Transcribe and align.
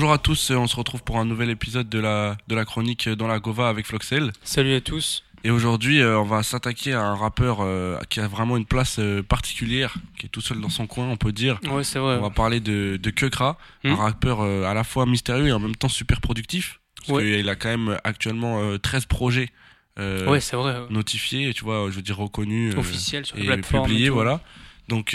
Bonjour 0.00 0.14
à 0.14 0.18
tous, 0.18 0.50
on 0.50 0.66
se 0.66 0.76
retrouve 0.76 1.02
pour 1.02 1.18
un 1.18 1.26
nouvel 1.26 1.50
épisode 1.50 1.86
de 1.90 1.98
la, 1.98 2.38
de 2.48 2.54
la 2.54 2.64
chronique 2.64 3.06
dans 3.10 3.26
la 3.26 3.38
Gova 3.38 3.68
avec 3.68 3.84
Floxel. 3.84 4.32
Salut 4.42 4.72
à 4.72 4.80
tous. 4.80 5.24
Et 5.44 5.50
aujourd'hui, 5.50 6.00
euh, 6.00 6.18
on 6.18 6.22
va 6.24 6.42
s'attaquer 6.42 6.94
à 6.94 7.02
un 7.02 7.14
rappeur 7.14 7.58
euh, 7.60 7.98
qui 8.08 8.18
a 8.20 8.26
vraiment 8.26 8.56
une 8.56 8.64
place 8.64 8.96
euh, 8.98 9.22
particulière, 9.22 9.92
qui 10.18 10.24
est 10.24 10.28
tout 10.30 10.40
seul 10.40 10.58
dans 10.62 10.70
son 10.70 10.86
coin, 10.86 11.06
on 11.06 11.18
peut 11.18 11.32
dire. 11.32 11.60
Ouais, 11.70 11.84
c'est 11.84 11.98
vrai. 11.98 12.16
On 12.16 12.22
va 12.22 12.30
parler 12.30 12.60
de, 12.60 12.96
de 12.98 13.10
Kekra, 13.10 13.58
un 13.84 13.90
Hmm. 13.90 13.94
rappeur 13.96 14.40
à 14.40 14.72
la 14.72 14.84
fois 14.84 15.04
mystérieux 15.04 15.48
et 15.48 15.52
en 15.52 15.60
même 15.60 15.76
temps 15.76 15.90
super 15.90 16.22
productif. 16.22 16.80
Parce 16.96 17.10
Ouais. 17.10 17.36
qu'il 17.36 17.48
a 17.50 17.54
quand 17.54 17.68
même 17.68 17.98
actuellement 18.02 18.58
euh, 18.62 18.78
13 18.78 19.04
projets 19.04 19.50
ouais, 19.98 20.40
c'est 20.40 20.56
vrai. 20.56 20.78
ouais. 20.80 20.86
notifiés, 20.88 21.52
tu 21.52 21.62
vois, 21.62 21.90
je 21.90 21.96
veux 21.96 22.02
dire 22.02 22.16
reconnus. 22.16 22.74
euh, 22.74 22.78
Officiel 22.78 23.26
sur 23.26 23.36
la 23.36 23.42
et 23.42 23.46
plateforme. 23.48 23.84
publiés, 23.86 24.06
et 24.06 24.08
voilà. 24.08 24.40
Donc, 24.88 25.14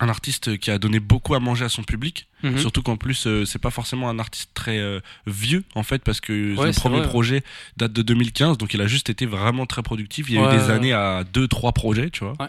un 0.00 0.08
artiste 0.08 0.56
qui 0.58 0.70
a 0.70 0.78
donné 0.78 0.98
beaucoup 0.98 1.34
à 1.34 1.40
manger 1.40 1.64
à 1.66 1.68
son 1.68 1.82
public. 1.82 2.26
Mhm. 2.42 2.58
Surtout 2.58 2.82
qu'en 2.82 2.96
plus, 2.96 3.26
euh, 3.26 3.44
c'est 3.44 3.58
pas 3.58 3.70
forcément 3.70 4.08
un 4.08 4.18
artiste 4.18 4.50
très 4.54 4.78
euh, 4.78 5.00
vieux, 5.26 5.62
en 5.74 5.82
fait, 5.82 6.02
parce 6.02 6.20
que 6.22 6.56
Ouais, 6.56 6.72
son 6.72 6.80
premier 6.80 6.98
vrai. 7.00 7.08
projet 7.08 7.42
date 7.76 7.92
de 7.92 8.00
2015, 8.02 8.56
donc 8.58 8.72
il 8.72 8.80
a 8.80 8.86
juste 8.86 9.10
été 9.10 9.26
vraiment 9.26 9.66
très 9.66 9.82
productif. 9.82 10.26
Il 10.30 10.36
y 10.36 10.38
a 10.38 10.42
Ouais, 10.42 10.54
eu 10.54 10.58
des 10.58 10.64
ouais. 10.64 10.70
années 10.72 10.92
à 10.94 11.22
deux, 11.30 11.46
trois 11.48 11.72
projets, 11.72 12.08
tu 12.10 12.24
vois. 12.24 12.32
Ouais. 12.40 12.46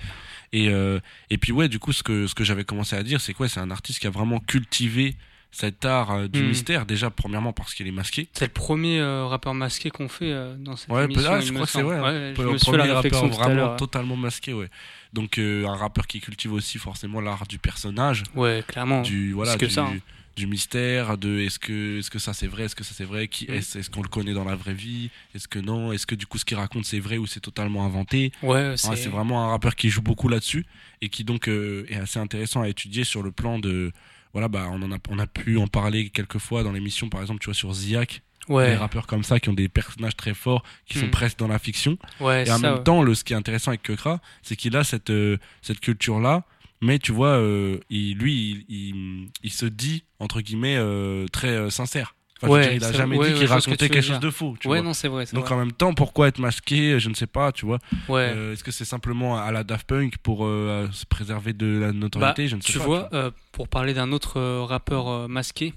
Et, 0.53 0.69
euh, 0.69 0.99
et 1.29 1.37
puis, 1.37 1.51
ouais, 1.51 1.67
du 1.67 1.77
coup, 1.79 1.91
ce 1.93 2.03
que, 2.03 2.25
ce 2.27 2.35
que 2.35 2.43
j'avais 2.43 2.63
commencé 2.63 2.95
à 2.95 3.03
dire, 3.03 3.19
c'est 3.21 3.33
quoi 3.33 3.47
C'est 3.49 3.59
un 3.59 3.71
artiste 3.71 3.99
qui 3.99 4.07
a 4.07 4.11
vraiment 4.11 4.39
cultivé 4.39 5.15
cet 5.51 5.83
art 5.85 6.11
euh, 6.11 6.27
du 6.27 6.41
Mhm. 6.41 6.47
mystère, 6.47 6.85
déjà, 6.85 7.09
premièrement, 7.09 7.51
parce 7.53 7.73
qu'il 7.73 7.85
est 7.87 7.91
masqué. 7.91 8.27
C'est 8.33 8.45
le 8.45 8.51
premier 8.53 8.99
euh, 8.99 9.25
rappeur 9.25 9.53
masqué 9.53 9.89
qu'on 9.89 10.07
fait 10.07 10.31
euh, 10.31 10.55
dans 10.57 10.75
cette 10.77 10.89
Ouais, 10.89 11.03
émission. 11.05 11.29
ah, 11.33 11.41
je 11.41 11.51
crois 11.51 11.65
que 11.65 11.71
c'est 11.71 11.79
hein. 11.81 11.83
Ouais, 12.01 12.33
je 12.37 12.41
le 12.41 12.51
me 12.53 12.57
suis 12.57 12.71
fait 12.71 12.77
la 12.77 12.83
premier 12.85 12.93
rappeur 12.93 13.27
vraiment 13.27 13.75
totalement 13.75 14.15
masqué, 14.15 14.53
ouais. 14.53 14.69
Donc, 15.13 15.37
euh, 15.37 15.65
un 15.67 15.75
rappeur 15.75 16.07
qui 16.07 16.21
cultive 16.21 16.53
aussi 16.53 16.77
forcément 16.77 17.19
l'art 17.19 17.45
du 17.47 17.59
personnage. 17.59 18.23
Ouais, 18.33 18.63
clairement. 18.67 19.01
du 19.01 19.33
voilà 19.33 19.51
C'est 19.53 19.57
que 19.59 19.65
du, 19.65 19.71
ça, 19.73 19.83
hein. 19.83 19.97
du 20.37 20.47
mystère 20.47 21.17
de 21.17 21.39
est-ce 21.39 21.59
que 21.59 21.99
est-ce 21.99 22.09
que 22.09 22.17
ça 22.19 22.33
c'est 22.33 22.47
vrai 22.47 22.63
est-ce 22.63 22.75
que 22.75 22.85
ça 22.85 22.93
c'est 22.95 23.03
vrai 23.03 23.27
qui 23.27 23.45
Mm. 23.51 23.53
est-ce 23.55 23.89
qu'on 23.89 24.01
le 24.01 24.07
connaît 24.07 24.33
dans 24.33 24.45
la 24.45 24.55
vraie 24.55 24.73
vie 24.73 25.09
est-ce 25.35 25.49
que 25.49 25.59
non 25.59 25.91
est-ce 25.91 26.05
que 26.07 26.15
du 26.15 26.25
coup 26.25 26.37
ce 26.37 26.45
qu'il 26.45 26.55
raconte 26.55 26.85
c'est 26.85 26.99
vrai 27.01 27.17
ou 27.17 27.27
c'est 27.27 27.41
totalement 27.41 27.85
inventé 27.85 28.31
Ouais, 28.41 28.69
Ouais, 28.69 28.77
c'est. 28.77 28.95
c'est 28.95 29.09
vraiment 29.09 29.43
un 29.45 29.49
rappeur 29.49 29.75
qui 29.75 29.89
joue 29.89 30.01
beaucoup 30.01 30.29
là-dessus 30.29 30.65
et 31.01 31.09
qui 31.09 31.25
donc 31.25 31.49
est 31.49 31.95
assez 31.97 32.19
intéressant 32.19 32.61
à 32.61 32.69
étudier 32.69 33.03
sur 33.03 33.21
le 33.23 33.31
plan 33.33 33.59
de 33.59 33.91
voilà 34.33 34.47
bah 34.47 34.67
on 34.71 34.81
en 34.81 34.91
a 34.91 34.97
on 35.09 35.19
a 35.19 35.27
pu 35.27 35.57
en 35.57 35.67
parler 35.67 36.09
quelques 36.09 36.37
fois 36.39 36.63
dans 36.63 36.71
l'émission 36.71 37.09
par 37.09 37.21
exemple 37.21 37.39
tu 37.41 37.45
vois 37.45 37.53
sur 37.53 37.73
Ziak 37.73 38.21
des 38.47 38.53
Ouais, 38.55 38.75
rappeurs 38.75 39.05
comme 39.07 39.23
ça 39.23 39.39
qui 39.39 39.49
ont 39.49 39.53
des 39.53 39.69
personnages 39.69 40.15
très 40.17 40.33
forts 40.33 40.63
qui 40.85 40.97
sont 40.97 41.05
Mm. 41.05 41.11
presque 41.11 41.37
dans 41.37 41.47
la 41.47 41.59
fiction 41.59 41.97
ouais, 42.19 42.45
et 42.47 42.51
en 42.51 42.57
ça, 42.57 42.61
même 42.69 42.77
ouais. 42.79 42.83
temps, 42.83 43.03
le, 43.03 43.13
ce 43.13 43.23
qui 43.23 43.33
est 43.33 43.35
intéressant 43.35 43.69
avec 43.69 43.83
Kekra, 43.83 44.19
c'est 44.41 44.55
qu'il 44.55 44.75
a 44.75 44.83
cette, 44.83 45.11
euh, 45.11 45.37
cette 45.61 45.79
culture-là, 45.79 46.43
mais 46.81 46.97
tu 46.97 47.11
vois, 47.11 47.37
euh, 47.37 47.77
il, 47.91 48.17
lui, 48.17 48.65
il, 48.67 48.75
il, 48.75 49.29
il 49.43 49.51
se 49.51 49.67
dit, 49.67 50.03
entre 50.19 50.41
guillemets, 50.41 50.75
euh, 50.75 51.27
très 51.27 51.49
euh, 51.49 51.69
sincère. 51.69 52.15
Enfin, 52.43 52.47
Ouais, 52.53 52.61
dire, 52.63 52.73
il 52.73 52.83
a 52.83 52.91
jamais 52.93 53.15
dit 53.17 53.21
ouais, 53.21 53.33
qu'il 53.33 53.45
que 53.47 53.49
racontait 53.51 53.87
tu 53.87 53.93
quelque 53.93 54.03
chose 54.05 54.19
de 54.19 54.29
faux. 54.31 54.55
Tu 54.59 54.67
Ouais, 54.67 54.77
vois. 54.79 54.85
non, 54.85 54.93
c'est 54.93 55.07
vrai. 55.07 55.25
Donc 55.33 55.45
vrai. 55.45 55.53
en 55.55 55.57
même 55.59 55.71
temps, 55.71 55.93
pourquoi 55.93 56.27
être 56.27 56.39
masqué 56.39 56.99
Je 56.99 57.09
ne 57.09 57.13
sais 57.13 57.27
pas, 57.27 57.51
tu 57.51 57.65
vois. 57.65 57.77
Ouais. 58.09 58.31
Euh, 58.35 58.53
Est-ce 58.53 58.63
que 58.63 58.71
c'est 58.71 58.85
simplement 58.85 59.37
à 59.37 59.51
la 59.51 59.63
Daft 59.63 59.87
Punk 59.87 60.17
pour 60.17 60.45
euh, 60.45 60.87
se 60.91 61.05
préserver 61.05 61.53
de 61.53 61.79
la 61.79 61.91
notoriété 61.93 62.47
Je 62.47 62.55
ne 62.55 62.61
sais 62.61 62.71
tu 62.73 62.79
pas. 62.79 62.83
vois, 62.85 63.09
euh, 63.13 63.31
pour 63.51 63.67
parler 63.67 63.93
d'un 63.93 64.11
autre 64.11 64.39
rappeur 64.61 65.29
masqué, 65.29 65.73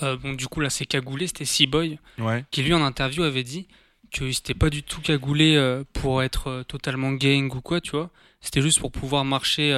bon, 0.00 0.32
du 0.34 0.46
coup, 0.46 0.60
là, 0.60 0.70
c'est 0.70 0.86
cagoulé, 0.86 1.26
c'était 1.26 1.44
tu. 1.44 1.98
Ouais. 2.18 2.44
qui 2.50 2.62
lui, 2.62 2.72
en 2.74 2.82
interview, 2.84 3.22
avait 3.24 3.42
dit 3.44 3.68
que 4.12 4.30
c'était 4.32 4.54
pas 4.54 4.70
du 4.70 4.82
tout 4.82 5.00
cagoulé 5.02 5.82
pour 5.92 6.22
être 6.22 6.64
totalement 6.68 7.12
gang 7.12 7.52
ou 7.54 7.60
quoi, 7.60 7.80
tu 7.80 7.90
vois. 7.90 8.10
C'était 8.40 8.62
juste 8.62 8.80
pour 8.80 8.92
pouvoir 8.92 9.24
marcher 9.24 9.72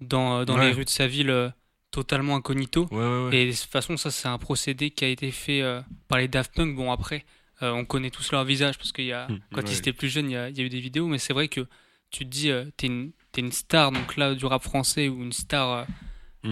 dans, 0.00 0.44
dans 0.44 0.56
les 0.56 0.70
rues 0.72 0.84
de 0.84 0.90
sa 0.90 1.06
ville 1.06 1.52
totalement 1.90 2.36
incognito. 2.36 2.88
Ouais, 2.90 2.96
ouais, 2.98 3.24
ouais. 3.28 3.36
Et 3.36 3.46
de 3.46 3.52
toute 3.52 3.70
façon, 3.70 3.96
ça, 3.96 4.10
c'est 4.10 4.28
un 4.28 4.38
procédé 4.38 4.90
qui 4.90 5.04
a 5.04 5.08
été 5.08 5.30
fait 5.30 5.62
euh, 5.62 5.80
par 6.08 6.18
les 6.18 6.28
Daft 6.28 6.54
Punk. 6.54 6.74
Bon, 6.76 6.90
après, 6.92 7.24
euh, 7.62 7.70
on 7.72 7.84
connaît 7.84 8.10
tous 8.10 8.32
leur 8.32 8.44
visage 8.44 8.78
parce 8.78 8.92
qu'il 8.92 9.06
y 9.06 9.12
a, 9.12 9.28
Hmm, 9.28 9.36
quand 9.52 9.62
ouais. 9.62 9.72
ils 9.72 9.78
étaient 9.78 9.92
plus 9.92 10.08
jeunes, 10.08 10.30
il 10.30 10.34
y 10.34 10.36
a, 10.36 10.48
il 10.48 10.56
y 10.58 10.60
a 10.60 10.64
eu 10.64 10.68
des 10.68 10.80
vidéos, 10.80 11.06
mais 11.08 11.18
c'est 11.18 11.32
vrai 11.32 11.48
que 11.48 11.66
tu 12.10 12.24
te 12.24 12.30
dis, 12.30 12.50
euh, 12.50 12.64
t'es 12.76 12.86
une, 12.86 13.12
t'es 13.32 13.40
une 13.42 13.52
star 13.52 13.92
donc 13.92 14.16
là 14.16 14.34
du 14.34 14.46
rap 14.46 14.62
français 14.62 15.08
ou 15.08 15.22
une 15.22 15.32
star 15.32 15.86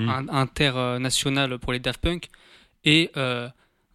in- 0.07 0.29
internationale 0.29 1.59
pour 1.59 1.73
les 1.73 1.79
Daft 1.81 2.01
Punk, 2.01 2.29
et 2.85 3.11
euh, 3.17 3.49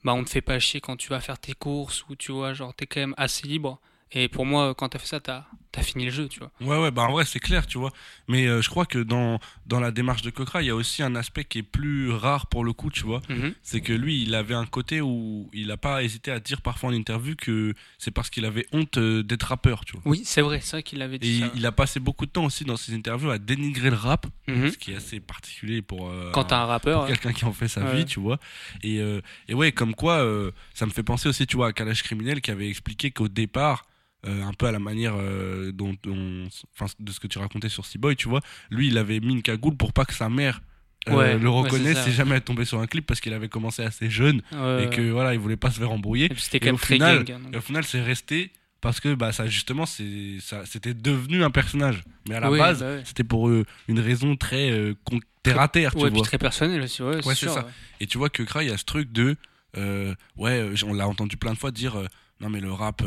bah, 0.04 0.14
on 0.14 0.24
te 0.24 0.30
fait 0.30 0.42
pas 0.42 0.60
chier 0.60 0.82
quand 0.82 0.98
tu 0.98 1.10
vas 1.10 1.20
faire 1.22 1.40
tes 1.40 1.54
courses 1.54 2.06
ou 2.10 2.16
tu 2.16 2.32
vois, 2.32 2.54
genre 2.54 2.74
t'es 2.76 2.88
quand 2.88 3.00
même 3.02 3.16
assez 3.18 3.48
libre. 3.48 3.80
Et 4.12 4.28
pour 4.30 4.46
moi, 4.46 4.76
quand 4.76 4.90
t'as 4.90 5.00
fait 5.00 5.08
ça, 5.08 5.20
t'as 5.20 5.46
as 5.80 5.84
fini 5.84 6.06
le 6.06 6.12
jeu, 6.12 6.28
tu 6.28 6.40
vois. 6.40 6.52
Ouais, 6.62 6.82
ouais, 6.82 6.92
bah 6.92 7.04
en 7.04 7.12
vrai, 7.12 7.24
c'est 7.26 7.40
clair, 7.40 7.66
tu 7.66 7.78
vois. 7.78 7.92
Mais 8.28 8.46
euh, 8.48 8.62
je 8.62 8.70
crois 8.70 8.86
que 8.86 9.00
dans, 9.00 9.40
dans 9.68 9.80
la 9.80 9.92
démarche 9.92 10.22
de 10.22 10.30
Kokra, 10.30 10.62
il 10.62 10.66
y 10.66 10.70
a 10.70 10.76
aussi 10.76 11.02
un 11.04 11.16
aspect 11.16 11.46
qui 11.46 11.60
est 11.60 11.64
plus 11.64 12.12
rare 12.12 12.48
pour 12.48 12.64
le 12.66 12.74
coup, 12.74 12.90
tu 12.90 13.04
vois. 13.04 13.22
Mhm. 13.30 13.54
c'est 13.64 13.82
que 13.82 13.94
lui, 13.94 14.22
il 14.24 14.36
avait 14.36 14.54
un 14.56 14.66
côté 14.66 15.02
où 15.02 15.50
il 15.54 15.68
n'a 15.68 15.78
pas 15.78 16.04
hésité 16.04 16.32
à 16.32 16.40
dire 16.40 16.62
parfois 16.62 16.90
en 16.90 16.94
interview 16.94 17.36
que 17.36 17.74
c'est 17.98 18.12
parce 18.12 18.30
qu'il 18.30 18.44
avait 18.46 18.66
honte 18.74 18.98
euh, 18.98 19.24
d'être 19.24 19.44
rappeur, 19.44 19.86
tu 19.86 19.94
vois. 19.94 20.02
Oui, 20.06 20.22
c'est 20.26 20.42
vrai, 20.42 20.60
c'est 20.62 20.72
vrai 20.78 20.84
qu'il 20.84 21.02
avait 21.02 21.20
dit 21.20 21.30
il, 21.36 21.40
ça. 21.42 21.52
il 21.56 21.66
a 21.66 21.72
passé 21.72 22.00
beaucoup 22.00 22.26
de 22.26 22.32
temps 22.32 22.46
aussi 22.46 22.66
dans 22.66 22.78
ses 22.78 22.94
interviews 22.94 23.30
à 23.30 23.38
dénigrer 23.38 23.90
le 23.90 23.96
rap, 23.96 24.28
Mhm. 24.48 24.72
ce 24.72 24.78
qui 24.78 24.92
est 24.92 24.96
assez 24.96 25.20
particulier 25.22 25.82
pour, 25.82 26.10
euh, 26.10 26.32
Quand 26.34 26.44
t'as 26.46 26.62
un 26.62 26.66
rappeur, 26.66 27.08
quelqu'un 27.08 27.32
qui 27.34 27.46
en 27.46 27.54
fait 27.54 27.68
sa 27.70 27.84
Ouais. 27.86 27.96
vie, 27.98 28.06
tu 28.06 28.20
vois. 28.20 28.40
Et, 28.84 29.00
euh, 29.00 29.22
et 29.48 29.54
ouais, 29.54 29.72
comme 29.72 29.96
quoi, 29.96 30.26
ça 30.74 30.86
me 30.86 30.92
fait 30.92 31.04
penser 31.04 31.30
aussi, 31.30 31.48
tu 31.48 31.56
vois, 31.56 31.68
à 31.68 31.74
Kalash 31.74 32.04
Criminel 32.04 32.42
qui 32.42 32.52
avait 32.52 32.68
expliqué 32.70 33.12
qu'au 33.12 33.28
départ, 33.30 33.86
euh, 34.28 34.44
un 34.44 34.54
peu 34.54 34.68
à 34.68 34.72
la 34.72 34.80
manière 34.80 35.14
euh, 35.18 35.72
dont, 35.72 35.96
dont- 36.04 36.48
enfin, 36.76 36.92
de 37.00 37.12
ce 37.12 37.20
que 37.20 37.28
tu 37.28 37.40
racontais 37.40 37.70
sur 37.70 37.86
C-Boy, 37.86 38.16
tu 38.16 38.30
vois, 38.30 38.42
lui, 38.70 38.88
il 38.88 38.98
avait 38.98 39.20
mis 39.20 39.34
une 39.34 39.42
cagoule 39.42 39.76
pour 39.78 39.94
pas 39.94 40.06
que 40.06 40.14
sa 40.14 40.30
mère 40.30 40.62
euh, 41.10 41.16
Ouais, 41.16 41.38
le 41.40 41.50
ouais, 41.50 41.62
reconnaisse 41.64 41.98
ça. 41.98 42.04
si 42.04 42.12
jamais 42.12 42.36
elle 42.36 42.42
tombait 42.44 42.66
sur 42.66 42.80
un 42.80 42.86
clip 42.86 43.06
parce 43.08 43.20
qu'il 43.20 43.34
avait 43.34 43.50
commencé 43.50 43.82
assez 43.82 44.10
jeune 44.12 44.42
et 44.52 44.90
que 44.96 45.10
voilà, 45.10 45.34
il 45.34 45.40
voulait 45.40 45.58
pas 45.58 45.72
se 45.72 45.80
faire 45.80 45.92
embrouiller. 45.92 46.26
et 46.26 46.56
et 46.56 46.60
quand 46.60 46.66
même 46.68 46.76
au 46.76 46.78
très 46.78 46.94
final- 46.96 47.24
gang. 47.24 47.42
hein. 47.46 47.50
Et 47.54 47.58
au 47.58 47.62
final, 47.62 47.84
c'est 47.84 48.02
resté 48.02 48.52
parce 48.82 49.00
que 49.00 49.14
bah 49.16 49.32
ça 49.32 49.46
justement 49.48 49.86
c'est 49.88 50.38
ça 50.42 50.64
c'était 50.66 50.94
devenu 50.94 51.44
un 51.44 51.50
personnage. 51.52 52.04
Mais 52.30 52.36
à 52.36 52.40
la 52.40 52.52
Oui, 52.52 52.60
base, 52.60 52.82
bah 52.82 52.86
ouais. 52.98 53.02
c'était 53.06 53.24
pour 53.24 53.50
une 53.50 54.00
raison 54.00 54.36
très 54.36 54.70
euh, 54.72 54.94
terre 55.42 55.60
à 55.60 55.68
terre, 55.68 55.92
tu 55.96 55.98
Ouais, 56.04 56.10
puis 56.12 56.18
vois. 56.20 56.26
très 56.28 56.38
personnel 56.38 56.82
aussi, 56.84 57.02
ouais, 57.02 57.26
Ouais, 57.26 57.34
c'est 57.36 57.48
ça. 57.48 57.66
ouais. 57.66 57.72
Et 58.00 58.06
tu 58.06 58.20
vois 58.20 58.30
que 58.30 58.44
Kra, 58.44 58.64
il 58.64 58.70
y 58.70 58.72
a 58.74 58.78
ce 58.78 58.86
truc 58.86 59.12
de 59.12 59.36
euh, 59.78 60.14
ouais, 60.38 60.70
on 60.86 60.94
l'a 60.94 61.08
entendu 61.08 61.36
plein 61.38 61.54
de 61.54 61.58
fois 61.58 61.72
dire 61.72 61.96
non 62.42 62.50
mais 62.50 62.60
le 62.60 62.72
rap 62.72 63.02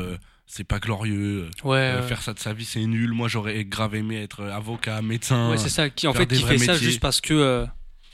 c'est 0.47 0.65
pas 0.65 0.79
glorieux, 0.79 1.51
Ouais, 1.65 1.79
euh, 1.79 2.01
ouais. 2.01 2.07
faire 2.09 2.23
ça 2.23 2.35
de 2.35 2.39
sa 2.39 2.53
vie 2.53 2.65
c'est 2.65 2.85
nul. 2.85 3.13
Moi 3.13 3.29
j'aurais 3.29 3.65
grave 3.65 3.95
aimé 3.95 4.17
être 4.23 4.41
euh, 4.41 4.53
avocat, 4.53 5.01
médecin. 5.03 5.51
Ouais, 5.51 5.59
c'est 5.59 5.69
ça. 5.69 5.91
Qui, 5.91 6.07
en 6.07 6.15
fait, 6.15 6.27
qui 6.27 6.43
fait 6.43 6.59
ça 6.59 6.75
juste 6.77 7.01
parce 7.01 7.21
que 7.21 7.35
euh, 7.35 7.67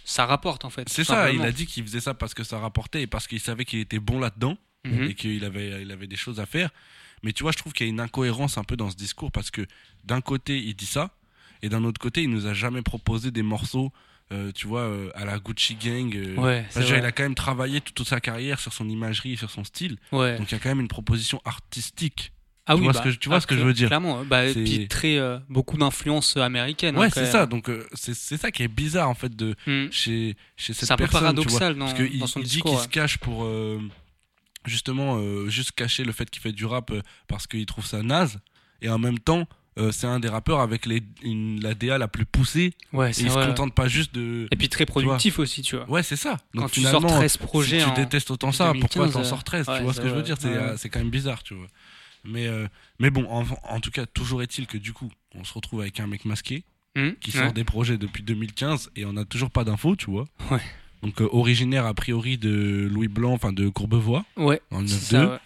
ça 0.04 0.26
rapporte, 0.26 0.64
en 0.64 0.70
fait. 0.70 0.88
c'est 0.88 1.04
ça, 1.04 1.30
il 1.30 1.42
a 1.42 1.52
dit 1.52 1.66
qu'il 1.66 1.84
faisait 1.84 2.00
ça 2.00 2.14
parce 2.14 2.34
que 2.34 2.44
ça 2.44 2.58
rapportait 2.58 3.02
et 3.02 3.06
parce 3.06 3.26
qu'il 3.26 3.40
savait 3.40 3.64
qu'il 3.64 3.80
était 3.80 3.98
bon 4.00 4.18
là-dedans. 4.18 4.56
Mhm. 4.82 5.02
et 5.10 5.14
qu'il 5.14 5.44
avait, 5.44 5.82
il 5.82 5.92
avait 5.92 6.06
des 6.06 6.16
choses 6.16 6.40
à 6.40 6.46
faire. 6.46 6.70
Mais 7.22 7.34
tu 7.34 7.42
vois, 7.42 7.52
je 7.52 7.58
trouve 7.58 7.74
qu'il 7.74 7.84
y 7.86 7.90
a 7.90 7.92
une 7.92 8.00
incohérence 8.00 8.56
un 8.56 8.64
peu 8.64 8.76
dans 8.76 8.88
ce 8.88 8.96
discours 8.96 9.30
parce 9.30 9.50
que 9.50 9.66
d'un 10.04 10.22
côté, 10.22 10.58
il 10.58 10.74
dit 10.74 10.86
ça, 10.86 11.10
et 11.60 11.68
d'un 11.68 11.84
autre 11.84 12.00
côté, 12.00 12.22
il 12.22 12.30
nous 12.30 12.46
a 12.46 12.54
jamais 12.54 12.80
proposé 12.80 13.30
des 13.30 13.42
morceaux, 13.42 13.92
euh, 14.32 14.52
tu 14.54 14.66
vois, 14.68 14.82
euh, 14.82 15.10
à 15.14 15.24
la 15.24 15.38
Gucci 15.38 15.74
Gang. 15.74 16.14
euh. 16.14 16.36
Ouais, 16.36 16.66
il 16.76 16.92
a 16.94 17.12
quand 17.12 17.22
même 17.24 17.34
travaillé 17.34 17.80
toute 17.80 18.06
sa 18.06 18.20
carrière 18.20 18.60
sur 18.60 18.72
son 18.72 18.88
imagerie, 18.88 19.36
sur 19.36 19.50
son 19.50 19.64
style. 19.64 19.96
Ouais. 20.12 20.38
Donc 20.38 20.50
il 20.50 20.54
y 20.54 20.56
a 20.56 20.60
quand 20.60 20.68
même 20.68 20.80
une 20.80 20.88
proposition 20.88 21.40
artistique. 21.44 22.32
Ah 22.66 22.74
tu 22.74 22.80
oui, 22.80 22.84
vois 22.84 22.92
bah, 22.92 22.98
ce 23.00 23.04
que 23.04 23.10
je- 23.10 23.18
tu 23.18 23.28
vois 23.28 23.40
ce 23.40 23.46
que 23.48 23.56
je 23.56 23.62
veux 23.64 23.72
dire? 23.72 23.88
Clairement, 23.88 24.24
bah, 24.24 24.46
et 24.46 24.54
puis 24.54 24.86
très 24.86 25.18
beaucoup 25.48 25.76
d'influence 25.76 26.36
américaine. 26.36 26.94
hein, 26.96 27.00
ouais, 27.00 27.10
c'est 27.10 27.26
ça. 27.26 27.46
Donc 27.46 27.68
c'est 27.94 28.14
ça 28.14 28.52
qui 28.52 28.62
est 28.62 28.68
bizarre 28.68 29.08
en 29.08 29.14
fait 29.14 29.34
de 29.34 29.56
Mm. 29.66 29.90
chez 29.90 30.36
chez 30.56 30.72
cette 30.74 30.86
C'est 30.86 30.92
un 30.92 30.96
peu 30.96 31.04
personne. 31.08 31.34
tu 31.34 31.48
vois. 31.48 31.58
paradoxal 31.58 31.74
dans, 31.76 31.86
Parce 31.86 32.32
qu'il 32.34 32.42
dit 32.44 32.60
qu'il 32.62 32.70
ouais. 32.70 32.76
se 32.82 32.86
cache 32.88 33.18
pour 33.18 33.44
justement 34.66 35.18
juste 35.48 35.72
cacher 35.72 36.04
le 36.04 36.12
fait 36.12 36.28
qu'il 36.30 36.42
fait 36.42 36.52
du 36.52 36.66
rap 36.66 36.92
parce 37.26 37.46
qu'il 37.46 37.64
trouve 37.66 37.86
ça 37.86 38.02
naze. 38.02 38.38
Et 38.82 38.88
en 38.88 38.98
même 38.98 39.18
temps, 39.18 39.46
euh, 39.80 39.92
c'est 39.92 40.06
un 40.06 40.20
des 40.20 40.28
rappeurs 40.28 40.60
avec 40.60 40.86
les, 40.86 41.02
une, 41.22 41.60
la 41.62 41.74
DA 41.74 41.98
la 41.98 42.08
plus 42.08 42.24
poussée. 42.26 42.74
Ouais, 42.92 43.08
Et 43.10 43.20
il 43.20 43.28
se 43.28 43.32
vrai. 43.34 43.46
contente 43.46 43.74
pas 43.74 43.88
juste 43.88 44.14
de. 44.14 44.46
Et 44.50 44.56
puis 44.56 44.68
très 44.68 44.86
productif 44.86 45.38
aussi, 45.38 45.62
tu 45.62 45.76
vois. 45.76 45.88
Ouais, 45.90 46.02
c'est 46.02 46.16
ça. 46.16 46.36
Donc 46.54 46.64
Quand 46.64 46.68
tu 46.70 46.80
sors 46.82 47.00
finalement, 47.00 47.18
13 47.18 47.36
projets 47.38 47.78
si 47.80 47.84
tu 47.86 47.90
en- 47.90 47.94
détestes 47.94 48.30
autant 48.30 48.52
ça, 48.52 48.72
pourquoi 48.78 49.06
2015, 49.06 49.12
t'en 49.12 49.24
sors 49.24 49.42
13 49.44 49.68
ouais, 49.68 49.78
Tu 49.78 49.82
vois 49.84 49.92
ce 49.94 50.00
que 50.00 50.08
je 50.08 50.14
veux 50.14 50.22
dire 50.22 50.36
C'est 50.38 50.48
euh, 50.48 50.76
c'est 50.76 50.88
quand 50.88 50.98
même 51.00 51.10
bizarre, 51.10 51.42
tu 51.42 51.54
vois. 51.54 51.66
Mais, 52.24 52.46
euh, 52.48 52.66
mais 52.98 53.08
bon, 53.10 53.24
en, 53.30 53.44
en 53.64 53.80
tout 53.80 53.90
cas, 53.90 54.04
toujours 54.06 54.42
est-il 54.42 54.66
que 54.66 54.76
du 54.76 54.92
coup, 54.92 55.10
on 55.34 55.42
se 55.44 55.54
retrouve 55.54 55.80
avec 55.80 55.98
un 56.00 56.06
mec 56.06 56.24
masqué 56.24 56.64
Mm. 56.96 57.10
qui 57.20 57.30
Ouais. 57.30 57.44
sort 57.44 57.52
des 57.52 57.62
projets 57.62 57.96
depuis 57.98 58.24
2015 58.24 58.90
et 58.96 59.04
on 59.04 59.12
n'a 59.12 59.24
toujours 59.24 59.50
pas 59.52 59.62
d'infos, 59.62 59.94
tu 59.94 60.10
vois. 60.10 60.24
Ouais. 60.50 60.58
Donc 61.04 61.22
euh, 61.22 61.28
originaire 61.30 61.86
a 61.86 61.94
priori 61.94 62.36
de 62.36 62.88
Louis 62.92 63.06
Blanc, 63.06 63.32
enfin 63.32 63.52
de 63.52 63.68
Courbevoie, 63.68 64.24
Ouais, 64.36 64.60
c'est 64.70 64.76
9-2. 64.76 64.88
ça, 64.88 65.26
ouais. 65.30 65.38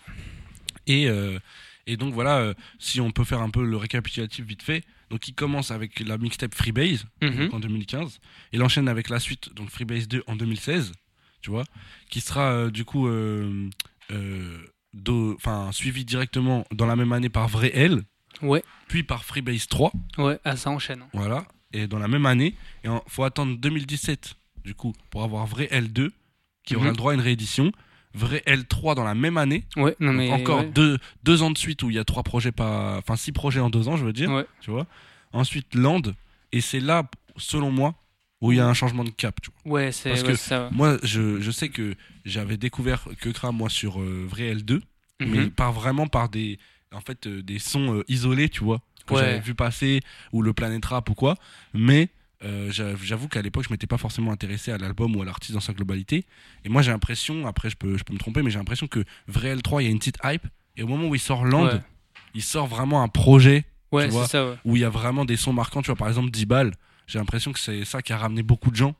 Et, 0.87 1.07
euh, 1.07 1.39
et 1.87 1.97
donc 1.97 2.15
voilà, 2.15 2.39
euh, 2.39 2.55
si 2.79 3.01
on 3.01 3.11
peut 3.11 3.25
faire 3.25 3.41
un 3.41 3.51
peu 3.51 3.65
le 3.65 3.77
récapitulatif 3.77 4.45
vite 4.45 4.63
fait. 4.63 4.83
Donc 5.11 5.29
il 5.29 5.35
commence 5.35 5.71
avec 5.71 6.01
la 6.01 6.17
mixtape 6.19 6.55
Freebase 6.55 7.05
Mhm. 7.23 7.51
en 7.53 7.61
2015. 7.61 8.21
Il 8.53 8.63
enchaîne 8.63 8.89
avec 8.89 9.09
la 9.09 9.21
suite, 9.21 9.53
donc 9.55 9.71
Freebase 9.71 10.09
2 10.09 10.23
en 10.27 10.35
2016, 10.37 10.93
tu 11.41 11.51
vois, 11.51 11.65
qui 12.11 12.21
sera 12.21 12.51
euh, 12.53 12.71
du 12.71 12.85
coup 12.85 13.07
euh, 13.09 13.69
euh, 14.11 14.59
suivi 15.73 16.05
directement 16.05 16.65
dans 16.73 16.87
la 16.87 16.97
même 16.97 17.13
année 17.13 17.29
par 17.29 17.49
Vrai 17.49 17.71
L, 17.75 18.03
Ouais, 18.43 18.65
puis 18.89 19.05
par 19.05 19.25
Freebase 19.25 19.69
3, 19.69 19.93
ouais, 20.19 20.39
ah, 20.45 20.57
ça 20.57 20.71
enchaîne. 20.71 21.03
hein. 21.03 21.09
voilà, 21.13 21.47
et 21.73 21.87
dans 21.87 21.99
la 22.01 22.09
même 22.09 22.27
année. 22.27 22.55
Il 22.83 22.91
faut 23.07 23.23
attendre 23.25 23.57
2017, 23.59 24.35
du 24.65 24.75
coup, 24.75 24.93
pour 25.11 25.23
avoir 25.23 25.47
Vrai 25.47 25.69
L2, 25.71 26.11
qui 26.65 26.75
aura 26.77 26.87
Mhm. 26.87 26.91
le 26.93 26.97
droit 26.97 27.13
à 27.13 27.15
une 27.15 27.21
réédition. 27.21 27.71
Vrai 28.15 28.43
L3 28.47 28.95
dans 28.95 29.05
la 29.05 29.15
même 29.15 29.37
année. 29.37 29.65
Ouais, 29.77 29.97
non 30.01 30.13
mais. 30.13 30.31
encore 30.31 30.61
ouais. 30.61 30.71
deux, 30.71 30.99
deux 31.25 31.43
ans 31.43 31.51
de 31.51 31.59
suite 31.59 31.83
où 31.83 31.91
il 31.91 31.97
y 31.97 31.99
a 31.99 32.05
trois 32.05 32.23
projets 32.23 32.53
pas. 32.53 32.97
Enfin, 32.99 33.17
six 33.17 33.33
projets 33.33 33.61
en 33.61 33.71
deux 33.71 33.89
ans, 33.89 33.97
je 33.97 34.05
veux 34.05 34.13
dire. 34.13 34.31
Ouais. 34.31 34.47
Tu 34.61 34.71
vois. 34.71 34.87
Ensuite, 35.33 35.75
Land. 35.75 36.03
Et 36.53 36.61
c'est 36.61 36.79
là, 36.81 37.11
selon 37.37 37.73
moi, 37.73 37.95
où 38.41 38.53
il 38.53 38.59
y 38.59 38.61
a 38.61 38.67
un 38.67 38.75
changement 38.75 39.03
de 39.05 39.11
cap. 39.11 39.41
Tu 39.43 39.51
vois. 39.65 39.73
Ouais, 39.75 39.93
c'est 39.93 40.11
Parce 40.11 40.23
que 40.23 40.37
ça. 40.37 40.69
Moi, 40.71 40.99
je, 41.03 41.41
je 41.41 41.51
sais 41.51 41.69
que 41.71 41.95
j'avais 42.25 42.57
découvert 42.57 43.09
Kekra, 43.21 43.51
moi, 43.51 43.69
sur 43.69 44.01
euh, 44.01 44.27
Vrai 44.29 44.55
L2. 44.55 44.81
mais 45.21 45.27
Mhm. 45.27 45.51
par 45.51 45.73
vraiment 45.73 46.07
par 46.07 46.29
des 46.29 46.59
en 46.93 47.01
fait 47.01 47.27
euh, 47.27 47.43
des 47.43 47.59
sons 47.61 47.95
euh, 47.99 48.05
isolés 48.09 48.49
tu 48.49 48.63
vois 48.65 48.81
que 49.07 49.17
j'avais 49.17 49.39
vu 49.41 49.55
passer 49.55 50.01
ou 50.33 50.43
le 50.43 50.53
Planet 50.53 50.85
Rap 50.85 51.09
ou 51.11 51.15
quoi 51.15 51.37
mais 51.73 52.09
euh, 52.45 52.71
j'a- 52.71 52.95
j'avoue 53.03 53.29
qu'à 53.29 53.43
l'époque 53.43 53.65
je 53.67 53.73
m'étais 53.73 53.87
pas 53.87 53.97
forcément 53.99 54.31
intéressé 54.33 54.71
à 54.73 54.79
l'album 54.79 55.17
ou 55.17 55.23
à 55.23 55.25
l'artiste 55.25 55.53
dans 55.55 55.61
sa 55.61 55.73
globalité 55.73 56.25
et 56.65 56.69
moi 56.69 56.83
j'ai 56.83 56.91
l'impression 56.91 57.47
après 57.47 57.71
je 57.71 57.77
peux 57.77 57.97
je 57.97 58.05
peux 58.05 58.13
me 58.13 58.19
tromper 58.19 58.43
mais 58.43 58.51
j'ai 58.51 58.59
l'impression 58.59 58.87
que 58.87 59.05
vrai 59.29 59.55
L3 59.57 59.81
il 59.81 59.85
y 59.85 59.89
a 59.89 59.91
une 59.91 59.99
petite 59.99 60.19
hype 60.25 60.47
et 60.77 60.83
au 60.83 60.87
moment 60.87 61.09
où 61.09 61.15
il 61.15 61.21
sort 61.21 61.45
Land 61.45 61.67
Ouais. 61.67 61.81
il 62.35 62.43
sort 62.43 62.67
vraiment 62.67 63.03
un 63.03 63.09
projet 63.09 63.65
Ouais, 63.93 64.07
tu 64.07 64.11
vois. 64.13 64.25
c'est 64.27 64.33
ça. 64.33 64.47
Ouais. 64.49 64.57
où 64.65 64.77
il 64.77 64.83
y 64.83 64.85
a 64.85 64.91
vraiment 64.91 65.25
des 65.25 65.37
sons 65.37 65.53
marquants 65.53 65.81
tu 65.83 65.87
vois 65.87 65.97
par 65.97 66.09
exemple 66.09 66.31
10 66.31 66.47
balles 66.47 66.75
j'ai 67.07 67.19
l'impression 67.19 67.53
que 67.53 67.59
c'est 67.61 67.85
ça 67.85 68.03
qui 68.03 68.13
a 68.13 68.19
ramené 68.19 68.43
beaucoup 68.43 68.71
de 68.71 68.77
gens 68.77 68.95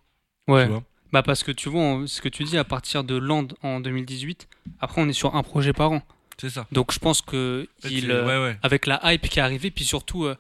Ouais. 0.49 0.65
tu 0.65 0.71
vois 0.71 0.83
Bah 1.13 1.23
parce 1.23 1.43
que 1.45 1.53
tu 1.53 1.69
vois, 1.69 1.81
on- 1.81 2.07
ce 2.07 2.21
que 2.21 2.29
tu 2.29 2.45
dis 2.45 2.59
à 2.59 2.65
partir 2.65 3.05
de 3.05 3.15
Land 3.17 3.49
en 3.63 3.81
2018, 3.81 4.49
après 4.81 5.01
on 5.01 5.09
est 5.09 5.13
sur 5.13 5.35
un 5.37 5.43
projet 5.43 5.73
par 5.73 5.93
an. 5.93 6.03
c'est 6.41 6.51
ça 6.51 6.67
Donc 6.73 6.93
je 6.93 6.99
pense 6.99 7.23
que 7.23 7.69
En 7.79 7.89
fait, 7.89 7.95
il, 7.95 8.11
euh, 8.11 8.27
ouais 8.27 8.39
ouais 8.51 8.59
avec 8.63 8.87
la 8.87 9.01
hype 9.13 9.29
qui 9.29 9.39
est 9.39 9.43
arrivée, 9.43 9.71
puis 9.71 9.85
surtout, 9.85 10.25
euh, 10.25 10.37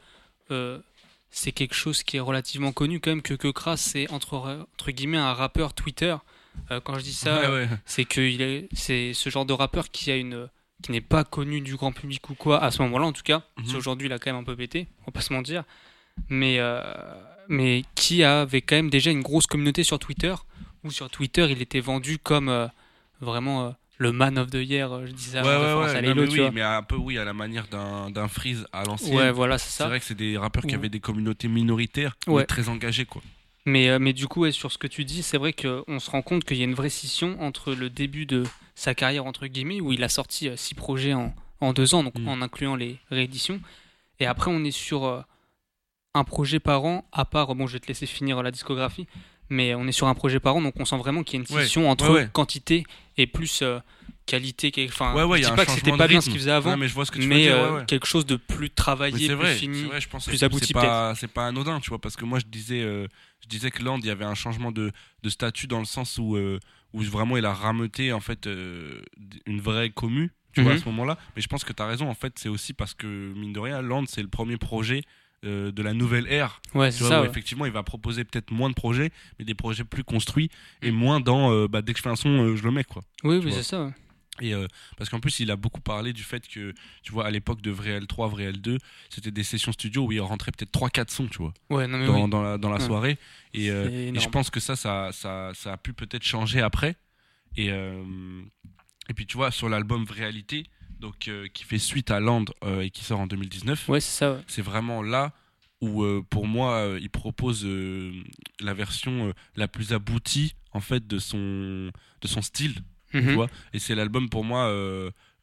euh, 0.51 0.79
c'est 1.35 1.53
quelque 1.53 1.75
chose 1.75 2.03
qui 2.03 2.17
est 2.17 2.21
relativement 2.21 2.73
connu 2.73 3.01
quand 3.01 3.11
même 3.11 3.23
que 3.23 3.35
que 3.35 3.49
Kras 3.49 3.77
c'est 3.77 4.11
entre 4.11 4.67
entre 4.75 4.91
guillemets 4.93 5.19
un 5.19 5.35
rappeur 5.35 5.75
Twitter. 5.75 6.17
Euh, 6.71 6.81
quand 6.81 6.97
je 6.97 7.03
dis 7.03 7.13
ça, 7.13 7.41
ouais, 7.41 7.49
ouais. 7.49 7.69
c'est 7.85 8.05
que 8.05 8.21
il 8.21 8.41
est, 8.41 8.69
c'est 8.73 9.13
ce 9.13 9.29
genre 9.29 9.45
de 9.45 9.53
rappeur 9.53 9.91
qui 9.91 10.13
a 10.13 10.17
une 10.17 10.49
qui 10.83 10.93
n'est 10.93 11.01
pas 11.01 11.25
connu 11.25 11.61
du 11.61 11.75
grand 11.75 11.91
public 11.91 12.31
ou 12.31 12.35
quoi 12.35 12.63
à 12.63 12.71
ce 12.71 12.81
moment-là 12.83 13.07
en 13.07 13.13
tout 13.13 13.25
cas. 13.25 13.43
C'est 13.67 13.75
aujourd'hui 13.75 14.07
il 14.07 14.13
a 14.13 14.19
quand 14.19 14.31
même 14.33 14.41
un 14.41 14.45
peu 14.45 14.55
pété, 14.55 14.87
on 15.03 15.07
va 15.07 15.13
pas 15.13 15.21
se 15.21 15.33
mentir. 15.33 15.65
Mais 16.29 16.61
euh, 16.61 16.81
mais 17.49 17.85
qui 17.97 18.23
avait 18.23 18.63
quand 18.63 18.77
même 18.77 18.91
déjà 18.91 19.11
une 19.11 19.23
grosse 19.23 19.49
communauté 19.49 19.83
sur 19.83 19.99
Twitter 19.99 20.35
où 20.85 20.91
sur 20.93 21.11
Twitter 21.11 21.49
il 21.51 21.61
était 21.61 21.81
vendu 21.81 22.19
comme 22.19 22.49
euh, 22.49 22.69
vraiment 23.21 23.75
le 23.99 24.13
man 24.13 24.39
of 24.39 24.51
the 24.51 24.55
year. 24.57 24.93
euh, 24.93 25.07
Je 25.07 25.13
dis 25.13 25.23
ça 25.25 25.43
en 25.43 25.45
ouais, 25.45 25.57
ouais, 25.57 25.85
ouais. 25.85 25.97
à 25.97 26.03
Non, 26.03 26.15
mais 26.15 26.27
tu 26.27 26.33
oui, 26.35 26.41
vois. 26.41 26.51
mais 26.51 26.63
un 26.63 26.83
peu 26.83 26.97
oui 26.97 27.19
à 27.19 27.25
la 27.25 27.33
manière 27.33 27.67
d'un 27.69 28.29
freeze 28.29 28.67
à 28.73 28.85
l'ancienne 28.85 29.17
Ouais, 29.17 29.31
voilà, 29.31 29.59
c'est 29.59 29.71
C'est 29.71 29.79
ça. 29.83 29.89
vrai 29.89 30.01
que 30.01 30.07
c'est 30.07 30.15
des 30.17 30.37
rappeurs 30.37 30.63
qui 30.65 30.75
avaient 30.75 30.89
des 30.89 31.01
communautés 31.01 31.49
minoritaires, 31.49 32.17
mais 32.27 32.33
Ouais. 32.35 32.45
très 32.47 32.69
engagés, 32.69 33.05
quoi. 33.07 33.23
Mais, 33.67 33.89
euh, 33.89 33.99
mais 33.99 34.13
du 34.13 34.27
coup, 34.29 34.51
sur 34.51 34.71
ce 34.73 34.77
que 34.79 34.87
tu 34.87 35.05
dis, 35.05 35.23
c'est 35.23 35.39
vrai 35.39 35.53
qu'on 35.55 35.99
se 35.99 36.11
rend 36.11 36.21
compte 36.23 36.45
qu'il 36.45 36.59
y 36.59 36.61
a 36.61 36.65
une 36.65 36.75
vraie 36.75 36.91
scission 36.91 37.41
entre 37.41 37.73
le 37.73 37.89
début 37.89 38.27
de 38.27 38.43
sa 38.75 38.95
carrière, 38.95 39.25
entre 39.25 39.47
guillemets, 39.47 39.81
où 39.81 39.91
il 39.93 40.05
a 40.05 40.09
sorti 40.11 40.49
euh, 40.49 40.57
six 40.57 40.75
projets 40.75 41.15
en, 41.15 41.35
en 41.61 41.73
deux 41.73 41.95
ans, 41.95 42.05
donc 42.05 42.19
Mm. 42.19 42.29
en 42.29 42.43
incluant 42.43 42.77
les 42.77 42.99
rééditions. 43.11 43.61
Et 44.21 44.27
après, 44.27 44.51
on 44.51 44.63
est 44.65 44.71
sur 44.71 45.25
un 46.15 46.25
projet 46.25 46.61
par 46.61 46.85
an, 46.85 47.09
à 47.13 47.25
part, 47.25 47.55
bon, 47.55 47.67
je 47.67 47.73
vais 47.75 47.81
te 47.81 47.89
laisser 47.89 48.07
finir 48.07 48.43
la 48.43 48.51
discographie, 48.51 49.07
mais 49.51 49.75
on 49.75 49.87
est 49.87 49.93
sur 49.93 50.07
un 50.09 50.15
projet 50.15 50.41
par 50.41 50.57
an, 50.57 50.63
donc 50.63 50.75
on 50.79 50.85
sent 50.85 50.97
vraiment 50.99 51.23
qu'il 51.23 51.39
y 51.41 51.43
a 51.43 51.47
une 51.49 51.55
Ouais, 51.57 51.63
scission 51.65 51.91
entre 51.91 52.09
ouais, 52.09 52.15
ouais. 52.23 52.29
quantité 52.33 52.85
et 53.17 53.27
plus 53.27 53.61
euh, 53.63 53.79
qualité. 54.27 54.73
Enfin, 54.89 55.15
ouais, 55.15 55.23
ouais, 55.23 55.41
il 55.41 55.45
je 55.45 55.51
dis 55.51 55.55
pas 55.55 55.67
que 55.67 55.73
c'était 55.73 55.91
pas 55.97 56.09
bien 56.09 56.21
ce 56.21 56.27
rythme. 56.27 56.33
qu'il 56.33 56.41
faisait 56.41 56.51
avant, 56.51 56.77
mais 56.77 56.89
je 56.89 56.95
vois 56.95 57.05
ce 57.05 57.11
que 57.11 57.17
tu 57.19 57.23
veux 57.25 57.29
mais 57.29 57.43
dire, 57.43 57.57
euh, 57.57 57.71
ouais, 57.73 57.79
ouais. 57.81 57.85
quelque 57.87 58.07
chose 58.07 58.25
de 58.27 58.37
plus 58.37 58.71
travaillé, 58.71 59.27
plus 59.29 59.35
vrai, 59.37 59.55
fini. 59.55 59.83
vrai, 59.85 60.01
je 60.01 60.09
pense 60.09 60.27
plus 60.27 60.43
abouti, 60.43 60.67
c'est 60.69 60.73
pas, 61.29 61.47
anodin, 61.47 61.81
tu 61.81 61.91
vois, 61.91 62.01
parce 62.01 62.17
que 62.17 62.25
moi 62.25 62.39
je 62.39 62.47
disais, 62.47 62.81
euh, 62.83 63.07
je 63.43 63.49
disais 63.49 63.71
que 63.71 63.83
Land, 63.83 63.99
il 63.99 64.07
y 64.07 64.11
avait 64.11 64.25
un 64.25 64.35
changement 64.35 64.73
de, 64.73 64.91
de 65.23 65.29
statut 65.29 65.67
dans 65.67 65.79
le 65.79 65.85
sens 65.85 66.17
où, 66.19 66.37
euh, 66.37 66.59
où 66.95 67.03
vraiment 67.03 67.37
il 67.37 67.45
a 67.45 67.53
rameuté 67.53 68.13
en 68.13 68.21
fait 68.21 68.49
une 69.47 69.61
vraie 69.61 69.91
commu, 69.91 70.33
tu 70.53 70.63
vois, 70.63 70.73
à 70.73 70.75
Mhm. 70.77 70.81
ce 70.81 70.85
moment-là. 70.87 71.19
Mais 71.37 71.43
je 71.43 71.49
pense 71.49 71.65
que 71.65 71.73
tu 71.73 71.83
as 71.83 71.87
raison, 71.87 72.09
en 72.09 72.15
fait, 72.15 72.33
c'est 72.39 72.49
aussi 72.49 72.73
parce 72.73 72.95
que 72.95 73.07
mine 73.35 73.53
de 73.53 73.61
rien, 73.61 73.83
Land, 73.83 74.05
c'est 74.09 74.23
le 74.23 74.29
premier 74.29 74.57
projet 74.57 75.03
euh, 75.45 75.71
de 75.73 75.83
la 75.83 75.93
nouvelle 75.93 76.27
ère 76.29 76.61
Ouais, 76.75 76.91
Tu 76.91 76.97
c'est 76.99 77.01
vois, 77.05 77.09
ça. 77.11 77.21
où 77.21 77.23
ouais. 77.25 77.31
effectivement, 77.31 77.67
il 77.67 77.73
va 77.73 77.83
proposer 77.83 78.25
peut-être 78.25 78.51
moins 78.51 78.69
de 78.71 78.75
projets, 78.75 79.11
mais 79.39 79.45
des 79.45 79.55
projets 79.55 79.85
plus 79.85 80.05
construits 80.05 80.51
et 80.83 80.91
Mm. 80.91 80.95
moins 80.95 81.21
dans 81.21 81.53
euh, 81.53 81.69
bah, 81.69 81.83
dès 81.83 81.93
que 81.93 81.99
je 81.99 82.03
fais 82.03 82.11
un 82.11 82.17
son, 82.17 82.31
euh, 82.31 82.57
je 82.57 82.63
le 82.65 82.71
mets 82.71 82.85
quoi. 82.85 83.03
Oui, 83.25 83.37
oui, 83.45 83.53
c'est 83.53 83.63
ça. 83.63 83.93
Et 84.41 84.53
euh, 84.53 84.67
parce 84.97 85.11
qu'en 85.11 85.21
plus, 85.21 85.39
il 85.39 85.51
a 85.53 85.57
beaucoup 85.57 85.81
parlé 85.81 86.13
du 86.13 86.25
fait 86.25 86.49
que, 86.49 86.75
tu 87.05 87.13
vois, 87.13 87.25
à 87.25 87.31
l'époque 87.31 87.61
de 87.63 87.71
Vrai 87.71 88.01
L3, 88.01 88.29
Vrai 88.29 88.51
L2, 88.51 88.79
c'était 89.09 89.31
des 89.31 89.45
sessions 89.45 89.71
studio 89.71 90.07
où 90.07 90.11
il 90.11 90.21
rentrait 90.21 90.51
peut-être 90.51 90.73
3-4 90.73 91.11
sons, 91.11 91.29
tu 91.29 91.39
vois, 91.39 91.55
Ouais, 91.71 91.87
non, 91.87 91.99
mais 91.99 92.07
dans, 92.07 92.25
oui. 92.25 92.31
dans 92.31 92.43
la, 92.43 92.59
dans 92.59 92.69
la 92.69 92.79
Ouais. 92.79 92.85
soirée. 92.85 93.19
Et, 93.53 93.71
euh, 93.71 94.13
je 94.13 94.29
pense 94.29 94.51
que 94.51 94.59
ça, 94.59 94.75
ça, 94.75 95.11
ça, 95.13 95.53
ça 95.55 95.75
a 95.75 95.77
pu 95.77 95.93
peut-être 95.93 96.25
changer 96.25 96.61
après. 96.61 96.97
Et, 97.57 97.71
euh, 97.71 98.03
et 99.09 99.15
puis, 99.15 99.25
tu 99.25 99.37
vois, 99.37 99.53
sur 99.53 99.69
l'album 99.69 100.05
Réalité, 100.11 100.65
donc, 101.01 101.29
euh, 101.29 101.47
qui 101.53 101.65
fait 101.65 101.79
suite 101.79 102.11
à 102.11 102.21
Land 102.21 102.45
euh, 102.65 102.81
et 102.81 102.91
qui 102.91 103.05
sort 103.05 103.21
en 103.21 103.27
2019, 103.27 103.89
Ouais, 103.89 104.01
c'est 104.01 104.19
ça. 104.19 104.33
ouais. 104.35 104.41
c'est 104.47 104.63
vraiment 104.63 105.03
là 105.03 105.33
où 105.81 106.03
euh, 106.05 106.23
pour 106.31 106.47
moi 106.47 106.97
il 107.01 107.11
propose 107.11 107.67
la 108.61 108.75
version 108.75 109.33
la 109.57 109.69
plus 109.69 109.93
aboutie 109.93 110.55
en 110.73 110.81
fait 110.81 111.07
de 111.07 111.19
son 111.19 111.91
de 112.21 112.27
son 112.29 112.43
style 112.43 112.75
tu 113.11 113.19
Mhm. 113.21 113.35
vois 113.35 113.49
et 113.73 113.79
c'est 113.79 113.95
l'album 113.95 114.29
pour 114.31 114.45
moi 114.45 114.73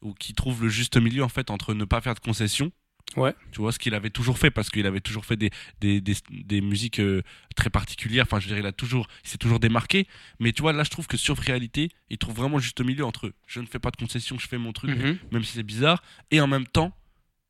où 0.02 0.14
qui 0.14 0.34
trouve 0.34 0.62
le 0.64 0.68
juste 0.68 0.96
milieu 0.96 1.22
en 1.22 1.28
fait 1.28 1.50
entre 1.50 1.74
ne 1.74 1.84
pas 1.84 2.00
faire 2.00 2.14
de 2.14 2.20
concessions 2.20 2.72
Ouais. 3.16 3.34
tu 3.52 3.60
vois 3.60 3.72
ce 3.72 3.78
qu'il 3.78 3.94
avait 3.94 4.10
toujours 4.10 4.38
fait 4.38 4.50
parce 4.50 4.70
qu'il 4.70 4.86
avait 4.86 5.00
toujours 5.00 5.24
fait 5.24 5.36
des 5.36 5.50
des, 5.80 6.00
des, 6.00 6.14
des 6.30 6.60
musiques 6.60 7.00
euh, 7.00 7.22
très 7.56 7.70
particulières 7.70 8.24
enfin 8.26 8.40
je 8.40 8.46
dirais 8.48 8.60
il 8.60 8.66
a 8.66 8.72
toujours 8.72 9.08
il 9.24 9.28
s'est 9.30 9.38
toujours 9.38 9.60
démarqué 9.60 10.06
mais 10.40 10.52
tu 10.52 10.62
vois 10.62 10.72
là 10.72 10.82
je 10.84 10.90
trouve 10.90 11.06
que 11.06 11.16
sur 11.16 11.36
réalité 11.36 11.90
il 12.10 12.18
trouve 12.18 12.34
vraiment 12.36 12.58
juste 12.58 12.80
milieu 12.80 13.04
entre 13.04 13.32
je 13.46 13.60
ne 13.60 13.66
fais 13.66 13.78
pas 13.78 13.90
de 13.90 13.96
concessions 13.96 14.38
je 14.38 14.48
fais 14.48 14.58
mon 14.58 14.72
truc 14.72 14.90
Mhm. 14.96 15.18
même 15.30 15.44
si 15.44 15.52
c'est 15.52 15.62
bizarre 15.62 16.02
et 16.30 16.40
en 16.40 16.46
même 16.46 16.66
temps 16.66 16.92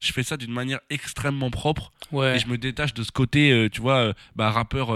je 0.00 0.12
fais 0.12 0.25
ça 0.25 0.37
d'une 0.37 0.53
manière 0.53 0.81
extrêmement 0.91 1.50
propre 1.50 1.93
Ouais. 2.11 2.37
et 2.37 2.38
je 2.41 2.49
me 2.49 2.59
détache 2.59 2.93
de 2.94 3.03
ce 3.05 3.12
côté 3.12 3.53
euh, 3.53 3.69
tu 3.69 3.81
vois 3.81 3.99
euh, 3.99 4.12
bah, 4.37 4.50
rappeur 4.50 4.91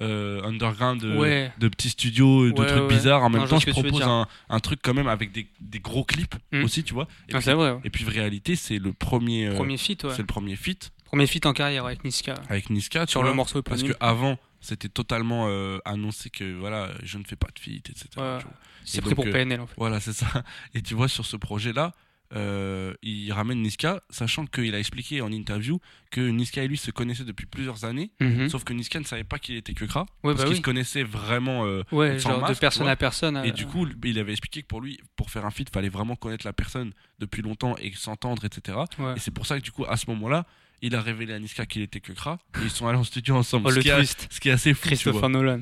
euh, 0.00 0.42
underground 0.42 1.02
euh, 1.04 1.16
Ouais. 1.18 1.52
de 1.58 1.68
petits 1.68 1.90
studios 1.90 2.50
de 2.50 2.58
Ouais, 2.60 2.66
trucs 2.66 2.82
ouais. 2.82 2.88
bizarres 2.88 3.22
en 3.22 3.30
même 3.30 3.46
temps 3.48 3.58
je 3.58 3.70
propose 3.70 4.02
un, 4.02 4.26
un 4.48 4.60
truc 4.60 4.80
quand 4.82 4.94
même 4.94 5.08
avec 5.08 5.32
des, 5.32 5.46
des 5.60 5.78
gros 5.80 6.04
clips 6.04 6.34
Mm. 6.52 6.64
aussi 6.64 6.84
tu 6.84 6.94
vois 6.94 7.06
et, 7.28 7.34
Ah, 7.34 7.38
puis, 7.40 7.50
vrai. 7.52 7.78
et 7.84 7.90
puis 7.90 8.04
réalité 8.04 8.56
c'est 8.56 8.78
le 8.78 8.92
premier, 8.92 9.46
euh, 9.48 9.54
Premier 9.54 9.76
feat, 9.78 10.04
ouais. 10.04 10.10
c'est 10.12 10.22
le 10.22 10.26
premier 10.26 10.56
feat 10.56 10.92
Premier 11.04 11.26
feat 11.26 11.46
en 11.46 11.52
carrière 11.52 11.86
avec 11.86 12.04
Niska. 12.04 12.34
avec 12.48 12.68
Niska 12.70 13.06
tu 13.06 13.12
Sur 13.12 13.22
le 13.22 13.32
morceau 13.32 13.62
parce 13.62 13.82
que 13.82 13.92
avant 14.00 14.38
c'était 14.60 14.88
totalement 14.88 15.46
euh, 15.48 15.78
annoncé 15.84 16.28
que 16.30 16.58
voilà 16.58 16.90
je 17.02 17.18
ne 17.18 17.24
fais 17.24 17.36
pas 17.36 17.48
de 17.54 17.58
feat 17.58 17.88
etc 17.90 18.06
Ouais. 18.16 18.38
C'est 18.84 18.98
et 18.98 19.00
pris 19.00 19.10
donc, 19.10 19.24
pour 19.24 19.32
PNL 19.32 19.60
en 19.60 19.66
fait. 19.66 19.74
voilà 19.78 19.98
c'est 20.00 20.12
ça 20.12 20.26
et 20.74 20.82
tu 20.82 20.94
vois 20.94 21.08
sur 21.08 21.24
ce 21.26 21.36
projet 21.36 21.72
là 21.72 21.92
euh, 22.34 22.92
il 23.02 23.30
ramène 23.32 23.62
Niska 23.62 24.02
sachant 24.10 24.46
qu'il 24.46 24.74
a 24.74 24.78
expliqué 24.78 25.20
en 25.20 25.30
interview 25.30 25.80
que 26.10 26.20
Niska 26.20 26.64
et 26.64 26.68
lui 26.68 26.76
se 26.76 26.90
connaissaient 26.90 27.24
depuis 27.24 27.46
plusieurs 27.46 27.84
années 27.84 28.10
Mhm. 28.20 28.48
Sauf 28.48 28.64
que 28.64 28.72
Niska 28.72 28.98
ne 28.98 29.04
savait 29.04 29.24
pas 29.24 29.38
qu'il 29.38 29.54
était 29.56 29.74
Kekra. 29.74 30.00
Ouais, 30.02 30.06
parce 30.32 30.36
bah 30.38 30.42
qu'ils 30.44 30.50
oui. 30.52 30.56
se 30.56 30.62
connaissaient 30.62 31.02
vraiment. 31.04 31.64
euh, 31.66 31.82
Ouais, 31.92 32.18
sans 32.18 32.30
genre 32.40 32.48
de 32.48 32.54
personne 32.54 32.88
à 32.88 32.96
personne. 32.96 33.36
et 33.44 33.48
euh, 33.48 33.52
du 33.52 33.66
coup, 33.66 33.86
il 34.04 34.18
avait 34.18 34.32
expliqué 34.32 34.62
que 34.62 34.66
pour 34.66 34.80
lui, 34.80 34.98
pour 35.14 35.30
faire 35.30 35.44
un 35.46 35.50
feat, 35.50 35.70
fallait 35.72 35.88
vraiment 35.88 36.16
connaître 36.16 36.46
la 36.46 36.52
personne 36.52 36.92
depuis 37.18 37.42
longtemps 37.42 37.76
et 37.78 37.92
s'entendre, 37.94 38.44
etc. 38.44 38.78
ouais. 38.98 39.14
Et 39.16 39.20
c'est 39.20 39.30
pour 39.30 39.46
ça 39.46 39.58
que 39.58 39.64
du 39.64 39.70
coup, 39.72 39.84
à 39.88 39.96
ce 39.96 40.10
moment-là, 40.10 40.46
il 40.82 40.94
a 40.94 41.00
révélé 41.00 41.32
à 41.32 41.38
Niska 41.38 41.64
qu'il 41.66 41.82
était 41.82 42.00
Kekra. 42.00 42.38
Et 42.56 42.64
ils 42.64 42.70
sont 42.70 42.86
allés 42.88 42.98
en 42.98 43.04
studio 43.04 43.36
ensemble. 43.36 43.66
Oh, 43.68 43.70
ce, 43.70 43.76
le 43.76 43.82
qui 43.82 43.88
est, 43.88 43.96
twist. 43.96 44.26
ce 44.30 44.40
qui 44.40 44.48
est 44.48 44.52
assez 44.52 44.74
fou. 44.74 44.86
Christopher 44.88 45.28
Nolan. 45.28 45.60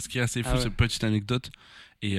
Ce 0.00 0.08
qui 0.08 0.18
est 0.18 0.22
assez 0.22 0.42
fou, 0.42 0.50
Ah 0.52 0.56
ouais. 0.56 0.62
cette 0.62 0.74
petite 0.76 1.04
anecdote. 1.04 1.50
Et, 2.02 2.18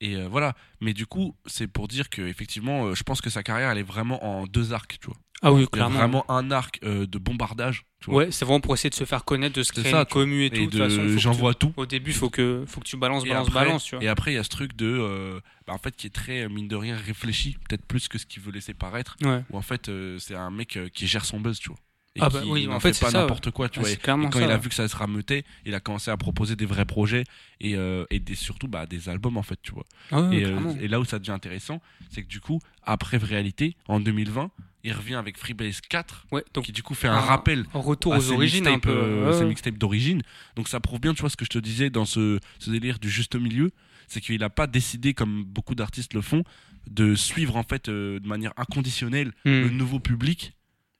et 0.00 0.16
euh, 0.16 0.28
voilà. 0.28 0.54
Mais 0.80 0.92
du 0.94 1.06
coup, 1.06 1.34
c'est 1.46 1.66
pour 1.66 1.88
dire 1.88 2.08
que 2.10 2.22
effectivement, 2.22 2.86
euh, 2.86 2.94
je 2.94 3.02
pense 3.02 3.20
que 3.20 3.30
sa 3.30 3.42
carrière, 3.42 3.70
elle 3.70 3.78
est 3.78 3.82
vraiment 3.82 4.24
en 4.24 4.46
deux 4.46 4.72
arcs, 4.72 4.98
tu 5.00 5.06
vois. 5.06 5.16
Ah 5.40 5.52
oui, 5.52 5.60
Il 5.60 5.62
y 5.62 5.64
a 5.66 5.68
clairement. 5.68 5.98
vraiment 5.98 6.30
un 6.30 6.50
arc 6.50 6.80
euh, 6.82 7.06
de 7.06 7.16
bombardage, 7.18 7.84
tu 8.00 8.10
vois. 8.10 8.24
Ouais, 8.24 8.30
c'est 8.32 8.44
vraiment 8.44 8.60
pour 8.60 8.74
essayer 8.74 8.90
de 8.90 8.94
se 8.96 9.04
faire 9.04 9.24
connaître, 9.24 9.54
de 9.54 9.62
se 9.62 9.70
créer 9.72 9.90
ça, 9.92 10.00
une 10.00 10.04
commu 10.06 10.44
et 10.44 10.50
tout. 10.50 10.56
Et 10.62 10.66
de 10.66 10.78
de 11.12 11.16
j'envoie 11.16 11.54
tout. 11.54 11.72
Au 11.76 11.86
début, 11.86 12.12
faut 12.12 12.28
que, 12.28 12.64
faut 12.66 12.80
que 12.80 12.86
tu 12.88 12.96
balances, 12.96 13.24
Et 13.24 13.28
balances, 13.28 13.46
après- 13.48 13.64
balances, 13.66 13.84
tu 13.84 13.94
vois. 13.94 14.04
Et 14.04 14.08
après, 14.08 14.32
il 14.32 14.34
y 14.34 14.38
a 14.38 14.42
ce 14.42 14.48
truc 14.48 14.74
de, 14.74 15.40
bah, 15.66 15.74
en 15.74 15.78
fait, 15.78 15.94
qui 15.94 16.08
est 16.08 16.10
très 16.10 16.48
mine 16.48 16.66
de 16.66 16.74
rien 16.74 16.96
réfléchi, 16.96 17.56
peut-être 17.68 17.86
plus 17.86 18.08
que 18.08 18.18
ce 18.18 18.26
qu'il 18.26 18.42
veut 18.42 18.50
laisser 18.50 18.74
paraître. 18.74 19.16
Ouais. 19.22 19.44
Où 19.50 19.56
en 19.58 19.62
fait, 19.62 19.88
c'est 20.18 20.34
un 20.34 20.50
mec 20.50 20.76
qui 20.92 21.06
gère 21.06 21.24
son 21.24 21.38
buzz, 21.38 21.60
tu 21.60 21.68
vois. 21.68 21.78
Et 22.16 22.20
Ah 22.22 22.30
bah 22.30 22.40
qui 22.42 22.50
oui, 22.50 22.66
en 22.66 22.80
fait, 22.80 22.94
fait 22.94 23.04
pas 23.06 23.12
n'importe 23.12 23.50
quoi, 23.52 23.68
tu 23.68 23.78
vois. 23.80 23.90
Et, 23.90 23.96
quand 23.96 24.32
ça, 24.32 24.42
il 24.42 24.50
a 24.50 24.56
vu 24.56 24.68
que 24.68 24.74
ça 24.74 24.88
se 24.88 24.96
rameutait, 24.96 25.44
il 25.64 25.74
a 25.74 25.80
commencé 25.80 26.10
à 26.10 26.16
proposer 26.16 26.56
des 26.56 26.66
vrais 26.66 26.84
projets 26.86 27.24
et, 27.60 27.76
euh, 27.76 28.04
et 28.10 28.18
des, 28.18 28.34
surtout 28.34 28.66
bah, 28.66 28.86
des 28.86 29.08
albums, 29.08 29.36
en 29.36 29.42
fait, 29.42 29.58
tu 29.62 29.72
vois. 29.72 29.84
Ah 30.10 30.22
ouais, 30.22 30.38
et, 30.38 30.44
euh, 30.46 30.58
et 30.80 30.88
là 30.88 30.98
où 31.00 31.04
ça 31.04 31.18
devient 31.18 31.30
intéressant, 31.32 31.80
c'est 32.10 32.22
que 32.22 32.28
du 32.28 32.40
coup, 32.40 32.58
après 32.82 33.18
Réalité, 33.18 33.76
en 33.86 34.00
2020, 34.00 34.50
il 34.84 34.92
revient 34.92 35.14
avec 35.16 35.36
Freebase 35.38 35.80
4, 35.82 36.26
Ouais, 36.32 36.44
donc 36.54 36.64
qui 36.64 36.72
du 36.72 36.82
coup 36.82 36.94
fait 36.94 37.08
un 37.08 37.14
un 37.14 37.20
rappel 37.20 37.66
un 37.74 37.78
retour 37.80 38.16
aux 38.16 38.30
origines 38.32 38.66
un 38.66 38.78
peu. 38.78 38.90
euh, 38.90 39.26
ouais, 39.26 39.38
ses 39.38 39.44
mixtapes 39.44 39.76
d'origine. 39.76 40.22
Donc 40.56 40.68
ça 40.68 40.80
prouve 40.80 41.00
bien, 41.00 41.14
tu 41.14 41.20
vois, 41.20 41.30
ce 41.30 41.36
que 41.36 41.44
je 41.44 41.50
te 41.50 41.58
disais 41.58 41.90
dans 41.90 42.04
ce, 42.04 42.38
ce 42.58 42.70
délire 42.70 42.98
du 42.98 43.10
juste 43.10 43.34
milieu, 43.36 43.70
c'est 44.06 44.20
qu'il 44.20 44.38
n'a 44.40 44.50
pas 44.50 44.66
décidé, 44.66 45.14
comme 45.14 45.44
beaucoup 45.44 45.74
d'artistes 45.74 46.14
le 46.14 46.22
font, 46.22 46.42
de 46.90 47.14
suivre 47.14 47.56
en 47.56 47.64
fait 47.64 47.88
euh, 47.88 48.18
de 48.20 48.26
manière 48.26 48.52
inconditionnelle 48.56 49.32
Hmm. 49.44 49.50
le 49.62 49.70
nouveau 49.70 50.00
public. 50.00 50.52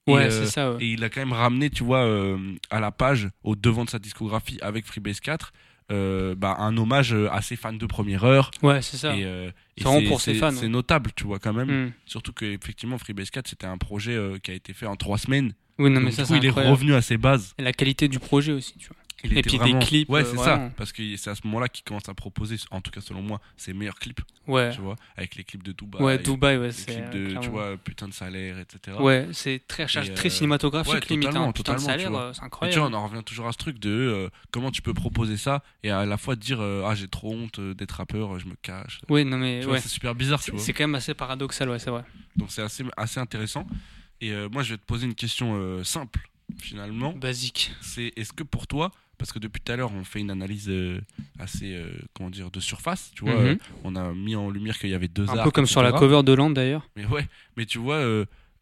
Et, 0.09 0.13
Ouais, 0.13 0.25
euh, 0.25 0.31
c'est 0.31 0.47
ça. 0.47 0.73
ouais. 0.73 0.79
Et 0.85 0.93
il 0.93 1.05
a 1.05 1.09
quand 1.11 1.21
même 1.21 1.33
ramené, 1.33 1.71
tu 1.71 1.85
vois, 1.85 2.05
euh, 2.05 2.37
à 2.71 2.81
la 2.81 2.91
page, 2.91 3.29
au 3.45 3.55
devant 3.57 3.85
de 3.85 3.91
sa 3.91 3.99
discographie 3.99 4.59
avec 4.63 4.85
Freebase 4.87 5.21
4, 5.21 5.53
euh, 5.91 6.35
bah, 6.35 6.57
un 6.59 6.77
hommage 6.77 7.15
à 7.31 7.41
ses 7.43 7.57
fans 7.57 7.73
de 7.73 7.87
première 7.87 8.25
heure. 8.25 8.51
Ouais, 8.63 8.83
c'est 8.83 8.97
ça. 8.99 9.17
Et, 9.17 9.25
euh, 9.25 9.49
et 9.49 9.53
C'est 9.83 9.85
vraiment 9.85 10.09
pour 10.09 10.21
ses 10.21 10.35
c'est- 10.35 10.41
fans, 10.41 10.51
C'est 10.51 10.63
ouais. 10.63 10.69
notable, 10.69 11.11
tu 11.17 11.25
vois, 11.25 11.39
quand 11.39 11.53
même. 11.53 11.87
Mm. 11.87 11.93
Surtout 12.07 12.33
que 12.33 12.45
effectivement 12.45 12.99
Freebase 12.99 13.31
4 13.31 13.49
c'était 13.49 13.67
un 13.67 13.79
projet 13.79 14.19
qui 14.43 14.51
a 14.51 14.55
été 14.55 14.73
fait 14.75 14.87
en 14.87 14.97
trois 14.97 15.19
semaines. 15.19 15.53
Oui, 15.79 15.91
non, 15.91 16.01
mais 16.01 16.07
Donc, 16.07 16.15
ça, 16.15 16.23
du 16.23 16.29
c'est 16.29 16.35
coup, 16.35 16.41
il 16.43 16.45
est 16.45 16.49
incroyable. 16.49 16.75
revenu 16.75 16.95
à 16.95 17.01
ses 17.03 17.17
bases. 17.17 17.55
Et 17.57 17.63
la 17.63 17.73
qualité 17.73 18.09
du 18.09 18.19
projet 18.19 18.53
aussi, 18.53 18.77
tu 18.79 18.89
vois. 18.89 18.97
Il 19.25 19.37
Et 19.37 19.43
puis 19.43 19.59
des 19.59 19.77
clips, 19.81 20.09
Ouais, 20.09 20.23
euh, 20.23 20.25
c'est 20.25 20.37
ça. 20.37 20.71
Parce 20.77 20.93
que 20.93 21.17
c'est 21.17 21.31
à 21.31 21.35
ce 21.35 21.41
moment-là 21.47 21.69
qu'il 21.69 21.83
commence 21.85 22.09
à 22.09 22.15
proposer, 22.15 22.57
en 22.71 22.81
tout 22.81 22.91
cas 22.93 23.01
selon 23.01 23.21
moi, 23.21 23.41
ses 23.57 23.73
meilleurs 23.73 23.99
clips. 23.99 24.21
Ouais, 24.47 24.71
Tu 24.73 24.81
vois, 24.81 24.95
avec 25.17 25.35
les 25.35 25.43
clips 25.45 25.63
de 25.65 25.73
Dubaï. 25.73 26.01
ouais, 26.03 26.19
Dubaï, 26.19 26.57
ouais, 26.57 26.67
les 26.67 26.73
c'est. 26.73 26.87
clips 26.93 27.11
de, 27.11 27.25
clairement. 27.27 27.41
tu 27.41 27.49
vois, 27.51 27.77
putain 27.79 28.07
de 28.09 28.13
salaire, 28.15 28.59
etc. 28.61 28.97
Ouais, 29.01 29.29
c'est 29.33 29.61
très, 29.67 29.83
Et, 29.85 30.15
très 30.15 30.29
euh, 30.29 30.31
cinématographique, 30.31 30.95
ouais, 30.95 31.01
limite. 31.11 31.27
totalement, 31.27 31.49
hein. 31.49 31.53
Putain 31.53 31.73
de 31.75 31.79
totalement, 31.79 31.97
tu 31.99 32.05
salaire, 32.05 32.19
euh, 32.21 32.33
c'est 32.33 32.39
Mais 32.39 32.41
tu 32.41 32.45
incroyable. 32.47 32.81
vois, 32.81 32.89
on 32.91 32.95
en 32.95 33.09
revient 33.09 33.25
toujours 33.25 33.49
à 33.49 33.53
ce 33.53 33.59
truc 33.59 33.79
de 33.81 33.91
euh, 33.91 34.29
comment 34.53 34.71
tu 34.71 34.83
peux 34.83 34.95
proposer 34.95 35.37
ça 35.37 35.63
et 35.83 35.91
à 35.91 36.07
la 36.07 36.17
fois 36.17 36.37
dire 36.37 36.61
euh, 36.61 36.85
ah 36.87 36.95
j'ai 36.95 37.09
trop 37.09 37.33
honte 37.35 37.59
d'être 37.61 37.93
rappeur, 37.93 38.39
je 38.39 38.47
me 38.47 38.55
cache. 38.63 39.01
Oui, 39.09 39.25
non, 39.25 39.37
mais 39.37 39.61
Tu 39.63 39.67
ouais. 39.69 39.81
c'est 39.81 39.89
super 39.89 40.15
bizarre, 40.15 40.41
tu 40.41 40.53
vois. 40.53 40.61
c'est 40.61 40.73
quand 40.73 40.85
même 40.85 40.95
assez 40.95 41.13
paradoxal, 41.15 41.69
ouais, 41.69 41.79
c'est 41.81 41.91
vrai. 41.91 42.05
Donc 42.37 42.51
c'est 42.53 42.63
assez, 42.63 42.85
assez 42.97 43.19
intéressant. 43.21 43.67
Et 44.21 44.31
euh, 44.33 44.49
moi 44.49 44.63
je 44.63 44.71
vais 44.75 44.79
te 44.79 44.85
poser 44.87 45.07
une 45.07 45.15
question 45.15 45.83
simple 45.85 46.21
finalement. 46.59 47.13
Basique. 47.13 47.73
C'est 47.83 48.13
est-ce 48.17 48.33
que 48.33 48.43
pour 48.43 48.67
toi, 48.67 48.91
parce 49.19 49.33
que 49.33 49.39
depuis 49.39 49.61
tout 49.61 49.73
à 49.73 49.77
l'heure 49.77 49.93
on 49.93 50.05
fait 50.05 50.21
une 50.21 50.31
analyse 50.31 50.69
euh, 50.69 51.01
assez 51.39 51.75
euh, 51.75 51.91
comment 52.15 52.31
dire 52.31 52.51
de 52.51 52.61
surface, 52.61 53.11
tu 53.15 53.25
vois, 53.25 53.35
Mhm. 53.37 53.47
euh, 53.49 53.57
on 53.85 53.97
a 53.97 54.13
mis 54.15 54.37
en 54.37 54.49
lumière 54.51 54.79
qu'il 54.79 54.91
y 54.91 54.95
avait 54.95 55.09
deux 55.09 55.29
Un 55.29 55.35
arcs, 55.39 55.45
peu 55.45 55.51
comme 55.51 55.67
sur 55.67 55.83
la 55.83 55.93
cover 55.93 56.23
de 56.23 56.33
Land 56.33 56.51
d'ailleurs. 56.51 56.89
Mais 56.97 57.05
ouais, 57.07 57.27
mais 57.57 57.67
tu 57.67 57.79
vois, 57.79 58.03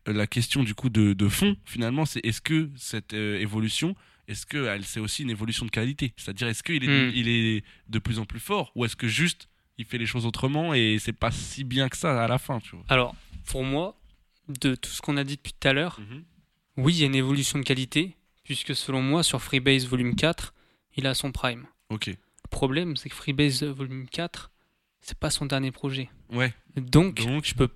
la 0.07 0.27
question 0.27 0.63
du 0.65 0.75
coup 0.75 0.89
de, 0.89 1.13
de 1.13 1.29
fond, 1.29 1.57
finalement, 1.65 2.05
c'est 2.07 2.25
est-ce 2.25 2.41
que 2.41 2.71
cette 2.77 3.13
évolution, 3.13 3.95
est-ce 4.29 4.47
que 4.47 4.65
elle 4.67 4.85
c'est 4.85 5.01
aussi 5.01 5.23
une 5.23 5.31
évolution 5.31 5.67
de 5.67 5.71
qualité? 5.71 6.13
C'est-à-dire, 6.17 6.49
est-ce 6.49 6.63
qu'il 6.63 6.83
est, 6.85 6.89
Hmm. 6.89 7.13
il 7.15 7.29
est 7.29 7.65
de 7.89 7.99
plus 7.99 8.19
en 8.19 8.25
plus 8.25 8.41
fort 8.41 8.73
ou 8.75 8.85
est-ce 8.85 8.97
que 8.97 9.09
juste 9.09 9.49
il 9.79 9.85
fait 9.85 9.99
les 9.99 10.07
choses 10.07 10.25
autrement 10.27 10.73
et 10.75 10.97
c'est 10.99 11.13
pas 11.13 11.31
si 11.31 11.63
bien 11.65 11.89
que 11.89 11.97
ça 11.97 12.23
à 12.25 12.29
la 12.29 12.39
fin, 12.39 12.61
tu 12.61 12.77
vois? 12.77 12.85
Alors, 12.89 13.15
pour 13.45 13.63
moi, 13.63 13.97
de 14.49 14.75
tout 14.75 14.91
ce 14.91 15.03
qu'on 15.03 15.17
a 15.17 15.25
dit 15.25 15.37
depuis 15.37 15.53
tout 15.59 15.69
à 15.69 15.73
l'heure, 15.73 16.01
oui, 16.77 16.95
il 16.95 17.01
y 17.01 17.03
a 17.03 17.07
une 17.07 17.15
évolution 17.15 17.59
de 17.59 17.65
qualité, 17.65 18.17
puisque 18.47 18.75
selon 18.75 19.03
moi, 19.03 19.23
sur 19.23 19.43
Freebase 19.43 19.87
Volume 19.87 20.15
4, 20.17 20.55
il 20.97 21.07
a 21.07 21.15
son 21.15 21.33
prime. 21.33 21.67
Ok. 21.91 22.07
Le 22.07 22.17
problème, 22.50 22.97
c'est 22.97 23.09
que 23.11 23.15
Freebase 23.15 23.62
Volume 23.65 24.07
4, 24.09 24.50
c'est 25.00 25.19
pas 25.19 25.31
son 25.31 25.47
dernier 25.47 25.73
projet. 25.73 26.09
Ouais. 26.31 26.55
Donc, 26.76 27.17
Donc, 27.26 27.45
je 27.45 27.55
peux. 27.55 27.69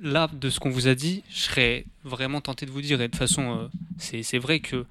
Là, 0.00 0.28
de 0.32 0.48
ce 0.50 0.60
qu'on 0.60 0.70
vous 0.70 0.88
a 0.88 0.94
dit, 0.94 1.22
je 1.30 1.40
serais 1.40 1.84
vraiment 2.04 2.40
tenté 2.40 2.64
de 2.64 2.70
vous 2.70 2.80
dire, 2.80 3.00
et 3.00 3.08
de 3.08 3.12
toute 3.12 3.18
façon, 3.18 3.58
euh, 3.58 3.68
c'est 3.98 4.22
c'est 4.22 4.38
vrai 4.38 4.60
que 4.60 4.86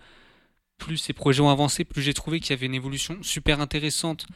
plus 0.77 0.97
ces 0.97 1.13
projets 1.13 1.41
ont 1.41 1.49
avancé, 1.49 1.83
plus 1.83 2.01
j'ai 2.03 2.13
trouvé 2.13 2.39
qu'il 2.39 2.51
y 2.51 2.53
avait 2.53 2.67
une 2.67 2.75
évolution 2.75 3.17
super 3.23 3.59
intéressante 3.59 4.27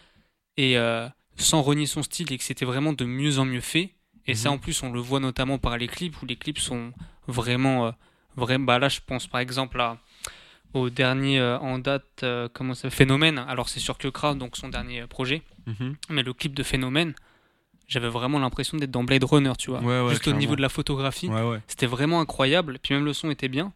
et 0.58 0.78
euh, 0.78 1.08
sans 1.36 1.62
renier 1.62 1.86
son 1.86 2.02
style 2.02 2.32
et 2.32 2.38
que 2.38 2.44
c'était 2.44 2.66
vraiment 2.66 2.94
de 2.94 3.06
mieux 3.06 3.38
en 3.38 3.46
mieux 3.46 3.62
fait. 3.62 3.94
Et 4.26 4.34
ça, 4.36 4.50
Mhm. 4.50 4.56
en 4.56 4.58
plus, 4.58 4.82
on 4.84 4.92
le 4.92 5.00
voit 5.00 5.20
notamment 5.20 5.60
par 5.60 5.78
les 5.78 5.88
clips 5.88 6.20
où 6.22 6.26
les 6.26 6.36
clips 6.38 6.60
sont 6.60 6.92
vraiment. 7.28 7.88
euh, 7.88 7.92
vraiment 8.36 8.66
bah 8.66 8.80
là, 8.80 8.90
je 8.90 9.00
pense 9.06 9.28
par 9.28 9.40
exemple 9.42 9.80
à, 9.82 9.98
au 10.74 10.90
dernier 10.90 11.40
euh, 11.40 11.58
en 11.60 11.80
date, 11.80 12.06
euh, 12.24 12.48
comment 12.54 12.74
ça 12.74 12.90
Phénomène. 12.90 13.38
Alors, 13.40 13.70
c'est 13.70 13.80
sur 13.80 13.98
Kekra, 13.98 14.36
donc 14.36 14.56
son 14.58 14.70
dernier 14.70 15.02
euh, 15.02 15.08
projet. 15.08 15.42
Mhm. 15.66 15.96
Mais 16.10 16.24
le 16.24 16.34
clip 16.34 16.54
de 16.54 16.64
Phénomène, 16.64 17.14
j'avais 17.88 18.08
vraiment 18.10 18.40
l'impression 18.40 18.78
d'être 18.78 18.92
dans 18.92 19.04
Blade 19.04 19.24
Runner, 19.24 19.52
tu 19.58 19.70
vois. 19.70 19.82
Ouais, 19.82 20.02
ouais, 20.02 20.10
Juste 20.12 20.28
au 20.28 20.34
niveau 20.34 20.56
de 20.56 20.62
la 20.62 20.70
photographie, 20.70 21.28
Ouais, 21.28 21.60
c'était 21.68 21.88
vraiment 21.88 22.22
incroyable. 22.22 22.80
Puis 22.82 22.94
même 22.94 23.06
le 23.06 23.14
son 23.14 23.30
était 23.30 23.50
bien. 23.50 23.74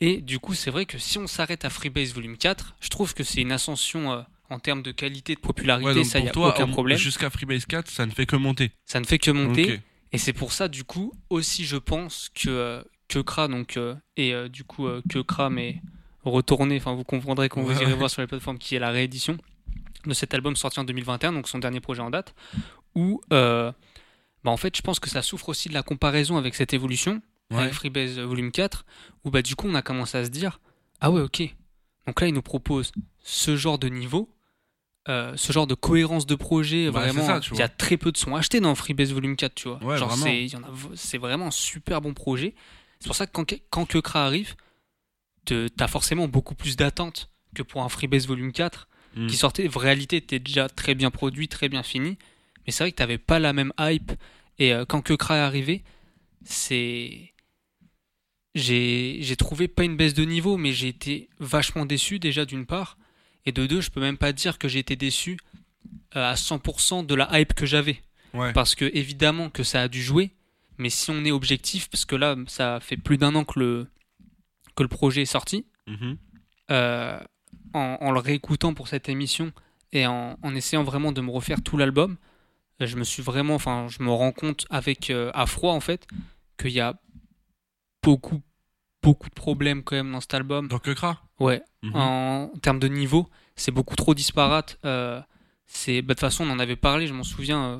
Et 0.00 0.20
du 0.20 0.38
coup, 0.38 0.54
c'est 0.54 0.70
vrai 0.70 0.84
que 0.86 0.98
si 0.98 1.18
on 1.18 1.26
s'arrête 1.26 1.64
à 1.64 1.70
Freebase 1.70 2.12
Volume 2.14 2.36
4, 2.36 2.74
je 2.80 2.88
trouve 2.88 3.14
que 3.14 3.22
c'est 3.24 3.40
une 3.42 3.52
ascension 3.52 4.12
euh, 4.12 4.22
en 4.50 4.58
termes 4.58 4.82
de 4.82 4.90
qualité, 4.90 5.34
de 5.34 5.40
popularité. 5.40 6.02
Ça, 6.04 6.18
y 6.18 6.22
pour 6.22 6.28
a 6.28 6.32
toi, 6.32 6.48
aucun 6.54 6.64
au- 6.64 6.72
problème. 6.72 6.98
jusqu'à 6.98 7.30
Freebase 7.30 7.66
4, 7.66 7.88
ça 7.90 8.04
ne 8.06 8.10
fait 8.10 8.26
que 8.26 8.36
monter. 8.36 8.72
Ça 8.84 8.98
ne 9.00 9.04
fait 9.04 9.18
que 9.18 9.30
monter. 9.30 9.80
Et 10.12 10.18
c'est 10.18 10.32
pour 10.32 10.52
ça, 10.52 10.68
du 10.68 10.84
coup, 10.84 11.12
aussi, 11.30 11.64
je 11.64 11.76
pense 11.76 12.30
que 12.34 12.84
Kekra, 13.12 13.48
donc, 13.48 13.76
euh, 13.76 13.94
et 14.16 14.32
euh, 14.34 14.48
du 14.48 14.64
coup, 14.64 14.86
euh, 14.86 15.02
Kekra, 15.08 15.50
mais 15.50 15.80
retourné, 16.24 16.76
enfin, 16.76 16.94
vous 16.94 17.04
comprendrez 17.04 17.48
quand 17.48 17.62
Ouais, 17.62 17.74
vous 17.74 17.80
irez 17.82 17.92
ouais. 17.92 17.98
voir 17.98 18.10
sur 18.10 18.20
les 18.22 18.26
plateformes 18.28 18.58
qui 18.58 18.74
est 18.74 18.78
la 18.78 18.90
réédition 18.90 19.36
de 20.06 20.14
cet 20.14 20.34
album 20.34 20.56
sorti 20.56 20.80
en 20.80 20.84
2021, 20.84 21.32
donc 21.32 21.48
son 21.48 21.58
dernier 21.58 21.80
projet 21.80 22.00
en 22.02 22.10
date, 22.10 22.34
où, 22.94 23.20
euh, 23.32 23.70
bah, 24.44 24.50
en 24.50 24.56
fait, 24.56 24.76
je 24.76 24.82
pense 24.82 24.98
que 25.00 25.08
ça 25.10 25.22
souffre 25.22 25.48
aussi 25.48 25.68
de 25.68 25.74
la 25.74 25.82
comparaison 25.82 26.36
avec 26.36 26.54
cette 26.54 26.72
évolution, 26.72 27.20
Ouais. 27.50 27.58
avec 27.62 27.72
Freebase 27.74 28.18
euh, 28.18 28.24
Volume 28.24 28.50
4, 28.50 28.84
où, 29.24 29.30
bah, 29.30 29.42
du 29.42 29.54
coup, 29.56 29.68
on 29.68 29.74
a 29.74 29.82
commencé 29.82 30.16
à 30.18 30.24
se 30.24 30.30
dire, 30.30 30.60
ah 31.00 31.10
ouais, 31.10 31.20
ok, 31.20 31.42
donc 32.06 32.20
là, 32.20 32.26
il 32.28 32.34
nous 32.34 32.42
propose 32.42 32.92
ce 33.22 33.56
genre 33.56 33.78
de 33.78 33.88
niveau. 33.88 34.28
euh, 35.08 35.32
ce 35.36 35.52
genre 35.52 35.66
de 35.66 35.74
cohérence 35.74 36.26
de 36.26 36.36
projet, 36.36 36.88
Bah, 36.90 37.00
vraiment, 37.00 37.40
il 37.52 37.58
y 37.58 37.62
a 37.62 37.68
très 37.68 37.96
peu 37.96 38.12
de 38.12 38.16
sons 38.16 38.36
achetés 38.36 38.60
dans 38.60 38.72
Freebase 38.76 39.12
Volume 39.12 39.34
4, 39.34 39.52
tu 39.54 39.68
vois. 39.68 39.82
Ouais, 39.82 39.98
Genre, 39.98 40.16
c'est 40.94 41.18
vraiment 41.18 41.46
un 41.48 41.50
super 41.50 42.00
bon 42.00 42.14
projet. 42.14 42.54
C'est 43.02 43.08
pour 43.08 43.16
ça 43.16 43.26
que 43.26 43.32
quand, 43.32 43.52
quand 43.70 43.84
Kekra 43.84 44.24
arrive, 44.26 44.54
te- 45.44 45.66
t'as 45.66 45.88
forcément 45.88 46.28
beaucoup 46.28 46.54
plus 46.54 46.76
d'attentes 46.76 47.30
que 47.52 47.64
pour 47.64 47.82
un 47.82 47.88
Freebase 47.88 48.28
Volume 48.28 48.52
4 48.52 48.88
Mm. 49.16 49.26
qui 49.26 49.36
sortait. 49.36 49.68
En 49.68 49.78
réalité, 49.78 50.16
était 50.18 50.38
déjà 50.38 50.68
très 50.68 50.94
bien 50.94 51.10
produit, 51.10 51.46
très 51.48 51.68
bien 51.68 51.82
fini. 51.82 52.16
Mais 52.64 52.72
c'est 52.72 52.84
vrai 52.84 52.92
que 52.92 52.96
t'avais 52.96 53.18
pas 53.18 53.38
la 53.40 53.52
même 53.52 53.72
hype. 53.78 54.12
Et 54.58 54.72
euh, 54.72 54.84
quand 54.86 55.02
Kekra 55.02 55.36
est 55.36 55.40
arrivé, 55.40 55.82
c'est. 56.44 57.32
J'ai 58.54 59.18
j'ai 59.20 59.36
trouvé 59.36 59.66
pas 59.68 59.84
une 59.84 59.96
baisse 59.96 60.14
de 60.14 60.24
niveau, 60.24 60.56
mais 60.56 60.72
j'ai 60.72 60.88
été 60.88 61.28
vachement 61.40 61.86
déçu 61.86 62.18
déjà 62.20 62.44
d'une 62.44 62.64
part. 62.66 62.96
Et 63.46 63.52
de 63.52 63.66
deux, 63.66 63.80
je 63.80 63.90
peux 63.90 64.00
même 64.00 64.16
pas 64.18 64.32
dire 64.32 64.58
que 64.58 64.68
j'ai 64.68 64.78
été 64.78 64.94
déçu 64.94 65.38
euh, 66.16 66.30
à 66.30 66.34
100% 66.34 67.04
de 67.04 67.14
la 67.14 67.28
hype 67.40 67.54
que 67.54 67.66
j'avais. 67.66 68.00
Ouais. 68.34 68.52
Parce 68.52 68.74
que 68.74 68.84
évidemment 68.94 69.50
que 69.50 69.62
ça 69.62 69.82
a 69.82 69.88
dû 69.88 70.02
jouer, 70.02 70.30
mais 70.82 70.90
si 70.90 71.10
on 71.10 71.24
est 71.24 71.30
objectif, 71.30 71.88
parce 71.90 72.04
que 72.04 72.16
là, 72.16 72.36
ça 72.46 72.78
fait 72.80 72.96
plus 72.96 73.16
d'un 73.18 73.34
an 73.34 73.44
que 73.44 73.58
le, 73.58 73.86
que 74.76 74.82
le 74.82 74.88
projet 74.88 75.22
est 75.22 75.32
sorti, 75.38 75.64
Mhm. 75.86 76.16
euh, 76.70 77.18
en, 77.74 77.96
en 78.00 78.10
le 78.12 78.20
réécoutant 78.20 78.72
pour 78.74 78.88
cette 78.88 79.08
émission 79.08 79.52
et 79.92 80.06
en, 80.06 80.38
en 80.42 80.54
essayant 80.54 80.84
vraiment 80.84 81.12
de 81.12 81.20
me 81.20 81.30
refaire 81.30 81.62
tout 81.62 81.76
l'album, 81.76 82.16
je 82.80 82.96
me 82.96 83.04
suis 83.04 83.22
vraiment, 83.22 83.54
enfin, 83.54 83.86
je 83.88 84.02
me 84.02 84.10
rends 84.10 84.32
compte 84.32 84.66
avec 84.70 85.10
euh, 85.10 85.30
à 85.34 85.46
froid 85.46 85.72
en 85.72 85.80
fait 85.80 86.06
qu'il 86.58 86.70
y 86.72 86.80
a 86.80 86.94
beaucoup, 88.02 88.40
beaucoup 89.02 89.28
de 89.28 89.34
problèmes 89.34 89.82
quand 89.82 89.96
même 89.96 90.12
dans 90.12 90.20
cet 90.20 90.34
album. 90.34 90.68
Donc 90.68 90.82
Kekra? 90.82 91.22
Ouais, 91.40 91.62
Mhm. 91.82 91.96
en 91.96 92.50
termes 92.62 92.78
de 92.78 92.88
niveau, 92.88 93.28
c'est 93.56 93.72
beaucoup 93.72 93.96
trop 93.96 94.14
disparate. 94.14 94.78
Euh, 94.84 95.20
c'est, 95.66 96.02
bah, 96.02 96.14
de 96.14 96.18
toute 96.18 96.20
façon, 96.20 96.44
on 96.48 96.50
en 96.50 96.58
avait 96.58 96.76
parlé, 96.76 97.06
je 97.06 97.14
m'en 97.14 97.24
souviens. 97.24 97.64
euh, 97.64 97.78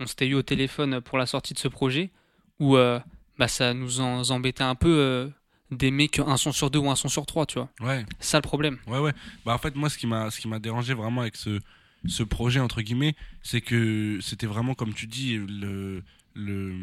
on 0.00 0.06
s'était 0.06 0.26
eu 0.28 0.34
au 0.34 0.42
téléphone 0.42 1.00
pour 1.00 1.18
la 1.18 1.26
sortie 1.26 1.54
de 1.54 1.58
ce 1.58 1.66
projet 1.68 2.10
où 2.58 2.76
euh, 2.76 3.00
bah, 3.38 3.48
ça 3.48 3.74
nous 3.74 4.00
en, 4.00 4.28
embêtait 4.30 4.64
un 4.64 4.74
peu 4.74 4.88
euh, 4.98 5.28
d'aimer 5.70 6.08
qu'un 6.08 6.36
son 6.36 6.52
sur 6.52 6.70
deux 6.70 6.78
ou 6.78 6.90
un 6.90 6.96
son 6.96 7.08
sur 7.08 7.26
trois, 7.26 7.46
tu 7.46 7.58
vois. 7.58 7.68
Ouais. 7.80 8.04
C'est 8.20 8.30
ça 8.30 8.38
le 8.38 8.42
problème. 8.42 8.78
Ouais, 8.86 8.98
ouais. 8.98 9.12
Bah, 9.44 9.54
en 9.54 9.58
fait, 9.58 9.74
moi, 9.74 9.88
ce 9.88 9.98
qui 9.98 10.06
m'a, 10.06 10.30
ce 10.30 10.40
qui 10.40 10.48
m'a 10.48 10.58
dérangé 10.58 10.94
vraiment 10.94 11.20
avec 11.20 11.36
ce, 11.36 11.60
ce 12.06 12.22
projet, 12.22 12.60
entre 12.60 12.82
guillemets, 12.82 13.14
c'est 13.42 13.60
que 13.60 14.18
c'était 14.20 14.46
vraiment, 14.46 14.74
comme 14.74 14.94
tu 14.94 15.06
dis, 15.06 15.36
le, 15.36 16.02
le, 16.34 16.74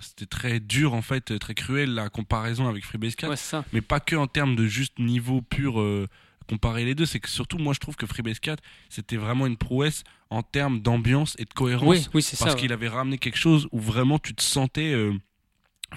c'était 0.00 0.26
très 0.26 0.60
dur, 0.60 0.94
en 0.94 1.02
fait, 1.02 1.38
très 1.38 1.54
cruel, 1.54 1.94
la 1.94 2.08
comparaison 2.08 2.68
avec 2.68 2.84
Freebase 2.84 3.14
4. 3.16 3.30
Ouais, 3.30 3.36
ça. 3.36 3.64
Mais 3.72 3.80
pas 3.80 4.00
que 4.00 4.16
en 4.16 4.26
termes 4.26 4.56
de 4.56 4.66
juste 4.66 4.98
niveau 4.98 5.40
pur, 5.40 5.80
euh, 5.80 6.08
comparer 6.48 6.84
les 6.84 6.94
deux. 6.94 7.06
C'est 7.06 7.20
que 7.20 7.28
surtout, 7.28 7.58
moi, 7.58 7.72
je 7.74 7.80
trouve 7.80 7.96
que 7.96 8.06
Freebase 8.06 8.38
4, 8.40 8.62
c'était 8.88 9.16
vraiment 9.16 9.46
une 9.46 9.56
prouesse 9.56 10.04
en 10.30 10.42
termes 10.42 10.80
d'ambiance 10.80 11.36
et 11.38 11.44
de 11.44 11.52
cohérence. 11.54 11.88
Oui, 11.88 12.06
oui, 12.14 12.22
c'est 12.22 12.36
ça. 12.36 12.44
parce 12.46 12.54
ouais. 12.56 12.60
qu'il 12.62 12.72
avait 12.72 12.88
ramené 12.88 13.18
quelque 13.18 13.38
chose 13.38 13.68
où 13.72 13.80
vraiment 13.80 14.18
tu 14.18 14.34
te 14.34 14.42
sentais 14.42 14.92
euh, 14.92 15.12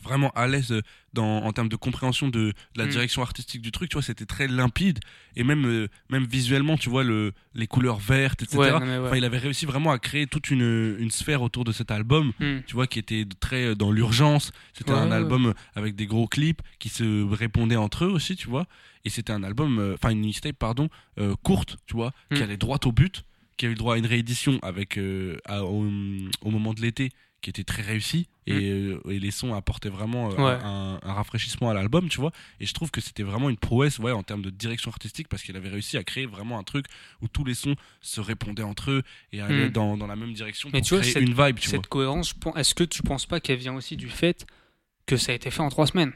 vraiment 0.04 0.30
à 0.36 0.46
l'aise 0.48 0.72
euh, 0.72 0.82
dans, 1.13 1.38
en 1.44 1.51
termes 1.54 1.70
de 1.70 1.75
compréhension 1.75 2.27
de, 2.27 2.39
de 2.39 2.54
la 2.75 2.86
Mm. 2.86 2.89
direction 2.89 3.22
artistique 3.24 3.62
du 3.63 3.72
truc 3.72 3.89
tu 3.89 3.96
vois 3.96 4.04
c'était 4.04 4.27
très 4.27 4.48
limpide 4.48 5.00
et 5.36 5.44
même 5.44 5.66
euh, 5.66 5.88
même 6.12 6.25
visuellement 6.25 6.77
tu 6.77 6.89
vois 6.89 7.04
le 7.04 7.34
les 7.56 7.66
couleurs 7.66 7.98
vertes 7.98 8.44
etc 8.44 8.58
Ouais, 8.60 8.72
ouais. 8.74 8.98
Enfin, 9.08 9.16
il 9.16 9.25
avait 9.25 9.39
réussi 9.39 9.66
vraiment 9.66 9.92
à 9.92 9.98
créer 9.98 10.27
toute 10.27 10.51
une, 10.51 10.96
une 11.00 11.10
sphère 11.10 11.42
autour 11.42 11.63
de 11.63 11.72
cet 11.72 11.89
album 11.89 12.32
Hmm. 12.39 12.60
tu 12.68 12.75
vois 12.75 12.86
qui 12.86 13.00
était 13.00 13.25
très 13.39 13.74
dans 13.75 13.92
l'urgence 13.92 14.51
c'était 14.74 14.92
Ouais, 14.92 15.00
un 15.00 15.12
album 15.12 15.56
avec 15.74 15.96
des 15.96 16.06
gros 16.06 16.27
clips 16.27 16.62
qui 16.77 16.89
se 16.89 17.24
répondaient 17.34 17.75
entre 17.77 18.06
eux 18.06 18.10
aussi 18.12 18.36
tu 18.36 18.48
vois 18.50 18.68
et 19.08 19.10
c'était 19.10 19.34
un 19.34 19.44
album 19.44 19.80
euh, 19.80 19.94
enfin 19.96 20.10
une 20.12 20.20
mixtape 20.20 20.58
pardon 20.58 20.90
euh, 21.20 21.36
courte 21.44 21.78
tu 21.88 21.96
vois 21.96 22.12
qui 22.32 22.40
Mm. 22.40 22.44
allait 22.44 22.58
droit 22.58 22.80
au 22.86 22.92
but 22.92 23.24
qui 23.58 23.66
a 23.66 23.70
eu 23.70 23.72
le 23.72 23.78
droit 23.78 23.96
à 23.96 23.98
une 23.98 24.06
réédition 24.06 24.60
avec 24.62 24.98
euh, 24.98 25.38
à- 25.46 25.64
au, 25.64 25.82
au 26.42 26.50
moment 26.52 26.74
de 26.76 26.82
l'été 26.82 27.10
qui 27.42 27.50
était 27.52 27.64
très 27.64 27.84
réussi 27.84 28.28
et, 28.48 28.54
euh, 28.72 29.00
et 29.10 29.20
les 29.20 29.30
sons 29.32 29.54
apportaient 29.54 29.90
vraiment 29.90 30.32
euh, 30.32 30.36
Mm. 30.38 30.44
Ouais. 30.44 30.58
un, 30.64 31.00
un 31.04 31.14
rafraîchissement 31.14 31.70
à 31.70 31.74
l'album 31.74 32.10
tu 32.10 32.20
vois 32.20 32.32
et 32.60 32.66
je 32.66 32.74
trouve 32.74 32.92
que 32.92 33.00
c'était 33.02 33.24
vraiment 33.24 33.50
une 33.50 33.58
prouesse 33.58 34.00
ouais 34.00 34.12
en 34.12 34.24
termes 34.24 34.42
de 34.42 34.50
direction 34.50 34.90
artistique 34.92 35.28
parce 35.28 35.44
qu'il 35.44 35.56
avait 35.56 35.70
réussi 35.70 35.98
à 35.98 36.04
créer 36.04 36.26
vraiment 36.26 36.58
un 36.60 36.64
truc 36.64 36.86
où 37.22 37.28
tous 37.28 37.46
les 37.46 37.54
sons 37.56 37.76
se 38.02 38.22
répondaient 38.22 38.64
entre 38.64 38.92
eux 38.92 39.04
et 39.32 39.42
allaient 39.42 39.68
Mm. 39.70 39.72
dans, 39.72 39.98
dans 39.98 40.08
la 40.08 40.16
même 40.16 40.34
direction 40.34 40.70
Mais 40.74 40.80
pour 40.80 40.88
tu 40.88 40.94
vois, 40.96 41.02
créer 41.02 41.14
cette- 41.14 41.24
une 41.24 41.34
vibe 41.34 41.58
tu 41.60 41.70
vois 41.70 41.78
Cette 41.78 41.88
cohérence, 41.88 42.36
est-ce 42.56 42.76
que 42.76 42.84
tu 42.84 43.02
penses 43.04 43.26
pas 43.26 43.40
qu'elle 43.40 43.60
vient 43.60 43.76
aussi 43.76 43.96
du 43.98 44.10
fait 44.10 44.46
que 45.06 45.16
ça 45.18 45.32
a 45.32 45.36
été 45.36 45.50
fait 45.52 45.62
en 45.62 45.70
trois 45.70 45.88
semaines? 45.88 46.12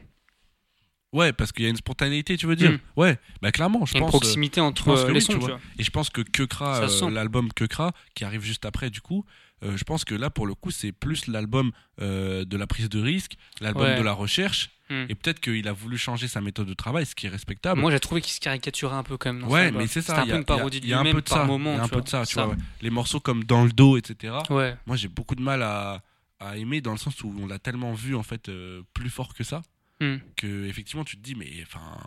Ouais, 1.13 1.33
parce 1.33 1.51
qu'il 1.51 1.63
y 1.63 1.67
a 1.67 1.69
une 1.69 1.75
spontanéité, 1.75 2.37
tu 2.37 2.45
veux 2.47 2.55
dire 2.55 2.71
Mm. 2.71 2.79
Ouais, 2.95 3.17
bah 3.41 3.51
clairement, 3.51 3.85
je 3.85 3.95
a 3.95 3.97
une 3.97 4.05
pense. 4.05 4.15
euh, 4.15 4.17
proximité 4.19 4.61
entre 4.61 4.85
pense 4.85 4.99
euh, 5.01 5.07
les 5.07 5.13
oui, 5.15 5.21
sons, 5.21 5.33
tu 5.33 5.39
tu 5.39 5.45
vois. 5.45 5.59
Et 5.77 5.83
je 5.83 5.89
pense 5.91 6.09
que 6.09 6.21
Kekra, 6.21 6.83
euh, 6.83 7.09
l'album 7.09 7.51
Kekra, 7.53 7.91
qui 8.15 8.23
arrive 8.23 8.43
juste 8.43 8.65
après, 8.65 8.89
du 8.89 9.01
coup, 9.01 9.25
euh, 9.63 9.75
je 9.75 9.83
pense 9.83 10.05
que 10.05 10.15
là, 10.15 10.29
pour 10.29 10.47
le 10.47 10.55
coup, 10.55 10.71
c'est 10.71 10.91
plus 10.93 11.27
l'album 11.27 11.71
euh, 12.01 12.45
de 12.45 12.55
la 12.57 12.65
prise 12.65 12.87
de 12.89 13.01
risque, 13.01 13.35
l'album 13.59 13.83
Ouais. 13.83 13.97
de 13.97 14.03
la 14.03 14.13
recherche. 14.13 14.69
Hmm. 14.89 15.05
Et 15.09 15.15
peut-être 15.15 15.39
qu'il 15.39 15.67
a 15.67 15.73
voulu 15.73 15.97
changer 15.97 16.27
sa 16.27 16.41
méthode 16.41 16.67
de 16.67 16.73
travail, 16.73 17.05
ce 17.05 17.13
qui 17.15 17.25
est 17.25 17.29
respectable. 17.29 17.79
Moi, 17.79 17.91
j'ai 17.91 17.99
trouvé 17.99 18.19
qu'il 18.21 18.33
se 18.33 18.39
caricaturait 18.41 18.95
un 18.95 19.03
peu 19.03 19.17
quand 19.17 19.31
même. 19.33 19.41
dans 19.43 19.47
ouais, 19.49 19.71
mais 19.71 19.87
c'est 19.87 20.01
ça. 20.01 20.15
C'était 20.19 20.31
un 20.31 20.33
peu 20.33 20.39
une 20.39 20.45
parodie 20.45 20.77
il 20.77 20.81
de 20.83 20.87
y 20.87 20.93
a 20.93 20.99
un 20.99 21.03
lui-même 21.03 21.15
peu 21.17 21.21
de 21.21 21.29
par 21.29 21.37
ça, 21.39 21.45
moment. 21.45 21.73
Il 21.73 21.77
y 21.77 21.79
a 21.79 21.83
un 21.83 21.87
peu 21.87 22.01
de 22.01 22.09
ça, 22.09 22.25
tu 22.25 22.35
vois. 22.35 22.55
Les 22.81 22.89
morceaux 22.89 23.19
comme 23.21 23.43
Dans 23.45 23.63
le 23.63 23.71
dos, 23.71 23.97
etc. 23.97 24.33
Ouais. 24.49 24.75
Moi, 24.85 24.95
j'ai 24.97 25.07
beaucoup 25.07 25.35
de 25.35 25.41
mal 25.41 25.61
à, 25.63 26.01
à 26.39 26.57
aimer 26.57 26.81
dans 26.81 26.91
le 26.91 26.97
sens 26.97 27.21
où 27.23 27.33
on 27.41 27.47
l'a 27.47 27.59
tellement 27.59 27.93
vu, 27.93 28.15
en 28.15 28.23
fait, 28.23 28.49
euh, 28.49 28.81
plus 28.93 29.09
fort 29.09 29.33
que 29.33 29.43
ça, 29.45 29.61
Hmm. 30.01 30.17
que 30.35 30.65
effectivement, 30.65 31.03
tu 31.05 31.15
te 31.15 31.21
dis, 31.21 31.35
mais 31.35 31.49
enfin, 31.63 31.97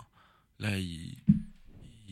là, 0.58 0.76
il. 0.78 1.16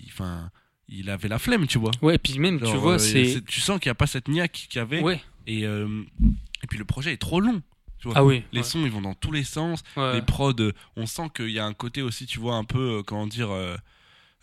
Enfin. 0.09 0.51
Il 0.95 1.09
avait 1.09 1.29
la 1.29 1.39
flemme, 1.39 1.67
tu 1.67 1.79
vois. 1.79 1.93
Ouais, 2.03 2.17
et 2.17 2.19
puis 2.19 2.39
même, 2.39 2.59
tu 2.61 2.77
vois, 2.77 2.95
euh, 2.95 2.99
c'est. 2.99 3.43
Tu 3.47 3.61
sens 3.61 3.81
qu'il 3.81 3.89
n'y 3.89 3.93
a 3.93 3.95
pas 3.95 4.07
cette 4.07 4.29
niaque 4.29 4.67
qu'il 4.69 4.79
y 4.79 4.83
avait. 4.83 5.01
Ouais. 5.01 5.23
Et, 5.47 5.65
euh, 5.65 6.03
et 6.63 6.67
puis 6.67 6.79
le 6.79 6.85
projet 6.85 7.13
est 7.15 7.19
trop 7.19 7.41
long. 7.41 7.63
Tu 7.99 8.09
vois. 8.09 8.19
Ah 8.19 8.25
oui. 8.25 8.43
Les 8.53 8.59
ouais. 8.61 8.65
sons, 8.65 8.85
ils 8.85 8.91
vont 8.91 9.01
dans 9.01 9.15
tous 9.15 9.33
les 9.33 9.45
sens. 9.45 9.83
Ouais. 9.97 10.15
Les 10.15 10.23
prods, 10.23 10.53
euh, 10.59 10.73
on 10.97 11.07
sent 11.07 11.31
qu'il 11.35 11.51
y 11.51 11.59
a 11.59 11.65
un 11.65 11.73
côté 11.73 12.03
aussi, 12.03 12.27
tu 12.27 12.41
vois, 12.41 12.57
un 12.57 12.65
peu, 12.65 13.03
comment 13.07 13.27
dire, 13.27 13.51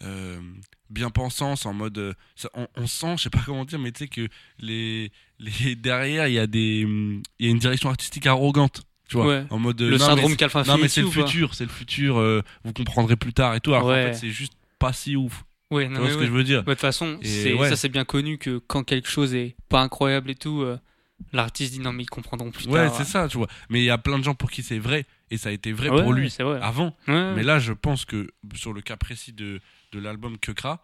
euh, 0.02 0.42
bien 0.90 1.10
pensance, 1.12 1.66
en 1.68 1.74
mode. 1.74 2.16
ça- 2.36 2.50
on, 2.56 2.68
on 2.76 2.88
sent, 2.88 3.18
je 3.18 3.24
sais 3.24 3.30
pas 3.30 3.42
comment 3.46 3.66
dire, 3.66 3.78
mais 3.78 3.92
tu 3.92 4.00
sais 4.00 4.08
que 4.08 4.28
les, 4.60 5.12
les, 5.38 5.76
derrière, 5.76 6.28
il 6.28 6.34
y, 6.34 6.40
a 6.40 6.48
des, 6.48 6.84
hum, 6.86 7.22
il 7.38 7.46
y 7.46 7.50
a 7.50 7.52
une 7.52 7.60
direction 7.60 7.90
artistique 7.90 8.26
arrogante. 8.26 8.84
Tu 9.10 9.18
vois, 9.18 9.26
Ouais. 9.28 9.44
en 9.50 9.58
mode. 9.60 9.82
Le 9.82 9.98
non, 9.98 10.06
syndrome 10.06 10.36
c'est- 10.38 10.68
Non, 10.68 10.78
mais 10.78 10.88
c'est 10.88 11.02
le 11.02 11.10
futur, 11.10 11.56
c'est 11.56 11.66
le 11.66 11.70
futur, 11.72 12.20
euh, 12.20 12.42
vous 12.64 12.74
comprendrez 12.74 13.16
plus 13.16 13.34
tard 13.34 13.56
et 13.56 13.60
tout. 13.60 13.74
Alors 13.74 13.88
Ouais. 13.88 14.08
fait, 14.08 14.14
c'est 14.14 14.30
juste 14.30 14.54
pas 14.78 14.94
si 14.94 15.16
ouf. 15.16 15.44
Ouais, 15.72 15.88
Tu 15.88 15.94
vois 15.96 16.10
ce 16.10 16.18
que 16.18 16.26
je 16.26 16.32
veux 16.32 16.44
dire 16.44 16.60
Ouais, 16.60 16.64
De 16.66 16.72
toute 16.74 16.80
façon, 16.82 17.20
ça 17.24 17.76
c'est 17.76 17.90
bien 17.90 18.06
connu 18.06 18.38
que 18.38 18.60
quand 18.68 18.84
quelque 18.84 19.10
chose 19.10 19.34
est 19.36 19.56
pas 19.68 19.82
incroyable 19.82 20.30
et 20.32 20.36
tout, 20.36 20.62
euh, 20.62 20.78
l'artiste 21.34 21.74
dit 21.74 21.80
non 21.80 21.92
mais 21.92 22.04
ils 22.04 22.10
comprendront 22.10 22.50
plus 22.52 22.66
Ouais, 22.68 22.86
tard. 22.88 22.96
c'est 22.96 23.04
ça, 23.04 23.28
tu 23.28 23.38
vois. 23.38 23.48
Mais 23.70 23.80
il 23.82 23.86
y 23.86 23.90
a 23.90 23.98
plein 23.98 24.18
de 24.20 24.24
gens 24.24 24.36
pour 24.36 24.50
qui 24.52 24.64
c'est 24.64 24.80
vrai, 24.80 25.06
et 25.32 25.38
ça 25.38 25.50
a 25.50 25.52
été 25.52 25.72
vrai 25.72 25.90
pour 25.90 26.14
lui 26.14 26.30
vrai. 26.40 26.60
avant. 26.62 26.96
Mais 27.08 27.44
là, 27.44 27.60
je 27.60 27.74
pense 27.74 28.06
que 28.06 28.30
sur 28.56 28.74
le 28.74 28.82
cas 28.82 28.96
précis 28.98 29.34
de, 29.34 29.60
de 29.92 30.00
l'album 30.00 30.38
Kekra, 30.38 30.84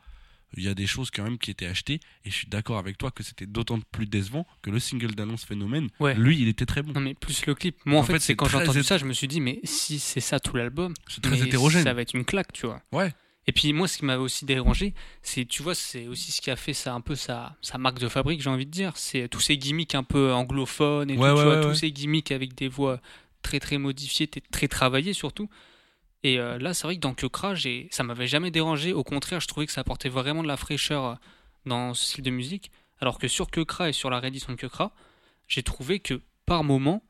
il 0.58 0.64
y 0.64 0.68
a 0.70 0.74
des 0.74 0.88
choses 0.88 1.12
quand 1.12 1.24
même 1.24 1.38
qui 1.38 1.52
étaient 1.52 1.66
achetées, 1.66 2.00
et 2.26 2.30
je 2.30 2.36
suis 2.36 2.48
d'accord 2.48 2.78
avec 2.78 2.98
toi 2.98 3.12
que 3.12 3.24
c'était 3.24 3.46
d'autant 3.46 3.80
plus 3.92 4.06
décevant 4.08 4.46
que 4.62 4.70
le 4.70 4.80
single 4.80 5.16
d'annonce 5.16 5.44
Phénomène, 5.46 5.90
Ouais. 6.00 6.16
lui, 6.16 6.40
il 6.42 6.48
était 6.48 6.66
très 6.66 6.82
bon. 6.82 6.94
Non 6.94 7.02
mais 7.02 7.14
plus 7.14 7.46
le 7.46 7.56
clip. 7.56 7.78
Moi 7.86 8.00
en, 8.00 8.04
En 8.04 8.06
fait, 8.06 8.14
fait, 8.14 8.20
c'est 8.20 8.36
quand 8.36 8.48
j'ai 8.48 8.58
entendu 8.58 8.84
ça, 8.84 8.98
je 8.98 9.06
me 9.06 9.14
suis 9.14 9.28
dit 9.28 9.42
mais 9.42 9.60
si 9.64 10.00
c'est 10.00 10.20
ça 10.22 10.40
tout 10.40 10.56
l'album, 10.56 10.94
C'est 11.08 11.22
très 11.22 11.40
hétérogène. 11.42 11.84
Ça 11.84 11.94
va 11.94 12.02
être 12.02 12.14
une 12.14 12.26
claque, 12.26 12.54
tu 12.54 12.66
vois. 12.66 12.82
Ouais. 12.92 13.14
Et 13.48 13.52
puis 13.52 13.74
moi, 13.74 13.88
ce 13.88 14.00
qui 14.00 14.06
m'avait 14.06 14.24
aussi 14.24 14.44
dérangé, 14.46 14.96
c'est, 15.22 15.46
tu 15.46 15.62
vois, 15.62 15.76
c'est 15.76 16.08
aussi 16.08 16.32
ce 16.32 16.42
qui 16.42 16.50
a 16.50 16.56
fait 16.56 16.74
ça 16.74 16.96
un 16.96 17.02
peu 17.02 17.14
sa, 17.14 17.56
sa 17.62 17.78
marque 17.78 18.00
de 18.00 18.08
fabrique, 18.10 18.42
j'ai 18.42 18.50
envie 18.50 18.66
de 18.66 18.72
dire. 18.72 18.94
C'est 18.96 19.28
tous 19.30 19.40
ces 19.40 19.56
gimmicks 19.58 19.94
un 19.94 20.04
peu 20.04 20.34
anglophones 20.34 21.12
et 21.12 21.18
Ouais, 21.18 21.30
tout, 21.30 21.36
ouais, 21.36 21.44
tu 21.44 21.48
vois, 21.62 21.62
tous 21.62 21.76
ces 21.76 21.92
gimmicks 21.92 22.32
avec 22.32 22.56
des 22.56 22.68
voix 22.68 23.00
très 23.44 23.60
très 23.60 23.78
modifiées, 23.78 24.28
très 24.52 24.68
travaillées 24.68 25.14
surtout. 25.14 25.48
Et 26.26 26.40
euh, 26.40 26.58
là, 26.58 26.74
c'est 26.74 26.88
vrai 26.88 26.96
que 26.96 27.02
dans 27.02 27.14
j'ai, 27.54 27.88
ça 27.92 28.04
m'avait 28.04 28.26
jamais 28.28 28.50
dérangé. 28.50 28.94
Au 28.94 29.04
contraire, 29.04 29.40
je 29.40 29.48
trouvais 29.48 29.68
que 29.68 29.72
ça 29.72 29.82
apportait 29.82 30.10
vraiment 30.10 30.42
de 30.42 30.48
la 30.48 30.58
fraîcheur 30.58 31.06
euh, 31.06 31.14
dans 31.68 31.94
ce 31.94 32.04
style 32.06 32.24
de 32.24 32.32
musique. 32.32 32.72
Alors 33.00 33.20
que 33.20 33.28
sur 33.28 33.52
Kekra 33.52 33.90
et 33.90 33.94
sur 33.94 34.10
la 34.10 34.20
réédition 34.20 34.52
de 34.52 34.58
Kekra, 34.58 34.92
j'ai 35.48 35.62
trouvé 35.62 36.00
que 36.00 36.20
par 36.48 36.64
moment, 36.64 37.04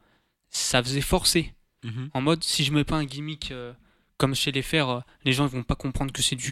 ça 0.50 0.84
faisait 0.84 1.00
forcer. 1.02 1.54
Mhm. 1.84 2.10
En 2.14 2.20
mode, 2.22 2.44
si 2.44 2.64
je 2.66 2.74
mets 2.74 2.84
pas 2.84 2.98
un 2.98 3.06
gimmick 3.06 3.52
euh, 3.52 3.72
comme 4.18 4.36
chez 4.36 4.52
les 4.52 4.62
fers, 4.62 4.90
euh, 4.90 5.00
les 5.24 5.32
gens 5.32 5.46
vont 5.46 5.64
pas 5.64 5.76
comprendre 5.76 6.12
que 6.12 6.22
c'est 6.22 6.36
du 6.36 6.52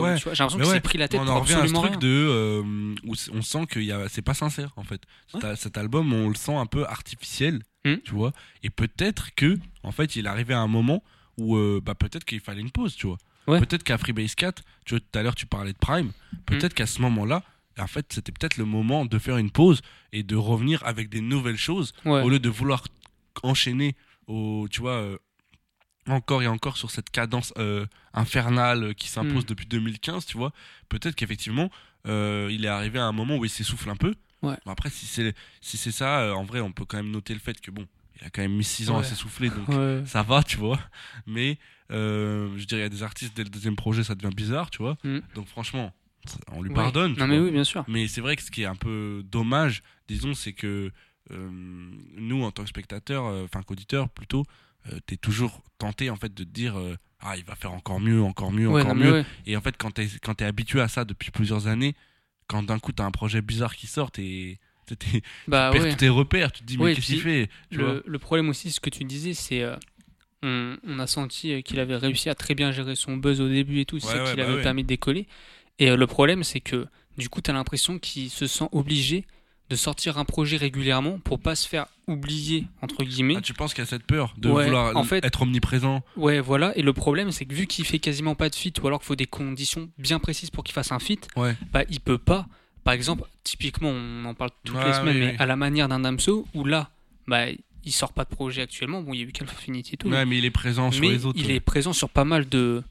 Ouais, 0.00 0.16
vois, 0.24 0.34
J'ai 0.34 0.42
l'impression 0.42 0.58
que 0.58 0.64
ouais, 0.68 0.74
c'est 0.74 0.80
pris 0.80 0.98
la 0.98 1.06
tête 1.06 1.20
on 1.20 1.24
pour 1.26 1.34
en 1.36 1.40
absolument 1.42 1.80
truc 1.82 1.92
rien. 1.92 2.00
de 2.00 2.62
où 3.04 3.14
on 3.32 3.42
sent 3.42 3.66
que 3.66 3.78
a- 3.92 4.08
c'est 4.08 4.22
pas 4.22 4.34
sincère 4.34 4.72
en 4.76 4.82
fait. 4.82 5.02
Cet, 5.28 5.44
album, 5.78 6.12
on 6.12 6.28
le 6.28 6.34
sent 6.34 6.54
un 6.54 6.66
peu 6.66 6.84
artificiel, 6.86 7.62
Hmm. 7.84 7.96
tu 8.04 8.12
vois. 8.12 8.32
Et 8.62 8.70
peut-être 8.70 9.34
que, 9.34 9.58
en 9.82 9.90
fait, 9.92 10.16
il 10.16 10.26
est 10.26 10.28
arrivé 10.28 10.54
à 10.54 10.60
un 10.60 10.68
moment 10.68 11.02
où, 11.38 11.56
euh, 11.56 11.80
bah, 11.82 11.94
peut-être 11.94 12.24
qu'il 12.24 12.40
fallait 12.40 12.60
une 12.60 12.70
pause, 12.70 12.94
tu 12.96 13.06
vois. 13.06 13.18
Ouais. 13.48 13.58
Peut-être 13.60 13.82
qu'à 13.82 13.98
Freebase 13.98 14.34
4, 14.34 14.62
tu 14.84 14.94
vois, 14.94 15.00
tout 15.00 15.18
à 15.18 15.22
l'heure 15.22 15.34
tu 15.34 15.46
parlais 15.46 15.72
de 15.72 15.78
Prime. 15.78 16.12
Peut-être 16.46 16.74
qu'à 16.74 16.86
ce 16.86 17.00
moment-là, 17.02 17.42
en 17.78 17.86
fait, 17.86 18.06
c'était 18.12 18.32
peut-être 18.32 18.56
le 18.58 18.64
moment 18.64 19.04
de 19.06 19.18
faire 19.18 19.36
une 19.38 19.50
pause 19.50 19.80
et 20.12 20.22
de 20.22 20.36
revenir 20.36 20.84
avec 20.84 21.08
des 21.08 21.20
nouvelles 21.20 21.56
choses 21.56 21.92
Ouais. 22.04 22.22
au 22.22 22.28
lieu 22.28 22.38
de 22.38 22.48
vouloir 22.48 22.84
enchaîner 23.42 23.96
au, 24.26 24.68
tu 24.70 24.80
vois, 24.80 24.92
euh, 24.96 25.18
encore 26.06 26.42
et 26.42 26.46
encore 26.46 26.76
sur 26.76 26.90
cette 26.90 27.10
cadence 27.10 27.52
euh, 27.58 27.86
infernale 28.12 28.94
qui 28.94 29.08
s'impose 29.08 29.44
Mm. 29.44 29.46
depuis 29.46 29.66
2015, 29.66 30.26
tu 30.26 30.36
vois. 30.36 30.52
Peut-être 30.88 31.14
qu'effectivement, 31.14 31.70
euh, 32.06 32.48
il 32.50 32.64
est 32.64 32.68
arrivé 32.68 32.98
à 32.98 33.04
un 33.06 33.12
moment 33.12 33.36
où 33.36 33.44
il 33.44 33.50
s'essouffle 33.50 33.88
un 33.90 33.96
peu. 33.96 34.14
Ouais. 34.42 34.56
Bon, 34.66 34.72
après, 34.72 34.90
si 34.90 35.06
c'est 35.06 35.34
si 35.60 35.76
c'est 35.76 35.92
ça, 35.92 36.34
en 36.36 36.44
vrai, 36.44 36.60
on 36.60 36.72
peut 36.72 36.84
quand 36.84 36.96
même 36.96 37.10
noter 37.10 37.32
le 37.34 37.40
fait 37.40 37.60
que 37.60 37.70
bon, 37.70 37.86
il 38.22 38.26
a 38.26 38.30
quand 38.30 38.42
même 38.42 38.54
mis 38.54 38.64
6 38.64 38.88
ans 38.90 38.98
à 38.98 39.02
s'essouffler, 39.04 39.50
donc 39.50 39.68
Ouais. 39.68 40.02
ça 40.06 40.22
va, 40.22 40.42
tu 40.42 40.56
vois. 40.56 40.78
Mais 41.26 41.58
euh, 41.90 42.48
je 42.56 42.64
dirais, 42.66 42.80
il 42.80 42.84
y 42.84 42.86
a 42.86 42.88
des 42.88 43.02
artistes 43.02 43.36
dès 43.36 43.42
le 43.44 43.50
deuxième 43.50 43.76
projet, 43.76 44.04
ça 44.04 44.14
devient 44.14 44.34
bizarre, 44.34 44.70
tu 44.70 44.78
vois. 44.78 44.96
Mm. 45.04 45.18
Donc 45.34 45.46
franchement, 45.48 45.92
on 46.52 46.62
lui 46.62 46.70
Ouais. 46.70 46.74
pardonne. 46.76 47.14
Non 47.18 47.26
mais 47.26 47.36
vois. 47.38 47.46
oui, 47.46 47.52
bien 47.52 47.64
sûr. 47.64 47.84
Mais 47.88 48.06
c'est 48.08 48.20
vrai 48.20 48.36
que 48.36 48.42
ce 48.42 48.50
qui 48.50 48.62
est 48.62 48.66
un 48.66 48.76
peu 48.76 49.22
dommage, 49.30 49.82
disons, 50.08 50.34
c'est 50.34 50.52
que 50.52 50.90
euh, 51.32 51.50
nous, 52.16 52.42
en 52.44 52.50
tant 52.52 52.62
que 52.62 52.68
spectateurs, 52.68 53.26
euh, 53.26 53.44
enfin 53.44 53.62
qu'auditeurs 53.62 54.08
plutôt, 54.08 54.44
euh, 54.92 54.98
t'es 55.06 55.16
toujours 55.16 55.62
tenté 55.78 56.10
en 56.10 56.16
fait 56.16 56.32
de 56.32 56.44
te 56.44 56.48
dire 56.48 56.76
euh, 56.78 56.96
ah 57.20 57.36
il 57.36 57.44
va 57.44 57.54
faire 57.54 57.72
encore 57.72 58.00
mieux, 58.00 58.22
encore 58.22 58.52
mieux, 58.52 58.68
encore 58.68 58.94
mieux. 58.94 59.24
Et 59.46 59.56
en 59.56 59.60
fait, 59.60 59.76
quand 59.76 59.90
t'es 59.92 60.08
quand 60.22 60.34
t'es 60.34 60.44
habitué 60.44 60.80
à 60.80 60.88
ça 60.88 61.04
depuis 61.04 61.30
plusieurs 61.30 61.66
années, 61.66 61.94
quand 62.48 62.62
d'un 62.62 62.78
coup 62.78 62.92
t'as 62.92 63.04
un 63.04 63.10
projet 63.12 63.42
bizarre 63.42 63.74
qui 63.76 63.86
sort, 63.86 64.10
t'es- 64.10 64.58
Bah 65.48 65.70
tu 65.72 65.76
perds 65.78 65.82
ouais. 65.84 65.90
tous 65.92 65.96
tes 65.96 66.08
repères, 66.08 66.52
tu 66.52 66.60
te 66.62 66.66
dis 66.66 66.76
mais 66.78 66.84
Ouais, 66.84 66.94
qu'est-ce 66.94 67.06
puis 67.06 67.14
qu'il 67.14 67.22
fait 67.22 67.48
tu 67.70 67.78
vois 67.78 67.94
Le, 67.94 68.02
le 68.06 68.18
problème 68.18 68.48
aussi, 68.48 68.70
ce 68.70 68.80
que 68.80 68.90
tu 68.90 69.04
disais, 69.04 69.32
c'est 69.34 69.62
euh, 69.62 69.76
on, 70.42 70.76
on 70.86 70.98
a 70.98 71.06
senti 71.06 71.52
euh, 71.52 71.60
qu'il 71.60 71.78
avait 71.80 71.96
réussi 71.96 72.28
à 72.28 72.34
très 72.34 72.54
bien 72.54 72.72
gérer 72.72 72.96
son 72.96 73.16
buzz 73.16 73.40
au 73.40 73.48
début 73.48 73.80
et 73.80 73.84
tout, 73.84 73.98
c'est 74.00 74.20
Ouais, 74.20 74.30
qui 74.30 74.36
bah 74.36 74.54
ouais. 74.54 74.62
permis 74.62 74.82
de 74.82 74.88
décoller. 74.88 75.26
Et 75.78 75.90
euh, 75.90 75.96
le 75.96 76.06
problème, 76.06 76.42
c'est 76.44 76.60
que 76.60 76.86
du 77.18 77.28
coup, 77.28 77.40
tu 77.40 77.50
as 77.50 77.54
l'impression 77.54 77.98
qu'il 77.98 78.30
se 78.30 78.46
sent 78.46 78.68
obligé 78.72 79.24
de 79.70 79.76
sortir 79.76 80.18
un 80.18 80.24
projet 80.26 80.56
régulièrement 80.58 81.18
pour 81.20 81.38
pas 81.38 81.54
se 81.54 81.66
faire 81.66 81.86
oublier, 82.06 82.66
entre 82.82 83.04
guillemets. 83.04 83.36
Ah, 83.38 83.40
tu 83.40 83.54
penses 83.54 83.72
qu'il 83.72 83.82
y 83.82 83.86
a 83.86 83.88
cette 83.88 84.02
peur 84.04 84.34
de 84.36 84.50
Ouais, 84.50 84.64
vouloir 84.64 84.94
en 84.96 85.04
fait- 85.04 85.24
être 85.24 85.42
omniprésent 85.42 86.02
Ouais, 86.16 86.40
voilà. 86.40 86.76
Et 86.76 86.82
le 86.82 86.92
problème, 86.92 87.30
c'est 87.32 87.46
que 87.46 87.54
vu 87.54 87.66
qu'il 87.66 87.86
fait 87.86 87.98
quasiment 87.98 88.34
pas 88.34 88.50
de 88.50 88.54
fit, 88.54 88.72
ou 88.82 88.86
alors 88.86 88.98
qu'il 88.98 89.06
faut 89.06 89.16
des 89.16 89.24
conditions 89.26 89.88
bien 89.96 90.18
précises 90.18 90.50
pour 90.50 90.64
qu'il 90.64 90.74
fasse 90.74 90.92
un 90.92 90.98
fit, 90.98 91.20
Ouais. 91.36 91.56
bah 91.72 91.84
il 91.88 92.00
peut 92.00 92.18
pas. 92.18 92.46
Par 92.84 92.94
exemple, 92.94 93.24
typiquement, 93.44 93.90
on 93.90 94.24
en 94.24 94.34
parle 94.34 94.50
toutes 94.64 94.76
les 94.84 94.92
semaines, 94.92 95.14
oui, 95.16 95.20
mais 95.20 95.30
oui. 95.32 95.36
à 95.38 95.46
la 95.46 95.56
manière 95.56 95.88
d'un 95.88 96.00
Damso, 96.00 96.46
où 96.54 96.64
là, 96.64 96.90
bah 97.28 97.44
il 97.84 97.92
sort 97.92 98.12
pas 98.12 98.24
de 98.24 98.28
projet 98.30 98.62
actuellement. 98.62 99.02
Bon, 99.02 99.12
il 99.14 99.20
y 99.20 99.22
a 99.22 99.26
eu 99.26 99.32
Calf 99.32 99.52
Infinity 99.52 99.94
et 99.94 99.96
tout. 99.96 100.08
Ouais, 100.08 100.24
mais 100.24 100.38
il 100.38 100.44
est 100.44 100.50
présent 100.50 100.90
sur 100.90 101.02
les 101.04 101.26
autres. 101.26 101.38
il 101.40 101.50
est 101.50 101.60
présent 101.60 101.92
sur 101.92 102.08
pas 102.08 102.24
mal 102.24 102.48
de 102.48 102.82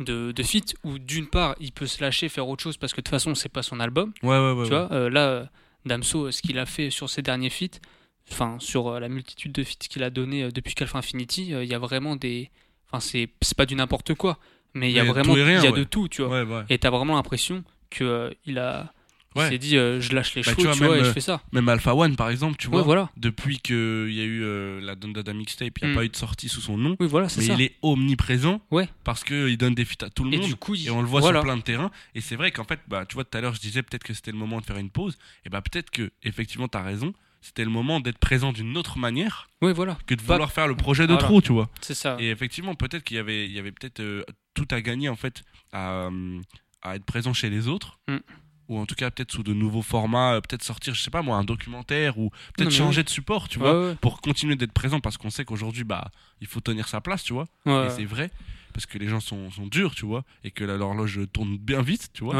de, 0.00 0.32
de 0.32 0.42
feats 0.42 0.74
où 0.82 0.98
d'une 0.98 1.26
part 1.28 1.54
il 1.60 1.70
peut 1.70 1.86
se 1.86 2.02
lâcher 2.02 2.28
faire 2.28 2.48
autre 2.48 2.62
chose 2.62 2.76
parce 2.76 2.92
que 2.92 2.96
de 3.00 3.04
toute 3.04 3.10
façon 3.12 3.36
c'est 3.36 3.48
pas 3.48 3.62
son 3.62 3.78
album 3.78 4.12
Ouais, 4.24 4.30
ouais, 4.36 4.52
ouais. 4.52 4.64
tu 4.64 4.70
vois 4.70 4.90
euh, 4.92 5.08
là 5.08 5.48
Damso 5.86 6.32
ce 6.32 6.42
qu'il 6.42 6.58
a 6.58 6.66
fait 6.66 6.90
sur 6.90 7.08
ses 7.08 7.22
derniers 7.22 7.48
feats 7.48 7.78
enfin 8.32 8.56
sur 8.58 8.88
euh, 8.88 8.98
la 8.98 9.08
multitude 9.08 9.52
de 9.52 9.62
feats 9.62 9.86
qu'il 9.88 10.02
a 10.02 10.10
donné 10.10 10.42
euh, 10.42 10.50
depuis 10.50 10.74
Calf 10.74 10.96
Infinity 10.96 11.50
il 11.50 11.64
y 11.68 11.74
a 11.74 11.78
vraiment 11.78 12.16
des 12.16 12.50
enfin 12.90 12.98
c'est 12.98 13.28
pas 13.56 13.66
du 13.66 13.76
n'importe 13.76 14.14
quoi 14.14 14.38
mais 14.74 14.90
il 14.90 14.96
y 14.96 14.98
a 14.98 15.04
vraiment 15.04 15.32
rien, 15.34 15.60
il 15.60 15.64
y 15.64 15.68
a 15.68 15.70
de 15.70 15.84
tout 15.84 16.08
tu 16.08 16.22
vois 16.22 16.42
Ouais, 16.42 16.52
ouais. 16.56 16.64
et 16.70 16.78
t'as 16.78 16.90
vraiment 16.90 17.14
l'impression 17.14 17.62
que 17.90 18.02
euh, 18.02 18.30
a 19.34 19.40
il 19.40 19.40
Ouais. 19.44 19.50
s'est 19.50 19.58
dit 19.58 19.76
euh, 19.76 20.00
je 20.00 20.14
lâche 20.14 20.34
les 20.34 20.42
Bah, 20.42 20.50
chevaux 20.52 20.62
tu 20.62 20.70
tu 20.78 20.78
vois, 20.84 20.88
même, 20.90 21.00
et 21.00 21.04
je 21.04 21.10
euh, 21.10 21.12
fais 21.12 21.20
ça 21.20 21.42
Même 21.52 21.68
Alpha 21.68 21.94
One, 21.94 22.16
par 22.16 22.30
exemple, 22.30 22.56
tu 22.56 22.68
vois. 22.68 22.78
ouais 22.80 22.84
voilà 22.84 23.10
depuis 23.16 23.58
qu'il 23.58 23.74
y 24.12 24.20
a 24.20 24.24
eu 24.24 24.42
euh, 24.44 24.80
la 24.80 24.94
Dondada 24.94 25.32
Mixtape, 25.32 25.76
il 25.82 25.84
n'y 25.86 25.90
a 25.90 25.92
Mm. 25.92 25.96
pas 25.96 26.04
eu 26.04 26.08
de 26.08 26.16
sortie 26.16 26.48
sous 26.48 26.60
son 26.60 26.76
nom. 26.78 26.96
oui 27.00 27.06
voilà 27.08 27.26
Mais 27.36 27.42
ça 27.44 27.54
il 27.54 27.60
est 27.62 27.74
omniprésent 27.82 28.60
Ouais. 28.70 28.88
parce 29.04 29.24
qu'il 29.24 29.56
donne 29.56 29.74
des 29.74 29.84
feats 29.84 30.04
à 30.06 30.10
tout 30.10 30.24
le 30.24 30.32
et 30.34 30.38
monde. 30.38 30.46
du 30.46 30.56
coup 30.56 30.74
il- 30.74 30.86
Et 30.86 30.90
on 30.90 31.00
le 31.02 31.08
voit 31.08 31.20
voilà. 31.20 31.40
sur 31.40 31.44
plein 31.44 31.56
de 31.56 31.62
terrains. 31.62 31.90
Et 32.14 32.20
c'est 32.20 32.36
vrai 32.36 32.50
qu'en 32.52 32.64
fait, 32.64 32.80
bah, 32.88 33.04
tu 33.08 33.14
vois, 33.14 33.24
tout 33.24 33.36
à 33.36 33.40
l'heure, 33.40 33.54
je 33.54 33.60
disais 33.60 33.82
peut-être 33.82 34.04
que 34.04 34.14
c'était 34.14 34.30
le 34.32 34.38
moment 34.38 34.60
de 34.60 34.64
faire 34.66 34.76
une 34.78 34.90
pause. 34.90 35.16
Et 35.44 35.48
bah, 35.50 35.60
peut-être 35.62 35.90
que, 35.90 36.10
effectivement, 36.22 36.68
tu 36.68 36.78
as 36.78 36.82
raison. 36.82 37.12
C'était 37.40 37.64
le 37.64 37.70
moment 37.70 38.00
d'être 38.00 38.16
présent 38.18 38.52
d'une 38.54 38.74
autre 38.78 38.96
manière 38.98 39.50
ouais 39.60 39.74
voilà 39.74 39.98
que 40.06 40.14
de 40.14 40.22
Pas- 40.22 40.32
vouloir 40.34 40.50
faire 40.50 40.66
le 40.66 40.74
projet 40.76 41.06
de 41.06 41.12
Voilà. 41.12 41.26
trop, 41.28 41.42
tu 41.42 41.52
vois. 41.52 41.68
c'est 41.82 41.92
ça 41.92 42.16
Et 42.18 42.30
effectivement, 42.30 42.74
peut-être 42.74 43.04
qu'il 43.04 43.18
y 43.18 43.20
avait, 43.20 43.44
il 43.44 43.52
y 43.52 43.58
avait 43.58 43.70
peut-être 43.72 44.00
euh, 44.00 44.22
tout 44.54 44.66
à 44.70 44.80
gagner, 44.80 45.10
en 45.10 45.16
fait, 45.16 45.42
à, 45.72 46.06
euh, 46.06 46.40
à 46.80 46.96
être 46.96 47.04
présent 47.04 47.34
chez 47.34 47.50
les 47.50 47.68
autres. 47.68 47.98
Mm. 48.08 48.16
Ou 48.68 48.78
en 48.78 48.86
tout 48.86 48.94
cas, 48.94 49.10
peut-être 49.10 49.30
sous 49.32 49.42
de 49.42 49.52
nouveaux 49.52 49.82
formats, 49.82 50.34
euh, 50.34 50.40
peut-être 50.40 50.62
sortir, 50.62 50.94
je 50.94 51.02
sais 51.02 51.10
pas 51.10 51.20
moi, 51.22 51.36
un 51.36 51.44
documentaire 51.44 52.18
ou 52.18 52.30
peut-être 52.56 52.70
changer 52.70 53.02
de 53.04 53.10
support, 53.10 53.48
tu 53.48 53.58
vois 53.58 53.78
Ouais, 53.78 53.88
ouais. 53.90 53.94
pour 54.00 54.20
continuer 54.22 54.56
d'être 54.56 54.72
présent 54.72 55.00
parce 55.00 55.16
qu'on 55.18 55.30
sait 55.30 55.44
qu'aujourd'hui 55.44 55.84
bah 55.84 56.10
il 56.40 56.46
faut 56.46 56.60
tenir 56.60 56.88
sa 56.88 57.00
place 57.00 57.22
tu 57.22 57.32
vois 57.34 57.46
Ouais, 57.66 57.86
et 57.86 57.90
c'est 57.90 58.04
vrai 58.06 58.30
parce 58.72 58.86
que 58.86 58.98
les 58.98 59.06
gens 59.08 59.20
sont, 59.20 59.50
sont 59.50 59.66
durs 59.66 59.94
tu 59.94 60.04
vois 60.06 60.24
et 60.44 60.50
que 60.50 60.64
l'horloge 60.64 61.20
tourne 61.32 61.56
bien 61.58 61.82
vite 61.82 62.08
tu 62.14 62.24
vois 62.24 62.34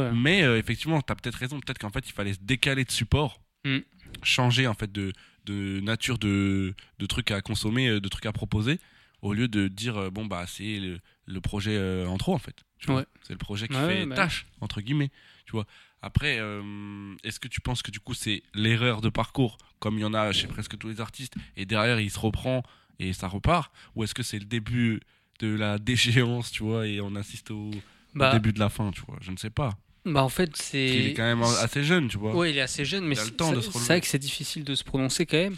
vrai. 0.00 0.12
mais 0.14 0.42
euh, 0.42 0.58
effectivement 0.58 1.00
tu 1.02 1.10
as 1.12 1.16
peut-être 1.16 1.34
raison 1.36 1.58
peut-être 1.60 1.78
qu'en 1.78 1.90
fait 1.90 2.06
il 2.08 2.12
fallait 2.12 2.34
se 2.34 2.38
décaler 2.42 2.84
de 2.84 2.90
support 2.90 3.40
Mm. 3.64 3.78
changer 4.22 4.66
en 4.66 4.72
fait 4.74 4.90
de, 4.90 5.12
de 5.46 5.80
nature 5.80 6.18
de, 6.18 6.74
de 6.98 7.06
trucs 7.06 7.30
à 7.30 7.40
consommer 7.42 7.88
euh, 7.88 8.00
de 8.00 8.08
trucs 8.08 8.24
à 8.26 8.32
proposer 8.32 8.78
au 9.22 9.32
lieu 9.34 9.48
de 9.48 9.68
dire 9.68 10.10
bon 10.10 10.24
bah 10.26 10.44
c'est 10.46 10.78
le, 10.78 10.98
le 11.26 11.40
projet 11.40 11.76
euh, 11.76 12.06
en 12.06 12.16
trop 12.18 12.34
en 12.34 12.38
fait. 12.38 12.56
Ouais. 12.88 13.04
C'est 13.22 13.32
le 13.34 13.38
projet 13.38 13.68
qui 13.68 13.74
Ouais, 13.76 14.00
fait 14.00 14.06
bah. 14.06 14.16
tâche 14.16 14.46
entre 14.60 14.80
guillemets. 14.80 15.10
Tu 15.46 15.52
vois. 15.52 15.66
Après, 16.02 16.38
euh, 16.40 17.14
est-ce 17.24 17.38
que 17.40 17.48
tu 17.48 17.60
penses 17.60 17.82
que 17.82 17.90
du 17.90 18.00
coup 18.00 18.14
c'est 18.14 18.42
l'erreur 18.54 19.00
de 19.02 19.08
parcours 19.10 19.58
comme 19.80 19.98
il 19.98 20.00
y 20.00 20.04
en 20.04 20.14
a 20.14 20.32
chez 20.32 20.46
presque 20.46 20.78
tous 20.78 20.88
les 20.88 21.00
artistes 21.00 21.34
et 21.56 21.66
derrière 21.66 22.00
il 22.00 22.10
se 22.10 22.18
reprend 22.18 22.62
et 22.98 23.12
ça 23.12 23.28
repart? 23.28 23.72
Ou 23.96 24.04
est-ce 24.04 24.14
que 24.14 24.22
c'est 24.22 24.38
le 24.38 24.44
début 24.46 25.00
de 25.40 25.48
la 25.54 25.78
déchéance, 25.90 26.50
tu 26.50 26.62
vois, 26.62 26.86
et 26.86 27.00
on 27.00 27.14
assiste 27.16 27.50
au, 27.50 27.70
au 27.70 27.72
Bah, 28.14 28.32
début 28.32 28.52
de 28.52 28.58
la 28.58 28.68
fin, 28.70 28.90
tu 28.92 29.02
vois? 29.06 29.18
Je 29.20 29.30
ne 29.30 29.36
sais 29.36 29.50
pas. 29.50 29.76
bah 30.06 30.22
en 30.22 30.28
fait, 30.30 30.50
Parce 30.52 30.70
qu'il 30.70 30.80
est 30.80 31.08
c'est. 31.08 31.14
quand 31.14 31.22
même 31.22 31.42
assez 31.42 31.84
jeune, 31.84 32.08
tu 32.08 32.16
vois. 32.18 32.34
Ouais, 32.34 32.50
il 32.50 32.56
est 32.58 32.62
assez 32.62 32.84
jeune, 32.86 33.04
mais 33.04 33.14
Il 33.14 33.18
c'est 33.18 33.24
c'est- 33.42 33.60
c'est 33.72 33.78
vrai 33.86 34.00
que 34.00 34.06
c'est 34.06 34.18
difficile 34.18 34.64
de 34.64 34.74
se 34.74 34.84
prononcer 34.84 35.26
quand 35.26 35.36
même. 35.38 35.56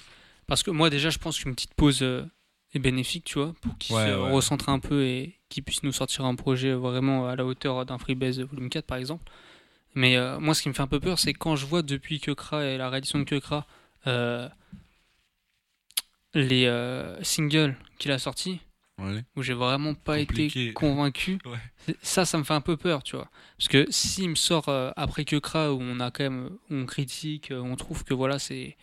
Parce 0.49 0.63
que 0.65 0.71
moi, 0.73 0.91
déjà, 0.91 1.11
je 1.11 1.19
pense 1.19 1.39
qu'une 1.39 1.55
petite 1.55 1.75
pause 1.75 2.03
euh, 2.03 2.25
est 2.75 2.79
bénéfique, 2.79 3.25
tu 3.25 3.39
vois, 3.39 3.55
pour 3.61 3.77
qu'il 3.79 3.95
Ouais, 3.97 4.07
se 4.09 4.15
ouais. 4.19 4.31
recentre 4.31 4.69
un 4.69 4.79
peu 4.79 5.05
et 5.05 5.39
qu'il 5.49 5.63
puisse 5.63 5.83
nous 5.83 5.93
sortir 5.93 6.25
un 6.25 6.35
projet 6.35 6.73
vraiment 6.73 7.29
à 7.29 7.37
la 7.37 7.45
hauteur 7.45 7.85
d'un 7.85 7.99
Freebase 7.99 8.41
Volume 8.41 8.71
4, 8.71 8.87
par 8.87 8.99
exemple. 8.99 9.31
Mais 9.95 10.17
euh, 10.17 10.41
moi, 10.41 10.55
ce 10.55 10.63
qui 10.63 10.69
me 10.71 10.75
fait 10.75 10.81
un 10.83 10.87
peu 10.87 11.01
peur, 11.01 11.19
c'est 11.19 11.35
quand 11.35 11.55
je 11.57 11.67
vois 11.67 11.83
depuis 11.83 12.19
Kekra 12.21 12.65
et 12.65 12.79
la 12.79 12.89
réédition 12.89 13.19
de 13.19 13.25
Kekra 13.25 13.67
euh, 14.07 14.49
les 16.35 16.65
euh, 16.67 17.23
singles 17.23 17.77
qu'il 17.99 18.11
a 18.11 18.19
sortis, 18.19 18.61
Ouais. 18.99 19.25
où 19.37 19.43
j'ai 19.43 19.55
vraiment 19.55 19.95
pas 19.95 20.19
Compliqué. 20.19 20.67
été 20.67 20.73
convaincu. 20.75 21.39
Ouais. 21.47 21.95
Ça, 22.03 22.25
ça 22.25 22.39
me 22.39 22.45
fait 22.45 22.55
un 22.55 22.61
peu 22.61 22.77
peur, 22.77 23.03
tu 23.03 23.17
vois. 23.17 23.29
Parce 23.59 23.69
que 23.69 23.87
s'il 23.91 24.29
me 24.31 24.35
sort 24.35 24.69
après 24.97 25.25
que 25.25 25.37
Kra, 25.37 25.73
où 25.73 25.79
on 25.81 25.99
a 26.01 26.11
quand 26.11 26.25
même, 26.25 26.51
on 26.71 26.87
critique, 26.87 27.53
on 27.55 27.75
trouve 27.77 28.05
que 28.05 28.15
voilà, 28.15 28.39
c'est 28.39 28.77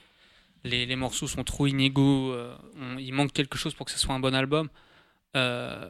les, 0.63 0.85
les 0.85 0.95
morceaux 0.95 1.27
sont 1.27 1.43
trop 1.43 1.67
inégaux, 1.67 2.31
euh, 2.33 2.55
on- 2.79 2.97
il 2.97 3.11
manque 3.13 3.31
quelque 3.33 3.57
chose 3.57 3.73
pour 3.73 3.85
que 3.85 3.91
ce 3.91 3.99
soit 3.99 4.13
un 4.15 4.19
bon 4.19 4.33
album. 4.35 4.69
euh, 5.35 5.87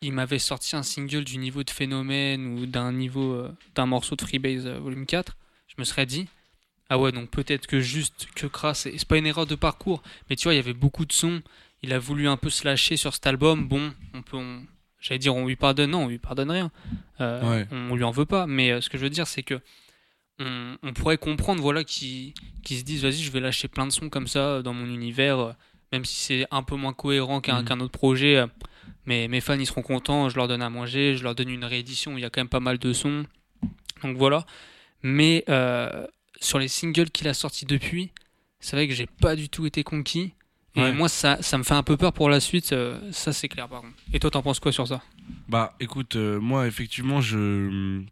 il 0.00 0.12
m'avait 0.12 0.38
sorti 0.38 0.76
un 0.76 0.82
single 0.82 1.24
du 1.24 1.38
niveau 1.38 1.64
de 1.64 1.70
Phénomène 1.70 2.46
ou 2.46 2.66
d'un 2.66 2.92
niveau 2.92 3.32
euh, 3.32 3.50
d'un 3.74 3.86
morceau 3.86 4.16
de 4.16 4.20
Freebase 4.22 4.66
Volume 4.66 5.06
4. 5.06 5.36
Je 5.66 5.74
me 5.78 5.84
serais 5.84 6.04
dit, 6.04 6.28
ah 6.90 6.98
ouais, 6.98 7.10
donc 7.10 7.30
peut-être 7.30 7.66
que 7.66 7.80
juste 7.80 8.28
que 8.34 8.46
Kra, 8.46 8.74
c'est 8.74 8.98
c'est 8.98 9.08
pas 9.08 9.16
une 9.16 9.26
erreur 9.26 9.46
de 9.46 9.54
parcours, 9.54 10.02
mais 10.28 10.36
tu 10.36 10.44
vois, 10.44 10.52
il 10.52 10.56
y 10.56 10.60
avait 10.60 10.74
beaucoup 10.74 11.06
de 11.06 11.12
sons. 11.12 11.40
Il 11.82 11.92
a 11.94 11.98
voulu 11.98 12.28
un 12.28 12.36
peu 12.36 12.50
se 12.50 12.64
lâcher 12.66 12.96
sur 12.98 13.14
cet 13.14 13.26
album. 13.26 13.66
Bon, 13.66 13.92
on 14.12 14.20
peut, 14.22 14.36
on- 14.36 14.64
j'allais 15.00 15.18
dire, 15.18 15.34
on 15.34 15.46
lui 15.46 15.56
pardonne, 15.56 15.90
non, 15.92 16.04
on 16.04 16.08
lui 16.08 16.18
pardonne 16.18 16.50
rien. 16.50 16.70
Ouais. 17.20 17.66
On 17.72 17.94
lui 17.96 18.04
en 18.04 18.10
veut 18.10 18.26
pas. 18.26 18.46
Mais 18.46 18.78
ce 18.82 18.88
que 18.90 18.98
je 18.98 19.02
veux 19.04 19.10
dire, 19.10 19.26
c'est 19.26 19.42
que 19.42 19.58
on, 20.40 20.76
on 20.82 20.92
pourrait 20.92 21.18
comprendre, 21.18 21.62
voilà, 21.62 21.84
qui 21.84 22.34
qui 22.62 22.78
se 22.78 22.84
disent, 22.84 23.02
vas-y, 23.02 23.22
je 23.22 23.30
vais 23.30 23.40
lâcher 23.40 23.68
plein 23.68 23.86
de 23.86 23.92
sons 23.92 24.08
comme 24.08 24.26
ça 24.26 24.38
euh, 24.40 24.62
dans 24.62 24.72
mon 24.72 24.86
univers, 24.86 25.38
euh, 25.38 25.52
même 25.92 26.04
si 26.06 26.16
c'est 26.16 26.46
un 26.50 26.62
peu 26.62 26.76
moins 26.76 26.94
cohérent 26.94 27.40
qu'un 27.40 27.62
Mhm. 27.62 27.82
autre 27.82 27.92
projet. 27.92 28.36
euh, 28.36 28.46
mais 29.06 29.28
mes 29.28 29.40
fans, 29.42 29.58
ils 29.58 29.66
seront 29.66 29.82
contents. 29.82 30.30
Je 30.30 30.36
leur 30.36 30.48
donne 30.48 30.62
à 30.62 30.70
manger, 30.70 31.14
je 31.16 31.22
leur 31.22 31.34
donne 31.34 31.50
une 31.50 31.64
réédition. 31.64 32.16
Il 32.16 32.22
y 32.22 32.24
a 32.24 32.30
quand 32.30 32.40
même 32.40 32.48
pas 32.48 32.60
mal 32.60 32.78
de 32.78 32.92
sons. 32.94 33.26
Donc 34.02 34.16
voilà. 34.16 34.46
Mais 35.02 35.44
euh, 35.50 36.06
sur 36.40 36.58
les 36.58 36.68
singles 36.68 37.10
qu'il 37.10 37.28
a 37.28 37.34
sortis 37.34 37.66
depuis, 37.66 38.12
c'est 38.60 38.76
vrai 38.76 38.88
que 38.88 38.94
j'ai 38.94 39.06
pas 39.06 39.36
du 39.36 39.50
tout 39.50 39.66
été 39.66 39.84
conquis. 39.84 40.32
Et 40.76 40.80
Ouais. 40.80 40.92
moi, 40.92 41.08
ça, 41.10 41.36
ça 41.42 41.58
me 41.58 41.62
fait 41.64 41.74
un 41.74 41.82
peu 41.82 41.96
peur 41.98 42.12
pour 42.14 42.28
la 42.30 42.40
suite. 42.40 42.72
euh, 42.72 42.98
ça, 43.12 43.32
c'est 43.34 43.48
clair, 43.48 43.68
par 43.68 43.82
contre. 43.82 43.94
Et 44.14 44.18
toi, 44.18 44.30
t'en 44.30 44.42
penses 44.42 44.58
quoi 44.58 44.72
sur 44.72 44.88
ça? 44.88 45.02
Bah, 45.48 45.74
écoute, 45.80 46.16
euh, 46.16 46.40
moi, 46.40 46.66
effectivement, 46.66 47.20
je 47.20 48.02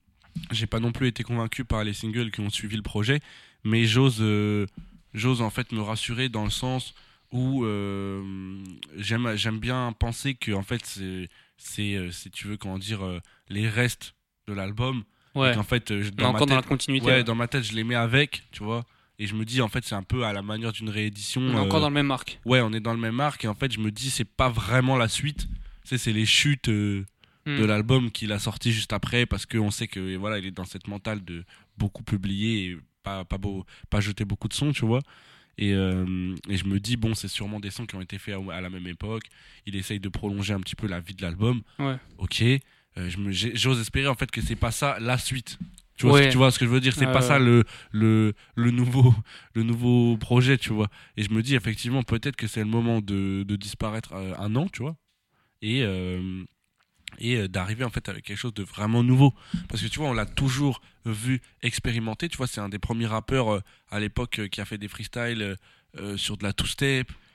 j'ai 0.51 0.67
pas 0.67 0.81
non 0.81 0.93
plus 0.93 1.09
été 1.09 1.23
convaincu 1.23 1.65
par 1.65 1.85
les 1.85 1.93
singles 1.93 2.31
qui 2.31 2.41
ont 2.41 2.51
suivi 2.51 2.77
le 2.77 2.83
projet, 2.83 3.21
mais 3.65 3.85
j'ose, 3.85 4.19
euh, 4.21 4.67
j'ose 5.15 5.43
en 5.43 5.51
fait 5.51 5.73
me 5.73 5.81
rassurer 5.81 6.29
dans 6.29 6.45
le 6.45 6.51
sens 6.51 6.95
où 7.31 7.65
euh, 7.65 8.63
j'aime, 8.97 9.37
j'aime 9.37 9.59
bien 9.59 9.95
penser 9.99 10.35
que 10.35 10.53
en 10.53 10.63
fait 10.63 10.85
c'est, 10.85 11.29
c'est, 11.57 11.95
euh, 11.95 12.11
si 12.11 12.31
tu 12.31 12.47
veux 12.47 12.57
comment 12.57 12.79
dire, 12.79 13.01
les 13.49 13.69
restes 13.69 14.15
de 14.49 14.53
l'album. 14.53 15.05
Ouais. 15.35 15.55
Qu'en 15.55 15.63
fait, 15.63 15.91
dans 15.91 16.25
ma 16.25 16.29
encore 16.29 16.47
dans 16.47 16.57
la 16.57 16.61
tête, 16.61 16.69
continuité. 16.69 17.07
ouais, 17.07 17.17
là. 17.19 17.23
dans 17.23 17.35
ma 17.35 17.49
tête, 17.49 17.63
je 17.63 17.73
les 17.73 17.85
mets 17.85 17.95
avec, 17.95 18.43
tu 18.53 18.63
vois. 18.63 18.85
Et 19.19 19.27
je 19.27 19.35
me 19.35 19.45
dis, 19.45 19.63
en 19.63 19.69
fait, 19.69 19.85
c'est 19.85 19.95
un 19.95 20.03
peu 20.03 20.25
à 20.25 20.33
la 20.33 20.43
manière 20.43 20.73
d'une 20.73 20.91
réédition. 20.91 21.41
On 21.41 21.55
est 21.55 21.59
encore 21.59 21.81
dans 21.81 21.89
le 21.89 21.95
même 21.95 22.11
arc. 22.11 22.41
Ouais, 22.45 22.61
on 22.61 22.73
est 22.73 22.81
dans 22.81 22.93
le 22.93 22.99
même 22.99 23.21
arc 23.21 23.45
et 23.45 23.49
en 23.49 23.55
fait, 23.55 23.73
je 23.73 23.79
me 23.79 23.91
dis, 23.91 24.11
c'est 24.11 24.25
pas 24.25 24.49
vraiment 24.49 24.97
la 24.97 25.09
suite. 25.09 25.47
Tu 25.83 25.89
sais, 25.89 25.99
c'est 25.99 26.13
les 26.13 26.27
chutes 26.27 26.69
euh, 26.69 27.05
Hmm. 27.45 27.57
de 27.59 27.65
l'album 27.65 28.11
qu'il 28.13 28.31
a 28.31 28.39
sorti 28.39 28.71
juste 28.71 28.93
après 28.93 29.27
parce 29.27 29.47
qu'on 29.47 29.73
sait 29.73 29.89
que 29.89 30.15
voilà, 30.17 30.39
il 30.39 30.47
est 30.47 30.53
dans 30.53 30.65
cette 30.65 30.87
mentale 30.87 31.25
de 31.25 31.45
beaucoup 31.77 32.05
publier 32.05 32.67
et 32.71 32.79
pas, 33.03 33.25
pas, 33.25 33.37
beau, 33.39 33.67
pas 33.91 34.01
jeter 34.01 34.25
beaucoup 34.25 34.47
de 34.47 34.55
sons, 34.55 34.73
tu 34.73 34.85
vois. 34.87 35.01
Et, 35.59 35.73
euh, 35.75 36.35
et 36.49 36.57
je 36.57 36.65
me 36.67 36.79
dis, 36.79 36.97
bon, 36.97 37.15
c'est 37.15 37.27
sûrement 37.29 37.59
des 37.61 37.71
sons 37.71 37.85
qui 37.85 37.97
ont 37.97 38.01
été 38.01 38.17
faits 38.19 38.37
à, 38.49 38.55
à 38.55 38.61
la 38.61 38.71
même 38.71 38.87
époque. 38.87 39.25
Il 39.67 39.75
essaye 39.77 39.99
de 40.01 40.09
prolonger 40.09 40.55
un 40.55 40.61
petit 40.61 40.77
peu 40.77 40.87
la 40.87 41.01
vie 41.01 41.15
de 41.15 41.23
l'album. 41.23 41.63
Ouais. 41.81 41.97
Ok. 42.19 42.43
Euh, 42.43 43.11
J'ose 43.55 43.81
espérer 43.81 44.07
en 44.07 44.15
fait 44.15 44.31
que 44.31 44.41
c'est 44.41 44.55
pas 44.57 44.71
ça 44.71 44.99
la 45.01 45.19
suite. 45.19 45.59
Tu 45.99 46.07
vois, 46.07 46.15
Ouais. 46.21 46.25
ce, 46.27 46.31
tu 46.31 46.37
vois 46.39 46.51
ce 46.53 46.59
que 46.59 46.65
je 46.65 46.71
veux 46.71 46.81
dire? 46.81 46.95
C'est 46.95 47.07
pas 47.07 47.21
ça 47.23 47.39
le, 47.39 47.65
le, 47.91 48.35
le, 48.55 48.71
nouveau, 48.71 49.15
le 49.55 49.63
nouveau 49.63 50.17
projet, 50.17 50.59
tu 50.59 50.73
vois. 50.73 50.89
Et 51.17 51.23
je 51.23 51.31
me 51.31 51.43
dis 51.43 51.55
effectivement 51.55 52.03
peut-être 52.03 52.37
que 52.37 52.47
c'est 52.47 52.61
le 52.61 52.67
moment 52.67 53.01
de, 53.01 53.43
de 53.47 53.57
disparaître 53.57 54.13
euh, 54.15 54.33
un 54.39 54.55
an, 54.57 54.69
tu 54.69 54.83
vois. 54.83 54.97
Et, 55.61 55.83
et 57.19 57.37
euh, 57.37 57.49
d'arriver 57.49 57.85
en 57.85 57.91
fait 57.91 58.09
avec 58.09 58.25
quelque 58.25 58.39
chose 58.39 58.55
de 58.55 58.63
vraiment 58.63 59.03
nouveau. 59.03 59.35
Parce 59.69 59.83
que 59.83 59.89
tu 59.89 59.99
vois, 59.99 60.09
on 60.09 60.15
l'a 60.15 60.27
toujours 60.27 60.81
vu 61.05 61.41
expérimenter. 61.63 62.29
Tu 62.29 62.37
vois, 62.37 62.47
c'est 62.47 62.61
un 62.61 62.69
des 62.69 62.79
premiers 62.79 63.07
rappeurs 63.07 63.55
euh, 63.55 63.61
à 63.91 64.01
l'époque 64.01 64.39
euh, 64.39 64.49
qui 64.49 64.61
a 64.61 64.65
fait 64.65 64.79
des 64.79 64.89
freestyles 64.89 65.57
euh, 65.99 66.17
sur 66.17 66.37
de 66.37 66.45
la 66.45 66.53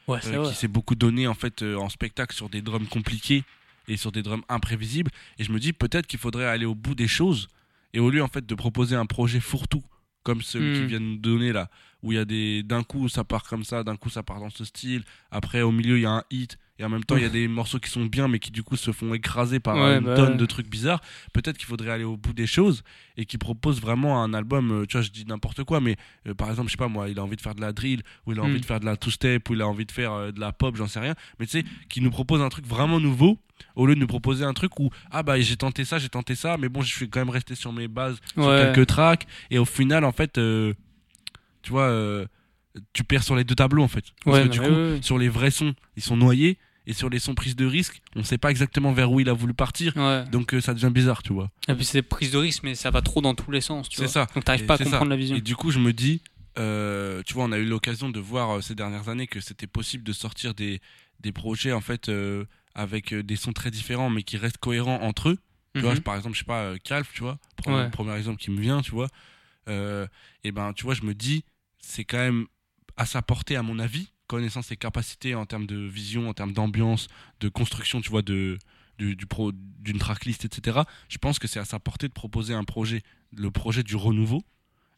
Ouais, 0.08 0.20
c'est 0.22 0.32
vrai. 0.38 0.48
qui 0.50 0.56
s'est 0.56 0.70
beaucoup 0.70 0.96
donné 0.96 1.28
en 1.28 1.34
fait 1.34 1.62
en 1.64 1.90
spectacle 1.90 2.34
sur 2.34 2.48
des 2.50 2.62
drums 2.62 2.88
compliqués 2.88 3.44
et 3.90 3.98
sur 3.98 4.12
des 4.14 4.22
drums 4.24 4.44
imprévisibles. 4.48 5.12
Et 5.38 5.44
je 5.44 5.52
me 5.52 5.60
dis 5.60 5.74
peut-être 5.74 6.08
qu'il 6.08 6.20
faudrait 6.20 6.46
aller 6.46 6.66
au 6.66 6.76
bout 6.76 6.96
des 6.96 7.10
choses 7.10 7.50
et 7.94 8.00
au 8.00 8.10
lieu 8.10 8.24
en 8.24 8.30
fait 8.30 8.46
de 8.46 8.56
proposer 8.56 8.96
un 8.96 9.06
projet 9.06 9.40
fourre-tout 9.42 9.84
comme 10.24 10.42
celui 10.42 10.72
Hmm. 10.72 10.82
qui 10.82 10.86
vient 10.88 11.00
de 11.00 11.06
nous 11.06 11.18
donner 11.18 11.52
là, 11.54 11.70
où 12.04 12.12
il 12.12 12.16
y 12.16 12.20
a 12.20 12.26
des 12.26 12.64
d'un 12.64 12.84
coup 12.84 13.08
ça 13.10 13.24
part 13.24 13.44
comme 13.44 13.64
ça, 13.64 13.84
d'un 13.84 13.96
coup 13.98 14.10
ça 14.10 14.24
part 14.24 14.40
dans 14.40 14.50
ce 14.50 14.64
style, 14.66 15.04
après 15.32 15.62
au 15.62 15.72
milieu 15.72 15.98
il 15.98 16.02
y 16.04 16.06
a 16.06 16.12
un 16.12 16.24
hit 16.32 16.58
et 16.80 16.86
en 16.86 16.90
même 16.90 17.04
temps 17.04 17.16
il 17.18 17.24
y 17.24 17.26
a 17.26 17.30
des 17.30 17.48
morceaux 17.48 17.80
qui 17.80 17.90
sont 17.90 18.06
bien 18.06 18.28
mais 18.28 18.40
qui 18.40 18.52
du 18.52 18.64
coup 18.64 18.76
se 18.76 18.92
font 18.92 19.14
écraser 19.14 19.60
par 19.60 19.76
Ouais, 19.76 19.98
une 19.98 20.06
bah 20.06 20.16
tonne 20.16 20.32
ouais. 20.32 20.38
de 20.38 20.46
trucs 20.46 20.70
bizarres. 20.70 21.02
Peut-être 21.34 21.58
qu'il 21.58 21.66
faudrait 21.68 21.90
aller 21.92 22.04
au 22.04 22.18
bout 22.18 22.34
des 22.34 22.48
choses 22.48 22.84
et 23.18 23.26
qu'il 23.26 23.40
propose 23.40 23.82
vraiment 23.82 24.24
un 24.24 24.34
album. 24.34 24.72
euh, 24.72 24.86
tu 24.86 24.98
vois, 24.98 25.02
je 25.02 25.10
dis 25.12 25.26
n'importe 25.26 25.64
quoi, 25.64 25.80
mais 25.82 25.96
euh, 26.28 26.34
par 26.34 26.50
exemple, 26.50 26.68
je 26.70 26.74
sais 26.74 26.78
pas 26.78 26.88
moi, 26.88 27.10
il 27.10 27.18
a 27.20 27.24
envie 27.24 27.36
de 27.36 27.42
faire 27.42 27.56
de 27.56 27.62
la 27.62 27.74
drill 27.74 28.02
ou 28.26 28.32
il 28.34 28.40
a 28.40 28.44
envie 28.44 28.60
de 28.62 28.66
faire 28.66 28.80
de 28.80 28.86
la 28.86 28.96
two-step 28.98 29.50
ou 29.50 29.54
il 29.54 29.62
a 29.62 29.68
envie 29.68 29.86
de 29.86 29.92
faire 29.92 30.12
euh, 30.14 30.32
de 30.32 30.40
la 30.40 30.52
pop, 30.52 30.76
j'en 30.76 30.88
sais 30.88 31.00
rien. 31.00 31.16
Mais 31.40 31.46
tu 31.46 31.54
sais, 31.60 31.66
qui 31.90 32.02
nous 32.02 32.12
propose 32.12 32.42
un 32.42 32.50
truc 32.50 32.66
vraiment 32.66 33.00
nouveau 33.00 33.40
au 33.76 33.88
lieu 33.88 33.96
de 33.96 34.00
nous 34.00 34.06
proposer 34.08 34.44
un 34.46 34.54
truc 34.54 34.80
où 34.80 34.92
ah 35.10 35.24
bah 35.24 35.40
j'ai 35.42 35.58
tenté 35.58 35.84
ça, 35.84 35.98
j'ai 35.98 36.10
tenté 36.10 36.36
ça, 36.36 36.58
mais 36.58 36.70
bon, 36.70 36.82
je 36.82 36.94
suis 36.96 37.10
quand 37.10 37.20
même 37.20 37.32
resté 37.32 37.56
sur 37.56 37.74
mes 37.74 37.88
bases, 37.88 38.20
sur 38.36 38.46
quelques 38.46 38.86
tracks 38.88 39.26
et 39.50 39.58
au 39.58 39.66
final 39.66 40.04
en 40.06 40.12
fait, 40.12 40.38
euh, 40.38 40.74
tu 41.64 41.72
vois, 41.72 41.92
tu 42.94 43.04
perds 43.04 43.24
sur 43.24 43.36
les 43.36 43.44
deux 43.44 43.56
tableaux 43.56 43.82
en 43.84 43.88
fait. 43.88 44.06
Parce 44.24 44.42
que 44.44 44.48
du 44.48 44.60
mais 44.60 44.68
coup, 44.68 45.02
sur 45.04 45.18
les 45.18 45.30
vrais 45.30 45.50
sons, 45.52 45.74
ils 45.96 46.04
sont 46.04 46.16
noyés. 46.18 46.58
Et 46.90 46.94
sur 46.94 47.10
les 47.10 47.20
sons 47.20 47.36
prises 47.36 47.56
de 47.58 47.66
risque, 47.66 48.02
on 48.16 48.24
sait 48.24 48.38
pas 48.38 48.50
exactement 48.50 48.94
vers 48.94 49.12
où 49.12 49.20
il 49.20 49.28
a 49.30 49.34
voulu 49.34 49.54
partir. 49.54 49.96
Ouais. 49.98 50.24
Donc 50.32 50.54
euh, 50.54 50.62
ça 50.62 50.74
devient 50.74 50.90
bizarre, 50.92 51.22
tu 51.22 51.34
vois. 51.34 51.52
Et 51.68 51.76
puis 51.76 51.84
c'est 51.86 51.98
des 52.00 52.02
prises 52.02 52.32
de 52.32 52.38
risque, 52.38 52.64
mais 52.64 52.76
ça 52.76 52.90
va 52.92 53.02
trop 53.02 53.20
dans 53.22 53.36
tous 53.36 53.52
les 53.52 53.60
sens. 53.62 53.90
tu 53.90 53.98
C'est 53.98 54.04
vois. 54.04 54.12
ça. 54.12 54.28
Donc 54.34 54.46
t'arrives 54.46 54.66
pas 54.66 54.76
à 54.76 54.78
c'est 54.78 54.86
ça. 54.86 54.92
comprendre 54.92 55.10
la 55.12 55.18
vision. 55.18 55.36
Et 55.36 55.42
du 55.42 55.56
coup, 55.58 55.70
je 55.70 55.80
me 55.80 55.92
dis, 55.92 56.22
euh, 56.58 57.22
tu 57.26 57.34
vois, 57.34 57.44
on 57.44 57.52
a 57.52 57.58
eu 57.58 57.66
l'occasion 57.66 58.10
de 58.10 58.20
voir 58.22 58.50
euh, 58.58 58.62
ces 58.62 58.74
dernières 58.74 59.10
années 59.10 59.28
que 59.28 59.42
c'était 59.42 59.68
possible 59.68 60.04
de 60.06 60.14
sortir 60.14 60.54
des, 60.54 60.80
des 61.20 61.34
projets 61.34 61.74
en 61.74 61.82
fait 61.82 62.08
euh, 62.08 62.46
avec 62.74 63.14
des 63.14 63.36
sons 63.36 63.52
très 63.52 63.70
différents, 63.70 64.10
mais 64.10 64.24
qui 64.24 64.38
restent 64.38 64.58
cohérents 64.60 65.02
entre 65.02 65.30
eux. 65.30 65.38
Tu 65.76 65.82
vois, 65.82 65.94
Mhm. 65.94 66.00
par 66.02 66.16
exemple, 66.16 66.36
je 66.36 66.40
sais 66.40 66.46
pas, 66.46 66.80
Calf, 66.86 67.12
tu 67.14 67.22
vois, 67.22 67.38
premier, 67.58 67.78
Ouais. 67.78 67.90
premier 67.90 68.16
exemple 68.16 68.40
qui 68.42 68.50
me 68.50 68.62
vient, 68.62 68.82
tu 68.82 68.92
vois. 68.92 69.10
Et 69.68 70.52
ben, 70.52 70.74
tu 70.74 70.84
vois, 70.86 70.94
je 70.94 71.04
me 71.04 71.14
dis, 71.14 71.44
c'est 71.80 72.06
quand 72.06 72.18
même 72.18 72.46
à 72.96 73.06
sa 73.06 73.22
portée, 73.22 73.56
à 73.56 73.62
mon 73.62 73.78
avis, 73.80 74.10
connaissant 74.28 74.62
ses 74.62 74.78
capacités 74.78 75.36
en 75.36 75.46
termes 75.46 75.66
de 75.66 75.78
vision, 75.78 76.30
en 76.30 76.34
termes 76.34 76.54
d'ambiance, 76.54 77.08
de 77.40 77.50
construction, 77.50 78.02
tu 78.02 78.10
vois, 78.10 78.22
de 78.22 78.58
du, 78.98 79.16
du 79.16 79.26
pro, 79.28 79.52
d'une 79.54 80.00
tracklist, 80.00 80.44
etc. 80.46 80.80
Je 81.08 81.18
pense 81.20 81.38
que 81.40 81.48
c'est 81.48 81.60
à 81.60 81.66
sa 81.66 81.80
portée 81.80 82.08
de 82.08 82.14
proposer 82.14 82.54
un 82.56 82.64
projet, 82.64 83.04
le 83.36 83.52
projet 83.52 83.84
du 83.84 83.96
renouveau, 83.96 84.44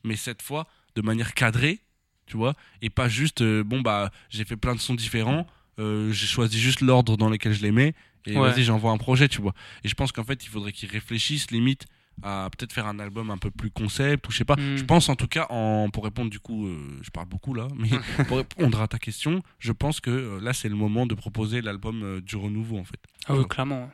mais 0.05 0.15
cette 0.15 0.41
fois 0.41 0.67
de 0.95 1.01
manière 1.01 1.33
cadrée, 1.33 1.81
tu 2.25 2.37
vois, 2.37 2.53
et 2.81 2.89
pas 2.89 3.09
juste, 3.09 3.41
euh, 3.41 3.63
bon 3.63 3.81
bah, 3.81 4.09
j'ai 4.29 4.45
fait 4.45 4.55
plein 4.55 4.73
de 4.73 4.79
sons 4.79 4.95
différents, 4.95 5.45
euh, 5.79 6.11
j'ai 6.13 6.27
choisi 6.27 6.59
juste 6.59 6.79
l'ordre 6.81 7.17
dans 7.17 7.29
lequel 7.29 7.51
je 7.53 7.61
les 7.61 7.71
mets, 7.71 7.93
et 8.25 8.37
Ouais. 8.37 8.51
vas-y, 8.51 8.63
j'envoie 8.63 8.91
un 8.91 8.97
projet, 8.97 9.27
tu 9.27 9.41
vois. 9.41 9.53
Et 9.83 9.89
je 9.89 9.95
pense 9.95 10.11
qu'en 10.13 10.23
fait, 10.23 10.43
il 10.45 10.49
faudrait 10.49 10.71
qu'ils 10.71 10.89
réfléchissent 10.89 11.51
limite 11.51 11.85
à 12.23 12.49
peut-être 12.55 12.73
faire 12.73 12.87
un 12.87 12.99
album 12.99 13.29
un 13.31 13.37
peu 13.37 13.51
plus 13.51 13.69
concept 13.71 14.27
ou 14.27 14.31
je 14.31 14.37
sais 14.37 14.45
pas. 14.45 14.55
Mm. 14.55 14.77
Je 14.77 14.83
pense 14.83 15.09
en 15.09 15.15
tout 15.15 15.27
cas, 15.27 15.47
en, 15.49 15.89
pour 15.91 16.03
répondre 16.03 16.29
du 16.29 16.39
coup, 16.39 16.67
euh, 16.67 16.77
je 17.01 17.09
parle 17.09 17.27
beaucoup 17.27 17.53
là, 17.53 17.67
mais 17.77 17.89
pour 18.27 18.37
répondre 18.37 18.81
à 18.81 18.87
ta 18.87 18.97
question, 18.99 19.43
je 19.59 19.71
pense 19.71 19.99
que 19.99 20.09
euh, 20.09 20.39
là 20.41 20.53
c'est 20.53 20.69
le 20.69 20.75
moment 20.75 21.05
de 21.05 21.15
proposer 21.15 21.61
l'album 21.61 22.01
euh, 22.03 22.21
du 22.21 22.35
renouveau 22.35 22.77
en 22.77 22.83
fait. 22.83 22.99
Ah 23.27 23.35
oui, 23.35 23.47
clairement. 23.47 23.89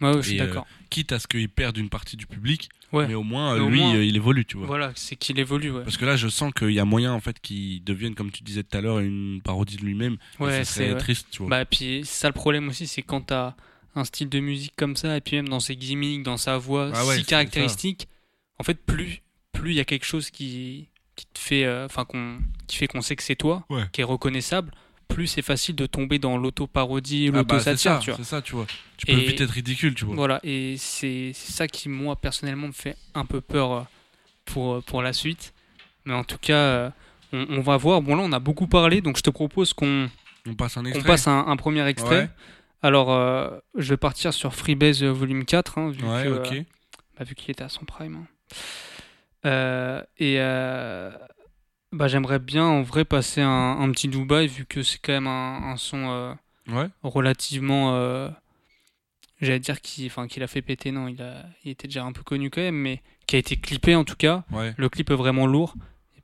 Ouais, 0.00 0.10
ouais, 0.14 0.22
je 0.22 0.28
suis 0.28 0.36
d'accord. 0.36 0.64
quitte 0.90 1.10
à 1.10 1.18
ce 1.18 1.26
qu'il 1.26 1.48
perde 1.48 1.76
une 1.76 1.88
partie 1.88 2.16
du 2.16 2.26
public, 2.28 2.68
Ouais. 2.92 3.08
mais 3.08 3.14
au 3.14 3.24
moins, 3.24 3.54
Mais 3.54 3.60
au 3.60 3.68
lui, 3.68 3.80
moins- 3.80 3.96
il 3.96 4.14
évolue, 4.14 4.44
tu 4.44 4.56
vois. 4.56 4.66
Voilà, 4.68 4.92
c'est 4.94 5.16
qu'il 5.16 5.40
évolue, 5.40 5.72
ouais. 5.72 5.82
Parce 5.82 5.96
que 5.96 6.04
là, 6.04 6.14
je 6.14 6.28
sens 6.28 6.52
qu'il 6.56 6.70
y 6.70 6.78
a 6.78 6.84
moyen, 6.84 7.12
en 7.12 7.18
fait, 7.20 7.40
qu'il 7.40 7.82
devienne, 7.82 8.14
comme 8.14 8.30
tu 8.30 8.44
disais 8.44 8.62
tout 8.62 8.78
à 8.78 8.80
l'heure, 8.80 9.00
une 9.00 9.40
parodie 9.42 9.76
de 9.76 9.82
lui-même. 9.84 10.16
Ouais, 10.38 10.64
c'est 10.64 10.96
triste, 10.98 11.26
tu 11.32 11.38
vois. 11.42 11.50
Bah, 11.50 11.64
puis 11.64 12.02
ça 12.04 12.28
le 12.28 12.32
problème 12.32 12.68
aussi, 12.68 12.86
c'est 12.86 13.02
quand 13.02 13.22
t'as 13.22 13.56
un 13.94 14.04
style 14.04 14.28
de 14.28 14.40
musique 14.40 14.74
comme 14.76 14.96
ça, 14.96 15.16
et 15.16 15.20
puis 15.20 15.36
même 15.36 15.48
dans 15.48 15.60
ses 15.60 15.76
gimmicks, 15.76 16.22
dans 16.22 16.36
sa 16.36 16.56
voix 16.58 16.90
Ah 16.94 17.04
ouais, 17.06 17.16
si 17.18 17.24
caractéristique, 17.24 18.08
en 18.58 18.64
fait, 18.64 18.74
plus 18.74 19.22
plus 19.52 19.72
il 19.72 19.76
y 19.76 19.80
a 19.80 19.84
quelque 19.84 20.04
chose 20.06 20.30
qui, 20.30 20.88
qui 21.16 21.26
te 21.26 21.38
fait, 21.38 21.64
euh, 21.64 21.86
enfin, 21.86 22.04
qu'on, 22.04 22.38
qui 22.68 22.76
fait 22.76 22.86
qu'on 22.86 23.00
sait 23.00 23.16
que 23.16 23.22
c'est 23.24 23.34
toi, 23.34 23.64
Ouais. 23.70 23.82
qui 23.92 24.02
est 24.02 24.04
reconnaissable, 24.04 24.70
plus 25.08 25.26
c'est 25.26 25.42
facile 25.42 25.74
de 25.74 25.86
tomber 25.86 26.18
dans 26.20 26.36
l'auto-parodie, 26.36 27.26
Ah 27.28 27.32
bah, 27.32 27.38
c'est 27.38 27.52
l'auto-satire, 27.54 27.92
ça, 27.94 27.98
tu 27.98 28.10
vois. 28.10 28.16
c'est 28.18 28.24
ça, 28.24 28.42
tu 28.42 28.54
vois. 28.54 28.66
Tu 28.98 29.06
peux 29.06 29.12
Et- 29.12 29.26
vite 29.26 29.40
être 29.40 29.50
ridicule, 29.50 29.94
tu 29.94 30.04
vois. 30.04 30.14
Voilà, 30.14 30.38
et 30.44 30.76
c'est 30.78 31.32
ça 31.32 31.66
qui, 31.66 31.88
moi, 31.88 32.14
personnellement, 32.14 32.68
me 32.68 32.72
fait 32.72 32.96
un 33.14 33.24
peu 33.24 33.40
peur 33.40 33.72
euh, 33.72 33.82
pour, 34.44 34.74
euh, 34.74 34.80
pour 34.82 35.02
la 35.02 35.12
suite. 35.12 35.52
Mais 36.04 36.14
en 36.14 36.22
tout 36.24 36.38
cas, 36.38 36.92
on, 37.32 37.46
on 37.50 37.60
va 37.62 37.76
voir. 37.76 38.00
Bon, 38.00 38.14
là, 38.14 38.22
on 38.22 38.32
a 38.32 38.38
beaucoup 38.38 38.66
parlé, 38.68 39.00
donc 39.00 39.16
je 39.16 39.22
te 39.22 39.30
propose 39.30 39.72
qu'on 39.72 40.08
On 40.46 40.54
passe 40.54 40.76
un 40.76 40.84
extrait. 40.84 41.04
passe 41.06 41.26
un, 41.26 41.46
un 41.48 41.56
premier 41.56 41.84
extrait. 41.88 42.20
Ouais. 42.22 42.30
Alors, 42.82 43.12
euh, 43.12 43.58
je 43.76 43.90
vais 43.90 43.96
partir 43.96 44.32
sur 44.32 44.54
Freebase 44.54 45.02
Volume 45.02 45.44
4, 45.44 45.78
hein, 45.78 45.90
vu 45.90 46.04
Ouais, 46.04 46.26
euh, 46.26 46.42
bah, 47.18 47.24
vu 47.24 47.34
qu'il 47.34 47.50
était 47.50 47.64
à 47.64 47.68
son 47.68 47.84
prime. 47.84 48.16
hein. 48.16 48.26
Euh, 49.46 50.02
et 50.18 50.36
bah, 51.92 52.06
j'aimerais 52.08 52.38
bien, 52.38 52.64
en 52.64 52.82
vrai, 52.82 53.04
passer 53.04 53.40
un, 53.40 53.80
un 53.80 53.90
petit 53.90 54.08
Dubaï, 54.08 54.46
vu 54.46 54.64
que 54.66 54.82
c'est 54.82 54.98
quand 54.98 55.12
même 55.12 55.26
un, 55.26 55.70
un 55.72 55.76
son... 55.76 56.36
Ouais. 56.70 56.86
relativement 57.02 58.28
j'allais 59.40 59.58
dire 59.60 59.80
qu'il 59.80 60.04
enfin 60.08 60.26
qu'il 60.26 60.42
a 60.42 60.46
fait 60.48 60.60
péter 60.60 60.90
non 60.92 61.08
il 61.08 61.22
a 61.22 61.44
il 61.64 61.70
était 61.70 61.88
déjà 61.88 62.04
un 62.04 62.12
peu 62.12 62.22
connu 62.22 62.50
quand 62.50 62.60
même 62.60 62.74
mais 62.74 63.00
qui 63.26 63.36
a 63.36 63.38
été 63.38 63.56
clippé 63.56 63.94
en 63.94 64.04
tout 64.04 64.16
cas 64.16 64.44
Ouais. 64.52 64.74
le 64.76 64.88
clip 64.90 65.10
est 65.10 65.14
vraiment 65.14 65.46
lourd 65.46 65.74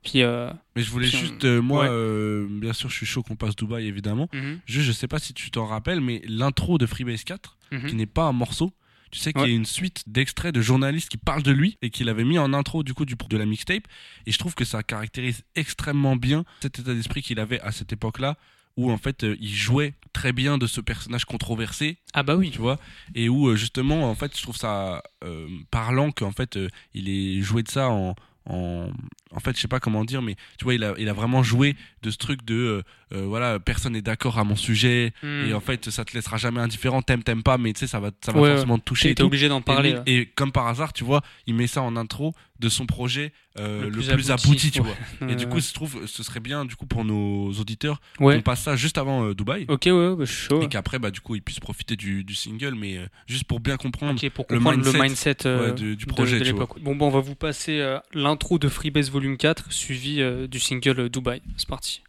puis 0.05 0.21
euh, 0.21 0.49
Mais 0.77 0.81
je 0.83 0.89
voulais 0.91 1.07
on- 1.13 1.17
juste, 1.17 1.43
euh, 1.43 1.61
moi, 1.61 1.83
Ouais. 1.83 1.89
euh, 1.91 2.47
bien 2.49 2.71
sûr, 2.73 2.89
je 2.89 2.95
suis 2.95 3.05
chaud 3.05 3.23
qu'on 3.23 3.35
passe 3.35 3.55
Dubaï, 3.55 3.87
évidemment. 3.87 4.29
mhm, 4.33 4.59
Juste, 4.65 4.85
je 4.87 4.91
sais 4.93 5.07
pas 5.07 5.19
si 5.19 5.33
tu 5.33 5.51
t'en 5.51 5.65
rappelles, 5.65 5.99
mais 5.99 6.21
l'intro 6.27 6.77
de 6.77 6.85
Freebase 6.85 7.23
4, 7.25 7.57
mhm. 7.71 7.87
qui 7.87 7.95
n'est 7.95 8.05
pas 8.05 8.23
un 8.25 8.31
morceau, 8.31 8.71
tu 9.11 9.19
sais 9.19 9.33
qu'il 9.33 9.41
Ouais. 9.41 9.49
y 9.49 9.53
a 9.53 9.55
une 9.55 9.65
suite 9.65 10.03
d'extraits 10.07 10.53
de 10.53 10.61
journalistes 10.61 11.09
qui 11.09 11.17
parlent 11.17 11.43
de 11.43 11.51
lui 11.51 11.77
et 11.81 11.89
qu'il 11.89 12.07
avait 12.09 12.23
mis 12.25 12.37
en 12.39 12.53
intro 12.53 12.83
du 12.83 12.93
coup 12.93 13.05
du, 13.05 13.15
de 13.15 13.37
la 13.37 13.45
mixtape. 13.45 13.83
Et 14.25 14.31
je 14.31 14.37
trouve 14.37 14.55
que 14.55 14.65
ça 14.65 14.83
caractérise 14.83 15.43
extrêmement 15.55 16.15
bien 16.15 16.43
cet 16.61 16.79
état 16.79 16.93
d'esprit 16.93 17.21
qu'il 17.21 17.39
avait 17.39 17.59
à 17.61 17.71
cette 17.71 17.91
époque-là, 17.93 18.37
où 18.77 18.91
en 18.91 18.97
fait 18.97 19.23
euh, 19.23 19.37
il 19.39 19.53
jouait 19.53 19.93
très 20.11 20.33
bien 20.33 20.57
de 20.57 20.67
ce 20.67 20.81
personnage 20.81 21.23
controversé, 21.23 21.97
ah 22.13 22.23
bah 22.23 22.35
oui 22.35 22.51
tu 22.51 22.59
vois, 22.59 22.77
et 23.13 23.29
où 23.29 23.47
euh, 23.47 23.55
justement 23.55 24.09
en 24.09 24.15
fait 24.15 24.35
je 24.37 24.41
trouve 24.43 24.57
ça 24.57 25.01
euh, 25.23 25.47
parlant 25.71 26.11
qu'en 26.11 26.31
fait 26.33 26.59
il 26.93 27.07
ait 27.07 27.41
joué 27.41 27.63
de 27.63 27.69
ça 27.69 27.87
en 27.89 28.15
en, 28.47 28.91
en 29.31 29.39
fait 29.39 29.55
je 29.55 29.61
sais 29.61 29.67
pas 29.67 29.79
comment 29.79 30.05
dire 30.05 30.21
mais 30.21 30.35
tu 30.57 30.63
vois 30.65 30.75
il 30.75 30.83
a, 30.83 30.93
il 30.97 31.09
a 31.09 31.13
vraiment 31.13 31.41
joué 31.43 31.75
de 32.03 32.11
ce 32.11 32.17
truc 32.17 32.45
de 32.45 32.55
euh, 32.55 32.81
euh, 33.13 33.25
voilà 33.25 33.59
personne 33.59 33.93
n'est 33.93 34.01
d'accord 34.01 34.37
à 34.39 34.43
mon 34.43 34.55
sujet 34.55 35.13
Mhm. 35.23 35.47
et 35.49 35.53
en 35.53 35.59
fait 35.59 35.89
ça 35.89 36.05
te 36.05 36.13
laissera 36.13 36.37
jamais 36.37 36.59
indifférent. 36.61 37.01
T'aimes 37.01 37.23
t'aimes 37.23 37.43
pas 37.43 37.57
mais 37.57 37.73
tu 37.73 37.79
sais 37.81 37.87
ça 37.87 37.99
va 37.99 38.11
ça 38.23 38.31
va 38.31 38.41
Ouais, 38.41 38.51
forcément 38.51 38.77
te 38.77 38.83
toucher 38.83 39.13
T'es 39.15 39.23
obligé 39.23 39.47
d'en 39.49 39.59
Et 39.59 39.63
parler 39.63 39.89
lui- 39.91 39.97
ouais. 39.97 40.03
et, 40.07 40.25
comme 40.27 40.51
par 40.51 40.67
hasard 40.67 40.93
tu 40.93 41.03
vois 41.03 41.21
il 41.47 41.55
met 41.55 41.67
ça 41.67 41.81
en 41.81 41.95
intro 41.95 42.33
de 42.59 42.69
son 42.69 42.85
projet 42.85 43.33
euh, 43.59 43.83
le, 43.83 43.89
Le 43.89 43.91
plus, 43.91 44.31
abouti, 44.31 44.31
abouti, 44.31 44.71
tu 44.71 44.81
vois. 44.81 44.95
Et 45.29 45.35
du 45.35 45.47
coup 45.47 45.59
je 45.59 45.73
trouve 45.73 46.05
ce 46.07 46.23
serait 46.23 46.39
bien 46.39 46.63
du 46.65 46.75
coup 46.77 46.85
pour 46.85 47.03
nos 47.03 47.51
auditeurs 47.53 47.99
ouais. 48.19 48.35
qu'on 48.35 48.41
passe 48.41 48.61
ça 48.63 48.75
juste 48.77 48.97
avant 48.97 49.31
Dubaï. 49.33 49.65
Ok 49.67 49.83
ouais, 49.87 50.15
bah, 50.15 50.25
chaud 50.25 50.61
et 50.61 50.67
qu'après 50.69 50.97
bah 50.99 51.11
du 51.11 51.19
coup 51.21 51.35
ils 51.35 51.41
puissent 51.41 51.59
profiter 51.59 51.95
du, 51.97 52.23
du 52.23 52.33
single 52.35 52.75
mais 52.75 52.99
juste 53.27 53.43
pour 53.45 53.59
bien 53.59 53.75
comprendre 53.77 54.19
pour 54.29 54.45
le 54.49 54.57
comprendre 54.57 54.83
le 54.85 54.99
mindset, 55.01 55.35
du- 55.75 56.05
projet, 56.05 56.39
de, 56.39 56.45
tu. 56.45 56.53
Bon, 56.53 56.95
bon, 56.95 57.07
on 57.07 57.09
va 57.09 57.19
vous 57.19 57.35
passer 57.35 57.97
l'intro 58.13 58.57
de 58.59 58.67
Freebase 58.69 59.09
Volume 59.15 59.37
4, 59.37 59.63
suivi 59.69 60.21
euh, 60.21 60.45
du 60.45 60.59
single 60.59 60.99
euh, 60.99 61.09
Dubaï. 61.09 61.41
C'est 61.55 61.69
parti. 61.69 62.01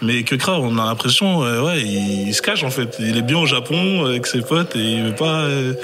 Mais 0.00 0.24
que 0.24 0.34
on 0.50 0.76
a 0.76 0.86
l'impression, 0.86 1.44
euh, 1.44 1.62
ouais, 1.62 1.80
il, 1.80 2.26
il 2.26 2.34
se 2.34 2.42
cache 2.42 2.64
en 2.64 2.70
fait. 2.70 2.96
Il 2.98 3.16
est 3.16 3.22
bien 3.22 3.38
au 3.38 3.46
Japon 3.46 4.04
avec 4.04 4.26
ses 4.26 4.40
potes 4.40 4.74
et 4.74 4.80
il 4.80 5.02
veut 5.04 5.14
pas. 5.14 5.42
euh, 5.42 5.74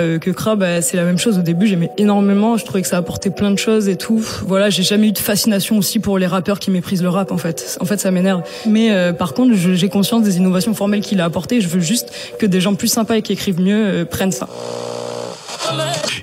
Euh, 0.00 0.18
que 0.20 0.30
Kra, 0.30 0.54
bah, 0.54 0.80
c'est 0.80 0.96
la 0.96 1.02
même 1.02 1.18
chose. 1.18 1.38
Au 1.38 1.42
début, 1.42 1.66
j'aimais 1.66 1.90
énormément. 1.98 2.56
Je 2.56 2.64
trouvais 2.64 2.82
que 2.82 2.86
ça 2.88 2.98
apportait 2.98 3.30
plein 3.30 3.50
de 3.50 3.58
choses 3.58 3.88
et 3.88 3.96
tout. 3.96 4.24
Voilà, 4.46 4.70
j'ai 4.70 4.84
jamais 4.84 5.08
eu 5.08 5.12
de 5.12 5.18
fascination 5.18 5.76
aussi 5.76 5.98
pour 5.98 6.16
les 6.16 6.28
rappeurs 6.28 6.60
qui 6.60 6.70
méprisent 6.70 7.02
le 7.02 7.08
rap, 7.08 7.32
en 7.32 7.36
fait. 7.36 7.76
En 7.80 7.84
fait, 7.84 7.98
ça 7.98 8.12
m'énerve. 8.12 8.42
Mais 8.64 8.92
euh, 8.92 9.12
par 9.12 9.34
contre, 9.34 9.54
j'ai 9.56 9.88
conscience 9.88 10.22
des 10.22 10.36
innovations 10.36 10.72
formelles 10.72 11.00
qu'il 11.02 11.20
a 11.20 11.24
apportées. 11.24 11.60
Je 11.60 11.66
veux 11.68 11.80
juste 11.80 12.12
que 12.38 12.46
des 12.46 12.60
gens 12.60 12.76
plus 12.76 12.86
sympas 12.88 13.16
et 13.16 13.22
qui 13.22 13.32
écrivent 13.32 13.60
mieux 13.60 13.84
euh, 13.86 14.04
prennent 14.04 14.30
ça. 14.32 14.48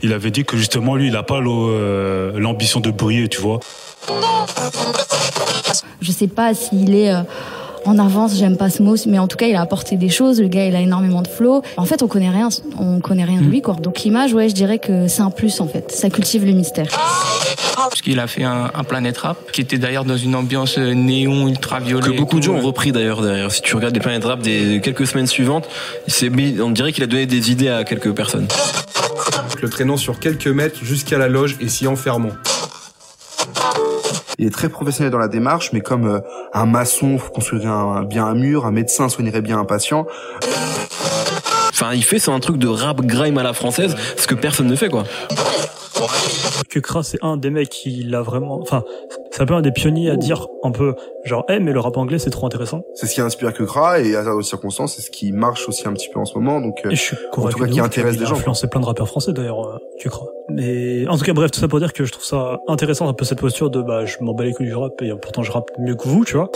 Il 0.04 0.14
avait 0.14 0.32
dit 0.32 0.46
que 0.46 0.58
justement 0.58 0.96
lui, 0.96 1.08
il 1.08 1.16
a 1.16 1.24
pas 1.24 1.40
euh, 1.42 2.40
l'ambition 2.40 2.80
de 2.80 2.92
briller, 2.92 3.28
tu 3.28 3.42
vois. 3.42 3.60
Je 6.02 6.12
sais 6.12 6.28
pas 6.28 6.54
s'il 6.54 6.96
est 6.96 7.14
euh, 7.14 7.22
en 7.86 8.00
avance, 8.00 8.36
j'aime 8.36 8.58
pas 8.58 8.70
ce 8.70 8.84
mot, 8.84 8.96
mais 9.08 9.18
en 9.20 9.28
tout 9.28 9.38
cas, 9.38 9.48
il 9.48 9.56
a 9.56 9.62
apporté 9.62 9.96
des 9.96 10.10
choses. 10.10 10.42
Le 10.42 10.48
gars, 10.48 10.66
il 10.66 10.76
a 10.76 10.82
énormément 10.82 11.22
de 11.22 11.28
flow. 11.28 11.62
En 11.78 11.86
fait, 11.86 12.04
on 12.04 12.08
connaît 12.08 12.30
rien, 12.30 12.50
on 12.78 13.00
connaît 13.00 13.24
rien 13.24 13.42
de 13.42 13.46
lui, 13.46 13.62
quoi. 13.62 13.76
Donc 13.76 14.00
l'image, 14.02 14.34
ouais, 14.34 14.50
je 14.50 14.54
dirais 14.54 14.80
que 14.80 15.08
c'est 15.08 15.22
un 15.22 15.30
plus, 15.30 15.62
en 15.62 15.68
fait. 15.68 15.92
Ça 15.92 16.10
cultive 16.10 16.46
le 16.46 16.52
mystère. 16.52 16.88
Parce 17.76 18.02
qu'il 18.02 18.20
a 18.20 18.28
fait 18.28 18.44
un, 18.44 18.72
un 18.74 18.84
Planet 18.84 19.18
Rap, 19.18 19.52
qui 19.52 19.62
était 19.62 19.78
d'ailleurs 19.78 20.04
dans 20.04 20.18
une 20.18 20.36
ambiance 20.36 20.78
euh, 20.78 20.94
néon 20.94 21.48
ultraviolet. 21.48 22.12
que 22.12 22.18
beaucoup 22.18 22.40
de 22.40 22.44
gens 22.44 22.56
ont 22.56 22.62
repris 22.62 22.92
d'ailleurs 22.92 23.22
derrière. 23.22 23.52
Si 23.52 23.62
tu 23.62 23.76
regardes 23.76 23.94
les 23.94 24.02
planètes 24.02 24.26
rap 24.26 24.42
des 24.42 24.82
quelques 24.82 25.08
semaines 25.08 25.28
suivantes, 25.28 25.68
on 26.60 26.72
dirait 26.72 26.92
qu'il 26.92 27.04
a 27.04 27.08
donné 27.08 27.26
des 27.26 27.52
idées 27.52 27.70
à 27.70 27.84
quelques 27.84 28.14
personnes. 28.14 28.48
Le 29.62 29.70
traînant 29.70 29.98
sur 29.98 30.20
quelques 30.20 30.48
mètres 30.48 30.78
jusqu'à 30.84 31.18
la 31.18 31.28
loge 31.28 31.58
et 31.60 31.68
s'y 31.68 31.88
enfermant. 31.88 32.32
Il 34.40 34.46
est 34.46 34.52
très 34.52 34.70
professionnel 34.70 35.12
dans 35.12 35.18
la 35.18 35.28
démarche, 35.28 35.72
mais 35.74 35.82
comme 35.82 36.08
euh, 36.08 36.20
un 36.54 36.68
maçon 36.68 37.18
construirait 37.34 37.68
un, 37.68 38.04
bien 38.04 38.26
un 38.26 38.36
mur, 38.36 38.66
un 38.66 38.72
médecin 38.72 39.10
soignerait 39.10 39.42
bien 39.42 39.60
un 39.60 39.66
patient, 39.66 40.06
Enfin, 41.80 41.94
il 41.94 42.04
fait 42.04 42.18
c'est 42.18 42.32
un 42.32 42.40
truc 42.40 42.58
de 42.58 42.68
rap 42.68 43.02
grime 43.02 43.38
à 43.38 43.44
la 43.44 43.54
française, 43.54 43.96
ce 44.18 44.26
que 44.26 44.34
personne 44.34 44.66
ne 44.66 44.76
fait 44.76 44.90
quoi. 44.90 45.04
Que 46.70 46.80
Kra 46.80 47.04
c'est 47.04 47.20
un 47.22 47.38
des 47.38 47.50
mecs 47.50 47.70
qui 47.70 48.04
l'a 48.04 48.22
vraiment 48.22 48.60
enfin 48.62 48.84
c'est 49.32 49.42
un 49.42 49.46
peu 49.46 49.54
un 49.54 49.62
des 49.62 49.72
pionniers 49.72 50.10
à 50.10 50.16
dire 50.16 50.48
un 50.64 50.72
peu 50.72 50.96
genre 51.26 51.46
eh 51.50 51.60
mais 51.60 51.72
le 51.72 51.80
rap 51.80 51.98
anglais 51.98 52.20
c'est 52.20 52.30
trop 52.30 52.46
intéressant. 52.46 52.84
C'est 52.96 53.08
ce 53.08 53.14
qui 53.14 53.22
inspire 53.22 53.54
que 53.54 53.64
Kra, 53.64 54.00
et 54.00 54.16
à 54.16 54.24
d'autres 54.24 54.42
circonstances, 54.42 54.96
c'est 54.96 55.02
ce 55.02 55.12
qui 55.12 55.32
marche 55.32 55.68
aussi 55.68 55.88
un 55.88 55.94
petit 55.94 56.10
peu 56.14 56.20
en 56.20 56.26
ce 56.26 56.38
moment. 56.38 56.62
Donc, 56.62 56.82
euh, 56.86 56.90
et 56.90 56.96
je 56.96 57.02
suis 57.02 57.18
convaincu 57.32 57.56
tout 57.56 57.66
cas, 57.66 57.72
qui 57.72 57.80
intéresse 57.80 58.18
des 58.18 58.24
a 58.24 58.28
gens, 58.28 58.36
influencé 58.36 58.68
plein 58.68 58.82
de 58.82 58.86
rappeurs 58.86 59.08
français 59.08 59.34
d'ailleurs 59.34 59.68
euh, 59.68 59.78
que 60.02 60.10
Kra 60.10 60.26
mais 60.50 61.08
en 61.08 61.18
tout 61.18 61.26
cas 61.26 61.34
bref 61.34 61.52
tout 61.52 61.60
ça 61.60 61.68
pour 61.68 61.80
dire 61.80 61.94
que 61.94 62.06
je 62.06 62.12
trouve 62.12 62.24
ça 62.24 62.60
intéressant 62.68 63.08
un 63.10 63.14
peu 63.14 63.26
cette 63.26 63.40
posture 63.40 63.70
de 63.70 63.82
bah 63.82 64.06
je 64.06 64.18
m'en 64.22 64.34
bats 64.34 64.46
les 64.46 64.54
couilles 64.54 64.68
du 64.68 64.76
rap 64.76 65.02
et 65.02 65.12
pourtant 65.22 65.44
je 65.44 65.52
rappe 65.52 65.72
mieux 65.78 65.96
que 65.96 66.08
vous 66.08 66.24
tu 66.24 66.38
vois 66.38 66.50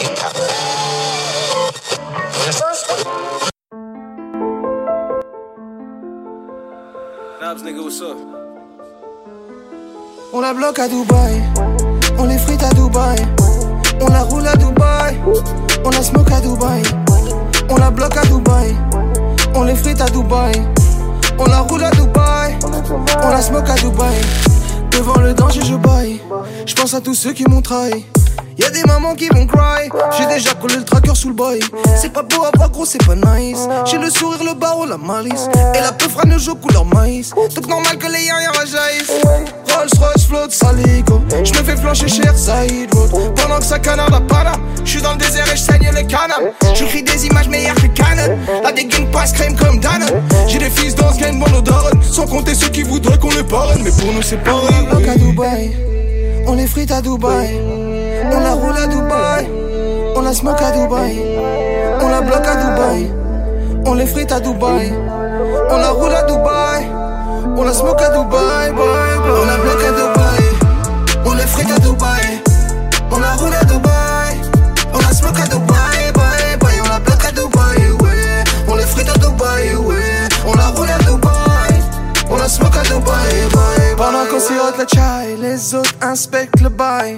On 10.34 10.40
la 10.40 10.54
bloque 10.54 10.80
à 10.80 10.88
Dubaï, 10.88 11.42
on 12.18 12.24
les 12.24 12.38
frite 12.38 12.64
à 12.64 12.70
Dubaï, 12.70 13.18
on 14.00 14.08
la 14.08 14.22
roule 14.22 14.48
à 14.48 14.56
Dubaï, 14.56 15.20
on 15.84 15.90
la 15.90 16.02
smoke 16.02 16.32
à 16.32 16.40
Dubaï, 16.40 16.82
on 17.70 17.76
la 17.76 17.92
bloque 17.92 18.16
à 18.16 18.22
Dubaï, 18.22 18.76
on 19.56 19.64
les 19.64 19.76
frite 19.76 20.00
à 20.00 20.06
Dubaï, 20.06 20.54
on 21.38 21.46
la 21.46 21.60
roule 21.60 21.84
à 21.84 21.92
Dubaï, 21.92 22.58
on 23.22 23.30
la 23.30 23.42
smoke 23.42 23.70
à 23.70 23.76
Dubaï. 23.76 24.16
Devant 24.92 25.20
le 25.20 25.34
danger, 25.34 25.62
je 25.64 25.76
baille, 25.76 26.22
je 26.66 26.76
pense 26.76 26.94
à 26.94 27.02
tous 27.02 27.16
ceux 27.16 27.34
qui 27.34 27.44
m'ont 27.46 27.62
trahi. 27.62 28.06
Y'a 28.58 28.70
des 28.70 28.84
mamans 28.84 29.16
qui 29.16 29.28
vont 29.30 29.48
cry, 29.48 29.90
j'ai 30.18 30.26
déjà 30.28 30.54
collé 30.54 30.76
le 30.76 30.84
tracker 30.84 31.16
sous 31.16 31.30
le 31.30 31.34
boy. 31.34 31.60
C'est 31.96 32.12
pas 32.12 32.22
beau 32.22 32.44
à 32.44 32.52
voir 32.56 32.70
gros, 32.70 32.86
c'est 32.86 33.04
pas 33.04 33.16
nice. 33.16 33.68
J'ai 33.86 33.98
le 33.98 34.10
sourire, 34.10 34.44
le 34.44 34.54
barreau, 34.54 34.86
la 34.86 34.98
malice. 34.98 35.48
Et 35.74 35.80
la 35.80 35.92
peu 35.94 36.08
fera 36.08 36.26
nos 36.26 36.38
jours 36.38 36.60
couleur 36.60 36.86
maïs. 36.86 37.32
Donc 37.56 37.68
normal 37.68 37.98
que 37.98 38.08
les 38.08 38.26
yens 38.26 38.42
jaillissent. 38.70 39.22
Rolls 39.82 40.00
Royce 40.00 40.28
flotte, 40.28 40.52
saligo. 40.52 41.24
Je 41.44 41.52
me 41.54 41.64
fais 41.64 41.76
flancher 41.76 42.08
cher, 42.08 42.36
Road. 42.94 43.34
Pendant 43.36 43.58
que 43.58 43.66
ça 43.66 43.80
canarde 43.80 44.14
à 44.14 44.22
Paname. 44.22 44.62
Je 44.86 44.92
suis 44.92 45.02
dans 45.02 45.14
le 45.14 45.18
désert 45.18 45.48
et 45.48 45.56
je 45.56 45.62
saigne 45.62 45.90
les 45.96 46.06
canams. 46.06 46.52
J'écris 46.76 47.02
des 47.02 47.26
images 47.26 47.50
meilleures 47.50 47.74
que 47.74 47.88
Canon. 47.88 48.38
La 48.64 48.72
dégaine 48.72 49.10
passe 49.10 49.32
crème 49.32 49.56
comme 49.56 49.80
Dan. 49.80 50.04
J'ai 50.48 50.60
des 50.60 50.70
fils 50.70 50.94
dans 50.94 51.12
ce 51.12 51.20
game, 51.20 51.40
darons. 51.66 52.00
Sans 52.04 52.28
compter 52.28 52.54
ceux 52.54 52.70
qui 52.70 52.84
voudraient 52.84 53.18
qu'on 53.18 53.32
les 53.32 53.44
parraine. 53.44 53.82
Mais 53.84 53.90
pour 53.90 54.14
nous, 54.14 54.22
c'est 54.22 54.36
vrai. 54.36 54.54
On 54.92 55.10
à 55.10 55.16
Dubaï. 55.16 55.76
On 56.46 56.54
les 56.54 56.68
frite 56.68 56.92
à 56.92 57.02
Dubaï. 57.02 57.60
On 58.32 58.40
la 58.40 58.52
roule 58.52 58.78
à 58.78 58.86
Dubaï. 58.86 59.50
On 60.16 60.22
la 60.22 60.34
smoke 60.34 60.64
à 60.64 60.72
Dubaï. 60.74 61.22
On 62.02 62.08
la 62.08 62.22
bloque 62.22 62.46
à 62.46 62.56
Dubaï. 62.56 63.12
On 63.88 63.96
les 63.96 64.06
frite 64.06 64.32
à 64.32 64.40
Dubaï. 64.40 64.94
On 65.72 65.78
la 65.78 65.90
roule 65.90 66.14
à 66.14 66.24
Dubaï. 66.24 67.01
On 67.58 67.64
la 67.64 67.74
smoke 67.74 68.02
à 68.02 68.10
Dubaï, 68.10 68.72
on 68.72 69.46
la 69.46 69.58
bloque 69.58 69.84
à 69.84 69.92
Dubaï, 69.92 70.44
on 71.26 71.38
est 71.38 71.48
fric 71.48 71.70
à 71.70 71.80
Dubaï, 71.80 72.42
on 73.12 73.20
la 73.20 73.32
roule 73.34 73.54
à 73.54 73.64
Dubaï, 73.66 74.42
on 74.94 75.00
la 75.00 75.14
smoke 75.14 75.40
à 75.40 75.48
Dubaï, 75.48 76.12
bye, 76.14 76.58
bye. 76.60 76.82
on 76.84 76.90
la 76.90 77.00
bloque 77.00 77.26
à 77.26 77.32
Dubaï, 77.32 77.92
ouais, 78.02 78.44
on 78.68 78.78
est 78.78 78.86
fric 78.86 79.08
à 79.10 79.18
Dubaï, 79.18 79.76
ouais, 79.76 80.30
on 80.48 80.54
la 80.54 80.68
roule 80.68 80.90
à 80.90 80.98
Dubaï, 81.00 81.82
on 82.30 82.38
la 82.38 82.50
smoke 82.50 82.78
à 82.78 82.84
Dubaï, 82.84 83.50
bye, 83.54 83.96
Pendant 83.98 84.26
qu'on 84.26 84.40
sirote 84.40 84.78
la 84.78 84.88
chai, 84.88 85.36
les 85.38 85.76
autres 85.76 85.94
inspectent 86.02 86.62
le 86.62 86.70
bail. 86.70 87.18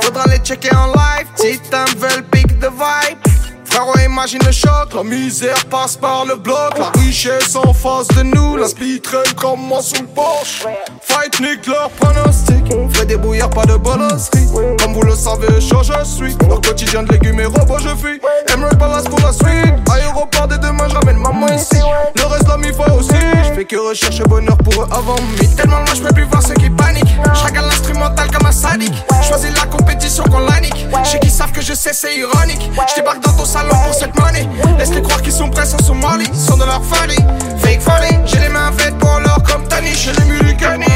Faudra 0.00 0.24
les 0.26 0.38
checker 0.38 0.74
en 0.74 0.86
live, 0.86 1.26
titans 1.36 1.84
veulent 1.98 2.24
pick 2.30 2.58
the 2.58 2.70
vibe. 2.70 3.33
Frérot, 3.74 3.98
imagine 4.06 4.38
le 4.46 4.52
choc, 4.52 4.94
la 4.94 5.02
misère 5.02 5.64
passe 5.68 5.96
par 5.96 6.24
le 6.24 6.36
bloc, 6.36 6.78
la 6.78 6.92
richesse 7.00 7.56
en 7.56 7.72
face 7.72 8.06
de 8.06 8.22
nous, 8.22 8.56
la 8.56 8.68
split 8.68 9.02
comme 9.34 9.62
moi 9.62 9.82
sous 9.82 10.00
le 10.00 10.06
Porsche. 10.06 10.64
Fight 11.02 11.40
nique 11.40 11.66
leur 11.66 11.90
pronostic, 11.90 12.72
fait 12.92 13.04
des 13.04 13.16
bouillards, 13.16 13.50
pas 13.50 13.66
de 13.66 13.74
bolosserie. 13.74 14.46
Comme 14.78 14.92
vous 14.94 15.02
le 15.02 15.16
savez, 15.16 15.60
chaud 15.60 15.82
je 15.82 16.04
suis, 16.04 16.36
leur 16.48 16.60
quotidien 16.60 17.02
de 17.02 17.10
légumes 17.14 17.40
et 17.40 17.46
robots 17.46 17.80
je 17.80 17.88
fuis. 17.88 18.20
Emerald 18.54 18.78
Palace 18.78 19.08
pour 19.08 19.18
la 19.18 19.32
suite, 19.32 19.74
aéroport 19.92 20.46
des 20.46 20.58
demain, 20.58 20.86
je 20.88 20.94
ramène 20.94 21.18
maman 21.18 21.48
ici. 21.48 21.80
Le 22.14 22.26
reste 22.26 22.46
la 22.46 22.56
mi-fois 22.58 22.92
aussi, 22.92 23.23
je 23.64 23.76
fais 23.76 23.76
que 23.76 23.88
rechercher 23.88 24.24
bonheur 24.24 24.56
pour 24.58 24.82
eux 24.82 24.86
avant 24.90 25.16
mi. 25.40 25.48
Tellement 25.56 25.78
loin, 25.78 25.94
je 25.94 26.02
peux 26.02 26.14
plus 26.14 26.24
voir 26.24 26.42
ceux 26.42 26.54
qui 26.54 26.70
paniquent. 26.70 27.16
Regarde 27.44 27.66
l'instrumental 27.66 28.30
comme 28.30 28.46
un 28.46 28.52
sadique, 28.52 28.94
choisis 29.22 29.50
la 29.54 29.66
compétition 29.66 30.24
qu'on 30.24 30.40
l'anique. 30.40 30.86
Je 31.04 31.10
sais 31.10 31.18
qu'ils 31.18 31.30
savent 31.30 31.52
que 31.52 31.60
je 31.60 31.72
sais, 31.74 31.92
c'est 31.92 32.16
ironique. 32.16 32.70
Je 32.88 32.94
débarque 32.96 33.20
dans 33.20 33.32
ton 33.32 33.44
salon 33.44 33.74
pour 33.84 33.94
cette 33.94 34.18
money. 34.18 34.48
Laisse-les 34.78 35.02
croire 35.02 35.22
qu'ils 35.22 35.32
sont 35.32 35.50
prêts 35.50 35.66
sans 35.66 35.82
Somalie, 35.82 36.28
sont 36.34 36.56
de 36.56 36.64
leur 36.64 36.82
folie. 36.84 37.16
Fake 37.58 37.80
folie, 37.80 38.18
j'ai 38.26 38.40
les 38.40 38.48
mains 38.48 38.72
faites 38.76 38.96
pour 38.98 39.20
l'or 39.20 39.42
comme 39.42 39.66
Tani, 39.68 39.94
chez 39.94 40.12
les 40.12 40.24
Mulikani. 40.24 40.86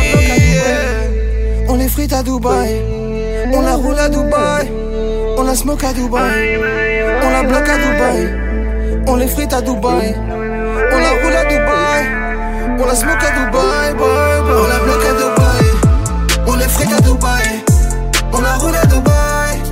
On 1.68 1.76
les 1.76 1.88
frite 1.88 2.12
à 2.12 2.22
Dubaï, 2.22 2.82
on 3.52 3.60
la 3.60 3.74
roule 3.74 3.98
à 3.98 4.08
Dubaï, 4.08 4.70
on 5.36 5.42
la 5.42 5.54
smoke 5.54 5.84
à 5.84 5.92
Dubaï, 5.92 6.58
on 7.22 7.30
la 7.30 7.42
bloque 7.42 7.68
à 7.68 7.76
Dubaï, 7.76 9.04
on 9.06 9.16
les 9.16 9.28
frite 9.28 9.52
à 9.52 9.60
Dubaï, 9.60 10.14
on 10.16 10.98
la 10.98 11.10
roule 11.10 11.36
à 11.36 11.44
Dubaï, 11.44 12.17
on 12.80 12.86
la 12.86 12.94
smoke 12.94 13.24
à 13.24 13.30
Dubaï, 13.30 13.94
on 13.98 14.68
la 14.68 14.78
bloque 14.78 15.04
à 15.04 15.12
Dubaï, 15.12 15.66
on 16.46 16.56
les 16.56 16.68
frite 16.68 16.92
à 16.92 17.00
Dubaï, 17.00 17.64
on 18.32 18.40
la 18.40 18.54
roule 18.54 18.76
à 18.76 18.86
Dubaï, 18.86 19.62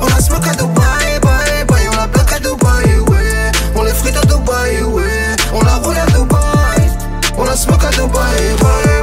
on 0.00 0.06
la 0.06 0.20
smoke 0.20 0.48
à 0.48 0.54
Dubaï, 0.54 1.20
bye, 1.22 1.64
bye. 1.68 1.88
on 1.92 1.96
la 1.96 2.06
bloque 2.06 2.32
à 2.32 2.38
Dubaï, 2.38 2.98
ouais, 3.08 3.52
on 3.74 3.82
les 3.82 3.92
frite 3.92 4.16
à 4.16 4.26
Dubaï, 4.26 4.82
ouais, 4.82 5.36
on 5.52 5.62
la 5.62 5.74
roule 5.74 5.96
à 5.96 6.06
Dubaï, 6.06 6.90
on 7.38 7.44
la 7.44 7.56
smoke 7.56 7.84
à 7.84 7.90
Dubaï, 7.90 8.56
bye, 8.60 8.93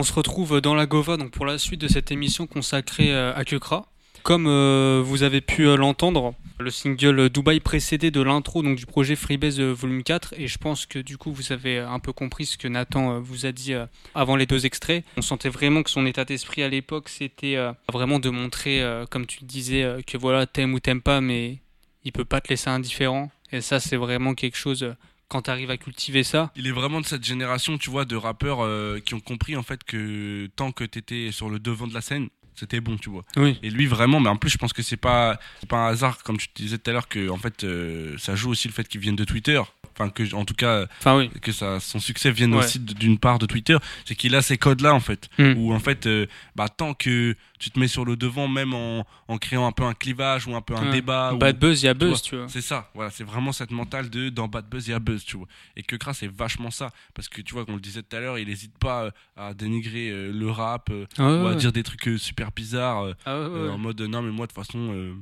On 0.00 0.02
se 0.02 0.14
retrouve 0.14 0.62
dans 0.62 0.74
la 0.74 0.86
Gova 0.86 1.18
donc 1.18 1.30
pour 1.30 1.44
la 1.44 1.58
suite 1.58 1.82
de 1.82 1.86
cette 1.86 2.10
émission 2.10 2.46
consacrée 2.46 3.12
euh, 3.12 3.34
à 3.34 3.44
Kekra. 3.44 3.84
Comme 4.22 4.46
euh, 4.46 5.02
vous 5.04 5.24
avez 5.24 5.42
pu 5.42 5.68
euh, 5.68 5.76
l'entendre, 5.76 6.32
le 6.58 6.70
single 6.70 7.28
Dubaï 7.28 7.60
précédé 7.60 8.10
de 8.10 8.22
l'intro 8.22 8.62
donc 8.62 8.78
du 8.78 8.86
projet 8.86 9.14
Freebase 9.14 9.60
Volume 9.60 10.02
4 10.02 10.36
et 10.38 10.48
je 10.48 10.56
pense 10.56 10.86
que 10.86 10.98
du 10.98 11.18
coup 11.18 11.34
vous 11.34 11.52
avez 11.52 11.80
un 11.80 11.98
peu 11.98 12.14
compris 12.14 12.46
ce 12.46 12.56
que 12.56 12.66
Nathan 12.66 13.20
vous 13.20 13.44
a 13.44 13.52
dit 13.52 13.74
avant 14.14 14.36
les 14.36 14.46
deux 14.46 14.64
extraits. 14.64 15.04
On 15.18 15.20
sentait 15.20 15.50
vraiment 15.50 15.82
que 15.82 15.90
son 15.90 16.06
état 16.06 16.24
d'esprit 16.24 16.62
à 16.62 16.70
l'époque 16.70 17.10
c'était 17.10 17.58
vraiment 17.92 18.18
de 18.18 18.30
montrer 18.30 18.82
comme 19.10 19.26
tu 19.26 19.40
le 19.42 19.46
disais 19.46 19.86
que 20.06 20.16
voilà 20.16 20.46
t'aimes 20.46 20.72
ou 20.72 20.80
t'aimes 20.80 21.02
pas 21.02 21.20
mais 21.20 21.58
il 22.04 22.12
peut 22.12 22.24
pas 22.24 22.40
te 22.40 22.48
laisser 22.48 22.70
indifférent 22.70 23.30
et 23.52 23.60
ça 23.60 23.80
c'est 23.80 23.96
vraiment 23.96 24.32
quelque 24.32 24.56
chose 24.56 24.94
quand 25.30 25.42
tu 25.42 25.50
arrives 25.50 25.70
à 25.70 25.78
cultiver 25.78 26.24
ça. 26.24 26.50
Il 26.56 26.66
est 26.66 26.72
vraiment 26.72 27.00
de 27.00 27.06
cette 27.06 27.24
génération, 27.24 27.78
tu 27.78 27.88
vois, 27.88 28.04
de 28.04 28.16
rappeurs 28.16 28.62
euh, 28.62 28.98
qui 28.98 29.14
ont 29.14 29.20
compris 29.20 29.56
en 29.56 29.62
fait 29.62 29.82
que 29.84 30.50
tant 30.56 30.72
que 30.72 30.84
t'étais 30.84 31.30
sur 31.32 31.48
le 31.48 31.58
devant 31.58 31.86
de 31.86 31.94
la 31.94 32.00
scène, 32.02 32.28
c'était 32.56 32.80
bon, 32.80 32.98
tu 32.98 33.08
vois. 33.08 33.24
Oui. 33.36 33.58
Et 33.62 33.70
lui 33.70 33.86
vraiment, 33.86 34.20
mais 34.20 34.28
en 34.28 34.36
plus 34.36 34.50
je 34.50 34.58
pense 34.58 34.72
que 34.72 34.82
c'est 34.82 34.96
pas 34.96 35.38
pas 35.68 35.78
un 35.78 35.88
hasard 35.88 36.22
comme 36.22 36.36
tu 36.36 36.48
disais 36.54 36.78
tout 36.78 36.90
à 36.90 36.92
l'heure 36.92 37.08
que 37.08 37.30
en 37.30 37.38
fait 37.38 37.64
euh, 37.64 38.18
ça 38.18 38.34
joue 38.34 38.50
aussi 38.50 38.68
le 38.68 38.74
fait 38.74 38.86
qu'il 38.86 39.00
vienne 39.00 39.16
de 39.16 39.24
Twitter. 39.24 39.62
Enfin 40.00 40.10
que 40.10 40.34
en 40.34 40.44
tout 40.46 40.54
cas 40.54 40.86
Enfin, 40.98 41.18
oui. 41.18 41.28
que 41.42 41.52
ça 41.52 41.78
son 41.80 42.00
succès 42.00 42.30
vienne 42.30 42.54
Ouais. 42.54 42.60
aussi 42.64 42.78
d'une 42.78 43.18
part 43.18 43.38
de 43.38 43.44
Twitter, 43.46 43.76
c'est 44.06 44.14
qu'il 44.14 44.34
a 44.34 44.40
ces 44.42 44.56
codes 44.56 44.80
là 44.80 44.94
en 44.94 45.00
fait 45.00 45.28
Mm. 45.38 45.54
où 45.58 45.72
en 45.74 45.78
fait 45.78 46.06
euh, 46.06 46.26
bah 46.56 46.68
tant 46.68 46.94
que 46.94 47.36
tu 47.58 47.70
te 47.70 47.78
mets 47.78 47.88
sur 47.88 48.04
le 48.06 48.16
devant 48.16 48.48
même 48.48 48.72
en, 48.72 49.06
en 49.28 49.36
créant 49.36 49.66
un 49.66 49.72
peu 49.72 49.82
un 49.84 49.92
clivage 49.92 50.46
ou 50.46 50.54
un 50.56 50.62
peu 50.62 50.74
un 50.74 50.84
Ouais. 50.86 50.92
débat 50.92 51.34
Bad 51.34 51.56
ou- 51.56 51.58
buzz, 51.60 51.82
il 51.82 51.86
y 51.86 51.88
a 51.88 51.94
buzz, 51.94 52.22
tu 52.22 52.36
vois. 52.36 52.48
C'est 52.48 52.62
ça, 52.62 52.90
voilà, 52.94 53.10
c'est 53.10 53.24
vraiment 53.24 53.52
cette 53.52 53.70
mentale 53.70 54.08
de 54.08 54.30
dans 54.30 54.48
Bad 54.48 54.68
Buzz, 54.70 54.88
il 54.88 54.92
y 54.92 54.94
a 54.94 54.98
buzz, 54.98 55.22
tu 55.24 55.36
vois. 55.36 55.46
Et 55.76 55.82
que 55.82 55.96
Kras, 55.96 56.14
c'est 56.14 56.30
vachement 56.32 56.70
ça. 56.70 56.88
Parce 57.14 57.28
que 57.28 57.42
tu 57.42 57.52
vois, 57.52 57.64
comme 57.66 57.74
on 57.74 57.76
le 57.76 57.82
disait 57.82 58.02
tout 58.02 58.16
à 58.16 58.20
l'heure, 58.20 58.38
il 58.38 58.48
hésite 58.48 58.78
pas 58.78 59.04
euh, 59.04 59.10
à 59.36 59.52
dénigrer 59.52 60.08
euh, 60.08 60.32
le 60.32 60.50
rap 60.50 60.88
euh, 60.90 61.04
Ah 61.18 61.28
ouais, 61.30 61.42
ou 61.42 61.46
à 61.48 61.54
dire 61.54 61.72
des 61.72 61.82
trucs 61.82 62.08
super 62.18 62.50
bizarres 62.52 63.14
Ah 63.26 63.36
en 63.36 63.76
mode 63.78 64.00
non, 64.00 64.22
mais 64.22 64.30
moi, 64.32 64.46
de 64.46 64.52
toute 64.52 64.64
façon. 64.64 65.14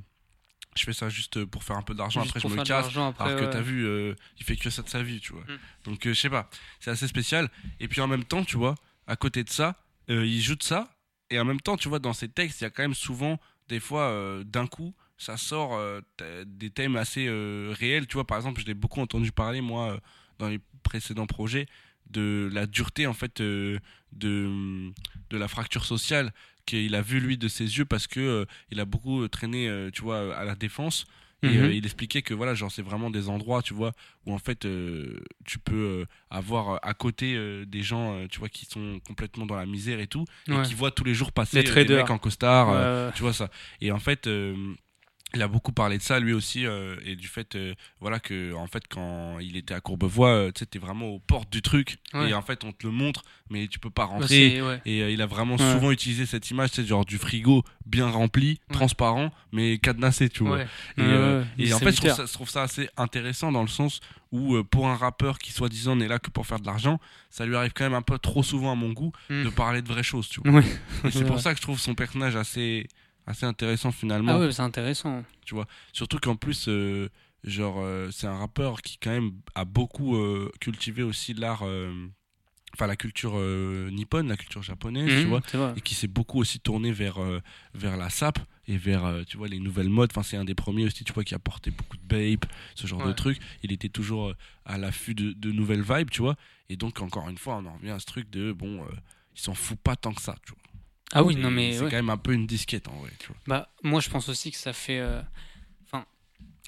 Euh, 0.79 0.81
je 0.81 0.85
fais 0.85 0.93
ça 0.93 1.09
juste 1.09 1.45
pour 1.45 1.65
faire 1.65 1.77
un 1.77 1.83
peu 1.83 1.95
d'argent, 1.95 2.23
après 2.23 2.41
je 2.41 2.49
me 2.49 2.63
casse. 2.63 2.87
après, 2.87 3.25
alors 3.25 3.41
que 3.41 3.45
ouais. 3.45 3.51
t'as 3.51 3.61
vu, 3.61 3.85
euh, 3.87 4.15
il 4.39 4.45
fait 4.45 4.57
que 4.57 4.71
ça 4.71 4.83
de 4.83 4.89
sa 4.89 5.03
vie, 5.03 5.21
tu 5.21 5.33
vois. 5.33 5.43
Mm. 5.43 5.59
Donc 5.85 6.07
euh, 6.07 6.13
je 6.15 6.21
sais 6.21 6.31
pas, 6.31 6.49
c'est 6.81 6.91
assez 6.91 7.09
spécial. 7.09 7.51
Et 7.81 7.89
puis 7.89 8.01
en 8.01 8.07
même 8.07 8.25
temps, 8.25 8.45
tu 8.45 8.57
vois, 8.57 8.75
à 9.07 9.17
côté 9.17 9.45
de 9.45 9.51
ça, 9.51 9.77
euh, 10.11 10.27
il 10.27 10.41
joue 10.41 10.57
de 10.57 10.63
ça. 10.63 10.89
Et 11.31 11.39
en 11.39 11.45
même 11.45 11.61
temps, 11.61 11.77
tu 11.77 11.89
vois, 11.89 11.99
dans 11.99 12.13
ses 12.15 12.29
textes, 12.29 12.61
il 12.61 12.65
y 12.65 12.67
a 12.67 12.71
quand 12.71 12.83
même 12.83 12.95
souvent, 12.95 13.39
des 13.69 13.81
fois, 13.81 14.05
euh, 14.05 14.45
d'un 14.45 14.67
coup, 14.67 14.95
ça 15.19 15.37
sort 15.37 15.75
euh, 15.75 16.01
des 16.47 16.71
thèmes 16.71 16.97
assez 16.97 17.27
euh, 17.29 17.75
réels. 17.79 18.07
Tu 18.07 18.15
vois, 18.15 18.27
par 18.27 18.39
exemple, 18.39 18.61
je 18.61 18.67
l'ai 18.67 18.75
beaucoup 18.75 19.01
entendu 19.01 19.33
parler, 19.33 19.61
moi, 19.61 19.93
euh, 19.93 19.99
dans 20.39 20.49
les 20.49 20.61
précédents 20.83 21.27
projets, 21.27 21.67
de 22.09 22.49
la 22.53 22.67
dureté, 22.67 23.07
en 23.07 23.13
fait, 23.13 23.41
euh, 23.41 23.79
de, 24.13 24.91
de 25.29 25.37
la 25.37 25.49
fracture 25.49 25.85
sociale 25.85 26.33
qu'il 26.69 26.95
a 26.95 27.03
vu, 27.03 27.19
lui, 27.21 27.37
de 27.39 27.49
ses 27.49 27.65
yeux, 27.79 27.85
parce 27.87 28.07
que 28.07 28.21
euh, 28.21 28.45
il 28.71 28.79
a 28.81 28.85
beaucoup 28.85 29.23
euh, 29.23 29.29
traîné, 29.29 29.69
euh, 29.69 29.91
tu 29.91 30.03
vois, 30.03 30.37
à 30.37 30.45
la 30.45 30.55
défense. 30.55 31.07
Et 31.45 31.47
Mhm. 31.57 31.65
euh, 31.65 31.73
il 31.73 31.85
expliquait 31.87 32.23
que 32.23 32.35
voilà, 32.35 32.53
genre 32.55 32.71
c'est 32.73 32.83
vraiment 32.83 33.11
des 33.11 33.29
endroits, 33.29 33.63
tu 33.63 33.73
vois, 33.73 33.93
où 34.27 34.35
en 34.35 34.39
fait 34.39 34.65
euh, 34.65 35.21
tu 35.45 35.61
peux 35.61 35.75
euh, 36.03 36.05
avoir 36.31 36.81
à 36.83 36.95
côté 36.95 37.39
des 37.65 37.83
gens, 37.83 38.27
tu 38.29 38.41
vois, 38.41 38.49
qui 38.49 38.65
sont 38.67 38.99
complètement 39.07 39.47
dans 39.47 39.55
la 39.55 39.65
misère 39.67 40.01
et 40.01 40.09
tout, 40.09 40.25
et 40.49 40.63
qui 40.65 40.75
voient 40.75 40.91
tous 40.91 41.05
les 41.05 41.15
jours 41.15 41.31
passer 41.31 41.63
des 41.63 41.95
mecs 41.99 42.11
en 42.11 42.19
costard, 42.19 42.67
tu 43.15 43.23
vois 43.23 43.33
ça. 43.33 43.51
Et 43.81 43.93
en 43.93 44.01
fait, 44.01 44.29
il 45.35 45.43
a 45.43 45.49
beaucoup 45.49 45.73
parlé 45.73 45.99
de 45.99 46.03
ça 46.03 46.21
lui 46.21 46.33
aussi 46.33 46.65
euh, 46.67 46.97
et 47.05 47.15
du 47.17 47.29
fait, 47.29 47.55
euh, 47.55 47.75
voilà 48.01 48.19
que 48.19 48.55
en 48.55 48.67
fait 48.67 48.85
quand 48.89 49.39
il 49.41 49.57
était 49.57 49.75
à 49.75 49.81
Courbevoie, 49.81 50.29
euh, 50.31 50.51
tu 50.53 50.61
sais, 50.61 50.67
t'es 50.67 50.79
vraiment 50.79 51.07
aux 51.09 51.19
portes 51.19 51.51
du 51.53 51.61
truc 51.63 51.99
Ouais. 52.15 52.31
et 52.31 52.35
en 52.35 52.41
fait 52.43 52.65
on 52.65 52.73
te 52.73 52.87
le 52.87 52.93
montre, 52.93 53.23
mais 53.51 53.67
tu 53.69 53.79
peux 53.79 53.91
pas 53.91 54.05
c'est- 54.07 54.09
rentrer. 54.49 54.63
ouais. 54.63 54.81
Et 54.87 55.03
euh, 55.03 55.11
il 55.11 55.21
a 55.21 55.27
vraiment 55.27 55.57
Ouais. 55.57 55.73
souvent 55.73 55.91
utilisé 55.91 56.25
cette 56.27 56.51
image, 56.51 56.71
c'est 56.73 56.85
genre 56.87 57.05
du 57.05 57.19
frigo 57.19 57.63
bien 57.85 58.09
rempli, 58.09 58.61
transparent, 58.73 59.31
mais 59.53 59.79
cadenassé, 59.79 60.29
tu 60.29 60.45
vois. 60.45 60.63
Et, 60.63 60.67
euh, 60.99 61.45
et 61.59 61.73
en 61.75 61.79
fait, 61.79 61.93
je 61.93 61.97
trouve, 61.99 62.13
ça, 62.15 62.27
je 62.27 62.33
trouve 62.33 62.49
ça 62.51 62.63
assez 62.63 62.89
intéressant 62.97 63.51
dans 63.53 63.63
le 63.63 63.69
sens 63.69 64.01
où, 64.33 64.63
pour 64.65 64.89
un 64.89 64.97
rappeur 64.97 65.39
qui 65.39 65.53
soi-disant 65.53 65.97
n'est 65.97 66.09
là 66.09 66.19
que 66.19 66.29
pour 66.31 66.47
faire 66.47 66.61
de 66.61 66.67
l'argent, 66.67 67.01
ça 67.31 67.47
lui 67.47 67.57
arrive 67.57 67.73
quand 67.75 67.85
même 67.85 67.95
un 67.95 68.03
peu 68.03 68.19
trop 68.19 68.43
souvent 68.43 68.73
à 68.73 68.75
mon 68.75 68.93
goût 68.93 69.13
Mm. 69.31 69.45
de 69.45 69.49
parler 69.51 69.81
de 69.83 69.89
vraies 69.89 70.03
choses, 70.03 70.29
tu 70.29 70.41
vois. 70.45 70.63
C'est 71.11 71.25
pour 71.27 71.41
ça 71.41 71.53
que 71.53 71.57
je 71.59 71.63
trouve 71.63 71.79
son 71.79 71.95
personnage 71.95 72.37
assez, 72.37 72.87
assez 73.29 73.47
intéressant 73.47 73.93
finalement. 73.93 74.33
Ah 74.33 74.39
ouais, 74.39 74.53
c'est 74.53 74.63
intéressant. 74.63 75.25
Tu 75.45 75.55
vois. 75.55 75.67
Surtout 75.93 76.19
qu'en 76.19 76.37
plus, 76.37 76.67
euh, 76.69 77.09
genre, 77.45 77.77
euh, 77.79 78.11
c'est 78.11 78.27
un 78.27 78.37
rappeur 78.39 78.83
qui 78.83 78.99
quand 78.99 79.11
même 79.11 79.33
a 79.55 79.65
beaucoup 79.65 80.17
euh, 80.17 80.51
cultivé 80.61 81.03
aussi 81.03 81.35
l'art. 81.35 81.63
Enfin, 82.75 82.87
la 82.87 82.97
culture 82.97 83.35
nippone, 83.91 84.29
la 84.29 84.37
culture 84.37 84.63
japonaise, 84.63 85.07
tu 85.09 85.23
Mhm, 85.25 85.29
vois, 85.31 85.41
et 85.77 85.81
qui 85.81 85.95
s'est 85.95 86.07
beaucoup 86.07 86.39
aussi 86.39 86.61
tourné 86.61 86.93
vers, 86.93 87.19
vers 87.75 87.97
la 87.97 88.11
sap 88.11 88.39
et 88.69 88.77
vers, 88.77 89.25
tu 89.27 89.39
vois, 89.39 89.49
les 89.49 89.59
nouvelles 89.59 89.89
modes. 89.89 90.11
Enfin, 90.13 90.23
c'est 90.23 90.37
un 90.37 90.45
des 90.45 90.55
premiers 90.55 90.85
aussi, 90.85 91.03
tu 91.03 91.13
vois, 91.15 91.25
qui 91.25 91.35
a 91.35 91.39
porté 91.39 91.71
beaucoup 91.71 91.97
de 91.97 92.03
bape, 92.03 92.45
ce 92.75 92.87
genre 92.87 93.01
de 93.09 93.13
trucs. 93.15 93.39
Il 93.63 93.73
était 93.73 93.89
toujours 93.89 94.35
à 94.67 94.77
l'affût 94.79 95.15
de, 95.15 95.33
de 95.33 95.51
nouvelles 95.51 95.83
vibes, 95.83 96.11
tu 96.11 96.21
vois. 96.21 96.37
Et 96.69 96.77
donc, 96.77 97.01
encore 97.01 97.29
une 97.31 97.39
fois, 97.39 97.57
on 97.57 97.65
en 97.67 97.73
revient 97.75 97.91
à 97.91 97.99
ce 97.99 98.07
truc 98.07 98.29
de, 98.31 98.53
bon, 98.53 98.85
il 99.35 99.41
s'en 99.41 99.55
fout 99.55 99.79
pas 99.79 99.97
tant 99.97 100.13
que 100.13 100.21
ça, 100.23 100.37
tu 100.45 100.53
vois. 100.53 100.59
Ah 101.13 101.23
oui, 101.25 101.37
non, 101.37 101.51
mais 101.51 101.73
C'est 101.73 101.85
ouais. 101.85 101.91
quand 101.91 101.97
même 101.97 102.11
un 102.11 102.17
peu 102.19 102.33
une 102.33 102.47
disquette, 102.47 102.89
en 102.89 102.97
vrai, 102.99 103.11
tu 103.19 103.29
vois. 103.29 103.37
Bah, 103.47 103.69
moi, 103.83 104.01
je 104.01 104.11
pense 104.11 104.29
aussi 104.29 104.51
que 104.51 104.59
ça 104.59 104.73
fait. 104.73 104.99
euh, 105.01 105.21
Enfin, 105.91 106.05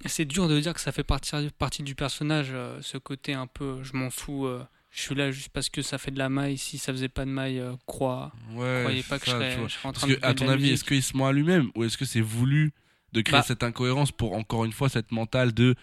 c'est 0.06 0.24
dur 0.24 0.48
de 0.48 0.58
dire 0.60 0.72
que 0.74 0.80
ça 0.80 0.92
fait 0.92 1.04
partie, 1.04 1.36
partie 1.58 1.82
du 1.82 1.94
personnage, 1.94 2.48
euh, 2.52 2.78
ce 2.80 2.96
côté 2.98 3.34
un 3.34 3.46
peu 3.46 3.82
je 3.82 3.92
m'en 3.94 4.08
fous, 4.10 4.46
euh, 4.46 4.64
je 4.90 5.02
suis 5.02 5.14
là 5.14 5.30
juste 5.30 5.50
parce 5.50 5.68
que 5.68 5.82
ça 5.82 5.98
fait 5.98 6.10
de 6.10 6.18
la 6.18 6.28
maille. 6.30 6.56
Si 6.56 6.78
ça 6.78 6.90
faisait 6.92 7.08
pas 7.10 7.24
de 7.26 7.30
maille, 7.30 7.62
crois, 7.86 8.32
Ouais, 8.54 8.80
croyez 8.82 9.02
pas 9.02 9.18
que 9.18 9.26
je 9.26 9.30
serais, 9.32 9.58
je 9.68 9.74
serais 9.74 9.88
en 9.88 9.92
train 9.92 10.06
que, 10.08 10.12
de 10.14 10.18
à 10.22 10.32
de 10.32 10.38
ton 10.38 10.48
avis, 10.48 10.70
est-ce 10.70 10.84
qu'il 10.84 11.02
se 11.02 11.16
ment 11.16 11.26
à 11.26 11.32
lui-même 11.32 11.70
ou 11.74 11.84
est-ce 11.84 11.98
que 11.98 12.04
c'est 12.06 12.20
voulu 12.22 12.72
de 13.12 13.20
créer 13.20 13.40
Bah. 13.40 13.44
cette 13.46 13.62
incohérence 13.62 14.10
pour 14.10 14.34
encore 14.34 14.64
une 14.64 14.72
fois 14.72 14.88
cette 14.88 15.12
mentale 15.12 15.52
de 15.52 15.74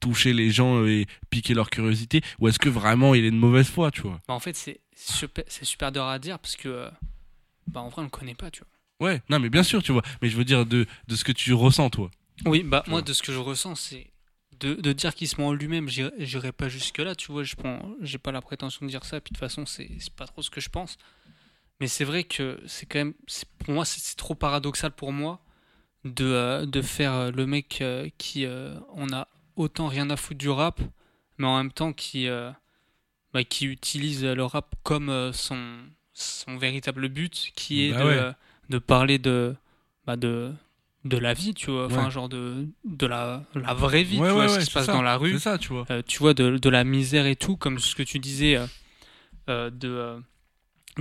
toucher 0.00 0.32
les 0.32 0.50
gens 0.50 0.84
et 0.86 1.06
piquer 1.30 1.52
leur 1.54 1.68
curiosité 1.70 2.22
ou 2.40 2.48
est-ce 2.48 2.58
que 2.58 2.68
vraiment 2.70 3.14
il 3.14 3.24
est 3.24 3.30
de 3.30 3.36
mauvaise 3.36 3.68
foi, 3.68 3.90
tu 3.90 4.00
vois? 4.02 4.20
Bah, 4.26 4.34
en 4.34 4.40
fait, 4.40 4.56
c'est 4.56 4.80
super, 4.96 5.44
c'est 5.48 5.64
super 5.66 5.92
dur 5.92 6.04
à 6.04 6.18
dire 6.18 6.38
parce 6.38 6.56
que. 6.56 6.88
Bah, 7.68 7.80
en 7.80 7.88
vrai, 7.88 8.02
on 8.02 8.04
le 8.04 8.10
connaît 8.10 8.34
pas, 8.34 8.50
tu 8.50 8.60
vois. 8.60 9.08
Ouais, 9.08 9.22
non 9.28 9.38
mais 9.38 9.50
bien 9.50 9.62
sûr, 9.62 9.82
tu 9.82 9.92
vois, 9.92 10.02
mais 10.22 10.28
je 10.30 10.36
veux 10.36 10.44
dire 10.44 10.64
de, 10.64 10.86
de 11.06 11.16
ce 11.16 11.24
que 11.24 11.32
tu 11.32 11.52
ressens 11.52 11.90
toi. 11.90 12.10
Oui, 12.46 12.62
bah, 12.62 12.82
Tu 12.84 12.90
moi, 12.90 13.00
vois. 13.00 13.06
de 13.06 13.12
ce 13.12 13.22
que 13.22 13.32
je 13.32 13.38
ressens, 13.38 13.74
c'est 13.74 14.06
de, 14.58 14.74
de 14.74 14.92
dire 14.94 15.14
qu'il 15.14 15.28
se 15.28 15.38
ment 15.40 15.48
en 15.48 15.52
lui-même, 15.52 15.88
j'irai 15.88 16.52
pas 16.52 16.68
jusque-là, 16.70 17.14
tu 17.14 17.30
vois. 17.30 17.42
Je 17.44 17.56
prends, 17.56 17.90
j'ai 18.00 18.16
pas 18.18 18.32
la 18.32 18.40
prétention 18.40 18.86
de 18.86 18.90
dire 18.90 19.04
ça, 19.04 19.20
puis 19.20 19.32
de 19.32 19.36
toute 19.36 19.40
façon, 19.40 19.66
c'est 19.66 19.90
pas 20.16 20.26
trop 20.26 20.40
ce 20.40 20.48
que 20.48 20.60
je 20.62 20.70
pense. 20.70 20.96
Mais 21.78 21.88
c'est 21.88 22.04
vrai 22.04 22.24
que 22.24 22.58
c'est 22.66 22.86
quand 22.86 22.98
même, 22.98 23.12
pour 23.58 23.74
moi, 23.74 23.84
c'est 23.84 24.16
trop 24.16 24.34
paradoxal 24.34 24.92
pour 24.92 25.12
moi 25.12 25.44
de, 26.04 26.24
euh, 26.24 26.64
de 26.64 26.80
faire 26.80 27.12
euh, 27.12 27.30
le 27.30 27.44
mec 27.46 27.80
euh, 27.82 28.08
qui 28.16 28.46
euh, 28.46 28.78
on 28.94 29.12
a 29.12 29.28
autant 29.56 29.88
rien 29.88 30.08
à 30.08 30.16
foutre 30.16 30.38
du 30.38 30.48
rap, 30.48 30.80
mais 31.36 31.46
en 31.46 31.58
même 31.58 31.72
temps 31.72 31.92
qui, 31.92 32.28
bah, 33.32 33.44
qui 33.44 33.66
utilise 33.66 34.24
le 34.24 34.44
rap 34.44 34.74
comme 34.82 35.30
son, 35.32 35.78
son 36.18 36.56
véritable 36.56 37.08
but, 37.08 37.52
qui 37.54 37.86
est 37.86 37.92
Bah 37.92 38.00
de, 38.00 38.04
ouais. 38.06 38.32
de 38.70 38.78
parler 38.78 39.18
de, 39.18 39.54
bah, 40.06 40.16
de, 40.16 40.50
de 41.04 41.18
la 41.18 41.34
vie, 41.34 41.52
tu 41.52 41.70
vois, 41.70 41.86
enfin, 41.86 42.06
Ouais. 42.06 42.10
genre 42.10 42.28
de, 42.30 42.66
de 42.84 43.06
la, 43.06 43.44
la 43.54 43.74
vraie 43.74 44.02
vie, 44.02 44.18
Ouais, 44.18 44.28
tu 44.28 44.34
vois, 44.34 44.48
ce 44.48 44.58
qui 44.60 44.64
se 44.64 44.72
passe 44.72 44.86
ça. 44.86 44.92
dans 44.94 45.02
la 45.02 45.16
rue. 45.18 45.38
Ça, 45.38 45.58
tu 45.58 45.68
vois. 45.68 45.84
Euh, 45.90 46.02
tu 46.06 46.18
vois, 46.18 46.32
de, 46.32 46.56
de 46.56 46.68
la 46.70 46.84
misère 46.84 47.26
et 47.26 47.36
tout, 47.36 47.56
comme 47.58 47.78
ce 47.78 47.94
que 47.94 48.02
tu 48.02 48.18
disais 48.18 48.56
euh, 48.56 48.66
euh, 49.50 49.70
de, 49.70 50.18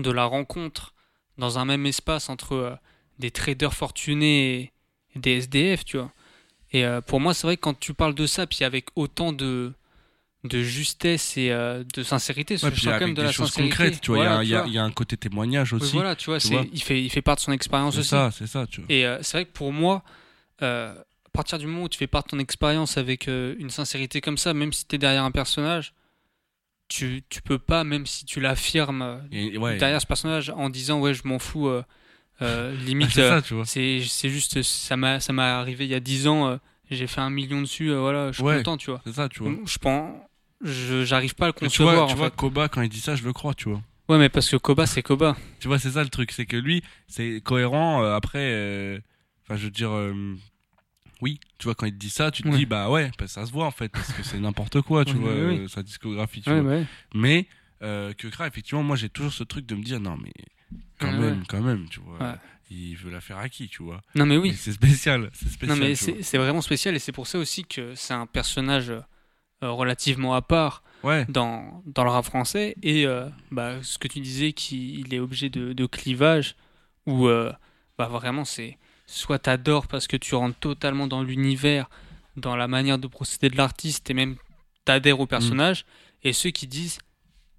de 0.01 0.11
la 0.11 0.25
rencontre 0.25 0.93
dans 1.37 1.59
un 1.59 1.65
même 1.65 1.85
espace 1.85 2.27
entre 2.29 2.77
des 3.19 3.31
traders 3.31 3.73
fortunés 3.73 4.73
et, 5.15 5.19
des 5.19 5.37
SDF, 5.37 5.85
tu 5.85 5.97
vois. 5.97 6.11
Et 6.73 6.83
pour 7.07 7.21
moi, 7.21 7.33
c'est 7.33 7.47
vrai 7.47 7.55
que 7.55 7.61
quand 7.61 7.79
tu 7.79 7.93
parles 7.93 8.15
de 8.15 8.27
ça, 8.27 8.47
puis 8.47 8.65
avec 8.65 8.87
autant 8.97 9.31
de, 9.31 9.71
de 10.47 10.61
justesse 10.63 11.37
et 11.37 11.51
euh, 11.51 11.83
de 11.93 12.03
sincérité, 12.03 12.55
Ouais, 12.55 12.71
puis 12.71 12.81
avec 12.89 13.07
même 13.07 13.15
de 13.15 13.21
des 13.21 13.27
la 13.27 13.31
choses 13.31 13.49
sincérité. 13.51 13.75
concrètes, 13.75 14.01
tu 14.01 14.11
vois. 14.11 14.19
Il 14.19 14.23
y 14.23 14.25
a- 14.27 14.29
Voilà, 14.43 14.67
y, 14.69 14.73
y 14.73 14.77
un 14.83 14.91
côté 14.91 15.17
témoignage 15.17 15.73
Oui, 15.73 15.79
aussi. 15.81 15.93
voilà, 15.93 16.15
tu 16.15 16.25
vois, 16.29 16.39
tu 16.39 16.47
c'est- 16.47 16.69
Il, 16.73 16.81
fait, 16.81 17.03
il 17.03 17.09
fait 17.09 17.21
part 17.21 17.35
de 17.35 17.41
son 17.41 17.51
expérience 17.51 17.97
aussi. 17.97 18.09
ça, 18.09 18.29
c'est 18.31 18.47
ça, 18.47 18.65
tu 18.67 18.81
vois. 18.81 18.91
Et 18.91 19.05
euh, 19.05 19.19
c'est 19.21 19.37
vrai 19.37 19.45
que 19.45 19.51
pour 19.51 19.71
moi, 19.73 20.03
euh, 20.61 20.93
à 20.93 21.29
partir 21.31 21.57
du 21.57 21.67
moment 21.67 21.83
où 21.83 21.89
tu 21.89 21.97
fais 21.97 22.07
part 22.07 22.23
de 22.23 22.29
ton 22.29 22.39
expérience 22.39 22.97
avec 22.97 23.27
une 23.27 23.69
sincérité 23.69 24.21
comme 24.21 24.37
ça, 24.37 24.53
même 24.53 24.71
si 24.73 24.85
tu 24.87 24.95
es 24.95 24.97
derrière 24.99 25.23
un 25.23 25.31
personnage, 25.31 25.93
tu, 26.87 27.23
tu 27.29 27.41
peux 27.41 27.59
pas, 27.59 27.83
même 27.83 28.05
si 28.05 28.25
tu 28.25 28.39
l'affirmes 28.39 29.01
ouais. 29.57 29.77
derrière 29.77 29.99
ce 30.01 30.05
personnage 30.05 30.49
en 30.51 30.69
disant 30.69 30.99
ouais, 30.99 31.13
je 31.13 31.27
m'en 31.27 31.39
fous, 31.39 31.67
limite, 32.85 33.17
vois. 33.55 33.65
c'est 33.65 33.99
juste, 34.29 34.61
ça 34.61 34.95
m'est 34.97 35.19
arrivé 35.41 35.85
il 35.85 35.91
y 35.91 35.95
a 35.95 35.99
10 35.99 36.27
ans, 36.27 36.59
j'ai 36.91 37.07
fait 37.07 37.21
un 37.21 37.29
million 37.29 37.61
dessus, 37.61 37.89
euh, 37.91 37.99
voilà, 37.99 38.31
je 38.31 38.37
suis 38.37 38.43
Ouais, 38.43 38.57
content, 38.57 38.77
tu 38.77 38.91
vois. 38.91 39.01
c'est 39.05 39.13
ça, 39.13 39.27
tu 39.29 39.41
vois. 39.41 39.53
Je 39.65 39.77
pense, 39.79 40.21
j'arrive 40.61 41.35
pas 41.35 41.45
à 41.45 41.47
le 41.49 41.53
Mais 41.61 41.67
tu 41.69 41.81
vois, 41.81 41.91
concevoir. 41.91 42.07
tu 42.07 42.13
en 42.13 42.17
vois, 42.17 42.29
fait. 42.29 42.35
Koba, 42.35 42.69
quand 42.69 42.81
il 42.81 42.89
dit 42.89 42.99
ça, 43.01 43.15
je 43.15 43.23
le 43.23 43.33
crois, 43.33 43.53
tu 43.53 43.69
vois. 43.69 43.81
Ouais, 44.07 44.17
mais 44.17 44.29
parce 44.29 44.49
que 44.49 44.55
Koba, 44.57 44.85
c'est 44.85 45.01
Koba. 45.01 45.35
Tu 45.59 45.67
vois, 45.67 45.79
c'est 45.79 45.91
ça 45.91 46.03
le 46.03 46.09
truc, 46.09 46.31
c'est 46.31 46.45
que 46.45 46.57
lui, 46.57 46.83
c'est 47.07 47.41
cohérent. 47.43 48.03
euh, 48.03 48.15
après, 48.15 48.39
euh, 48.53 48.99
enfin, 49.43 49.57
je 49.57 49.65
veux 49.65 49.71
dire, 49.71 49.91
euh, 49.91 50.35
oui, 51.21 51.39
tu 51.57 51.65
vois, 51.65 51.75
quand 51.75 51.85
il 51.87 51.93
te 51.93 51.97
dit 51.97 52.09
ça, 52.09 52.29
tu 52.31 52.43
te 52.43 52.47
Ouais. 52.49 52.57
dis, 52.57 52.65
bah 52.65 52.89
ouais, 52.89 53.11
bah, 53.17 53.27
ça 53.27 53.45
se 53.45 53.51
voit 53.51 53.65
en 53.65 53.71
fait, 53.71 53.89
parce 53.89 54.11
que 54.13 54.21
c'est 54.23 54.39
n'importe 54.39 54.81
quoi, 54.81 55.05
tu 55.05 55.13
vois, 55.15 55.31
euh, 55.31 55.67
sa 55.67 55.81
discographie, 55.81 56.41
tu 56.41 56.49
Ouais, 56.51 56.61
vois. 56.61 56.71
ouais. 56.71 56.85
Mais 57.15 57.47
euh, 57.81 58.13
que 58.13 58.27
Kra, 58.27 58.47
effectivement, 58.47 58.83
moi 58.83 58.95
j'ai 58.95 59.09
toujours 59.09 59.33
ce 59.33 59.43
truc 59.43 59.65
de 59.65 59.75
me 59.75 59.83
dire, 59.83 59.99
non, 59.99 60.17
mais 60.21 60.31
quand 60.99 61.07
Ouais, 61.11 61.17
même, 61.19 61.39
ouais. 61.39 61.45
quand 61.47 61.61
même, 61.61 61.87
tu 61.89 61.99
vois. 61.99 62.19
Ouais. 62.19 62.35
Il 62.71 62.95
veut 62.97 63.11
la 63.11 63.21
faire 63.21 63.37
à 63.37 63.47
qui, 63.49 63.69
tu 63.69 63.83
vois? 63.83 64.01
Non 64.15 64.25
mais 64.25 64.37
oui. 64.37 64.53
C'est 64.57 64.71
spécial, 64.73 65.29
c'est 65.33 65.49
spécial. 65.49 65.77
Non 65.79 65.83
mais 65.85 65.93
tu 65.95 66.03
vois. 66.05 66.13
c'est 66.15 66.23
c'est 66.23 66.37
vraiment 66.39 66.61
spécial 66.61 66.95
et 66.95 66.99
c'est 66.99 67.11
pour 67.11 67.27
ça 67.27 67.37
aussi 67.37 67.63
que 67.63 67.93
c'est 67.95 68.13
un 68.15 68.25
personnage 68.25 68.89
euh, 68.89 69.01
relativement 69.61 70.33
à 70.33 70.41
part 70.41 70.83
Ouais. 71.03 71.25
dans, 71.29 71.83
dans 71.85 72.03
le 72.03 72.09
rap 72.09 72.25
français 72.25 72.75
et 72.81 73.05
euh, 73.05 73.29
bah, 73.51 73.75
ce 73.83 73.99
que 73.99 74.07
tu 74.07 74.19
disais 74.21 74.53
qu'il 74.53 75.13
est 75.13 75.19
objet 75.19 75.49
de, 75.49 75.71
de 75.73 75.85
clivage 75.85 76.55
où 77.05 77.27
euh, 77.27 77.53
bah, 77.99 78.07
vraiment 78.07 78.43
c'est 78.43 78.79
soit 79.05 79.37
t'adores 79.37 79.85
parce 79.85 80.07
que 80.07 80.17
tu 80.17 80.33
rentres 80.33 80.57
totalement 80.57 81.05
dans 81.05 81.21
l'univers, 81.21 81.87
dans 82.37 82.55
la 82.55 82.67
manière 82.67 82.97
de 82.97 83.05
procéder 83.05 83.49
de 83.51 83.57
l'artiste 83.57 84.09
et 84.09 84.15
même 84.15 84.35
t'adhères 84.83 85.19
au 85.19 85.27
personnage 85.27 85.85
et 86.23 86.33
ceux 86.33 86.49
qui 86.49 86.65
disent 86.65 86.97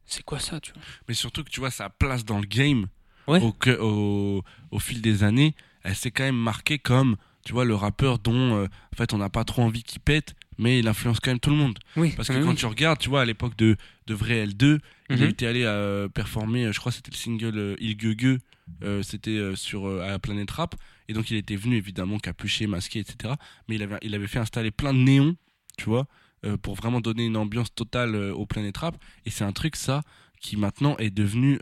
c'est 0.06 0.24
quoi 0.24 0.40
ça 0.40 0.58
tu 0.58 0.72
vois? 0.72 0.82
Mais 1.08 1.14
surtout 1.14 1.44
que 1.44 1.50
tu 1.50 1.60
vois, 1.60 1.70
sa 1.70 1.88
place 1.88 2.24
dans 2.24 2.38
le 2.40 2.46
game, 2.46 2.86
Ouais. 3.28 3.40
au, 3.42 3.52
au, 3.80 4.42
au 4.72 4.78
fil 4.80 5.02
des 5.02 5.22
années, 5.24 5.54
elle 5.82 5.94
s'est 5.96 6.10
quand 6.12 6.22
même 6.24 6.36
marquée 6.36 6.78
comme, 6.78 7.16
tu 7.44 7.52
vois, 7.52 7.64
le 7.64 7.74
rappeur 7.74 8.18
dont, 8.20 8.54
euh, 8.56 8.66
en 8.92 8.96
fait, 8.96 9.12
on 9.14 9.18
n'a 9.18 9.28
pas 9.28 9.42
trop 9.44 9.62
envie 9.62 9.82
qu'il 9.82 10.00
pète, 10.00 10.34
mais 10.58 10.78
il 10.78 10.88
influence 10.88 11.20
quand 11.20 11.30
même 11.30 11.40
tout 11.40 11.50
le 11.50 11.56
monde. 11.56 11.78
Oui, 11.96 12.12
Parce 12.16 12.28
que 12.28 12.34
oui, 12.34 12.44
quand 12.44 12.54
tu 12.54 12.66
regardes, 12.66 12.98
tu 12.98 13.08
vois, 13.08 13.22
à 13.22 13.24
l'époque 13.24 13.56
de, 13.56 13.76
de 14.06 14.14
Vrai 14.14 14.46
L2, 14.46 14.78
il 15.10 15.16
Mhm. 15.16 15.22
était 15.24 15.46
allé 15.46 15.62
euh, 15.64 16.08
performer, 16.08 16.64
euh, 16.66 16.72
je 16.72 16.80
crois 16.80 16.90
que 16.92 16.96
c'était 16.96 17.10
le 17.12 17.16
single 17.16 17.52
euh, 17.58 17.76
Il 17.80 17.96
Gueux 17.96 18.38
euh, 18.82 19.00
c'était 19.02 19.30
euh, 19.30 19.54
sur 19.54 19.86
à 20.02 20.08
la 20.08 20.18
Planète 20.18 20.50
Rap, 20.50 20.74
et 21.08 21.12
donc 21.12 21.30
il 21.30 21.36
était 21.36 21.54
venu 21.54 21.76
évidemment 21.76 22.18
capuché, 22.18 22.66
masqué, 22.66 22.98
etc. 22.98 23.34
Mais 23.68 23.76
il 23.76 23.82
avait, 23.84 23.96
il 24.02 24.12
avait 24.14 24.26
fait 24.26 24.40
installer 24.40 24.72
plein 24.72 24.92
de 24.92 24.98
néons, 24.98 25.36
tu 25.78 25.84
vois, 25.84 26.06
pour 26.62 26.74
vraiment 26.74 27.00
donner 27.00 27.26
une 27.26 27.36
ambiance 27.36 27.72
totale 27.74 28.14
au 28.16 28.44
Planète 28.46 28.76
Rap, 28.78 28.96
et 29.24 29.30
c'est 29.30 29.44
un 29.44 29.52
truc, 29.52 29.76
ça, 29.76 30.02
qui 30.40 30.56
maintenant 30.56 30.96
est 30.98 31.10
devenu 31.10 31.58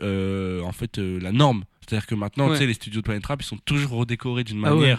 en 0.63 0.71
fait 0.71 0.97
la 0.97 1.31
norme. 1.31 1.63
C'est-à-dire 1.87 2.07
que 2.07 2.15
maintenant, 2.15 2.47
Ouais. 2.47 2.53
tu 2.53 2.59
sais, 2.59 2.65
les 2.67 2.73
studios 2.73 3.01
de 3.01 3.05
Planète 3.05 3.25
Rap, 3.27 3.39
ils 3.41 3.45
sont 3.45 3.57
toujours 3.59 3.91
redécorés 3.91 4.43
d'une 4.43 4.65
Ah 4.65 4.75
ouais. 4.75 4.95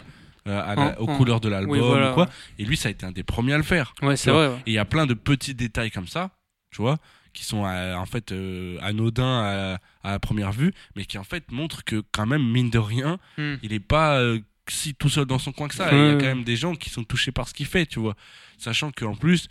Euh, 0.46 0.62
à 0.64 0.74
la- 0.74 1.00
En- 1.00 1.04
aux 1.04 1.08
en- 1.10 1.16
couleurs 1.16 1.40
de 1.40 1.48
l'album 1.48 1.72
oui, 1.72 1.80
voilà, 1.80 2.10
ou 2.10 2.14
quoi 2.14 2.24
ouais. 2.24 2.30
et 2.58 2.64
lui 2.64 2.76
ça 2.76 2.88
a 2.88 2.92
été 2.92 3.04
un 3.06 3.12
des 3.12 3.22
premiers 3.24 3.52
à 3.54 3.56
le 3.56 3.62
faire 3.62 3.94
Ouais, 4.02 4.14
tu 4.14 4.22
c'est 4.22 4.30
vois. 4.30 4.46
vrai, 4.48 4.56
ouais. 4.56 4.62
et 4.66 4.70
il 4.70 4.74
y 4.74 4.78
a 4.78 4.84
plein 4.84 5.06
de 5.06 5.14
petits 5.14 5.54
détails 5.54 5.90
comme 5.90 6.06
ça 6.06 6.30
tu 6.70 6.82
vois 6.82 6.98
qui 7.32 7.44
sont 7.44 7.64
euh, 7.66 7.94
en 7.96 8.06
fait 8.06 8.32
euh, 8.32 8.78
anodins 8.80 9.40
à, 9.42 9.78
à 10.02 10.10
la 10.12 10.18
première 10.18 10.52
vue 10.52 10.72
mais 10.94 11.04
qui 11.04 11.18
en 11.18 11.24
fait 11.24 11.50
montrent 11.52 11.84
que 11.84 12.02
quand 12.12 12.26
même 12.26 12.42
mine 12.46 12.70
de 12.70 12.78
rien 12.78 13.18
Hmm. 13.38 13.56
il 13.62 13.72
est 13.72 13.80
pas 13.80 14.18
euh, 14.20 14.38
si 14.68 14.94
tout 14.94 15.08
seul 15.08 15.26
dans 15.26 15.38
son 15.38 15.52
coin 15.52 15.68
que 15.68 15.74
ça 15.74 15.88
il 15.92 15.96
y 15.98 16.00
a 16.00 16.06
ouais. 16.14 16.18
quand 16.18 16.26
même 16.26 16.44
des 16.44 16.56
gens 16.56 16.74
qui 16.74 16.90
sont 16.90 17.04
touchés 17.04 17.32
par 17.32 17.46
ce 17.48 17.54
qu'il 17.54 17.66
fait 17.66 17.86
tu 17.86 17.98
vois 18.00 18.14
sachant 18.58 18.90
qu'en 18.90 19.14
plus 19.14 19.48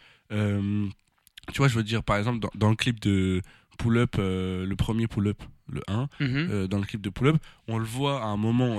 tu 1.54 1.58
vois 1.58 1.68
je 1.68 1.76
veux 1.76 1.84
dire 1.84 2.04
par 2.04 2.18
exemple 2.18 2.40
dans, 2.40 2.50
dans 2.56 2.70
le 2.70 2.76
clip 2.76 3.00
de 3.00 3.42
Pull 3.78 3.98
Up 3.98 4.16
le 4.18 4.74
premier 4.76 5.08
Pull 5.08 5.28
Up 5.28 5.44
le 5.70 5.82
1 5.88 6.08
Mhm. 6.20 6.68
dans 6.68 6.78
le 6.80 6.86
clip 6.86 7.02
de 7.02 7.10
Pull 7.10 7.28
Up 7.28 7.38
on 7.68 7.78
le 7.78 7.86
voit 7.86 8.22
à 8.22 8.26
un 8.26 8.38
moment 8.38 8.78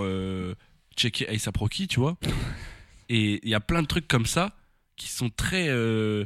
checker 0.97 1.29
A$AP 1.29 1.57
Rocky 1.57 1.87
tu 1.89 2.01
vois 2.01 2.17
et 3.09 3.41
il 3.43 3.49
y 3.49 3.55
a 3.55 3.61
plein 3.61 3.83
de 3.83 3.87
trucs 3.87 4.09
comme 4.09 4.27
ça 4.27 4.53
qui 4.97 5.09
sont 5.09 5.29
très 5.31 5.69
euh, 5.69 6.25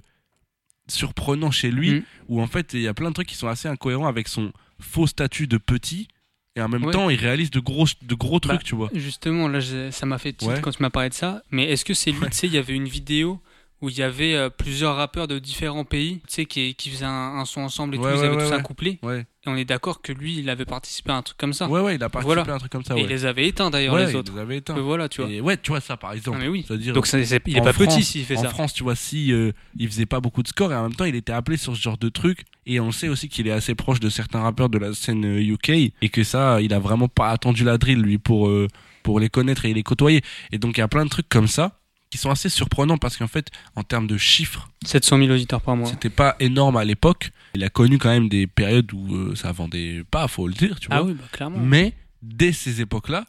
surprenants 0.89 1.51
chez 1.51 1.71
lui, 1.71 1.91
Mhm. 1.95 2.03
où 2.29 2.41
en 2.43 2.47
fait 2.47 2.73
il 2.75 2.81
y 2.83 2.89
a 2.89 2.95
plein 2.95 3.09
de 3.11 3.15
trucs 3.15 3.29
qui 3.29 3.35
sont 3.37 3.49
assez 3.49 3.69
incohérents 3.69 4.07
avec 4.07 4.29
son 4.29 4.53
faux 4.81 5.07
statut 5.07 5.47
de 5.47 5.57
petit, 5.59 6.09
et 6.57 6.61
en 6.63 6.69
même 6.69 6.85
Ouais. 6.85 6.93
temps 6.93 7.11
il 7.11 7.19
réalise 7.19 7.51
de 7.51 7.61
gros, 7.61 7.87
de 8.03 8.15
gros 8.15 8.41
trucs, 8.41 8.53
Bah, 8.59 8.63
tu 8.65 8.75
vois. 8.75 8.91
Justement, 8.93 9.47
là, 9.49 9.61
ça 9.93 10.07
m'a 10.07 10.19
fait 10.19 10.41
Ouais. 10.43 10.61
quand 10.61 10.71
tu 10.73 10.83
m'as 10.83 10.91
parlé 10.91 11.09
de 11.09 11.15
ça. 11.15 11.43
Mais 11.51 11.65
est-ce 11.71 11.85
que 11.85 11.95
c'est 11.95 12.11
lui, 12.11 12.21
tu 12.31 12.33
sais, 12.37 12.47
il 12.49 12.53
y 12.55 12.59
avait 12.59 12.75
une 12.75 12.89
vidéo 12.89 13.41
où 13.81 13.89
il 13.89 13.97
y 13.97 14.03
avait 14.03 14.35
euh, 14.35 14.51
plusieurs 14.51 14.97
rappeurs 14.97 15.29
de 15.29 15.39
différents 15.39 15.85
pays, 15.85 16.19
tu 16.27 16.35
sais, 16.35 16.47
qui, 16.47 16.75
qui 16.75 16.91
faisaient 16.91 17.05
un, 17.05 17.39
un 17.39 17.45
son 17.45 17.61
ensemble 17.63 17.95
et 17.95 17.99
tout, 17.99 18.05
ils 18.05 18.25
avaient 18.25 18.37
tous 18.37 18.53
un 18.53 18.61
couplet. 18.63 18.99
Ouais. 19.03 19.27
Et 19.47 19.49
on 19.49 19.57
est 19.57 19.65
d'accord 19.65 20.03
que 20.03 20.13
lui, 20.13 20.37
il 20.39 20.51
avait 20.51 20.67
participé 20.67 21.13
à 21.13 21.17
un 21.17 21.23
truc 21.23 21.39
comme 21.39 21.55
ça. 21.55 21.67
Ouais, 21.67 21.81
ouais, 21.81 21.95
il 21.95 22.03
a 22.03 22.11
participé 22.11 22.51
à 22.51 22.55
un 22.55 22.59
truc 22.59 22.71
comme 22.71 22.85
ça, 22.85 22.95
Et 22.99 23.01
il 23.01 23.07
les 23.07 23.25
avait 23.25 23.47
éteints 23.49 23.71
d'ailleurs, 23.71 23.95
Ouais, 23.95 24.05
les 24.05 24.11
il 24.11 24.17
autres. 24.17 24.33
les 24.35 24.39
avait 24.41 24.57
éteints. 24.59 24.77
Euh, 24.77 24.83
voilà, 24.83 25.09
tu 25.09 25.23
vois. 25.23 25.31
Et 25.31 25.41
ouais, 25.41 25.57
tu 25.57 25.71
vois 25.71 25.81
ça 25.81 25.97
par 25.97 26.13
exemple. 26.13 26.37
Ah, 26.39 26.45
mais 26.45 26.49
oui. 26.49 26.67
Donc, 26.69 26.79
il 26.83 26.89
est 26.89 27.61
en 27.61 27.65
pas 27.65 27.73
petit 27.73 27.85
France- 27.91 28.03
s'il 28.05 28.25
fait 28.27 28.37
en 28.37 28.43
ça. 28.43 28.49
France, 28.51 28.75
tu 28.75 28.83
vois, 28.83 28.95
si 28.97 29.33
euh, 29.33 29.53
il 29.79 29.89
faisait 29.89 30.05
pas 30.05 30.21
beaucoup 30.21 30.43
de 30.43 30.49
scores 30.49 30.73
et 30.73 30.77
en 30.77 30.83
même 30.83 30.95
temps 30.95 31.07
il 31.07 31.15
était 31.15 31.33
appelé 31.33 31.57
sur 31.57 31.75
ce 31.75 31.81
genre 31.81 31.97
de 31.97 32.11
trucs. 32.11 32.41
Et 32.67 32.81
on 32.81 32.93
sait 32.93 33.09
aussi 33.09 33.31
qu'il 33.31 33.49
est 33.49 33.51
assez 33.51 33.75
proche 33.75 33.99
de 33.99 34.11
certains 34.11 34.41
rappeurs 34.41 34.69
de 34.69 34.77
la 34.77 34.93
scène 34.93 35.25
euh, 35.25 35.41
UK 35.41 35.71
et 35.71 36.09
que 36.13 36.23
ça, 36.23 36.61
il 36.61 36.75
a 36.75 36.79
vraiment 36.79 37.09
pas 37.09 37.31
attendu 37.31 37.65
la 37.65 37.79
drill 37.79 38.03
lui 38.03 38.19
pour 38.19 38.49
euh, 38.49 38.69
pour 39.03 39.21
les 39.21 39.31
connaître 39.31 39.65
et 39.65 39.73
les 39.73 39.83
côtoyer. 39.83 40.21
Et 40.53 40.59
donc 40.59 40.77
il 40.77 40.81
y 40.81 40.85
a 40.85 40.89
plein 40.89 41.05
de 41.07 41.11
trucs 41.11 41.31
comme 41.31 41.49
ça 41.49 41.80
qui 42.11 42.19
sont 42.19 42.31
assez 42.31 42.49
surprenants 42.49 42.99
parce 42.99 43.17
qu'en 43.17 43.29
fait, 43.29 43.51
en 43.77 43.83
termes 43.85 44.07
de 44.07 44.17
chiffres, 44.17 44.69
700 44.85 45.19
000 45.19 45.31
auditeurs 45.31 45.61
par 45.61 45.77
mois. 45.77 45.89
c'était 45.89 46.11
pas 46.11 46.37
énorme 46.41 46.77
à 46.77 46.85
l'époque. 46.85 47.31
Il 47.55 47.63
a 47.65 47.69
connu 47.69 47.99
quand 47.99 48.09
même 48.11 48.29
des 48.29 48.47
périodes 48.47 48.93
où 48.93 49.15
euh, 49.15 49.35
ça 49.37 49.53
vendait 49.53 50.03
pas, 50.11 50.27
faut 50.29 50.49
le 50.49 50.55
dire, 50.55 50.81
tu 50.81 50.89
Ah 50.91 51.01
vois. 51.03 51.11
oui, 51.11 51.17
bah, 51.19 51.25
clairement. 51.33 51.59
Mais 51.59 51.95
dès 52.23 52.53
ces 52.53 52.81
époques-là, 52.81 53.25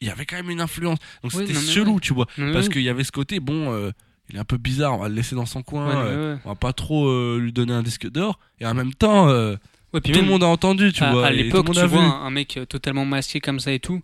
il 0.00 0.08
y 0.08 0.10
avait 0.10 0.26
quand 0.26 0.36
même 0.36 0.50
une 0.50 0.60
influence. 0.60 0.98
Donc 1.22 1.32
Oui, 1.34 1.44
c'était 1.46 1.58
chelou, 1.58 1.94
ouais. 1.94 2.00
tu 2.00 2.14
vois. 2.14 2.26
Parce 2.52 2.66
oui. 2.66 2.72
qu'il 2.74 2.82
y 2.82 2.88
avait 2.88 3.04
ce 3.04 3.12
côté, 3.12 3.40
bon, 3.40 3.72
euh, 3.72 3.90
il 4.30 4.36
est 4.36 4.38
un 4.40 4.44
peu 4.44 4.58
bizarre, 4.58 4.94
on 4.94 4.98
va 4.98 5.08
le 5.08 5.14
laisser 5.14 5.34
dans 5.34 5.46
son 5.46 5.62
coin, 5.62 5.86
Ouais, 5.88 5.94
euh, 5.96 6.34
ouais. 6.34 6.40
on 6.44 6.48
va 6.50 6.54
pas 6.54 6.72
trop 6.72 7.08
euh, 7.08 7.38
lui 7.40 7.52
donner 7.52 7.72
un 7.72 7.82
disque 7.82 8.08
d'or. 8.10 8.38
Et 8.60 8.66
en 8.66 8.74
même 8.74 8.94
temps, 8.94 9.28
euh, 9.28 9.56
tout 9.92 10.00
le 10.12 10.22
monde 10.22 10.42
a 10.44 10.46
entendu, 10.46 10.92
tu 10.92 11.02
à, 11.02 11.10
vois. 11.12 11.26
À 11.26 11.30
l'époque, 11.30 11.66
tu 11.66 11.72
vois 11.72 11.86
vu. 11.86 11.96
un, 11.98 12.30
mec 12.30 12.58
totalement 12.68 13.04
masqué 13.04 13.40
comme 13.40 13.60
ça 13.60 13.72
et 13.72 13.80
tout. 13.80 14.02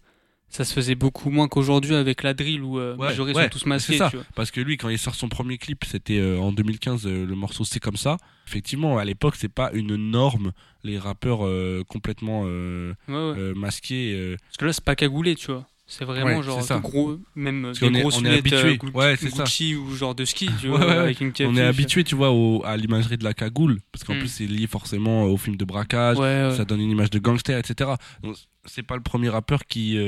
Ça 0.53 0.65
se 0.65 0.75
faisait 0.75 0.97
beaucoup 0.97 1.31
moins 1.31 1.47
qu'aujourd'hui 1.47 1.95
avec 1.95 2.23
la 2.25 2.35
drill 2.35 2.63
où 2.63 2.79
euh, 2.81 2.97
Ouais, 2.97 3.07
Majoré 3.09 3.33
ouais, 3.35 3.45
sont 3.45 3.49
tous 3.51 3.67
masqués. 3.67 3.99
ça. 3.99 4.11
tu 4.11 4.17
vois. 4.17 4.27
Parce 4.35 4.51
que 4.51 4.61
lui, 4.61 4.77
quand 4.77 4.89
il 4.89 4.99
sort 4.99 5.15
son 5.15 5.29
premier 5.29 5.59
clip, 5.59 5.85
c'était 5.87 6.19
euh, 6.19 6.39
en 6.41 6.51
2015, 6.53 7.07
euh, 7.07 7.25
le 7.25 7.35
morceau 7.37 7.63
C'est 7.65 7.79
comme 7.81 7.97
ça. 7.97 8.17
Effectivement, 8.49 8.99
à 8.99 9.05
l'époque, 9.05 9.37
c'est 9.37 9.49
pas 9.49 9.71
une 9.73 9.95
norme, 9.95 10.51
les 10.83 10.99
rappeurs 10.99 11.47
euh, 11.47 11.85
complètement 11.89 12.43
Ouais, 12.43 13.53
masqués. 13.55 14.37
Parce 14.49 14.57
que 14.57 14.65
là, 14.67 14.73
c'est 14.73 14.85
pas 14.85 14.97
cagoulé, 14.97 15.37
tu 15.37 15.53
vois. 15.53 15.67
C'est 15.87 16.05
vraiment 16.05 16.41
genre 16.41 16.65
de 16.65 16.79
gros, 16.81 17.19
même 17.35 17.63
Parce 17.63 17.81
des 17.81 17.91
grosses 17.91 18.15
on 18.19 18.25
est 18.25 18.29
lunettes 18.41 18.53
habitué. 18.53 18.77
Gu- 18.77 18.91
Ouais, 18.95 19.17
c'est 19.19 19.29
ça. 19.31 19.43
Gucci 19.43 19.75
ou 19.75 19.93
genre 19.97 20.15
de 20.15 20.25
ski, 20.25 20.49
tu 20.61 20.69
vois, 20.69 20.81
avec 21.03 21.21
une 21.21 21.33
on 21.41 21.57
est 21.57 21.63
habitué, 21.63 22.05
tu 22.05 22.15
vois, 22.15 22.31
au- 22.31 22.63
à 22.65 22.77
l'imagerie 22.77 23.19
de 23.19 23.25
la 23.25 23.35
cagoule, 23.35 23.81
parce 23.91 24.05
qu'en 24.05 24.15
Mm. 24.15 24.19
plus 24.21 24.29
c'est 24.29 24.47
lié 24.47 24.69
forcément 24.69 25.25
au 25.25 25.37
film 25.37 25.57
de 25.57 25.65
braquage, 25.65 26.17
ça 26.57 26.65
donne 26.65 26.81
une 26.81 26.91
image 26.91 27.11
de 27.11 27.19
gangster, 27.19 27.59
etc. 27.59 27.91
Donc 28.23 28.37
c'est 28.67 28.85
pas 28.85 28.95
le 28.95 29.03
premier 29.03 29.31
rappeur 29.31 29.65
qui 29.67 29.99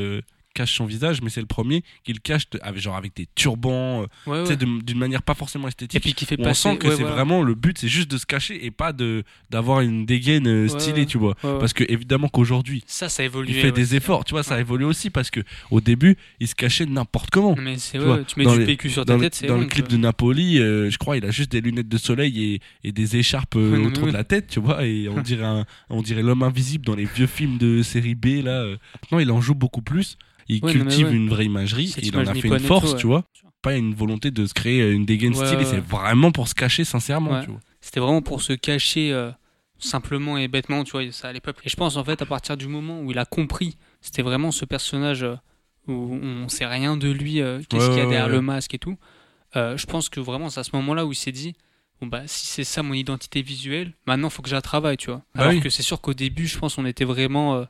cache 0.53 0.77
son 0.77 0.85
visage, 0.87 1.21
mais 1.23 1.31
c'est 1.31 1.41
le 1.41 1.47
premier 1.47 1.83
qui 2.05 2.13
le 2.13 2.19
cache 2.19 2.49
de- 2.51 2.59
avec, 2.63 2.81
genre 2.81 2.97
avec 2.97 3.15
des 3.17 3.27
turbans, 3.35 4.03
euh, 4.03 4.07
Ouais, 4.31 4.49
ouais. 4.49 4.57
de- 4.57 4.83
d'une 4.83 4.99
manière 4.99 5.23
pas 5.23 5.35
forcément 5.35 5.69
esthétique. 5.69 5.97
Et 5.97 6.01
puis 6.01 6.15
qui 6.15 6.25
fait 6.27 6.37
où 6.39 6.43
on 6.43 6.45
passer- 6.45 6.69
sent 6.71 6.79
que 6.79 6.89
ouais, 6.89 6.97
c'est 6.97 7.03
vraiment 7.03 7.43
le 7.43 7.55
but, 7.55 7.79
c'est 7.79 7.89
juste 7.89 8.11
de 8.11 8.19
se 8.19 8.27
cacher 8.27 8.65
et 8.65 8.71
pas 8.71 8.93
de 8.93 9.25
d'avoir 9.51 9.81
une 9.81 10.07
dégaine 10.07 10.47
euh, 10.47 10.69
stylée, 10.69 11.07
tu 11.07 11.19
vois. 11.19 11.35
Parce 11.43 11.73
que 11.73 11.85
évidemment 11.89 12.29
qu'aujourd'hui, 12.29 12.83
Ça, 12.87 13.09
ça 13.09 13.23
a 13.23 13.27
évolué. 13.27 13.53
il 13.53 13.61
fait 13.61 13.73
des 13.73 13.95
efforts, 13.97 14.25
tu 14.25 14.33
vois, 14.33 14.43
ça 14.43 14.55
a 14.57 14.61
évolué 14.61 14.85
aussi 14.85 15.11
parce 15.11 15.31
que 15.31 15.41
au 15.71 15.81
début, 15.81 16.17
il 16.41 16.49
se 16.49 16.55
cachait 16.55 16.87
n'importe 16.87 17.31
comment. 17.31 17.55
Mais 17.59 17.79
c'est- 17.79 17.99
tu 17.99 18.05
vois. 18.05 18.23
tu 18.25 18.39
mets 18.39 18.45
Dans 18.45 18.53
du 18.55 18.61
les- 18.61 18.67
PQ 18.67 18.91
sur 18.91 19.05
ta 19.05 19.15
dans 19.15 19.21
tête, 19.21 19.35
c'est 19.35 19.47
Dans 19.47 19.59
le 19.59 19.67
clip 19.67 19.89
de 19.89 19.97
Napoli, 19.97 20.59
euh, 20.59 20.91
je 20.91 20.99
crois, 20.99 21.17
il 21.17 21.25
a 21.25 21.31
juste 21.31 21.51
des 21.53 21.61
lunettes 21.61 21.89
de 21.89 21.99
soleil 21.99 22.55
et, 22.55 22.61
et 22.89 22.93
des 22.93 23.17
écharpes 23.17 23.57
euh, 23.57 23.85
autour 23.87 24.07
de 24.07 24.13
la 24.13 24.25
tête, 24.25 24.47
tu 24.49 24.61
vois, 24.61 24.85
et 24.87 25.09
on 25.09 25.21
dirait 25.23 25.45
un- 25.45 25.65
on 25.91 26.03
dirait 26.03 26.23
l'homme 26.23 26.43
invisible 26.43 26.85
dans 26.85 26.95
les 26.95 27.05
vieux 27.05 27.27
films 27.27 27.59
de 27.59 27.83
série 27.83 28.15
B 28.15 28.43
là. 28.45 28.65
Non, 29.11 29.21
il 29.21 29.31
en 29.31 29.41
joue 29.41 29.55
beaucoup 29.55 29.83
plus. 29.83 30.17
Il 30.49 30.65
Ouais, 30.65 30.73
cultive 30.73 31.09
ouais. 31.09 31.15
une 31.15 31.29
vraie 31.29 31.45
imagerie 31.47 31.95
et 31.99 32.07
il 32.07 32.17
en 32.17 32.27
a 32.27 32.35
fait 32.35 32.49
une 32.49 32.59
force, 32.61 32.87
tout, 32.91 32.93
ouais. 32.95 32.99
tu 33.01 33.07
vois. 33.07 33.25
Pas 33.63 33.77
une 33.77 33.95
volonté 33.95 34.31
de 34.31 34.45
se 34.47 34.55
créer 34.55 34.91
une 34.91 35.05
dégaine 35.07 35.35
ouais. 35.37 35.65
c'est 35.65 35.79
vraiment 35.85 36.33
pour 36.33 36.49
se 36.49 36.55
cacher 36.55 36.85
sincèrement, 36.85 37.31
Ouais. 37.33 37.45
tu 37.45 37.51
vois. 37.51 37.61
C'était 37.81 38.01
vraiment 38.01 38.23
pour 38.23 38.43
se 38.43 38.53
cacher 38.53 39.13
euh, 39.13 39.31
simplement 39.79 40.37
et 40.39 40.49
bêtement, 40.49 40.85
tu 40.85 40.93
vois, 40.93 41.11
ça 41.13 41.29
allait 41.29 41.41
pas. 41.41 41.53
Et 41.65 41.69
je 41.69 41.77
pense 41.77 41.97
en 41.97 42.05
fait 42.05 42.21
à 42.23 42.27
partir 42.27 42.57
du 42.57 42.67
moment 42.69 43.01
où 43.01 43.11
il 43.11 43.19
a 43.19 43.25
compris, 43.25 43.77
c'était 44.01 44.23
vraiment 44.23 44.51
ce 44.51 44.65
personnage 44.65 45.23
euh, 45.25 45.37
où 45.89 46.15
on 46.23 46.49
sait 46.49 46.67
rien 46.67 46.97
de 46.97 47.11
lui, 47.11 47.41
euh, 47.41 47.61
qu'est-ce 47.69 47.85
Ouais, 47.85 47.89
qu'il 47.91 47.99
y 47.99 48.01
a 48.01 48.07
derrière 48.09 48.27
ouais. 48.27 48.33
le 48.33 48.41
masque 48.41 48.75
et 48.75 48.79
tout. 48.79 48.97
Euh, 49.57 49.77
je 49.77 49.87
pense 49.87 50.09
que 50.09 50.21
vraiment 50.21 50.49
c'est 50.51 50.61
à 50.61 50.65
ce 50.65 50.75
moment-là 50.77 51.05
où 51.07 51.13
il 51.13 51.17
s'est 51.17 51.33
dit, 51.33 51.55
bon 52.01 52.07
bah 52.07 52.23
si 52.27 52.47
c'est 52.47 52.65
ça 52.65 52.83
mon 52.83 52.95
identité 52.95 53.43
visuelle, 53.43 53.93
maintenant 54.07 54.31
faut 54.31 54.43
que 54.43 54.49
je 54.49 54.55
la 54.55 54.63
travaille, 54.63 54.97
tu 54.97 55.09
vois. 55.09 55.23
Bah 55.35 55.43
Alors 55.43 55.53
oui. 55.55 55.61
que 55.61 55.71
c'est 55.71 55.83
sûr 55.83 56.01
qu'au 56.01 56.15
début, 56.15 56.47
je 56.47 56.59
pense 56.59 56.79
on 56.79 56.87
était 56.87 57.05
vraiment, 57.05 57.57
euh, 57.57 57.65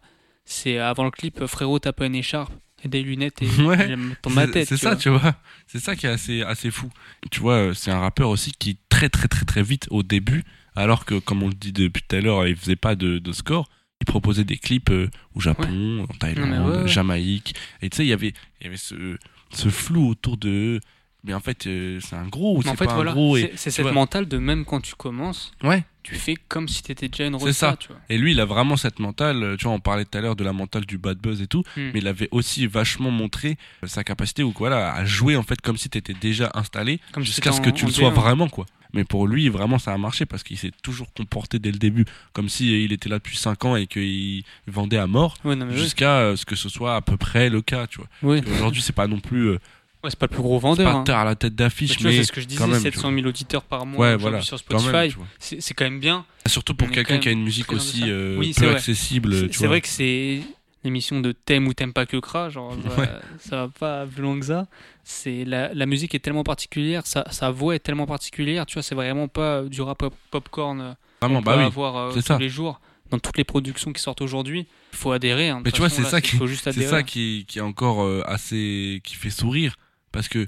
c'est 0.44 0.78
avant 0.78 1.04
le 1.04 1.10
clip, 1.10 1.44
frérot 1.46 1.78
t'as 1.80 1.92
pas 1.92 2.06
une 2.06 2.14
écharpe 2.14 2.52
et 2.84 2.88
des 2.88 3.02
lunettes 3.02 3.40
et 3.42 3.46
Ouais, 3.62 3.96
ma 4.28 4.46
c'est- 4.46 4.50
tête. 4.50 4.68
C'est 4.68 4.76
ça, 4.76 4.96
tu 4.96 5.08
vois. 5.08 5.34
C'est 5.66 5.78
ça 5.80 5.96
qui 5.96 6.06
est 6.06 6.10
assez, 6.10 6.42
assez 6.42 6.70
fou. 6.70 6.90
Tu 7.30 7.40
vois, 7.40 7.54
euh, 7.54 7.74
c'est 7.74 7.90
un 7.90 8.00
rappeur 8.00 8.28
aussi 8.28 8.52
qui 8.58 8.78
très 8.88 9.08
très 9.08 9.28
très 9.28 9.44
très 9.44 9.62
vite 9.62 9.86
au 9.90 10.02
début, 10.02 10.44
alors 10.74 11.04
que 11.04 11.18
comme 11.18 11.42
on 11.42 11.48
le 11.48 11.54
dit 11.54 11.72
depuis 11.72 12.02
tout 12.06 12.16
à 12.16 12.20
l'heure, 12.20 12.46
il 12.46 12.56
faisait 12.56 12.76
pas 12.76 12.94
de, 12.94 13.18
de 13.18 13.32
score. 13.32 13.68
Il 14.00 14.04
proposait 14.04 14.42
des 14.44 14.56
clips 14.58 14.90
euh, 14.90 15.08
au 15.34 15.40
Japon, 15.40 16.04
en 16.10 16.14
Thaïlande, 16.14 16.68
ouais, 16.68 16.82
ouais. 16.82 16.88
Jamaïque. 16.88 17.54
Et 17.82 17.88
tu 17.90 17.98
sais, 17.98 18.04
il 18.04 18.08
y 18.08 18.12
avait, 18.12 18.34
il 18.60 18.64
y 18.64 18.66
avait 18.66 18.76
ce, 18.76 19.16
ce 19.52 19.68
flou 19.68 20.08
autour 20.08 20.36
de. 20.36 20.80
Mais 21.24 21.34
en 21.34 21.40
fait, 21.40 21.66
euh, 21.68 22.00
c'est 22.00 22.16
un 22.16 22.26
gros 22.26 22.60
c'est 22.62 22.68
en 22.68 22.74
fait, 22.74 22.86
pas 22.86 22.94
voilà, 22.94 23.12
un 23.12 23.14
gros. 23.14 23.36
et- 23.36 23.42
c'est- 23.42 23.52
c'est 23.56 23.70
cette 23.70 23.82
vois. 23.84 23.92
mentale 23.92 24.26
de 24.26 24.38
même 24.38 24.64
quand 24.64 24.80
tu 24.80 24.96
commences, 24.96 25.52
Ouais. 25.62 25.84
tu 26.02 26.16
fais 26.16 26.34
comme 26.48 26.66
si 26.66 26.82
t'étais 26.82 27.06
déjà 27.08 27.26
une 27.26 27.38
C'est 27.38 27.44
rosta, 27.44 27.70
ça. 27.70 27.76
tu 27.76 27.88
vois. 27.88 27.98
Et 28.08 28.18
lui, 28.18 28.32
il 28.32 28.40
a 28.40 28.44
vraiment 28.44 28.76
cette 28.76 28.98
mentale. 28.98 29.40
euh, 29.42 29.56
Tu 29.56 29.64
vois, 29.64 29.72
on 29.72 29.78
parlait 29.78 30.04
tout 30.04 30.18
à 30.18 30.20
l'heure 30.20 30.34
de 30.34 30.42
la 30.42 30.52
mentale 30.52 30.84
du 30.84 30.98
bad 30.98 31.18
buzz 31.18 31.40
et 31.40 31.46
tout, 31.46 31.62
Hmm. 31.76 31.90
mais 31.94 32.00
il 32.00 32.08
avait 32.08 32.28
aussi 32.32 32.66
vachement 32.66 33.12
montré 33.12 33.56
euh, 33.84 33.86
sa 33.86 34.02
capacité 34.02 34.42
ou 34.42 34.52
voilà 34.58 34.92
à 34.94 35.04
jouer 35.04 35.36
en 35.36 35.44
fait 35.44 35.60
comme 35.60 35.76
si 35.76 35.88
tu 35.88 35.96
étais 35.98 36.12
déjà 36.14 36.50
installé 36.54 36.98
si 37.18 37.22
jusqu'à 37.24 37.52
ce 37.52 37.58
t'étais 37.58 37.70
que 37.70 37.76
tu 37.76 37.86
le 37.86 37.92
sois 37.92 38.10
D1. 38.10 38.14
vraiment 38.14 38.48
quoi. 38.48 38.66
Mais 38.94 39.04
pour 39.04 39.26
lui, 39.26 39.48
vraiment, 39.48 39.78
ça 39.78 39.94
a 39.94 39.96
marché 39.98 40.26
parce 40.26 40.42
qu'il 40.42 40.58
s'est 40.58 40.72
toujours 40.82 41.10
comporté 41.14 41.58
dès 41.60 41.70
le 41.70 41.78
début 41.78 42.04
comme 42.34 42.48
si 42.50 42.84
il 42.84 42.92
était 42.92 43.08
là 43.08 43.16
depuis 43.18 43.36
5 43.38 43.64
ans 43.64 43.74
et 43.76 43.86
qu'il 43.86 44.42
vendait 44.66 44.98
à 44.98 45.06
mort 45.06 45.36
Ouais, 45.44 45.54
oui. 45.54 45.78
jusqu'à 45.78 46.34
ce 46.36 46.44
que 46.44 46.56
ce 46.56 46.68
soit 46.68 46.96
à 46.96 47.00
peu 47.00 47.16
près 47.16 47.48
le 47.48 47.62
cas, 47.62 47.86
tu 47.86 47.98
vois. 47.98 48.08
Oui. 48.22 48.42
Qu'aujourd'hui, 48.42 48.82
c'est 48.82 48.92
pas 48.92 49.06
non 49.06 49.20
plus. 49.20 49.56
Ouais, 50.02 50.10
c'est 50.10 50.18
pas 50.18 50.26
le 50.26 50.32
plus 50.34 50.42
gros 50.42 50.56
c'est 50.58 50.62
vendeur. 50.62 50.92
pas 50.92 50.98
hein. 50.98 51.04
tard 51.04 51.20
à 51.20 51.24
la 51.24 51.34
tête 51.36 51.54
d'affiche, 51.54 51.90
Bah, 51.90 51.96
tu 51.96 52.02
vois, 52.02 52.10
mais 52.12 52.16
c'est 52.18 52.24
ce 52.24 52.32
que 52.32 52.40
je 52.40 52.46
disais, 52.46 52.66
même, 52.66 52.76
tu 52.76 52.82
700 52.82 53.02
vois. 53.10 53.14
000 53.18 53.28
auditeurs 53.28 53.62
par 53.62 53.86
mois 53.86 54.00
Ouais, 54.00 54.16
voilà, 54.16 54.40
sur 54.42 54.58
Spotify. 54.58 55.14
c'est 55.38 55.60
c'est 55.60 55.74
quand 55.74 55.84
même 55.84 56.00
bien. 56.00 56.24
Surtout 56.46 56.74
pour 56.74 56.90
quelqu'un 56.90 57.18
qui 57.18 57.28
a 57.28 57.32
une 57.32 57.42
musique 57.44 57.72
aussi 57.72 58.02
euh, 58.06 58.36
Oui, 58.36 58.52
peu 58.56 58.64
c'est 58.66 58.68
accessible, 58.74 59.34
C'est- 59.34 59.52
C'est 59.58 59.66
vrai 59.66 59.80
que 59.80 59.88
c'est 59.88 60.40
l'émission 60.84 61.20
de 61.20 61.30
t'aimes 61.30 61.68
ou 61.68 61.74
t'aimes 61.74 61.92
pas 61.92 62.06
que 62.06 62.16
Kra, 62.16 62.50
genre 62.50 62.74
ça, 62.74 62.96
Ouais. 63.00 63.08
ça 63.38 63.56
va 63.56 63.68
pas 63.68 64.04
plus 64.06 64.22
loin 64.22 64.40
que 64.40 64.46
ça. 64.46 64.66
C'est 65.04 65.44
la, 65.44 65.72
la 65.72 65.86
musique 65.86 66.14
est 66.16 66.18
tellement 66.18 66.42
particulière, 66.42 67.06
sa, 67.06 67.24
sa 67.30 67.50
voix 67.52 67.76
est 67.76 67.78
tellement 67.80 68.06
particulière, 68.06 68.66
tu 68.66 68.74
vois, 68.74 68.82
c'est 68.82 68.96
vraiment 68.96 69.28
pas 69.28 69.62
du 69.62 69.80
rap 69.82 69.98
pop- 69.98 70.14
popcorn 70.32 70.80
euh, 70.80 70.92
qu'on 71.20 71.40
bah 71.42 71.52
peut 71.54 71.58
oui, 71.60 71.64
avoir 71.66 71.96
euh, 71.96 72.10
c'est 72.14 72.20
tous 72.22 72.26
ça. 72.26 72.38
les 72.38 72.48
jours 72.48 72.80
dans 73.10 73.18
toutes 73.20 73.36
les 73.38 73.44
productions 73.44 73.92
qui 73.92 74.00
sortent 74.02 74.22
aujourd'hui. 74.22 74.66
Il 74.92 74.98
faut 74.98 75.12
adhérer. 75.12 75.50
hein, 75.50 75.60
Mais 75.64 75.70
tu 75.70 75.78
vois, 75.80 75.88
c'est 75.90 76.02
là, 76.02 76.08
ça 76.08 76.20
qui, 76.20 76.36
faut 76.36 76.46
juste 76.48 76.64
c'est 76.64 76.70
adhérer. 76.70 76.86
ça 76.90 77.02
qui, 77.04 77.44
qui 77.46 77.58
est 77.58 77.62
encore 77.62 78.02
euh, 78.02 78.22
assez, 78.26 79.00
qui 79.04 79.14
fait 79.16 79.30
sourire, 79.30 79.76
parce 80.12 80.28
que 80.28 80.46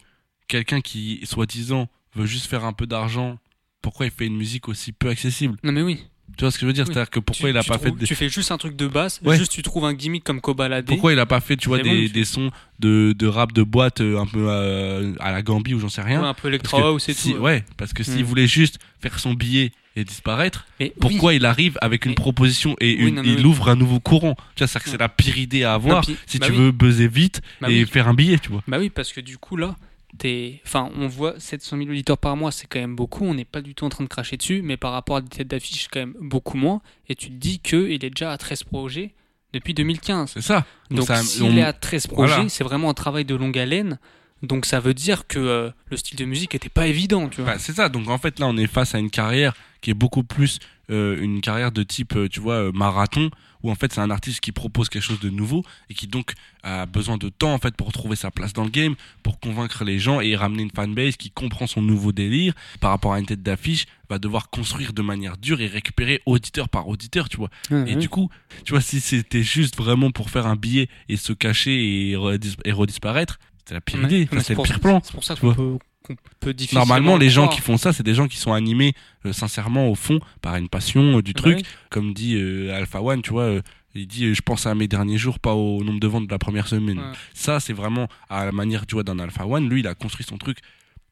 quelqu'un 0.48 0.80
qui, 0.80 1.20
soi-disant, 1.24 1.88
veut 2.14 2.26
juste 2.26 2.46
faire 2.46 2.64
un 2.64 2.72
peu 2.72 2.86
d'argent, 2.86 3.38
pourquoi 3.82 4.06
il 4.06 4.12
fait 4.12 4.26
une 4.26 4.36
musique 4.36 4.68
aussi 4.68 4.92
peu 4.92 5.08
accessible? 5.08 5.56
Non 5.62 5.72
mais 5.72 5.82
oui. 5.82 6.04
Tu 6.38 6.40
vois 6.44 6.50
ce 6.50 6.56
que 6.56 6.62
je 6.62 6.66
veux 6.66 6.72
dire? 6.72 6.84
Oui. 6.88 6.92
C'est-à-dire 6.94 7.10
que 7.10 7.20
pourquoi 7.20 7.50
Tu- 7.50 7.54
il 7.54 7.58
a 7.58 7.62
pas 7.62 7.74
trouves- 7.76 7.90
fait 7.92 7.96
des... 7.98 8.06
Tu 8.06 8.14
fais 8.14 8.28
juste 8.30 8.50
un 8.50 8.56
truc 8.56 8.76
de 8.76 8.86
basse, 8.88 9.20
Ouais. 9.22 9.36
juste 9.36 9.52
tu 9.52 9.62
trouves 9.62 9.84
un 9.84 9.92
gimmick 9.92 10.24
comme 10.24 10.40
Kobalade. 10.40 10.86
Pourquoi 10.86 11.12
il 11.12 11.18
a 11.18 11.26
pas 11.26 11.40
fait, 11.40 11.56
tu 11.56 11.68
vois, 11.68 11.76
C'est 11.78 11.82
des, 11.84 11.90
bon, 11.90 12.06
tu- 12.06 12.08
des 12.12 12.24
sons 12.24 12.50
de, 12.80 13.14
de 13.16 13.26
rap 13.26 13.52
de 13.52 13.62
boîte 13.62 14.00
euh, 14.00 14.18
un 14.18 14.26
peu 14.26 14.46
euh, 14.48 15.12
à 15.20 15.32
la 15.32 15.42
Gambie 15.42 15.74
ou 15.74 15.80
j'en 15.80 15.90
sais 15.90 16.00
rien? 16.02 16.22
Ouais, 16.22 16.26
un 16.28 16.34
peu 16.34 16.50
House 16.72 17.08
et 17.08 17.12
si- 17.14 17.34
tout, 17.34 17.38
ouais. 17.40 17.64
Parce 17.76 17.92
que 17.92 18.02
s'il 18.02 18.20
Mm. 18.22 18.26
voulait 18.26 18.46
juste 18.46 18.78
faire 19.00 19.18
son 19.18 19.34
billet 19.34 19.70
et 19.96 20.04
disparaître, 20.04 20.66
Mais 20.80 20.92
pourquoi 21.00 21.34
il 21.34 21.44
arrive 21.46 21.78
avec 21.80 22.04
une 22.06 22.14
proposition 22.14 22.74
et 22.80 22.96
Oui, 23.04 23.12
non, 23.12 23.22
il 23.24 23.36
oui. 23.38 23.44
ouvre 23.44 23.68
un 23.68 23.76
nouveau 23.76 24.00
courant 24.00 24.34
Tu 24.56 24.58
vois, 24.64 24.66
c'est-à-dire 24.66 24.82
que 24.84 24.90
c'est 24.90 24.98
la 24.98 25.08
pire 25.08 25.38
idée 25.38 25.62
à 25.64 25.74
avoir 25.74 26.00
puis- 26.02 26.16
si 26.26 26.38
bah 26.38 26.46
tu 26.46 26.52
veux 26.52 26.72
buzzer 26.72 27.06
vite 27.08 27.40
Bah 27.60 27.70
et 27.70 27.84
faire 27.86 28.08
un 28.08 28.14
billet, 28.14 28.38
tu 28.38 28.50
vois. 28.50 28.62
Bah 28.66 28.78
oui, 28.80 28.90
parce 28.90 29.12
que 29.12 29.20
du 29.20 29.38
coup, 29.38 29.56
là, 29.56 29.76
t'es... 30.18 30.60
Enfin, 30.66 30.90
on 30.96 31.06
voit 31.06 31.34
700 31.38 31.76
000 31.78 31.90
auditeurs 31.90 32.18
par 32.18 32.36
mois, 32.36 32.50
c'est 32.50 32.66
quand 32.66 32.80
même 32.80 32.96
beaucoup. 32.96 33.24
On 33.24 33.34
n'est 33.34 33.44
pas 33.44 33.60
du 33.62 33.74
tout 33.74 33.84
en 33.84 33.88
train 33.88 34.02
de 34.04 34.08
cracher 34.08 34.36
dessus, 34.36 34.62
mais 34.62 34.76
par 34.76 34.92
rapport 34.92 35.16
à 35.16 35.20
des 35.20 35.28
têtes 35.28 35.48
d'affiche, 35.48 35.82
c'est 35.82 35.88
quand 35.92 36.00
même 36.00 36.14
beaucoup 36.20 36.56
moins. 36.56 36.80
Et 37.08 37.14
tu 37.14 37.28
te 37.28 37.34
dis 37.34 37.60
qu'il 37.60 37.92
est 38.04 38.10
déjà 38.10 38.32
à 38.32 38.36
13 38.38 38.64
projets 38.64 39.12
depuis 39.52 39.74
2015. 39.74 40.32
C'est 40.34 40.40
ça. 40.42 40.66
Donc 40.90 41.08
s'il 41.22 41.44
on- 41.44 41.56
est 41.56 41.62
à 41.62 41.72
13 41.72 42.08
projets, 42.08 42.34
Voilà. 42.34 42.48
c'est 42.48 42.64
vraiment 42.64 42.90
un 42.90 42.94
travail 42.94 43.24
de 43.24 43.34
longue 43.36 43.56
haleine. 43.58 43.98
Donc 44.42 44.66
ça 44.66 44.78
veut 44.80 44.92
dire 44.94 45.26
que 45.26 45.38
euh, 45.38 45.70
le 45.90 45.96
style 45.96 46.18
de 46.18 46.24
musique 46.26 46.54
était 46.54 46.68
pas 46.68 46.86
évident, 46.86 47.28
tu 47.28 47.40
vois. 47.40 47.52
Bah, 47.52 47.58
c'est 47.58 47.72
ça. 47.72 47.88
Donc 47.88 48.08
en 48.08 48.18
fait 48.18 48.38
là, 48.40 48.46
on 48.46 48.56
est 48.58 48.66
face 48.66 48.94
à 48.94 48.98
une 48.98 49.08
carrière 49.08 49.54
qui 49.84 49.90
est 49.90 49.94
beaucoup 49.94 50.24
plus 50.24 50.58
euh, 50.90 51.20
une 51.20 51.40
carrière 51.42 51.72
de 51.72 51.82
type, 51.82 52.16
euh, 52.16 52.28
tu 52.28 52.40
vois, 52.40 52.54
euh, 52.54 52.72
marathon, 52.72 53.30
où 53.62 53.70
en 53.70 53.74
fait 53.74 53.92
c'est 53.92 54.00
un 54.00 54.10
artiste 54.10 54.40
qui 54.40 54.50
propose 54.52 54.88
quelque 54.88 55.02
chose 55.02 55.20
de 55.20 55.28
nouveau 55.30 55.62
et 55.90 55.94
qui 55.94 56.06
donc 56.06 56.32
a 56.62 56.86
besoin 56.86 57.16
de 57.18 57.28
temps 57.28 57.52
en 57.54 57.58
fait 57.58 57.74
pour 57.76 57.92
trouver 57.92 58.16
sa 58.16 58.30
place 58.30 58.52
dans 58.54 58.64
le 58.64 58.70
game, 58.70 58.94
pour 59.22 59.40
convaincre 59.40 59.84
les 59.84 59.98
gens 59.98 60.20
et 60.20 60.36
ramener 60.36 60.62
une 60.62 60.70
fanbase 60.70 61.16
qui 61.16 61.30
comprend 61.30 61.66
son 61.66 61.82
nouveau 61.82 62.12
délire 62.12 62.54
par 62.80 62.90
rapport 62.90 63.12
à 63.14 63.18
une 63.20 63.26
tête 63.26 63.42
d'affiche, 63.42 63.84
va 64.10 64.18
devoir 64.18 64.48
construire 64.50 64.92
de 64.94 65.02
manière 65.02 65.36
dure 65.36 65.60
et 65.60 65.66
récupérer 65.66 66.20
auditeur 66.26 66.68
par 66.70 66.88
auditeur, 66.88 67.28
tu 67.28 67.36
vois. 67.36 67.50
Et 67.86 67.96
du 67.96 68.08
coup, 68.08 68.28
tu 68.64 68.72
vois, 68.72 68.80
si 68.82 69.00
c'était 69.00 69.42
juste 69.42 69.76
vraiment 69.76 70.10
pour 70.10 70.30
faire 70.30 70.46
un 70.46 70.56
billet 70.56 70.88
et 71.10 71.16
se 71.18 71.32
cacher 71.34 72.10
et, 72.10 72.14
redis- 72.16 72.56
et 72.64 72.72
redisparaître, 72.72 73.38
c'est 73.66 73.74
la 73.74 73.80
pire 73.80 74.00
Ouais, 74.00 74.04
idée, 74.06 74.28
c'est 74.42 74.54
le 74.54 74.62
pire 74.62 74.80
plan. 74.80 75.00
c'est 75.02 75.12
pour 75.12 75.24
ça 75.24 75.34
tu 75.34 75.40
qu'on 75.40 75.54
peut, 75.54 75.78
qu'on 76.04 76.16
peut 76.40 76.52
difficilement 76.54 76.84
Normalement, 76.84 77.16
les 77.16 77.26
le 77.26 77.32
gens 77.32 77.48
qui 77.48 77.60
font 77.60 77.76
ça, 77.76 77.92
c'est 77.92 78.02
des 78.02 78.14
gens 78.14 78.28
qui 78.28 78.36
sont 78.36 78.52
animés 78.52 78.94
euh, 79.26 79.32
sincèrement 79.32 79.88
au 79.88 79.94
fond 79.94 80.20
par 80.42 80.54
une 80.56 80.68
passion 80.68 81.18
euh, 81.18 81.22
du 81.22 81.32
Bah 81.32 81.40
truc, 81.40 81.56
oui. 81.58 81.64
comme 81.90 82.12
dit 82.14 82.36
euh, 82.36 82.76
Alpha 82.76 83.00
One, 83.02 83.22
tu 83.22 83.30
vois. 83.30 83.60
il 83.94 84.06
dit, 84.06 84.34
je 84.34 84.42
pense 84.42 84.66
à 84.66 84.74
mes 84.74 84.86
derniers 84.86 85.18
jours, 85.18 85.38
pas 85.38 85.54
au 85.54 85.82
nombre 85.82 86.00
de 86.00 86.06
ventes 86.06 86.26
de 86.26 86.30
la 86.32 86.38
première 86.38 86.68
semaine. 86.68 86.98
Ouais. 86.98 87.12
Ça, 87.32 87.58
c'est 87.58 87.72
vraiment 87.72 88.08
à 88.28 88.44
la 88.44 88.52
manière, 88.52 88.86
tu 88.86 88.94
vois, 88.94 89.02
d'un 89.02 89.18
Alpha 89.18 89.46
One. 89.46 89.68
Lui, 89.68 89.80
il 89.80 89.86
a 89.86 89.94
construit 89.94 90.26
son 90.28 90.36
truc 90.36 90.58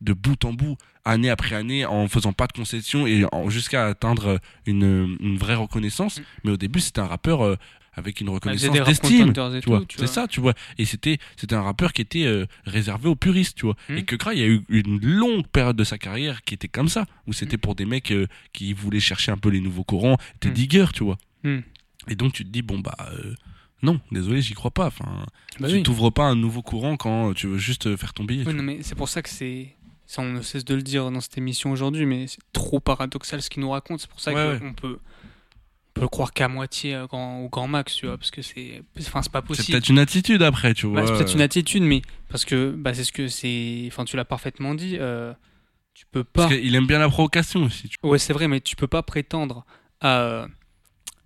de 0.01 0.13
bout 0.13 0.45
en 0.45 0.53
bout, 0.53 0.77
année 1.05 1.31
après 1.31 1.55
année, 1.55 1.87
en 1.87 2.09
faisant 2.09 2.33
pas 2.33 2.47
de 2.49 2.53
concessions 2.53 3.07
et 3.07 3.25
jusqu'à 3.49 3.87
atteindre 3.87 4.41
une, 4.67 5.17
une 5.21 5.39
vraie 5.39 5.55
reconnaissance. 5.55 6.21
Mais 6.45 6.51
au 6.51 6.57
début, 6.57 6.81
c'était 6.81 7.01
un 7.01 7.07
rappeur 7.07 7.57
avec 7.95 8.21
une 8.21 8.29
reconnaissance 8.31 8.71
des 8.73 8.79
rap 8.81 8.89
d'estime. 8.89 9.33
Tu 9.33 9.69
vois, 9.69 9.83
c'est 9.97 10.07
ça, 10.07 10.27
tu 10.29 10.41
vois. 10.41 10.55
Et 10.79 10.85
c'était, 10.85 11.19
c'était 11.37 11.55
un 11.55 11.63
rappeur 11.63 11.93
qui 11.93 12.03
était 12.03 12.25
euh, 12.25 12.47
réservé 12.65 13.09
aux 13.09 13.17
puristes, 13.17 13.57
tu 13.59 13.67
vois. 13.67 13.77
Mm. 13.89 13.97
Et 13.99 14.05
que 14.05 14.17
Kra, 14.17 14.35
il 14.35 14.41
y 14.41 14.43
a 14.43 14.47
eu 14.47 14.63
une 14.69 14.99
longue 15.05 15.47
période 15.47 15.77
de 15.77 15.85
sa 15.85 15.99
carrière 15.99 16.43
qui 16.43 16.55
était 16.55 16.69
comme 16.69 16.89
ça, 16.89 17.07
où 17.27 17.33
c'était 17.33 17.59
pour 17.59 17.75
des 17.75 17.85
mecs 17.85 18.11
euh, 18.13 18.27
qui 18.53 18.73
voulaient 18.73 19.01
chercher 19.01 19.31
un 19.33 19.37
peu 19.37 19.51
les 19.51 19.61
nouveaux 19.61 19.85
courants, 19.85 20.17
des 20.41 20.49
Mm. 20.51 20.53
diggers, 20.55 20.93
tu 20.95 21.05
vois. 21.05 21.19
Mm. 21.45 21.59
Et 22.09 22.15
donc 22.17 22.33
tu 22.33 22.45
te 22.45 22.49
dis 22.51 22.63
bon 22.63 22.79
bah 22.81 22.97
euh, 23.13 23.35
non, 23.83 24.01
désolé, 24.11 24.41
j'y 24.43 24.55
crois 24.55 24.71
pas. 24.71 24.87
Enfin, 24.87 25.27
Bah 25.61 25.69
tu 25.69 25.75
oui. 25.75 25.83
t'ouvres 25.83 26.11
pas 26.11 26.25
un 26.25 26.37
nouveau 26.37 26.63
courant 26.63 26.97
quand 26.97 27.35
tu 27.35 27.47
veux 27.49 27.59
juste 27.59 27.97
faire 27.97 28.13
ton 28.15 28.25
billet. 28.25 28.45
Oui, 28.47 28.55
non, 28.55 28.63
mais 28.63 28.79
c'est 28.83 28.95
pour 28.95 29.09
ça 29.09 29.23
que 29.23 29.29
c'est. 29.29 29.75
Ça, 30.07 30.21
on 30.23 30.31
ne 30.33 30.41
cesse 30.43 30.65
de 30.65 30.75
le 30.75 30.83
dire 30.83 31.11
dans 31.11 31.21
cette 31.21 31.39
émission 31.39 31.71
aujourd'hui, 31.73 32.05
mais 32.07 32.27
c'est 32.27 32.39
trop 32.53 32.81
paradoxal 32.81 33.41
ce 33.41 33.49
qu'il 33.51 33.61
nous 33.63 33.71
raconte. 33.71 34.01
C'est 34.01 34.11
pour 34.11 34.21
ça 34.21 34.33
Ouais, 34.33 34.59
qu'on 34.59 34.67
ouais. 34.67 34.73
peut, 34.73 34.99
on 35.95 36.01
peut 36.01 36.01
le 36.03 36.09
croire 36.09 36.33
qu'à 36.33 36.49
moitié 36.49 36.95
euh, 36.95 37.07
grand- 37.07 37.41
au 37.41 37.49
grand 37.49 37.69
max, 37.69 37.95
tu 37.95 38.07
vois, 38.07 38.17
parce 38.17 38.31
que 38.31 38.41
c'est. 38.43 38.83
Enfin, 38.99 39.21
c'est 39.23 39.31
pas 39.31 39.41
C'est 39.43 39.47
possible. 39.47 39.73
peut-être 39.73 39.89
une 39.91 39.99
attitude 39.99 40.43
après, 40.43 40.73
tu 40.75 40.87
Bah, 40.87 41.03
vois. 41.03 41.07
c'est 41.07 41.13
peut-être 41.19 41.35
une 41.35 41.43
attitude, 41.43 41.83
mais 41.83 42.01
parce 42.29 42.45
que 42.45 42.71
bah, 42.71 42.95
c'est 42.95 43.05
ce 43.05 43.13
que 43.13 43.29
c'est. 43.29 43.85
Enfin, 43.89 44.05
tu 44.05 44.17
l'as 44.17 44.25
parfaitement 44.25 44.75
dit. 44.75 44.97
euh, 44.99 45.33
tu 45.95 46.07
peux 46.11 46.25
pas. 46.25 46.49
Parce 46.49 46.57
qu'il 46.59 46.75
aime 46.75 46.87
bien 46.87 46.99
la 46.99 47.09
provocation 47.11 47.65
aussi. 47.65 47.89
tu 47.91 47.99
Ouais, 48.03 48.19
c'est 48.19 48.33
vrai, 48.33 48.49
mais 48.49 48.61
tu 48.63 48.75
peux 48.77 48.87
pas 48.87 49.03
prétendre 49.03 49.67
à, 50.01 50.47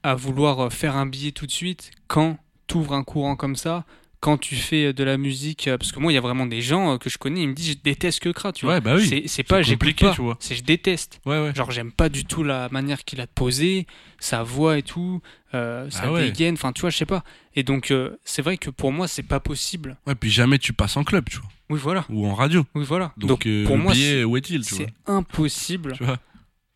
à 0.03 0.15
vouloir 0.17 0.73
faire 0.73 0.97
un 0.97 1.07
billet 1.07 1.31
tout 1.31 1.47
de 1.47 1.53
suite 1.53 1.93
quand 2.09 2.37
tu 2.67 2.77
ouvres 2.79 2.95
un 2.95 3.05
courant 3.05 3.37
comme 3.37 3.55
ça, 3.55 3.85
quand 4.21 4.39
tu 4.39 4.57
fais 4.57 4.93
de 4.93 5.05
la 5.05 5.17
musique, 5.19 5.69
euh, 5.69 5.77
parce 5.79 5.93
que 5.93 5.99
moi, 6.01 6.11
il 6.11 6.15
y 6.15 6.19
a 6.19 6.21
vraiment 6.23 6.47
des 6.47 6.63
gens 6.63 6.95
euh, 6.95 6.99
que 6.99 7.09
je 7.11 7.19
connais, 7.19 7.43
ils 7.43 7.49
me 7.49 7.55
disent 7.55 7.73
je 7.73 7.83
déteste 7.83 8.21
que 8.21 8.29
Kra, 8.31 8.53
tu 8.53 8.65
vois. 8.67 8.75
Ouais, 8.77 8.81
bah 8.81 8.95
oui. 8.97 9.07
C'est- 9.29 9.43
pas 9.45 9.63
j'écoute 9.63 9.79
compliqué, 9.81 10.07
pas, 10.07 10.15
tu 10.15 10.23
vois. 10.23 10.37
c'est 10.41 10.55
je 10.57 10.63
déteste. 10.65 11.21
Ouais, 11.27 11.41
ouais. 11.41 11.55
Genre, 11.55 11.71
j'aime 11.71 11.93
pas 11.93 12.09
du 12.09 12.25
tout 12.25 12.43
la 12.43 12.69
manière 12.71 13.05
qu'il 13.05 13.21
a 13.21 13.27
de 13.27 13.31
poser, 13.31 13.87
sa 14.19 14.43
voix 14.43 14.79
et 14.79 14.83
tout, 14.83 15.21
euh, 15.55 15.89
sa 15.91 16.05
Ah 16.13 16.21
dégaine, 16.21 16.55
enfin, 16.55 16.73
tu 16.73 16.81
vois, 16.81 16.91
je 16.91 16.97
sais 16.97 17.07
pas. 17.07 17.23
Et 17.55 17.63
donc, 17.63 17.91
euh, 17.91 18.17
c'est 18.25 18.43
vrai 18.43 18.57
que 18.59 18.71
pour 18.71 18.91
moi, 18.93 19.07
c'est 19.09 19.23
pas 19.23 19.41
possible. 19.41 19.97
Ouais, 20.07 20.15
puis 20.15 20.31
jamais 20.31 20.59
tu 20.59 20.73
passes 20.73 20.97
en 20.97 21.05
club, 21.05 21.27
tu 21.29 21.37
vois. 21.39 21.49
Oui, 21.71 21.79
voilà. 21.83 22.05
Ou 22.11 22.27
en 22.27 22.35
radio. 22.35 22.65
Oui, 22.75 22.85
voilà. 22.87 23.13
Donc, 23.17 23.29
Donc, 23.29 23.47
euh, 23.47 23.65
pour 23.67 23.77
moi, 23.77 23.93
c'est- 23.95 24.87
impossible 25.07 25.95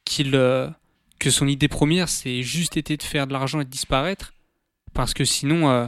qu'il 0.05 0.35
euh, 0.35 0.69
que 1.19 1.31
son 1.31 1.47
idée 1.47 1.69
première 1.69 2.09
c'est 2.09 2.43
juste 2.43 2.77
été 2.77 2.97
de 2.97 3.03
faire 3.03 3.27
de 3.27 3.33
l'argent 3.33 3.61
et 3.61 3.65
de 3.65 3.71
disparaître 3.71 4.33
parce 4.95 5.13
que 5.15 5.25
sinon 5.25 5.69
euh, 5.71 5.87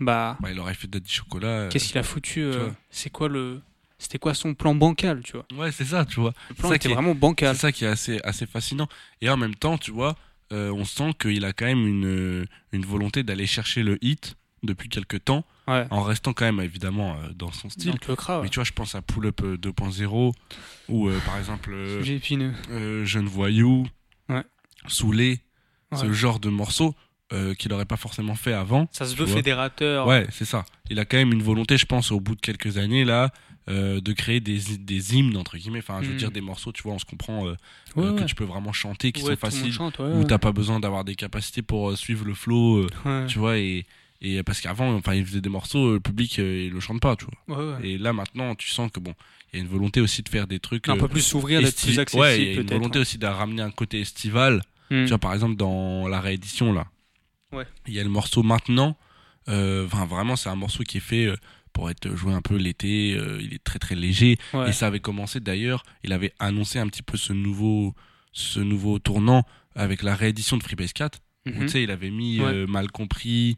bah, 0.00 0.36
Bah, 0.40 0.50
il 0.50 0.58
aurait 0.58 0.74
fait 0.74 0.88
Daddy 0.88 1.10
Chocolat. 1.12 1.46
euh, 1.48 1.68
qu'est-ce 1.68 1.88
qu'il 1.88 1.98
a 1.98 2.02
foutu 2.02 2.40
euh, 2.42 2.68
c'est 2.90 3.10
quoi 3.10 3.28
le 3.28 3.60
c'était 3.98 4.18
quoi 4.18 4.32
son 4.32 4.54
plan 4.54 4.74
bancal 4.74 5.22
tu 5.22 5.32
vois 5.32 5.44
Ouais, 5.54 5.70
c'est 5.72 5.84
ça, 5.84 6.06
tu 6.06 6.20
vois. 6.20 6.32
le 6.48 6.54
plan 6.54 6.68
C'est 6.68 6.68
ça 6.70 6.76
était 6.76 6.88
qui 6.88 6.92
est- 6.92 6.94
vraiment 6.94 7.14
bancal 7.14 7.54
C'est 7.54 7.60
ça 7.60 7.70
qui 7.72 7.84
est 7.84 7.88
assez, 7.88 8.18
assez 8.24 8.46
fascinant. 8.46 8.88
Et 9.20 9.28
en 9.28 9.36
même 9.36 9.54
temps, 9.54 9.76
tu 9.76 9.90
vois, 9.90 10.16
euh, 10.52 10.70
on 10.72 10.86
sent 10.86 11.12
qu'il 11.20 11.44
a 11.44 11.52
quand 11.52 11.66
même 11.66 11.86
une, 11.86 12.46
une 12.72 12.86
volonté 12.86 13.22
d'aller 13.22 13.46
chercher 13.46 13.82
le 13.82 13.98
hit 14.02 14.36
depuis 14.62 14.88
quelques 14.88 15.22
temps, 15.24 15.44
Ouais. 15.68 15.86
en 15.90 16.02
restant 16.02 16.32
quand 16.32 16.46
même 16.46 16.60
évidemment 16.60 17.14
euh, 17.22 17.28
dans 17.34 17.52
son 17.52 17.68
style. 17.68 17.94
Le 18.08 18.16
Kra, 18.16 18.38
ouais. 18.38 18.44
Mais 18.44 18.48
tu 18.48 18.54
vois, 18.56 18.64
je 18.64 18.72
pense 18.72 18.94
à 18.94 19.02
Pull 19.02 19.26
Up 19.26 19.40
euh, 19.42 19.56
2.0, 19.58 20.32
ou 20.88 21.08
euh, 21.08 21.18
par 21.26 21.36
exemple 21.38 21.70
euh, 21.72 22.02
euh, 22.70 23.04
Jeune 23.04 23.26
Voyou, 23.26 23.86
Ouais. 24.30 24.42
Soulé, 24.86 25.40
ce 25.94 26.10
genre 26.12 26.40
de 26.40 26.48
morceaux 26.48 26.94
euh, 27.32 27.54
qu'il 27.54 27.70
n'aurait 27.70 27.84
pas 27.84 27.96
forcément 27.96 28.34
fait 28.34 28.52
avant. 28.52 28.88
Ça 28.92 29.06
se 29.06 29.14
veut 29.14 29.24
vois. 29.24 29.36
fédérateur. 29.36 30.06
Ouais, 30.06 30.26
c'est 30.30 30.44
ça. 30.44 30.64
Il 30.90 30.98
a 30.98 31.04
quand 31.04 31.16
même 31.16 31.32
une 31.32 31.42
volonté, 31.42 31.76
je 31.78 31.86
pense, 31.86 32.10
au 32.10 32.20
bout 32.20 32.34
de 32.34 32.40
quelques 32.40 32.76
années, 32.78 33.04
là, 33.04 33.30
euh, 33.68 34.00
de 34.00 34.12
créer 34.12 34.40
des, 34.40 34.58
des 34.78 35.14
hymnes, 35.16 35.36
entre 35.36 35.56
guillemets. 35.56 35.78
Enfin, 35.78 35.98
je 36.02 36.06
veux 36.06 36.12
Mhm. 36.14 36.18
dire, 36.18 36.30
des 36.32 36.40
morceaux, 36.40 36.72
tu 36.72 36.82
vois, 36.82 36.94
on 36.94 36.98
se 36.98 37.04
comprend, 37.04 37.46
euh, 37.46 37.54
Ouais, 37.96 38.04
euh, 38.06 38.12
que 38.18 38.24
tu 38.24 38.34
peux 38.34 38.44
vraiment 38.44 38.72
chanter, 38.72 39.12
qui 39.12 39.22
Ouais, 39.22 39.32
sont 39.32 39.36
faciles, 39.36 39.72
chante, 39.72 39.98
ouais, 40.00 40.12
où 40.14 40.24
t'as 40.24 40.38
pas 40.38 40.52
besoin 40.52 40.80
d'avoir 40.80 41.04
des 41.04 41.14
capacités 41.14 41.62
pour 41.62 41.90
euh, 41.90 41.96
suivre 41.96 42.24
le 42.24 42.34
flow, 42.34 42.78
euh, 42.78 42.86
Ouais. 43.04 43.26
tu 43.26 43.38
vois, 43.38 43.58
et, 43.58 43.86
et 44.22 44.42
parce 44.42 44.60
qu'avant, 44.60 44.92
enfin, 44.94 45.14
il 45.14 45.24
faisait 45.24 45.40
des 45.40 45.48
morceaux, 45.48 45.92
le 45.94 46.00
public, 46.00 46.38
euh, 46.40 46.64
il 46.66 46.72
le 46.72 46.80
chante 46.80 47.00
pas, 47.00 47.14
tu 47.16 47.26
vois. 47.46 47.56
Ouais, 47.58 47.72
ouais. 47.80 47.88
Et 47.90 47.98
là, 47.98 48.12
maintenant, 48.12 48.54
tu 48.56 48.70
sens 48.70 48.90
que 48.90 48.98
bon, 48.98 49.14
il 49.52 49.56
y 49.58 49.60
a 49.60 49.64
une 49.64 49.70
volonté 49.70 50.00
aussi 50.00 50.22
de 50.22 50.28
faire 50.28 50.46
des 50.48 50.58
trucs. 50.58 50.88
Un 50.88 50.96
peu 50.96 51.06
plus 51.08 51.20
s'ouvrir, 51.22 51.60
d'être 51.62 51.80
plus 51.80 51.98
accessible, 51.98 52.22
Ouais, 52.22 52.38
il 52.38 52.44
y 52.44 52.48
a 52.48 52.50
une 52.52 52.56
peut-être, 52.66 52.72
volonté 52.72 52.98
ouais. 52.98 53.02
aussi 53.02 53.18
de 53.18 53.26
ramener 53.26 53.62
un 53.62 53.70
côté 53.70 54.00
estival. 54.00 54.62
Hmm. 54.90 55.04
Tu 55.04 55.08
vois, 55.10 55.18
par 55.18 55.32
exemple, 55.34 55.54
dans 55.56 56.08
la 56.08 56.20
réédition, 56.20 56.72
là, 56.72 56.86
Ouais. 57.52 57.66
il 57.86 57.94
y 57.94 58.00
a 58.00 58.04
le 58.04 58.10
morceau 58.10 58.42
maintenant. 58.42 58.96
Euh, 59.48 59.86
Enfin, 59.86 60.06
vraiment, 60.06 60.36
c'est 60.36 60.48
un 60.48 60.56
morceau 60.56 60.84
qui 60.84 60.98
est 60.98 61.00
fait 61.00 61.26
euh, 61.26 61.36
pour 61.72 61.90
être 61.90 62.14
joué 62.14 62.32
un 62.32 62.42
peu 62.42 62.56
l'été. 62.56 63.14
euh, 63.16 63.40
il 63.40 63.54
est 63.54 63.62
très 63.64 63.78
très 63.78 63.94
léger. 63.94 64.38
Ouais. 64.52 64.68
Et 64.70 64.72
ça 64.72 64.86
avait 64.86 65.00
commencé 65.00 65.40
d'ailleurs. 65.40 65.82
Il 66.04 66.12
avait 66.12 66.32
annoncé 66.38 66.78
un 66.78 66.86
petit 66.88 67.02
peu 67.02 67.16
ce 67.16 67.32
nouveau, 67.32 67.94
ce 68.32 68.60
nouveau 68.60 68.98
tournant 68.98 69.44
avec 69.74 70.02
la 70.02 70.14
réédition 70.14 70.56
de 70.56 70.62
Freebase 70.62 70.92
4. 70.92 71.18
où, 71.46 71.50
Mhm. 71.50 71.60
tu 71.60 71.68
sais, 71.68 71.82
il 71.82 71.90
avait 71.90 72.10
mis 72.10 72.38
Ouais. 72.40 72.66
mal 72.66 72.90
compris, 72.92 73.56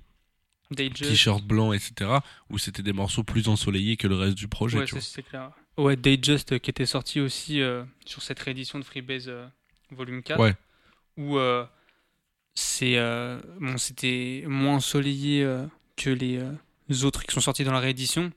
t-shirt 0.77 1.43
blanc, 1.45 1.73
etc. 1.73 2.11
Où 2.49 2.57
c'était 2.59 2.83
des 2.83 2.93
morceaux 2.93 3.25
plus 3.25 3.49
ensoleillés 3.49 3.97
que 3.97 4.07
le 4.07 4.15
reste 4.17 4.37
du 4.39 4.47
projet. 4.49 4.79
Ouais, 4.79 4.87
c'est 5.01 5.23
clair. 5.23 5.51
Ouais, 5.77 5.97
Dayjust 5.97 6.53
euh, 6.53 6.59
qui 6.59 6.71
était 6.71 6.87
sorti 6.87 7.19
aussi 7.21 7.61
euh, 7.61 7.83
sur 8.07 8.23
cette 8.23 8.39
réédition 8.41 8.79
de 8.79 8.85
Freebase 8.85 9.29
euh, 9.29 9.47
Volume 9.91 10.23
4. 10.23 10.39
Ouais. 10.41 10.55
Où 11.17 11.39
c'est 12.55 12.97
euh, 12.99 13.41
bon, 13.61 13.77
c'était 13.79 14.45
moins 14.47 14.77
ensoleillé 14.77 15.43
euh, 15.43 15.67
que 15.97 16.11
les 16.11 16.39
euh, 16.39 17.05
autres 17.05 17.23
qui 17.25 17.33
sont 17.33 17.41
sortis 17.41 17.65
dans 17.65 17.73
la 17.73 17.81
réédition. 17.81 18.31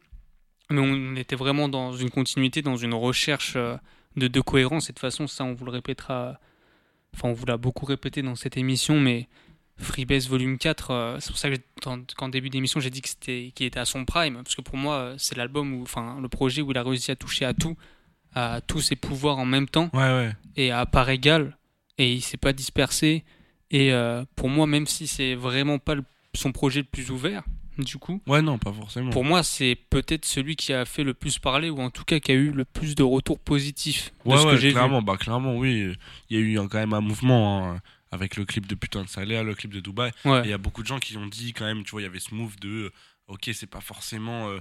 Mais 0.72 0.80
on 0.82 1.16
était 1.16 1.36
vraiment 1.36 1.70
dans 1.70 1.94
une 1.94 2.10
continuité, 2.10 2.62
dans 2.64 2.76
une 2.78 2.94
recherche 2.96 3.56
de, 3.56 4.28
de 4.28 4.42
cohérence. 4.42 4.86
Et 4.86 4.94
de 4.94 4.96
toute 4.96 5.00
façon, 5.02 5.28
ça, 5.28 5.44
on 5.44 5.54
vous 5.54 5.66
le 5.66 5.72
répétera. 5.72 6.40
Enfin, 7.14 7.30
on 7.30 7.34
vous 7.34 7.46
l'a 7.46 7.58
beaucoup 7.58 7.86
répété 7.86 8.22
dans 8.24 8.36
cette 8.36 8.58
émission, 8.58 9.00
mais 9.00 9.28
Freebase 9.78 10.28
Volume 10.28 10.58
4, 10.58 10.92
euh, 10.92 11.18
c'est 11.20 11.30
pour 11.30 11.38
ça 11.38 11.50
que 11.52 11.58
qu'en 12.16 12.30
début 12.30 12.50
d'émission, 12.50 12.80
j'ai 12.80 12.90
dit 12.90 13.02
que 13.02 13.10
c'était 13.10 13.52
qu'il 13.54 13.66
était 13.68 13.80
à 13.80 13.86
son 13.86 14.06
prime, 14.06 14.36
parce 14.44 14.56
que 14.56 14.62
pour 14.62 14.76
moi, 14.78 15.14
c'est 15.18 15.36
l'album 15.38 15.74
où, 15.74 15.84
enfin, 15.84 16.18
le 16.22 16.28
projet 16.30 16.62
où 16.62 16.72
il 16.72 16.78
a 16.78 16.84
réussi 16.84 17.12
à 17.12 17.16
toucher 17.16 17.46
à 17.46 17.54
tout, 17.54 17.78
à 18.34 18.60
tous 18.62 18.82
ses 18.82 18.96
pouvoirs 18.96 19.38
en 19.38 19.46
même 19.46 19.68
temps, 19.70 19.90
Ouais, 19.94 20.00
ouais. 20.02 20.32
et 20.56 20.72
à 20.72 20.86
part 20.86 21.10
égale, 21.10 21.58
et 21.98 22.12
il 22.12 22.22
s'est 22.22 22.38
pas 22.38 22.54
dispersé. 22.54 23.24
Et 23.72 23.92
euh, 23.92 24.24
pour 24.36 24.50
moi, 24.50 24.68
même 24.68 24.88
si 24.88 25.08
c'est 25.08 25.36
vraiment 25.36 25.80
pas 25.80 25.96
le- 25.96 26.04
son 26.34 26.52
projet 26.52 26.82
le 26.82 26.86
plus 26.88 27.10
ouvert, 27.12 27.44
du 27.78 27.98
coup, 27.98 28.22
Ouais, 28.28 28.42
non, 28.42 28.58
pas 28.58 28.72
forcément. 28.72 29.10
pour 29.10 29.26
moi, 29.26 29.44
c'est 29.44 29.76
peut-être 29.90 30.24
celui 30.26 30.56
qui 30.56 30.72
a 30.72 30.86
fait 30.86 31.04
le 31.04 31.14
plus 31.14 31.40
parler, 31.40 31.70
ou 31.70 31.80
en 31.82 31.90
tout 31.90 32.06
cas 32.06 32.20
qui 32.20 32.32
a 32.32 32.36
eu 32.36 32.52
le 32.52 32.64
plus 32.64 32.96
de 32.96 33.04
retours 33.04 33.40
positifs 33.40 34.14
de 34.26 34.32
Ouais, 34.32 34.38
ce 34.38 34.46
ouais, 34.46 34.52
que 34.52 34.58
j'ai 34.58 34.68
vu. 34.70 34.74
clairement, 34.76 35.02
bah, 35.02 35.18
clairement, 35.18 35.56
oui. 35.58 35.94
Il 36.30 36.38
y 36.38 36.40
a 36.40 36.44
eu 36.44 36.68
quand 36.70 36.78
même 36.78 36.94
un 36.94 37.02
mouvement 37.02 37.72
hein, 37.74 37.82
avec 38.12 38.38
le 38.38 38.46
clip 38.46 38.66
de 38.68 38.76
Putain 38.76 39.04
de 39.04 39.10
Salaire, 39.10 39.44
le 39.44 39.56
clip 39.56 39.74
de 39.74 39.80
Dubaï. 39.82 40.12
Ouais. 40.24 40.42
Il 40.46 40.50
y 40.50 40.54
a 40.54 40.58
beaucoup 40.58 40.84
de 40.84 40.88
gens 40.88 41.00
qui 41.00 41.18
ont 41.18 41.26
dit 41.28 41.52
quand 41.54 41.66
même, 41.66 41.84
tu 41.84 41.92
vois, 41.92 42.02
il 42.02 42.06
y 42.06 42.08
avait 42.08 42.20
ce 42.20 42.34
move 42.34 42.56
de 42.60 42.70
euh, 42.70 42.92
ok, 43.28 43.50
c'est 43.54 43.70
pas 43.70 43.82
forcément 43.82 44.48
euh, 44.50 44.60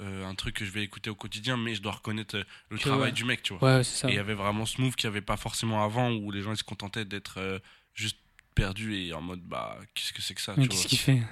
euh, 0.00 0.24
un 0.26 0.34
truc 0.34 0.54
que 0.56 0.64
je 0.64 0.70
vais 0.70 0.82
écouter 0.82 1.10
au 1.10 1.14
quotidien, 1.14 1.56
mais 1.58 1.74
je 1.74 1.82
dois 1.82 1.92
reconnaître 1.92 2.36
le 2.70 2.76
Que 2.78 2.82
travail 2.82 3.06
ouais. 3.08 3.12
du 3.12 3.24
mec, 3.24 3.42
tu 3.42 3.54
vois. 3.54 3.76
Ouais, 3.78 3.84
c'est 3.84 3.96
ça. 3.98 4.08
Et 4.08 4.12
il 4.12 4.16
y 4.16 4.18
avait 4.18 4.32
vraiment 4.34 4.64
ce 4.64 4.80
move 4.80 4.94
qu'il 4.94 5.08
n'y 5.10 5.16
avait 5.16 5.24
pas 5.24 5.36
forcément 5.36 5.84
avant 5.84 6.12
où 6.12 6.30
les 6.30 6.40
gens 6.40 6.52
ils 6.52 6.56
se 6.56 6.64
contentaient 6.64 7.04
d'être 7.04 7.34
euh, 7.38 7.58
juste 7.92 8.16
perdus 8.54 8.94
et 8.96 9.12
en 9.12 9.20
mode 9.20 9.40
bah 9.42 9.76
qu'est-ce 9.94 10.12
que 10.12 10.22
c'est 10.22 10.34
que 10.34 10.40
ça 10.40 10.54
qu'est-ce 10.54 10.86
qu'il 10.86 10.98
fait 10.98 11.22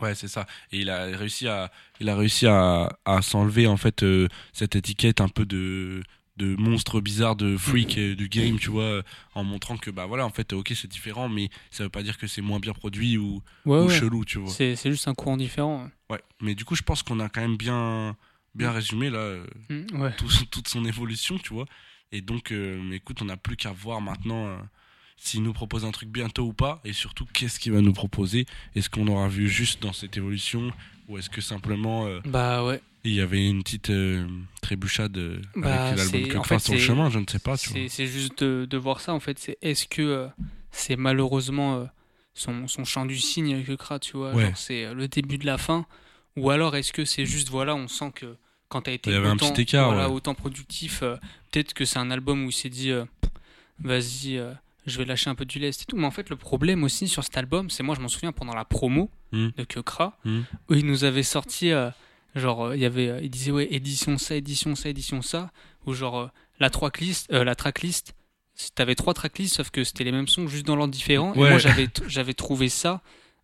Ouais, 0.00 0.16
c'est 0.16 0.26
ça. 0.28 0.46
Et 0.72 0.80
il 0.80 0.90
a 0.90 1.04
réussi 1.16 1.46
à, 1.46 1.70
il 2.00 2.08
a 2.08 2.16
réussi 2.16 2.46
à, 2.48 2.88
à 3.04 3.22
s'enlever 3.22 3.68
en 3.68 3.76
fait 3.76 4.02
euh, 4.02 4.26
cette 4.52 4.74
étiquette 4.74 5.20
un 5.20 5.28
peu 5.28 5.44
de 5.46 6.02
de 6.38 6.56
monstre 6.56 7.00
bizarre 7.00 7.36
de 7.36 7.56
freak 7.58 7.98
euh, 7.98 8.16
du 8.16 8.28
game, 8.28 8.58
tu 8.58 8.70
vois, 8.70 8.82
euh, 8.84 9.02
en 9.34 9.44
montrant 9.44 9.76
que 9.76 9.90
bah 9.90 10.06
voilà, 10.06 10.24
en 10.24 10.30
fait, 10.30 10.54
ok, 10.54 10.72
c'est 10.74 10.88
différent, 10.88 11.28
mais 11.28 11.50
ça 11.70 11.84
veut 11.84 11.90
pas 11.90 12.02
dire 12.02 12.16
que 12.16 12.26
c'est 12.26 12.40
moins 12.40 12.58
bien 12.58 12.72
produit 12.72 13.18
ou, 13.18 13.42
Ouais, 13.66 13.78
ou 13.80 13.86
ouais. 13.86 13.94
chelou, 14.00 14.24
tu 14.24 14.38
vois. 14.38 14.50
C'est 14.50 14.74
c'est 14.74 14.90
juste 14.90 15.06
un 15.06 15.14
courant 15.14 15.36
différent. 15.36 15.88
Ouais. 16.10 16.20
Mais 16.40 16.54
du 16.56 16.64
coup, 16.64 16.74
je 16.74 16.82
pense 16.82 17.02
qu'on 17.02 17.20
a 17.20 17.28
quand 17.28 17.42
même 17.42 17.58
bien 17.58 18.16
bien 18.54 18.72
résumé 18.72 19.08
là 19.10 19.36
Mm, 19.68 20.00
ouais. 20.00 20.16
tout 20.16 20.28
son- 20.30 20.44
toute 20.50 20.68
son 20.68 20.84
évolution, 20.86 21.38
tu 21.38 21.52
vois. 21.52 21.66
Et 22.12 22.22
donc, 22.22 22.52
écoute, 22.92 23.20
on 23.22 23.26
n'a 23.26 23.36
plus 23.36 23.56
qu'à 23.56 23.70
voir 23.72 24.00
maintenant 24.00 24.58
s'il 25.24 25.42
nous 25.44 25.52
propose 25.52 25.84
un 25.84 25.92
truc 25.92 26.08
bientôt 26.08 26.44
ou 26.44 26.52
pas, 26.52 26.80
et 26.84 26.92
surtout 26.92 27.24
qu'est-ce 27.32 27.60
qu'il 27.60 27.72
va 27.72 27.80
nous 27.80 27.92
proposer? 27.92 28.44
Est-ce 28.74 28.90
qu'on 28.90 29.06
aura 29.06 29.28
vu 29.28 29.48
juste 29.48 29.80
dans 29.80 29.92
cette 29.92 30.16
évolution, 30.16 30.72
ou 31.08 31.16
est-ce 31.16 31.30
que 31.30 31.40
simplement 31.40 32.06
euh, 32.06 32.18
Bah 32.24 32.64
ouais. 32.64 32.80
il 33.04 33.12
y 33.14 33.20
avait 33.20 33.46
une 33.48 33.62
petite 33.62 33.90
euh, 33.90 34.26
trébuchade 34.62 35.16
euh, 35.16 35.40
Bah, 35.54 35.86
avec 35.90 35.98
l'album 35.98 36.28
que 36.28 36.36
en 36.38 36.42
fait, 36.42 36.58
sur 36.58 36.74
le 36.74 36.80
chemin, 36.80 37.08
je 37.08 37.20
ne 37.20 37.24
sais 37.30 37.38
pas, 37.38 37.56
c'est- 37.56 38.06
juste 38.06 38.42
de, 38.42 38.66
de 38.68 38.76
voir 38.76 39.00
ça 39.00 39.14
en 39.14 39.20
fait. 39.20 39.38
C'est 39.38 39.58
est-ce 39.62 39.86
que 39.86 40.02
euh, 40.02 40.26
c'est 40.72 40.96
malheureusement 40.96 41.88
son, 42.34 42.66
son 42.66 42.84
chant 42.84 43.06
du 43.06 43.18
cygne 43.18 43.62
que 43.62 43.72
Kra, 43.74 44.00
tu 44.00 44.16
vois, 44.16 44.34
Ouais. 44.34 44.52
c'est 44.56 44.92
le 44.92 45.06
début 45.06 45.38
de 45.38 45.46
la 45.46 45.56
fin, 45.56 45.86
ou 46.36 46.50
alors 46.50 46.74
est-ce 46.74 46.92
que 46.92 47.04
c'est 47.04 47.26
juste 47.26 47.48
voilà, 47.48 47.76
on 47.76 47.86
sent 47.86 48.10
que 48.14 48.36
quand 48.68 48.82
t'as 48.82 48.92
été 48.92 49.10
Il 49.10 49.12
y 49.12 49.16
avait 49.16 49.28
un 49.28 49.34
autant, 49.34 49.52
petit 49.52 49.62
écart, 49.62 49.88
voilà, 49.92 50.08
ouais. 50.08 50.14
autant 50.14 50.34
productif, 50.34 51.00
peut-être 51.00 51.74
que 51.74 51.84
c'est 51.84 51.98
un 52.00 52.10
album 52.10 52.44
où 52.44 52.48
il 52.48 52.52
s'est 52.54 52.70
dit 52.70 52.90
vas-y. 53.78 54.40
Je 54.86 54.98
vais 54.98 55.04
lâcher 55.04 55.30
un 55.30 55.34
peu 55.34 55.44
du 55.44 55.58
lest 55.58 55.82
et 55.82 55.84
tout. 55.84 55.96
Mais 55.96 56.06
en 56.06 56.10
fait, 56.10 56.28
le 56.30 56.36
problème 56.36 56.82
aussi 56.84 57.08
sur 57.08 57.22
cet 57.24 57.36
album, 57.36 57.70
c'est 57.70 57.82
moi, 57.82 57.94
je 57.94 58.00
m'en 58.00 58.08
souviens 58.08 58.32
pendant 58.32 58.54
la 58.54 58.64
promo 58.64 59.10
Mm. 59.32 59.48
de 59.56 59.64
Kekra, 59.64 60.18
Mm. 60.24 60.40
où 60.68 60.74
il 60.74 60.86
nous 60.86 61.04
avait 61.04 61.22
sorti, 61.22 61.70
euh, 61.72 61.90
genre, 62.34 62.66
euh, 62.66 62.76
il 62.76 62.82
y 62.82 62.84
avait, 62.86 63.08
euh, 63.08 63.52
ouais, 63.52 63.68
édition 63.70 64.18
ça, 64.18 64.34
édition 64.34 64.74
ça, 64.74 64.88
édition 64.90 65.22
ça, 65.22 65.50
ou 65.86 65.94
genre, 65.94 66.18
euh, 66.20 66.26
la, 66.60 66.68
tracklist, 66.70 67.32
euh, 67.32 67.42
la 67.44 67.54
tracklist, 67.54 68.14
t'avais 68.74 68.94
trois 68.94 69.14
tracklists, 69.14 69.56
sauf 69.56 69.70
que 69.70 69.84
c'était 69.84 70.04
les 70.04 70.12
mêmes 70.12 70.28
sons, 70.28 70.46
juste 70.48 70.66
dans 70.66 70.76
l'ordre 70.76 70.92
différent. 70.92 71.32
Et 71.34 71.38
moi, 71.38 71.58
j'avais, 71.58 71.88
j'avais 72.08 72.34
trouvé 72.34 72.68
ça, 72.68 73.00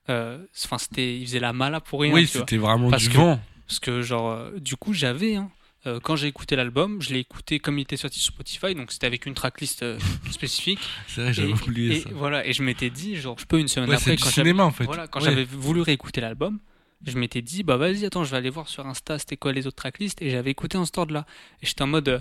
enfin, 0.09 0.79
c'était, 0.79 1.19
il 1.19 1.27
faisait 1.27 1.41
la 1.41 1.53
mala 1.53 1.81
pour 1.81 2.01
rien. 2.03 2.13
Oui, 2.13 2.27
c'était 2.27 2.57
vraiment 2.59 2.91
Parce 2.91 3.05
du 3.05 3.11
que- 3.11 3.17
vent. 3.17 3.41
Parce 3.67 3.81
que, 3.81 4.01
genre, 4.03 4.51
du 4.59 4.77
coup, 4.77 4.93
j'avais, 4.95 5.37
hein, 5.37 5.51
euh, 5.89 6.01
quand 6.01 6.15
j'ai 6.17 6.27
écouté 6.29 6.55
l'album, 6.57 7.01
je 7.03 7.13
l'ai 7.13 7.21
écouté 7.21 7.59
comme 7.59 7.79
il 7.79 7.83
était 7.83 7.97
sorti 7.97 8.21
sur 8.21 8.33
Spotify, 8.35 8.75
donc 8.75 8.93
c'était 8.93 9.07
avec 9.07 9.27
une 9.27 9.35
tracklist 9.35 9.83
euh, 9.83 9.99
spécifique. 10.31 10.79
C'est 11.09 11.23
vrai, 11.23 11.33
j'avais 11.33 11.53
oublié 11.53 11.97
et 11.97 12.01
ça. 12.03 12.11
Voilà, 12.13 12.47
et 12.47 12.53
je 12.53 12.63
m'étais 12.63 12.91
dit, 12.91 13.17
genre, 13.17 13.37
je 13.39 13.45
peux 13.47 13.59
une 13.59 13.69
semaine 13.69 13.89
Ouais, 13.91 13.97
après, 13.97 14.11
c'est 14.13 14.17
du 14.17 14.23
quand 14.23 14.31
j'avais- 14.31 14.49
cinéma, 14.51 14.65
en 14.65 14.71
fait. 14.71 14.85
Voilà, 14.85 15.07
quand 15.09 15.21
Ouais. 15.21 15.25
j'avais 15.27 15.45
voulu 15.45 15.81
réécouter 15.81 16.21
l'album, 16.21 16.59
je 17.07 17.17
m'étais 17.19 17.43
dit, 17.43 17.63
bah 17.63 17.77
vas-y, 17.77 18.05
attends, 18.05 18.25
je 18.25 18.31
vais 18.31 18.37
aller 18.37 18.51
voir 18.51 18.69
sur 18.69 18.87
Insta 18.87 19.19
c'était 19.19 19.37
quoi 19.37 19.53
les 19.53 19.67
autres 19.67 19.77
tracklists, 19.77 20.21
et 20.23 20.31
j'avais 20.31 20.51
écouté 20.51 20.77
en 20.79 20.85
ce 20.85 20.91
ordre 20.97 21.15
là. 21.15 21.27
Et 21.63 21.67
j'étais 21.67 21.83
en 21.83 21.87
mode, 21.87 22.09
euh, 22.09 22.19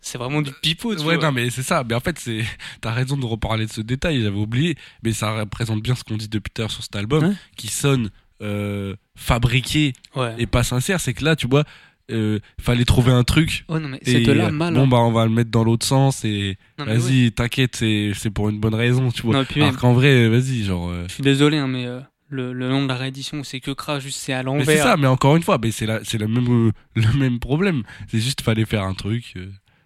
c'est 0.00 0.18
vraiment 0.18 0.42
du 0.42 0.50
pipeau, 0.62 0.94
tu 0.94 1.02
Ouais, 1.02 1.16
vois. 1.16 1.26
non, 1.26 1.32
mais 1.32 1.50
c'est 1.50 1.62
ça. 1.62 1.84
Mais 1.88 1.94
en 1.94 2.00
fait, 2.00 2.18
c'est, 2.18 2.44
t'as 2.80 2.92
raison 2.92 3.16
de 3.16 3.24
reparler 3.26 3.66
de 3.66 3.70
ce 3.72 3.80
détail. 3.82 4.22
J'avais 4.22 4.36
oublié, 4.36 4.76
mais 5.04 5.12
ça 5.12 5.32
représente 5.40 5.82
bien 5.82 5.94
ce 5.94 6.02
qu'on 6.04 6.16
dit 6.16 6.28
depuis 6.28 6.50
tout 6.52 6.60
à 6.60 6.64
l'heure 6.64 6.70
sur 6.70 6.82
cet 6.82 6.96
album, 6.96 7.36
qui 7.56 7.68
sonne 7.68 8.10
euh, 8.42 8.96
fabriqué 9.16 9.92
Ouais. 10.16 10.34
et 10.38 10.46
pas 10.46 10.62
sincère. 10.62 10.98
C'est 11.00 11.12
que 11.14 11.24
là, 11.24 11.36
tu 11.36 11.46
vois, 11.46 11.64
euh, 12.10 12.38
fallait 12.60 12.84
trouver 12.84 13.12
un 13.12 13.24
truc. 13.24 13.64
Oh 13.68 13.78
non, 13.78 13.88
mais 13.88 13.98
et, 14.04 14.10
cette 14.24 14.26
là, 14.28 14.50
Bon 14.50 14.64
hein. 14.64 14.86
bah, 14.86 14.98
on 14.98 15.12
va 15.12 15.24
le 15.24 15.30
mettre 15.30 15.50
dans 15.50 15.64
l'autre 15.64 15.86
sens 15.86 16.24
et 16.24 16.58
Non, 16.78 16.84
vas-y, 16.86 17.32
t'inquiète, 17.32 17.76
c'est, 17.76 18.12
pour 18.34 18.48
une 18.48 18.60
bonne 18.60 18.74
raison, 18.74 19.10
tu 19.10 19.22
vois. 19.22 19.34
Non, 19.34 19.44
Alors 19.62 19.76
qu'en 19.76 19.92
vrai, 19.92 20.28
vas-y, 20.28 20.64
genre. 20.64 20.88
euh, 20.90 21.04
Je 21.08 21.14
suis 21.14 21.22
désolé, 21.22 21.58
hein, 21.58 21.68
mais 21.68 21.86
euh, 21.86 22.00
le, 22.28 22.52
le 22.52 22.68
nom 22.68 22.82
de 22.82 22.88
la 22.88 22.96
réédition, 22.96 23.42
c'est 23.44 23.60
que 23.60 23.70
Kra, 23.70 24.00
juste 24.00 24.18
c'est 24.18 24.32
à 24.32 24.42
l'envers. 24.42 24.66
c'est 24.66 24.78
ça, 24.78 24.96
mais 24.96 25.06
encore 25.06 25.36
une 25.36 25.42
fois, 25.42 25.58
c'est 25.72 25.86
le 25.86 26.28
même, 26.28 26.68
euh, 26.68 26.72
le 26.96 27.18
même 27.18 27.38
problème. 27.38 27.82
C'est 28.08 28.20
juste 28.20 28.40
fallait 28.42 28.64
faire 28.66 28.84
un 28.84 28.94
truc. 28.94 29.34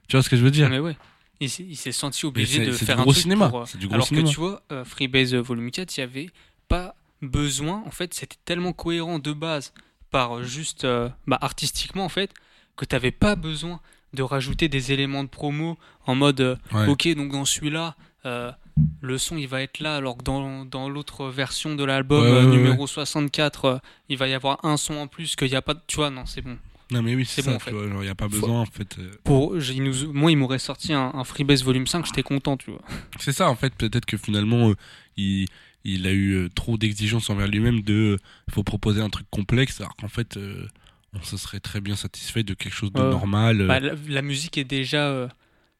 Tu 0.08 0.12
vois 0.16 0.22
ce 0.22 0.28
que 0.28 0.36
je 0.36 0.42
veux 0.42 0.50
dire? 0.50 0.68
Mais 0.70 0.78
ouais. 0.80 0.96
Il 1.40 1.50
s'est 1.50 1.64
il 1.68 1.76
s'est 1.76 1.90
senti 1.92 2.26
obligé 2.26 2.64
de 2.64 2.70
du 2.70 2.76
faire 2.76 2.96
gros 2.96 3.10
un 3.10 3.12
truc 3.12 3.22
cinéma. 3.22 3.48
pour, 3.48 3.66
C'est 3.66 3.76
du 3.78 3.86
gros 3.86 3.94
alors 3.96 4.06
cinéma. 4.06 4.28
que 4.28 4.32
tu 4.32 4.38
vois, 4.40 4.62
Freebase 4.84 5.34
Volume 5.34 5.70
4, 5.70 5.96
il 5.96 6.00
y 6.00 6.02
avait 6.02 6.30
pas 6.68 6.94
besoin. 7.22 7.82
En 7.86 7.90
fait, 7.90 8.14
c'était 8.14 8.36
tellement 8.44 8.72
cohérent 8.72 9.18
de 9.18 9.32
base 9.32 9.72
par 10.14 10.36
euh, 10.38 10.42
juste 10.44 10.84
euh, 10.84 11.08
bah, 11.26 11.38
artistiquement 11.40 12.04
en 12.04 12.08
fait 12.08 12.30
que 12.76 12.84
t'avais 12.84 13.10
pas 13.10 13.34
besoin 13.34 13.80
de 14.12 14.22
rajouter 14.22 14.68
des 14.68 14.92
éléments 14.92 15.24
de 15.24 15.28
promo 15.28 15.76
en 16.06 16.14
mode 16.14 16.40
euh, 16.40 16.56
Ouais. 16.72 16.86
ok 16.86 17.08
donc 17.16 17.32
dans 17.32 17.44
celui-là 17.44 17.96
euh, 18.26 18.52
le 19.00 19.18
son 19.18 19.36
il 19.36 19.48
va 19.48 19.60
être 19.62 19.80
là 19.80 19.96
alors 19.96 20.16
que 20.18 20.22
dans, 20.22 20.64
dans 20.64 20.88
l'autre 20.88 21.26
version 21.28 21.74
de 21.74 21.84
l'album 21.84 22.22
Ouais, 22.24 22.32
ouais, 22.32 22.46
numéro 22.46 22.86
64 22.86 23.64
euh, 23.64 23.78
il 24.08 24.16
va 24.16 24.28
y 24.28 24.34
avoir 24.34 24.64
un 24.64 24.76
son 24.76 24.94
en 24.94 25.08
plus 25.08 25.34
qu'il 25.34 25.48
n'y 25.50 25.56
a 25.56 25.62
pas 25.62 25.74
de- 25.74 25.80
tu 25.88 25.96
vois 25.96 26.10
non 26.10 26.26
c'est 26.26 26.42
bon 26.42 26.56
Non, 26.92 27.02
mais 27.02 27.14
oui, 27.16 27.24
c'est 27.26 27.44
bon 27.44 27.56
en 27.56 27.58
fait 27.58 27.72
il 27.72 28.04
y 28.06 28.08
a 28.08 28.14
pas 28.14 28.26
Faut- 28.28 28.40
besoin, 28.40 28.60
en 28.60 28.66
fait. 28.66 28.96
pour 29.24 29.56
il 29.58 29.82
nous- 29.82 30.12
moi 30.12 30.30
il 30.30 30.36
m'aurait 30.36 30.60
sorti 30.70 30.92
un, 30.92 31.10
un 31.12 31.24
Freebase 31.24 31.64
volume 31.64 31.88
5 31.88 32.06
j'étais 32.06 32.22
content 32.22 32.56
tu 32.56 32.70
vois 32.70 32.82
C'est 33.18 33.32
ça, 33.32 33.48
en 33.50 33.56
fait. 33.56 33.72
Peut-être 33.74 34.06
que 34.06 34.16
finalement, 34.16 34.72
il, 35.16 35.48
il 35.85 36.07
a 36.07 36.12
eu 36.12 36.32
euh, 36.35 36.49
trop 36.49 36.76
d'exigences 36.78 37.30
envers 37.30 37.47
lui-même 37.49 37.82
de. 37.82 38.18
Il 38.49 38.55
faut 38.55 38.62
proposer 38.64 39.01
un 39.01 39.11
truc 39.11 39.26
complexe, 39.30 39.80
alors 39.80 39.95
qu'en 39.97 40.09
fait, 40.09 40.37
euh, 40.37 40.66
on 41.12 41.22
se 41.22 41.37
serait 41.37 41.61
très 41.61 41.80
bien 41.80 41.95
satisfait 41.97 42.43
de 42.43 42.55
quelque 42.55 42.74
chose 42.74 42.93
de 42.93 43.01
normal. 43.01 43.61
euh. 43.62 43.66
Bah, 43.66 43.80
la, 43.80 43.93
la 44.09 44.22
musique 44.22 44.59
est 44.59 44.64
déjà. 44.64 45.09
euh, 45.09 45.28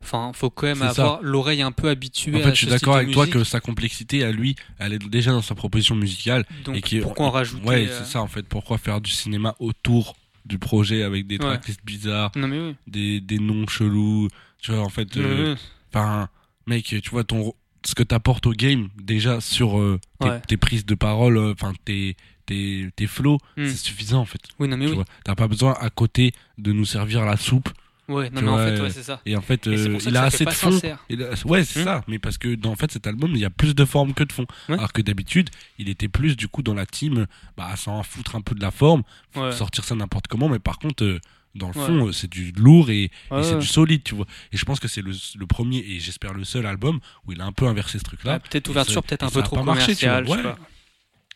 Enfin, 0.03 0.33
faut 0.35 0.51
quand 0.51 0.67
même 0.67 0.83
avoir 0.83 1.23
l'oreille 1.23 1.63
un 1.63 1.73
peu 1.73 1.89
habituée 1.89 2.37
En 2.37 2.41
à 2.41 2.43
fait, 2.43 2.51
je 2.51 2.55
suis 2.57 2.67
d'accord 2.67 2.97
avec 2.97 3.11
toi 3.13 3.27
que 3.27 3.43
sa 3.43 3.61
complexité 3.61 4.23
à 4.23 4.33
lui, 4.33 4.55
elle 4.79 4.93
est 4.93 4.99
déjà 4.99 5.31
dans 5.31 5.41
sa 5.41 5.55
proposition 5.55 5.95
musicale. 5.95 6.45
Donc, 6.67 6.77
et 6.77 6.83
qui, 6.83 6.99
pourquoi 7.01 7.25
en 7.25 7.31
rajouter, 7.31 7.67
Ouais, 7.67 7.89
euh, 7.89 7.99
c'est 7.99 8.05
ça 8.13 8.21
en 8.21 8.27
fait. 8.27 8.43
Pourquoi 8.47 8.77
faire 8.77 9.01
du 9.01 9.11
cinéma 9.11 9.57
autour 9.61 10.15
du 10.45 10.59
projet 10.59 11.05
avec 11.05 11.27
des 11.27 11.37
Ouais. 11.37 11.47
tracklists 11.47 11.87
bizarres, 11.87 12.33
Non, 12.37 12.49
mais 12.49 12.61
oui. 12.61 12.77
des, 12.87 13.21
des 13.23 13.39
noms 13.39 13.67
chelous. 13.67 14.29
Tu 14.61 14.73
vois, 14.73 14.81
en 14.83 14.91
fait, 14.91 15.17
euh, 15.17 15.57
enfin, 15.91 16.29
mec, 16.67 16.85
tu 16.85 17.11
vois 17.11 17.25
ton 17.25 17.55
ce 17.87 17.95
que 17.95 18.03
t'apportes 18.03 18.47
au 18.47 18.53
game 18.53 18.89
déjà 19.01 19.41
sur 19.41 19.79
euh, 19.79 20.01
tes, 20.21 20.29
Ouais. 20.29 20.41
tes 20.47 20.57
prises 20.57 20.87
de 20.87 20.95
parole, 20.95 21.37
euh, 21.39 21.53
enfin 21.53 21.73
tes 21.85 22.17
tes 22.47 22.91
tes 22.97 23.07
flows, 23.07 23.39
Hmm. 23.57 23.67
c'est 23.67 23.77
suffisant 23.77 24.21
en 24.21 24.25
fait. 24.27 24.41
Oui, 24.59 24.69
non, 24.69 24.77
mais 24.77 24.87
Tu 24.87 24.93
oui. 24.93 25.05
T'as 25.25 25.35
pas 25.35 25.49
besoin 25.49 25.75
à 25.81 25.89
côté 25.91 26.33
de 26.59 26.73
nous 26.73 26.85
servir 26.85 27.25
la 27.25 27.37
soupe. 27.37 27.69
Ouais, 28.07 28.29
non, 28.29 28.43
mais 28.43 28.49
en 28.51 28.59
fait, 28.59 28.71
euh, 28.79 28.83
ouais, 28.83 28.91
c'est 28.91 29.03
ça. 29.03 29.23
Et 29.25 29.35
en 29.35 29.41
fait, 29.41 29.67
Et 29.67 29.71
euh, 29.71 29.99
il 30.07 30.15
a 30.19 30.25
assez 30.25 30.45
de 30.45 30.51
fond. 30.51 30.71
sincère. 30.73 30.99
Il 31.09 31.23
a- 31.23 31.31
Ouais, 31.47 31.65
c'est 31.65 31.81
Hmm. 31.81 31.85
ça. 31.85 32.05
Mais 32.07 32.19
parce 32.19 32.37
que 32.37 32.55
dans 32.55 32.73
en 32.73 32.77
fait 32.77 32.93
cet 32.93 33.07
album, 33.07 33.31
il 33.33 33.39
y 33.39 33.47
a 33.47 33.51
plus 33.51 33.75
de 33.75 33.85
forme 33.87 34.13
que 34.13 34.25
de 34.25 34.31
fond. 34.33 34.45
Ouais. 34.69 34.75
Alors 34.77 34.93
que 34.93 35.01
d'habitude, 35.01 35.49
il 35.79 35.89
était 35.89 36.09
plus 36.09 36.37
du 36.37 36.47
coup 36.47 36.63
dans 36.63 36.75
la 36.75 36.85
team, 36.85 37.27
bah 37.57 37.75
sans 37.77 38.03
foutre 38.03 38.37
un 38.37 38.43
peu 38.43 38.55
de 38.55 38.61
la 38.61 38.71
forme, 38.71 39.05
Ouais. 39.37 39.53
sortir 39.53 39.85
ça 39.85 39.95
n'importe 39.95 40.27
comment. 40.29 40.51
Mais 40.51 40.59
par 40.59 40.79
contre, 40.79 41.03
euh, 41.03 41.19
dans 41.55 41.69
le 41.71 41.79
Ouais. 41.79 41.87
fond, 41.87 42.07
euh, 42.09 42.13
c'est 42.13 42.31
du 42.31 42.53
lourd 42.53 42.91
et, 42.91 43.11
c'est 43.31 43.35
ouais. 43.55 43.59
du 43.59 43.67
solide, 43.67 44.03
tu 44.05 44.15
vois. 44.15 44.27
Et 44.53 44.57
je 44.57 44.65
pense 44.65 44.81
que 44.81 44.89
c'est 44.89 45.03
le, 45.03 45.13
le 45.39 45.47
premier 45.47 45.79
et 45.79 46.01
j'espère 46.01 46.35
le 46.35 46.45
seul 46.45 46.67
album 46.67 47.01
où 47.27 47.33
il 47.33 47.41
a 47.41 47.45
un 47.45 47.53
peu 47.53 47.67
inversé 47.67 47.99
ce 47.99 48.05
truc-là. 48.05 48.41
Peut-être 48.41 48.69
ouverture, 48.69 49.03
peut-être 49.03 49.23
un 49.25 49.31
peu 49.31 49.41
a 49.41 49.43
trop 49.43 49.57
pas 49.57 49.63
marché, 49.63 49.95
tu 49.95 50.07
vois. 50.07 50.57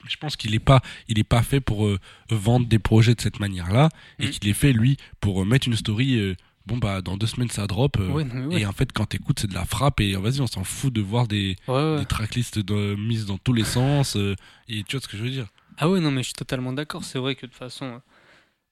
je 0.08 0.16
pense 0.16 0.36
qu'il 0.36 0.54
est 0.54 0.58
pas, 0.60 0.80
il 1.08 1.18
est 1.18 1.24
pas 1.24 1.42
fait 1.42 1.60
pour 1.60 1.86
euh, 1.86 1.98
vendre 2.30 2.66
des 2.66 2.78
projets 2.78 3.14
de 3.14 3.20
cette 3.20 3.40
manière-là 3.40 3.88
et 4.18 4.26
Mm. 4.26 4.30
qu'il 4.30 4.48
est 4.48 4.52
fait 4.54 4.72
lui 4.72 4.96
pour 5.20 5.42
euh, 5.42 5.44
mettre 5.44 5.68
une 5.68 5.76
story. 5.76 6.16
euh, 6.18 6.34
bon 6.66 6.76
bah 6.76 7.00
dans 7.00 7.16
deux 7.16 7.26
semaines 7.26 7.48
ça 7.48 7.66
drop 7.66 7.96
euh, 7.98 8.08
Ouais, 8.10 8.24
ouais. 8.24 8.60
et 8.60 8.66
en 8.66 8.72
fait 8.72 8.92
quand 8.92 9.06
t'écoutes 9.06 9.40
c'est 9.40 9.46
de 9.46 9.54
la 9.54 9.64
frappe 9.64 10.00
et 10.02 10.14
vas-y 10.16 10.42
on 10.42 10.46
s'en 10.46 10.64
fout 10.64 10.92
de 10.92 11.00
voir 11.00 11.26
des, 11.26 11.56
Ouais, 11.66 11.74
ouais. 11.74 11.98
des 12.00 12.04
tracklists 12.04 12.58
de, 12.58 12.94
mises 12.94 13.24
dans 13.24 13.38
tous 13.38 13.54
les 13.54 13.64
sens 13.64 14.16
euh, 14.16 14.36
et 14.68 14.82
tu 14.84 14.96
vois 14.96 15.02
ce 15.02 15.08
que 15.08 15.16
je 15.16 15.22
veux 15.22 15.30
dire. 15.30 15.46
Ah 15.78 15.88
ouais, 15.88 15.98
non, 16.00 16.10
mais 16.10 16.22
je 16.22 16.26
suis 16.28 16.34
totalement 16.34 16.72
d'accord. 16.74 17.04
C'est 17.04 17.18
vrai 17.18 17.36
que 17.36 17.46
de 17.46 17.50
toute 17.52 17.58
façon, 17.58 18.02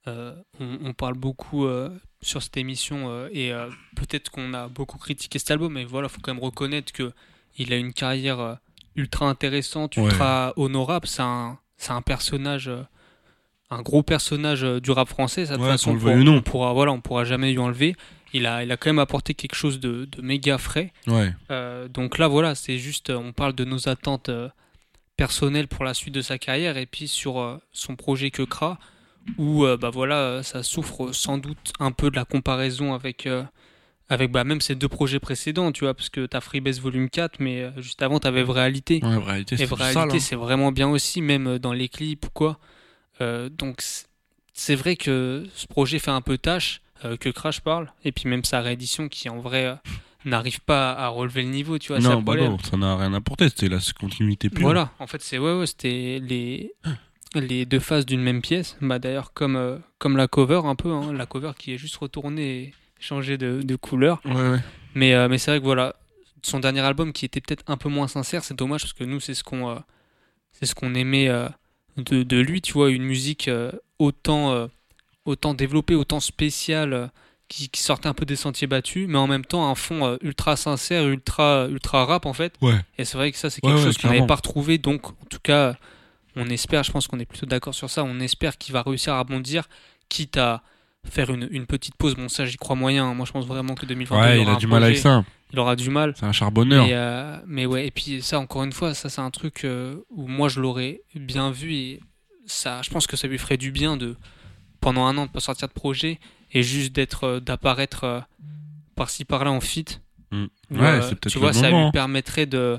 euh, 0.09 0.35
on, 0.61 0.79
on 0.85 0.93
parle 0.93 1.15
beaucoup 1.15 1.67
euh, 1.67 1.91
sur 2.23 2.43
cette 2.43 2.57
émission 2.57 3.07
euh, 3.11 3.29
et 3.33 3.53
peut-être 3.97 4.31
qu'on 4.31 4.55
a 4.55 4.69
beaucoup 4.69 4.99
critiqué 4.99 5.39
cet 5.39 5.51
album, 5.51 5.73
mais 5.73 5.85
voilà, 5.85 6.09
faut 6.09 6.21
quand 6.23 6.33
même 6.35 6.43
reconnaître 6.43 6.93
que 6.93 7.13
il 7.59 7.73
a 7.73 7.77
une 7.77 7.93
carrière 7.93 8.59
ultra 8.97 9.27
intéressante, 9.29 9.97
Ouais. 9.97 10.05
ultra 10.05 10.53
honorable. 10.57 11.07
C'est 11.07 11.23
un, 11.23 11.59
c'est 11.77 11.93
un 11.93 12.03
personnage, 12.03 12.71
un 13.71 13.83
gros 13.83 14.03
personnage 14.03 14.63
du 14.63 14.91
rap 14.91 15.09
français. 15.09 15.47
Ça, 15.47 15.53
de 15.55 15.59
toute 15.59 15.65
Ouais, 15.67 15.73
façon, 15.73 15.91
qu'on 15.99 16.05
le 16.05 16.21
on 16.37 16.43
pourra- 16.43 16.65
non. 16.69 16.71
on 16.71 16.75
voilà, 16.75 16.93
on 16.93 17.01
pourra 17.01 17.25
jamais 17.25 17.51
lui 17.53 17.59
enlever. 17.59 17.97
Il 18.33 18.45
a, 18.47 18.63
il 18.63 18.71
a 18.73 18.77
quand 18.77 18.91
même 18.91 18.99
apporté 18.99 19.33
quelque 19.35 19.55
chose 19.55 19.81
de, 19.81 20.05
de 20.05 20.21
méga 20.23 20.59
frais. 20.59 20.93
Ouais. 21.07 21.33
Donc 21.89 22.19
là, 22.19 22.29
voilà, 22.29 22.55
c'est 22.55 22.77
juste, 22.79 23.09
on 23.11 23.33
parle 23.33 23.55
de 23.55 23.65
nos 23.65 23.89
attentes 23.89 24.31
personnelles 25.17 25.69
pour 25.69 25.85
la 25.85 25.95
suite 25.95 26.15
de 26.15 26.21
sa 26.21 26.39
carrière 26.39 26.77
et 26.77 26.87
puis 26.87 27.09
sur 27.09 27.59
son 27.73 27.97
projet 27.97 28.31
que 28.31 28.43
Kra, 28.43 28.79
où 29.39 29.65
euh, 29.65 29.77
bah 29.77 29.91
voilà, 29.91 30.43
ça 30.43 30.63
souffre 30.63 31.13
sans 31.13 31.39
doute 31.39 31.73
un 31.81 31.93
peu 31.93 32.11
de 32.11 32.17
la 32.17 32.25
comparaison 32.25 32.95
avec, 32.95 33.27
euh, 33.27 33.43
avec 34.09 34.31
bah, 34.31 34.45
même 34.45 34.61
ses 34.61 34.75
deux 34.75 34.89
projets 34.89 35.19
précédents, 35.21 35.73
tu 35.73 35.85
vois, 35.85 35.95
parce 35.95 36.09
que 36.09 36.27
t'as 36.27 36.41
Freebase 36.41 36.81
Volume 36.81 37.11
4, 37.11 37.41
mais 37.41 37.63
euh, 37.63 37.71
juste 37.83 38.03
avant, 38.03 38.19
t'avais 38.21 38.43
Vraie 38.43 38.61
Réalité. 38.61 39.01
Ouais, 39.03 39.45
c'est 39.49 39.65
Vraie 39.65 39.89
du 39.89 39.93
sale, 39.93 39.95
Réalité, 39.95 40.17
hein. 40.17 40.21
c'est 40.21 40.37
vraiment 40.37 40.73
bien 40.73 40.89
aussi, 40.89 41.21
même 41.23 41.59
dans 41.59 41.73
les 41.73 41.89
clips 41.89 42.27
ou 42.27 42.31
quoi. 42.31 42.59
Euh, 43.21 43.49
donc 43.49 43.83
c'est- 44.53 44.75
vrai 44.77 44.97
que 44.97 45.47
ce 45.55 45.67
projet 45.67 45.99
fait 45.99 46.11
un 46.11 46.21
peu 46.23 46.39
tâche, 46.39 46.81
euh, 47.05 47.17
que 47.17 47.29
Crash 47.29 47.61
parle, 47.61 47.93
et 48.05 48.13
puis 48.13 48.29
même 48.29 48.45
sa 48.45 48.61
réédition 48.61 49.09
qui 49.09 49.29
en 49.29 49.39
vrai 49.41 49.77
n'arrive 50.25 50.61
pas 50.61 50.93
à 50.93 51.09
relever 51.09 51.43
le 51.43 51.49
niveau, 51.51 51.79
tu 51.79 51.89
vois. 51.93 52.01
non, 52.01 52.23
bah 52.23 52.37
non, 52.37 52.59
ça 52.59 52.77
n'a 52.77 52.97
rien 52.97 53.13
apporté, 53.15 53.49
c'était 53.49 53.69
la 53.69 53.79
continuité 53.99 54.49
pure. 54.51 54.63
Voilà, 54.63 54.91
en 54.99 55.07
fait, 55.07 55.23
c'est 55.23 55.39
ouais, 55.39 55.59
ouais, 55.59 55.67
c'était 55.67 56.21
les 56.23 56.73
les 57.41 57.67
deux 57.67 57.81
faces 57.81 58.07
d'une 58.07 58.21
même 58.21 58.43
pièce. 58.43 58.77
Bah 58.81 58.99
d'ailleurs 58.99 59.33
comme 59.33 59.57
euh, 59.57 59.79
comme 59.99 60.17
la 60.17 60.29
cover 60.29 60.63
un 60.65 60.75
peu, 60.75 60.91
hein, 60.93 61.13
la 61.13 61.27
cover 61.27 61.53
qui 61.59 61.73
est 61.73 61.79
juste 61.79 61.97
retournée 61.97 62.59
et 62.59 62.75
changée 62.99 63.39
de, 63.39 63.63
de 63.63 63.77
couleur. 63.77 64.21
Ouais, 64.25 64.35
ouais. 64.35 64.59
Mais 64.95 65.15
euh, 65.15 65.29
mais 65.29 65.39
c'est 65.39 65.51
vrai 65.51 65.61
que 65.61 65.65
voilà, 65.65 65.97
son 66.43 66.61
dernier 66.61 66.81
album 66.81 67.13
qui 67.13 67.25
était 67.25 67.41
peut-être 67.41 67.65
un 67.67 67.77
peu 67.77 67.89
moins 67.89 68.09
sincère, 68.09 68.45
c'est 68.45 68.57
dommage 68.57 68.83
parce 68.83 68.93
que 68.93 69.05
nous 69.05 69.21
c'est 69.21 69.35
ce 69.35 69.45
qu'on 69.45 69.71
euh, 69.71 69.79
c'est 70.53 70.67
ce 70.67 70.75
qu'on 70.75 70.95
aimait 70.95 71.29
de, 71.97 72.23
de 72.23 72.41
lui, 72.41 72.61
tu 72.63 72.73
vois, 72.73 72.91
une 72.91 73.05
musique 73.05 73.51
autant 73.99 74.69
autant 75.25 75.55
développée, 75.55 75.95
autant 75.95 76.21
spéciale. 76.21 77.11
qui, 77.49 77.69
qui 77.69 77.81
sortait 77.81 78.09
un 78.09 78.15
peu 78.15 78.25
des 78.25 78.35
sentiers 78.35 78.67
battus, 78.67 79.07
mais 79.09 79.19
en 79.19 79.29
même 79.29 79.45
temps 79.45 79.71
un 79.71 79.77
fond 79.77 80.19
ultra 80.21 80.57
sincère, 80.57 81.07
ultra 81.07 81.69
ultra 81.69 82.05
rap 82.05 82.27
en 82.27 82.33
fait. 82.33 82.55
Ouais. 82.61 82.81
Et 82.99 83.05
c'est 83.05 83.17
vrai 83.17 83.31
que 83.31 83.39
ça 83.39 83.51
c'est 83.51 83.61
quelque 83.61 83.77
ouais, 83.77 83.83
chose 83.85 83.99
qu'on 83.99 84.09
n'avait 84.09 84.27
pas 84.27 84.35
retrouvé, 84.37 84.79
donc 84.79 85.11
en 85.11 85.27
tout 85.31 85.39
cas 85.43 85.77
on 86.37 86.49
espère, 86.49 86.85
je 86.85 86.93
pense 86.93 87.09
qu'on 87.09 87.19
est 87.19 87.25
plutôt 87.27 87.47
d'accord 87.47 87.75
sur 87.75 87.91
ça, 87.91 88.05
on 88.05 88.21
espère 88.21 88.59
qu'il 88.59 88.73
va 88.73 88.83
réussir 88.83 89.15
à 89.15 89.21
rebondir, 89.21 89.69
quitte 90.09 90.37
à 90.37 90.63
faire 91.05 91.31
une, 91.31 91.49
une 91.51 91.67
petite 91.67 91.97
pause. 91.97 92.15
Bon 92.15 92.29
ça 92.29 92.45
j'y 92.45 92.57
crois 92.57 92.77
moyen, 92.77 93.07
hein. 93.07 93.15
moi 93.15 93.27
je 93.27 93.33
pense 93.33 93.47
vraiment 93.47 93.75
que 93.75 93.87
2022 93.87 94.21
Ouais, 94.21 94.39
il, 94.39 94.43
il 94.43 94.47
aura 94.47 94.57
a 94.57 94.59
du 94.59 94.67
mal 94.67 94.85
avec 94.85 94.99
ça. 94.99 95.25
Il 95.53 95.59
aura 95.59 95.77
du 95.77 95.91
mal. 95.91 96.13
C'est 96.17 96.27
un 96.27 96.33
charbonneur. 96.33 96.87
Mais, 96.87 96.93
euh, 96.93 97.39
mais 97.47 97.67
ouais, 97.67 97.87
et 97.87 97.91
puis 97.91 98.21
ça 98.21 98.39
encore 98.39 98.65
une 98.65 98.73
fois, 98.73 98.95
ça 98.95 99.09
c'est 99.09 99.21
un 99.21 99.31
truc 99.31 99.65
euh, 99.65 99.97
où 100.11 100.27
moi 100.27 100.49
je 100.49 100.61
l'aurais 100.61 101.01
bien 101.15 101.51
vu 101.51 101.73
et 101.73 102.01
ça, 102.47 102.83
je 102.83 102.91
pense 102.91 103.07
que 103.07 103.17
ça 103.17 103.29
lui 103.29 103.39
ferait 103.39 103.57
du 103.57 103.71
bien 103.71 103.97
de 103.97 104.17
pendant 104.81 105.07
un 105.07 105.17
an 105.17 105.27
de 105.27 105.31
pas 105.31 105.41
sortir 105.41 105.69
de 105.69 105.73
projet 105.73 106.19
et 106.53 106.63
juste 106.63 106.93
d'être 106.93 107.25
euh, 107.25 107.41
d'apparaître 107.41 108.23
par-ci 108.95 109.25
par-là 109.25 109.51
en 109.51 109.61
fit. 109.61 109.87
Mm. 110.33 110.45
Où, 110.71 110.77
Ouais, 110.77 111.01
c'est 111.03 111.11
peut-être 111.11 111.29
tu 111.29 111.39
le 111.39 111.45
vois, 111.45 111.53
ça 111.53 111.63
moment, 111.63 111.79
lui 111.79 111.87
hein. 111.87 111.91
permettrait 111.93 112.47
de 112.47 112.79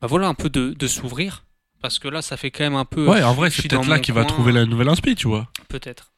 bah 0.00 0.06
voilà 0.06 0.28
un 0.28 0.34
peu 0.34 0.50
de, 0.50 0.74
de 0.74 0.86
s'ouvrir 0.86 1.45
parce 1.86 2.00
que 2.00 2.08
là 2.08 2.20
ça 2.20 2.36
fait 2.36 2.50
quand 2.50 2.64
même 2.64 2.74
un 2.74 2.84
peu 2.84 3.06
Ouais, 3.08 3.22
en 3.22 3.32
vrai, 3.32 3.48
c'est 3.48 3.62
peut-être 3.68 3.88
là 3.88 4.00
qu'il 4.00 4.12
va 4.12 4.24
trouver 4.24 4.50
la 4.50 4.66
nouvelle 4.66 4.88
inspi, 4.88 5.14
tu 5.14 5.28
vois. 5.28 5.48
peut-être. 5.68 6.10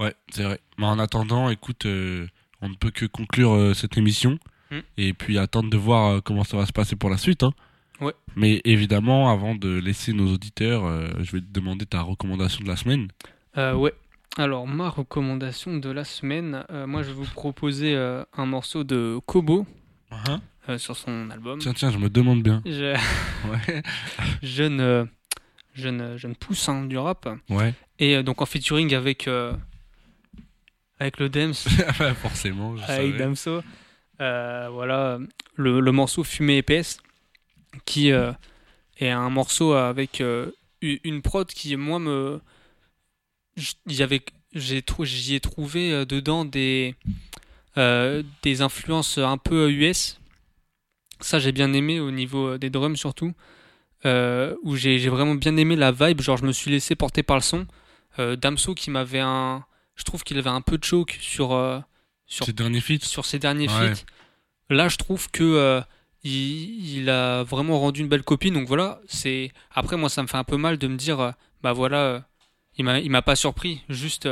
Ouais, 0.00 0.14
c'est 0.30 0.42
vrai. 0.42 0.58
Mais 0.78 0.86
en 0.86 0.98
attendant, 0.98 1.50
écoute, 1.50 1.84
euh, 1.84 2.26
on 2.62 2.70
ne 2.70 2.74
peut 2.74 2.90
que 2.90 3.04
conclure 3.04 3.52
euh, 3.52 3.74
cette 3.74 3.96
émission 3.98 4.38
Mm. 4.70 4.78
et 4.96 5.12
puis 5.12 5.36
attendre 5.38 5.68
de 5.68 5.76
voir 5.76 6.02
euh, 6.12 6.20
comment 6.22 6.44
ça 6.44 6.56
va 6.56 6.64
se 6.64 6.72
passer 6.72 6.96
pour 6.96 7.10
la 7.10 7.18
suite. 7.18 7.42
hein. 7.42 7.52
Ouais. 8.00 8.14
Mais 8.36 8.62
évidemment, 8.64 9.30
avant 9.30 9.54
de 9.54 9.68
laisser 9.78 10.14
nos 10.14 10.32
auditeurs, 10.32 10.82
je 11.22 11.30
vais 11.32 11.40
te 11.42 11.52
demander 11.52 11.84
ta 11.84 12.00
recommandation 12.00 12.64
de 12.64 12.68
la 12.68 12.76
semaine. 12.76 13.08
Ouais. 13.56 13.92
Alors, 14.38 14.66
ma 14.66 14.88
recommandation 14.88 15.76
de 15.76 15.90
la 15.90 16.04
semaine, 16.04 16.64
moi 16.86 17.02
je 17.02 17.08
vais 17.08 17.14
vous 17.22 17.30
proposer 17.34 17.94
un 17.94 18.46
morceau 18.46 18.82
de 18.82 19.18
Kobo 19.26 19.66
Uh-huh. 20.10 20.38
Euh, 20.68 20.78
sur 20.78 20.96
son 20.96 21.30
album. 21.30 21.58
Tiens, 21.58 21.72
tiens, 21.74 21.90
je 21.90 21.98
me 21.98 22.08
demande 22.10 22.42
bien. 22.42 22.62
Je- 22.64 22.96
Ouais. 23.50 23.82
jeune, 24.42 25.08
jeune, 25.74 26.16
jeune 26.16 26.36
pousse 26.36 26.68
hein, 26.68 26.84
du 26.84 26.96
rap. 26.98 27.28
Ouais. 27.48 27.74
Et 27.98 28.16
euh, 28.16 28.22
donc 28.22 28.40
en 28.42 28.46
featuring 28.46 28.94
avec, 28.94 29.26
euh, 29.28 29.52
avec 30.98 31.18
le 31.18 31.28
Dems. 31.28 31.54
Forcément, 32.22 32.76
je 32.76 32.82
avec 32.84 33.12
savais. 33.12 33.18
Damso. 33.18 33.62
Voilà, 34.18 35.18
le, 35.56 35.80
le 35.80 35.92
morceau 35.92 36.22
Fumée 36.22 36.58
épaisse, 36.58 36.98
qui 37.84 38.08
est 38.10 39.08
un 39.10 39.30
morceau 39.30 39.72
avec 39.72 40.22
une 40.80 41.22
prod 41.22 41.46
qui, 41.48 41.74
moi, 41.76 41.98
me. 41.98 42.40
j- 43.56 43.74
il 43.86 43.94
y 43.96 44.02
avait- 44.02 44.22
j'ai 44.54 44.80
trou- 44.82 45.04
J'y 45.04 45.34
ai 45.34 45.40
trouvé 45.40 46.06
dedans 46.06 46.44
des, 46.44 46.94
euh, 47.78 48.22
des 48.42 48.62
influences 48.62 49.18
un 49.18 49.38
peu 49.38 49.70
US. 49.72 50.20
Ça, 51.22 51.38
j'ai 51.38 51.52
bien 51.52 51.72
aimé 51.72 52.00
au 52.00 52.10
niveau 52.10 52.48
euh, 52.50 52.58
des 52.58 52.70
drums 52.70 52.96
surtout. 52.96 53.32
euh, 54.04 54.54
où 54.62 54.74
j'ai 54.76 54.98
vraiment 55.08 55.34
bien 55.36 55.56
aimé 55.56 55.76
la 55.76 55.92
vibe. 55.92 56.20
Genre, 56.20 56.36
je 56.36 56.44
me 56.44 56.52
suis 56.52 56.70
laissé 56.70 56.94
porter 56.96 57.22
par 57.22 57.36
le 57.36 57.42
son. 57.42 57.66
Euh, 58.18 58.36
Damso 58.36 58.74
qui 58.74 58.90
m'avait 58.90 59.20
un. 59.20 59.64
Je 59.94 60.04
trouve 60.04 60.22
qu'il 60.24 60.38
avait 60.38 60.50
un 60.50 60.60
peu 60.60 60.78
de 60.78 60.84
choke 60.84 61.16
sur. 61.20 61.52
euh, 61.52 61.78
sur 62.26 62.46
Ses 62.46 62.52
derniers 62.52 62.80
feats 62.80 63.04
Sur 63.06 63.24
ses 63.24 63.38
derniers 63.38 63.68
Ouais. 63.68 63.94
feats. 63.94 64.04
Là, 64.70 64.88
je 64.88 64.96
trouve 64.96 65.30
que. 65.30 65.80
il, 66.24 66.98
il 66.98 67.10
a 67.10 67.42
vraiment 67.44 67.78
rendu 67.80 68.00
une 68.00 68.08
belle 68.08 68.22
copie. 68.24 68.50
Donc 68.50 68.66
voilà, 68.68 69.00
c'est. 69.06 69.52
Après, 69.72 69.96
moi, 69.96 70.08
ça 70.08 70.22
me 70.22 70.26
fait 70.28 70.36
un 70.38 70.44
peu 70.44 70.56
mal 70.56 70.78
de 70.78 70.88
me 70.88 70.96
dire, 70.96 71.32
bah 71.62 71.72
voilà, 71.72 72.24
il 72.78 72.84
m'a, 72.84 72.98
il 72.98 73.10
m'a 73.10 73.22
pas 73.22 73.36
surpris. 73.36 73.82
Juste, 73.88 74.28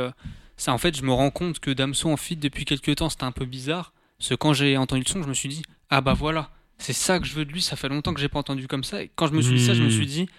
ça, 0.57 0.73
en 0.73 0.77
fait, 0.77 0.97
je 0.97 1.03
me 1.03 1.11
rends 1.13 1.31
compte 1.31 1.59
que 1.59 1.71
Damso 1.71 2.09
en 2.09 2.17
feat 2.17 2.39
depuis 2.39 2.65
quelques 2.65 2.95
temps, 2.97 3.09
c'était 3.09 3.23
un 3.23 3.31
peu 3.31 3.45
bizarre. 3.45 3.93
Parce 4.17 4.29
que 4.29 4.35
quand 4.35 4.53
j'ai 4.53 4.77
entendu 4.77 5.03
le 5.05 5.09
son, 5.09 5.23
je 5.23 5.27
me 5.29 5.33
suis 5.33 5.49
dit, 5.49 5.63
ah 5.89 6.01
bah 6.01 6.13
voilà, 6.13 6.51
c'est 6.81 6.93
ça 6.93 7.19
que 7.19 7.25
je 7.25 7.33
veux 7.33 7.45
de 7.45 7.51
lui. 7.51 7.61
Ça 7.61 7.75
fait 7.75 7.87
longtemps 7.89 8.13
que 8.13 8.19
j'ai 8.19 8.29
pas 8.29 8.39
entendu 8.39 8.67
comme 8.67 8.83
ça. 8.83 9.01
Et 9.03 9.11
quand 9.15 9.27
je 9.27 9.33
me 9.33 9.41
suis 9.41 9.55
dit 9.55 9.65
ça, 9.65 9.73
je 9.73 9.81
me 9.81 9.87
Hmm. 9.87 9.91
suis 9.91 10.05
dit, 10.05 10.29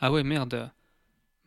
ah 0.00 0.10
ouais, 0.10 0.22
merde. 0.22 0.70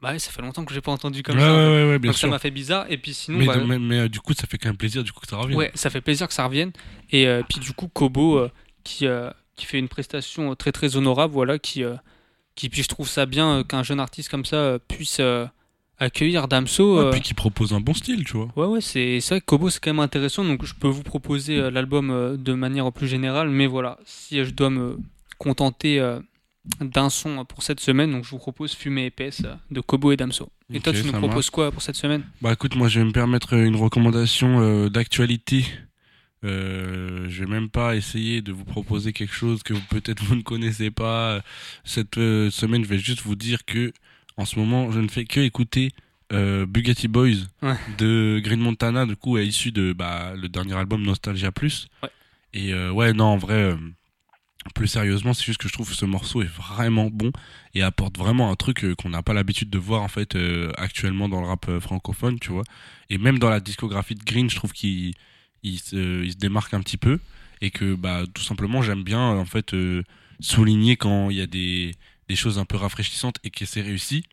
Bah 0.02 0.12
ouais, 0.12 0.20
ça 0.20 0.30
fait 0.32 0.42
longtemps 0.42 0.66
que 0.66 0.74
j'ai 0.74 0.82
pas 0.82 0.92
entendu 0.92 1.24
comme 1.24 1.36
Ouais, 1.38 1.42
ça. 1.42 1.54
ouais, 1.54 1.90
ouais, 1.90 2.00
bien 2.00 2.12
Donc 2.12 2.18
ça 2.18 2.28
m'a 2.28 2.38
fait 2.40 2.52
bizarre. 2.52 2.86
Et 2.90 2.98
puis 2.98 3.14
sinon, 3.14 3.40
mais, 3.40 3.46
bah, 3.48 3.58
mais, 3.66 3.80
mais, 3.80 4.00
euh, 4.02 4.10
du 4.10 4.20
coup, 4.20 4.34
ça 4.34 4.46
fait 4.46 4.58
quand 4.58 4.70
même 4.70 4.78
plaisir 4.78 5.04
du 5.04 5.12
coup 5.12 5.22
que 5.22 5.28
ça 5.28 5.38
revienne. 5.38 5.58
Ouais, 5.58 5.72
ça 5.74 5.90
fait 5.90 6.02
plaisir 6.02 6.28
que 6.28 6.34
ça 6.34 6.46
revienne. 6.46 6.72
Et 7.12 7.28
euh, 7.28 7.42
puis 7.48 7.60
du 7.60 7.72
coup, 7.74 7.88
Kobo 7.88 8.38
euh, 8.38 8.52
qui, 8.84 9.08
qui 9.56 9.66
fait 9.66 9.80
une 9.80 9.88
prestation 9.88 10.54
très 10.56 10.72
très 10.72 10.96
honorable, 10.96 11.34
voilà, 11.34 11.58
qui, 11.58 11.84
qui 12.56 12.70
puis 12.70 12.84
je 12.84 12.88
trouve 12.88 13.08
ça 13.10 13.26
bien 13.26 13.64
qu'un 13.64 13.84
jeune 13.84 14.00
artiste 14.00 14.30
comme 14.30 14.46
ça 14.46 14.78
puisse 14.88 15.22
accueillir 15.98 16.48
Damso. 16.48 16.98
Ouais, 16.98 17.06
euh, 17.06 17.12
puis 17.12 17.22
qui 17.22 17.34
propose 17.34 17.74
un 17.74 17.80
bon 17.80 17.94
style, 17.94 18.24
tu 18.24 18.38
vois. 18.38 18.50
Ouais, 18.56 18.66
ouais, 18.66 18.82
c'est 18.82 19.20
vrai 19.20 19.42
que 19.42 19.46
Kobo 19.46 19.70
c'est 19.70 19.80
quand 19.80 19.92
même 19.92 20.00
intéressant, 20.00 20.44
donc 20.44 20.66
je 20.66 20.74
peux 20.74 20.88
vous 20.88 21.04
proposer 21.04 21.58
euh, 21.58 21.72
l'album 21.72 22.10
euh, 22.10 22.38
de 22.38 22.54
manière 22.54 22.92
plus 22.92 23.08
générale, 23.08 23.50
mais 23.50 23.68
voilà, 23.68 23.98
si 24.06 24.44
je 24.44 24.52
dois 24.52 24.70
me 24.70 24.98
contenter 25.38 26.02
d'un 26.80 27.10
son 27.10 27.44
pour 27.46 27.62
cette 27.62 27.80
semaine, 27.80 28.12
donc 28.12 28.24
je 28.24 28.30
vous 28.30 28.38
propose 28.38 28.74
Fumée 28.74 29.06
épaisse 29.06 29.42
de 29.70 29.82
Kobo 29.82 30.12
et 30.12 30.18
Damso. 30.18 30.50
Et 30.74 30.80
toi, 30.80 30.94
tu 30.94 31.04
nous 31.04 31.12
proposes 31.12 31.50
quoi 31.50 31.72
pour 31.72 31.82
cette 31.82 31.98
semaine? 31.98 32.24
Bah 32.42 32.54
écoute, 32.54 32.76
moi 32.76 32.88
je 32.88 33.00
vais 33.00 33.06
me 33.06 33.12
permettre 33.12 33.54
une 33.54 33.76
recommandation 33.76 34.88
d'actualité. 34.88 35.66
Euh, 36.46 37.26
je 37.28 37.44
vais 37.44 37.50
même 37.50 37.70
pas 37.70 37.96
essayer 37.96 38.42
de 38.42 38.52
vous 38.52 38.66
proposer 38.66 39.14
quelque 39.14 39.34
chose 39.34 39.64
que 39.64 39.74
peut-être 39.90 40.24
vous 40.24 40.36
ne 40.36 40.44
connaissez 40.44 40.92
pas. 40.92 41.42
Cette 41.84 42.18
euh, 42.18 42.52
semaine, 42.52 42.84
je 42.84 42.90
vais 42.90 43.00
juste 43.00 43.22
vous 43.22 43.36
dire 43.36 43.66
que 43.66 43.92
en 44.38 44.46
ce 44.46 44.60
moment, 44.60 44.92
je 44.92 45.00
ne 45.00 45.08
fais 45.08 45.26
que 45.26 45.40
écouter 45.40 45.92
euh, 46.34 46.66
Bugatti 46.66 47.08
Boys 47.08 47.46
Ouais. 47.62 47.76
de 47.98 48.42
Green 48.44 48.60
Montana, 48.60 49.06
du 49.06 49.16
coup, 49.16 49.38
est 49.38 49.46
issu 49.46 49.72
de 49.72 49.94
bah, 49.94 50.34
le 50.36 50.50
dernier 50.50 50.74
album 50.76 51.04
Nostalgia 51.04 51.52
Plus. 51.52 51.88
Ouais. 52.04 52.10
Et 52.54 52.74
euh, 52.74 52.92
ouais, 52.92 53.14
non, 53.14 53.26
en 53.26 53.38
vrai, 53.38 53.54
euh, 53.56 53.76
plus 54.74 54.88
sérieusement, 54.88 55.34
c'est 55.34 55.44
juste 55.44 55.60
que 55.60 55.68
je 55.68 55.74
trouve 55.74 55.90
que 55.90 55.96
ce 55.96 56.06
morceau 56.06 56.42
est 56.42 56.50
vraiment 56.52 57.10
bon 57.12 57.32
et 57.76 57.84
apporte 57.84 58.18
vraiment 58.18 58.50
un 58.52 58.56
truc 58.56 58.86
qu'on 58.96 59.10
n'a 59.10 59.22
pas 59.22 59.34
l'habitude 59.34 59.70
de 59.70 59.78
voir 59.78 60.02
en 60.02 60.08
fait 60.08 60.36
actuellement 60.78 61.30
dans 61.30 61.40
le 61.42 61.48
rap 61.48 61.70
francophone, 61.80 62.40
tu 62.40 62.52
vois. 62.52 62.64
Et 63.12 63.18
même 63.20 63.38
dans 63.38 63.50
la 63.50 63.60
discographie 63.60 64.16
de 64.16 64.24
Green, 64.24 64.50
je 64.50 64.56
trouve 64.56 64.72
qu'il 64.74 65.14
il 65.62 65.78
se, 65.80 66.24
il 66.24 66.32
se 66.32 66.38
démarque 66.38 66.74
un 66.74 66.80
petit 66.82 66.98
peu 66.98 67.20
et 67.62 67.70
que 67.70 67.94
bah 67.96 68.24
tout 68.34 68.42
simplement 68.42 68.82
j'aime 68.82 69.04
bien 69.04 69.20
en 69.20 69.46
fait 69.46 69.76
souligner 70.40 70.96
quand 70.98 71.30
il 71.30 71.38
y 71.38 71.42
a 71.42 71.48
des, 71.48 71.94
des 72.30 72.36
choses 72.36 72.58
un 72.60 72.66
peu 72.66 72.78
rafraîchissantes 72.78 73.38
et 73.44 73.50
que 73.50 73.66
c'est 73.66 73.82
réussi. 73.82 74.24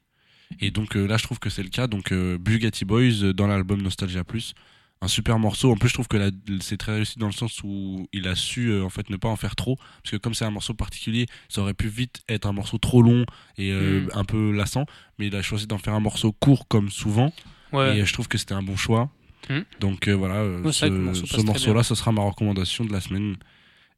Et 0.61 0.70
donc 0.70 0.97
euh, 0.97 1.07
là, 1.07 1.16
je 1.16 1.22
trouve 1.22 1.38
que 1.38 1.51
c'est 1.51 1.62
le 1.62 1.68
cas. 1.70 1.86
Donc 1.86 2.12
euh, 2.12 2.38
Bugatti 2.38 2.84
Boys 2.84 3.22
euh, 3.22 3.32
dans 3.32 3.47
l'album 3.47 3.80
Nostalgia 3.80 4.22
Plus, 4.24 4.55
un 5.01 5.09
super 5.09 5.38
morceau. 5.38 5.72
En 5.72 5.76
plus, 5.76 5.88
je 5.88 5.95
trouve 5.95 6.09
que 6.09 6.30
c'est 6.61 6.76
très 6.76 6.95
réussi 6.95 7.18
dans 7.18 7.26
le 7.26 7.32
sens 7.32 7.61
où 7.64 8.07
il 8.12 8.28
a 8.28 8.34
su 8.36 8.78
en 8.80 8.90
fait 8.90 9.09
ne 9.11 9.16
pas 9.16 9.28
en 9.28 9.36
faire 9.36 9.57
trop, 9.57 9.76
parce 9.76 10.11
que 10.12 10.16
comme 10.16 10.34
c'est 10.34 10.45
un 10.45 10.51
morceau 10.51 10.74
particulier, 10.74 11.26
ça 11.49 11.62
aurait 11.62 11.74
pu 11.74 11.88
vite 11.88 12.22
être 12.28 12.47
un 12.47 12.53
morceau 12.53 12.78
trop 12.78 13.03
long 13.03 13.24
et 13.57 13.72
euh, 13.72 14.03
Mm. 14.03 14.09
un 14.14 14.24
peu 14.24 14.53
lassant. 14.53 14.84
Mais 15.18 15.26
il 15.28 15.36
a 15.36 15.43
choisi 15.43 15.66
d'en 15.66 15.78
faire 15.78 15.95
un 15.95 16.01
morceau 16.01 16.32
court 16.32 16.68
comme 16.68 16.90
souvent. 16.90 17.32
Ouais. 17.72 17.99
Et 17.99 18.05
je 18.05 18.12
trouve 18.12 18.28
que 18.28 18.36
c'était 18.38 18.55
un 18.55 18.62
bon 18.62 18.76
choix. 18.76 19.11
Mm. 19.49 19.61
Donc 19.80 20.09
voilà, 20.09 20.45
Ouais, 20.61 20.72
ce, 20.72 20.86
morceau 20.86 21.26
ce 21.26 21.40
morceau-là, 21.43 21.82
ce 21.82 21.95
sera 21.95 22.12
ma 22.12 22.22
recommandation 22.22 22.84
de 22.84 22.93
la 22.93 23.01
semaine. 23.01 23.36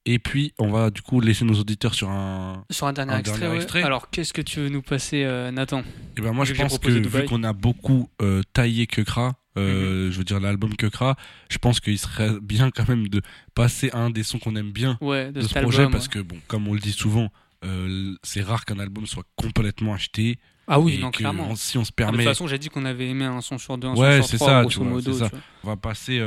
Et 0.07 0.18
puis, 0.18 0.52
on 0.59 0.70
va 0.70 0.90
du 0.90 1.00
coup 1.00 1.20
laisser 1.20 1.44
nos 1.46 1.55
auditeurs 1.55 1.94
sur 1.94 2.11
un, 2.11 2.64
Sur 2.70 2.86
un 2.86 2.92
dernier, 2.92 3.16
extrait, 3.16 3.48
ouais. 3.48 3.82
Alors, 3.82 4.11
qu'est-ce 4.11 4.32
que 4.34 4.42
tu 4.42 4.61
veux 4.61 4.68
nous 4.68 4.82
passer, 4.82 5.24
euh, 5.24 5.50
Nathan 5.50 5.82
Et 6.16 6.20
ben 6.20 6.32
moi, 6.32 6.44
Vu 6.44 6.55
je 6.55 6.61
pense 6.61 6.78
que 6.78 6.90
vu 6.90 7.24
qu'on 7.24 7.42
a 7.42 7.55
beaucoup 7.55 8.11
euh, 8.20 8.42
taillé 8.52 8.86
Kekra, 8.86 9.36
euh, 9.57 10.11
je 10.11 10.18
veux 10.18 10.24
dire 10.24 10.40
l'album 10.40 10.74
Kekra, 10.76 11.16
je 11.48 11.57
pense 11.57 11.80
qu'il 11.80 11.98
serait 11.98 12.32
bien 12.42 12.70
quand 12.70 12.86
même 12.88 13.09
de 13.09 13.22
passer 13.55 13.90
un 13.94 14.11
des 14.11 14.24
sons 14.24 14.38
qu'on 14.38 14.57
aime 14.57 14.72
bien 14.72 14.98
Ouais, 15.00 15.32
de 15.32 15.40
ce 15.40 15.59
projet, 15.59 15.78
album, 15.80 15.92
parce 15.92 16.09
que 16.09 16.18
bon, 16.18 16.36
comme 16.48 16.68
on 16.68 16.74
le 16.74 16.80
dit 16.80 16.92
souvent, 16.92 17.30
c'est 18.22 18.42
rare 18.42 18.66
qu'un 18.66 18.78
album 18.80 19.07
soit 19.07 19.24
complètement 19.36 19.94
acheté. 19.94 20.38
Ah 20.66 20.80
oui, 20.80 20.98
non, 20.98 21.11
clairement. 21.11 21.48
on- 21.50 21.57
si 21.57 21.76
on 21.78 21.84
se 21.84 21.90
Ah, 21.90 21.92
De 21.92 21.94
permet, 21.96 22.18
toute 22.18 22.26
façon, 22.26 22.46
j'ai 22.46 22.59
dit 22.59 22.68
qu'on 22.70 22.84
avait 22.86 23.09
aimé 23.09 23.24
un 23.26 23.40
son 23.42 23.59
sur 23.59 23.76
deux, 23.78 23.88
un 23.88 23.94
ouais, 23.96 24.20
son 24.22 24.28
sur 24.28 24.38
trois, 24.38 24.48
ça, 24.48 24.61
grosso 24.62 24.80
vois, 24.82 24.90
modo. 24.92 25.12
ça. 25.12 25.30
On 25.62 25.68
va 25.68 25.76
passer 25.76 26.18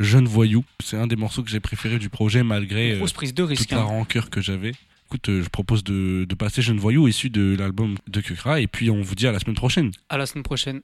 Jeune 0.00 0.26
Voyou. 0.26 0.64
C'est 0.82 0.96
un 0.96 1.06
des 1.06 1.16
morceaux 1.16 1.42
que 1.42 1.50
j'ai 1.50 1.60
préféré 1.60 1.98
du 1.98 2.08
projet 2.08 2.42
malgré 2.42 2.92
euh, 2.92 3.06
prise 3.14 3.34
de 3.34 3.42
risque, 3.42 3.62
toute 3.62 3.72
la 3.72 3.80
hein. 3.80 3.84
rancœur 3.84 4.30
que 4.30 4.40
j'avais. 4.40 4.72
Écoute, 5.06 5.28
euh, 5.28 5.42
je 5.42 5.48
propose 5.48 5.84
de, 5.84 6.24
de 6.28 6.34
passer 6.34 6.62
Jeune 6.62 6.78
Voyou 6.78 7.06
issu 7.08 7.30
de 7.30 7.56
l'album 7.58 7.96
de 8.08 8.20
Kekra 8.20 8.60
et 8.60 8.66
puis 8.66 8.90
on 8.90 9.02
vous 9.02 9.14
dit 9.14 9.26
à 9.26 9.32
la 9.32 9.38
semaine 9.38 9.56
prochaine. 9.56 9.90
À 10.08 10.18
la 10.18 10.26
semaine 10.26 10.44
prochaine. 10.44 10.80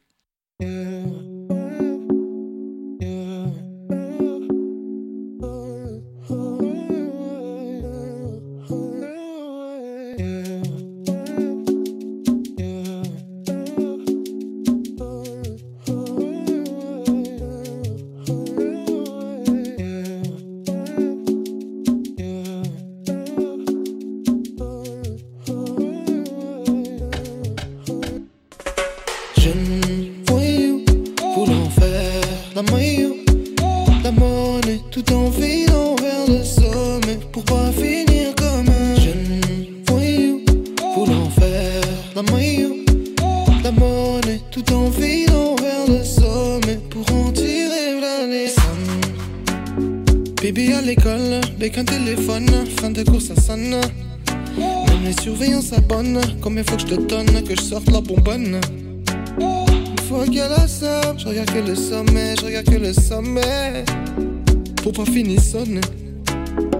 Sonner. 65.64 65.80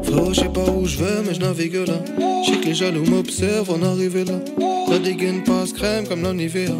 Frérot, 0.03 0.33
je 0.33 0.41
sais 0.41 0.49
pas 0.49 0.71
où 0.71 0.87
je 0.87 0.99
vais, 0.99 1.23
mais 1.27 1.35
je 1.35 1.41
navigue 1.41 1.75
là. 1.75 1.99
Je 2.47 2.61
que 2.61 2.67
les 2.67 2.75
jaloux 2.75 3.05
m'observent 3.05 3.71
en 3.71 3.83
arriver 3.83 4.25
là. 4.25 4.41
La 4.89 4.99
dégaine 4.99 5.43
passe 5.45 5.73
crème 5.73 6.07
comme 6.07 6.23
la 6.23 6.33
Nivea. 6.33 6.73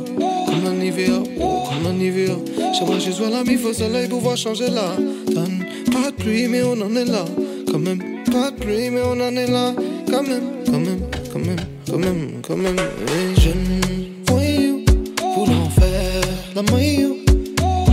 Comme 0.47 0.65
la 0.65 0.71
Nivea, 0.71 1.19
comme 1.39 1.85
la 1.85 1.93
Nivea. 1.93 2.37
J'aimerais 2.75 3.01
juste 3.01 3.19
voir 3.19 3.31
la 3.31 3.45
mif 3.45 3.65
au 3.65 3.73
soleil 3.73 4.09
pour 4.09 4.21
voir 4.21 4.37
changer 4.37 4.69
donne. 4.69 5.65
Pas 5.93 6.11
de 6.11 6.17
pluie, 6.17 6.49
mais 6.49 6.63
on 6.63 6.81
en 6.81 6.95
est 6.97 7.05
là. 7.05 7.25
Quand 7.71 7.79
même, 7.79 7.99
pas 8.33 8.51
de 8.51 8.57
pluie, 8.57 8.91
mais 8.91 9.03
on 9.05 9.13
en 9.13 9.37
est 9.37 9.47
là. 9.47 9.75
Quand 10.11 10.23
même, 10.23 10.49
quand 10.67 10.79
même, 10.79 11.01
quand 11.33 11.39
même, 11.39 11.61
quand 11.89 11.99
même, 11.99 12.43
quand 12.47 12.57
même. 12.57 12.77
Et 12.77 13.41
jeune 13.41 13.81
voyou, 14.29 14.85
voulant 15.35 15.71
faire 15.71 16.23
la 16.57 16.63
maillot, 16.63 17.17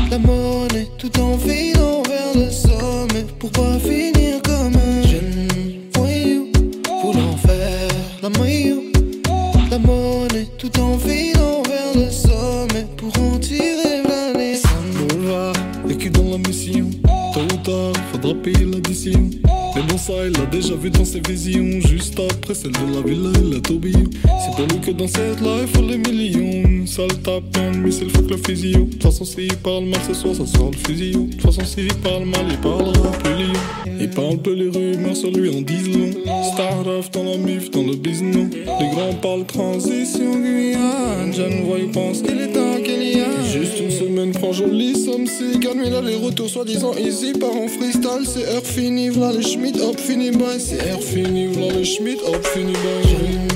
la 0.09 0.17
monnaie, 0.17 0.87
tout 0.97 1.19
en 1.19 1.37
filant 1.37 1.76
visions, 21.19 21.79
juste 21.87 22.19
après 22.19 22.53
celle 22.53 22.71
de 22.71 22.95
la 22.95 23.01
villa 23.01 23.29
et 23.39 23.53
la 23.55 23.59
tourbillon. 23.61 24.03
C'est 24.23 24.55
pour 24.55 24.67
lui 24.67 24.79
que 24.85 24.91
dans 24.91 25.07
cette 25.07 25.41
life, 25.41 25.73
faut 25.73 25.81
les 25.81 25.97
millions. 25.97 26.85
Sale 26.85 27.21
tapin, 27.21 27.71
mais 27.77 27.91
c'est 27.91 28.05
le 28.05 28.09
fuck 28.09 28.29
le 28.29 28.37
physio. 28.37 28.85
De 28.85 28.91
toute 28.91 29.03
façon, 29.03 29.25
s'il 29.25 29.55
parle 29.57 29.85
mal 29.85 29.99
ce 30.07 30.13
soir, 30.13 30.35
ça 30.35 30.45
sort 30.45 30.71
le 30.71 30.77
fusil. 30.77 31.11
De 31.11 31.31
toute 31.31 31.41
façon, 31.41 31.65
s'il 31.65 31.93
parle 31.95 32.25
mal, 32.25 32.45
il 32.49 32.57
parlera 32.57 33.11
plus 33.11 33.33
lion. 33.33 33.59
Il 33.99 34.09
parle 34.09 34.37
peu 34.37 34.53
les 34.53 34.69
rumeurs 34.69 35.15
sur 35.15 35.31
lui 35.31 35.49
en 35.49 35.61
disent 35.61 35.89
long. 35.89 36.11
Dans 37.13 37.23
la 37.23 37.37
mif, 37.37 37.69
dans 37.71 37.83
le 37.83 37.95
business. 37.95 38.49
Les 38.53 38.89
grands 38.89 39.13
parlent 39.21 39.45
transition 39.45 40.39
Guyane. 40.41 41.33
Jeune 41.33 41.63
voix, 41.63 41.77
il 41.79 41.91
pense 41.91 42.21
qu'il 42.21 42.39
est 42.41 42.56
Semaine, 44.27 44.41
prend 44.41 44.51
jolie 44.51 44.95
somme, 44.95 45.25
c'est 45.27 45.59
gagne, 45.59 45.83
mais 46.03 46.15
retours 46.15 46.49
soi-disant 46.49 46.93
easy. 46.97 47.33
Part 47.33 47.55
en 47.55 47.67
freestyle, 47.67 48.25
c'est 48.25 48.45
heure 48.45 48.63
fini, 48.63 49.09
v'là 49.09 49.31
les 49.31 49.43
Schmidt, 49.43 49.79
hop, 49.79 49.97
fini, 49.99 50.31
bye. 50.31 50.59
C'est 50.59 50.81
heure 50.89 51.01
fini, 51.01 51.47
v'là 51.47 51.71
les 51.71 51.85
Schmidt, 51.85 52.21
hop, 52.25 52.45
fini, 52.45 52.73
bye. 52.73 53.46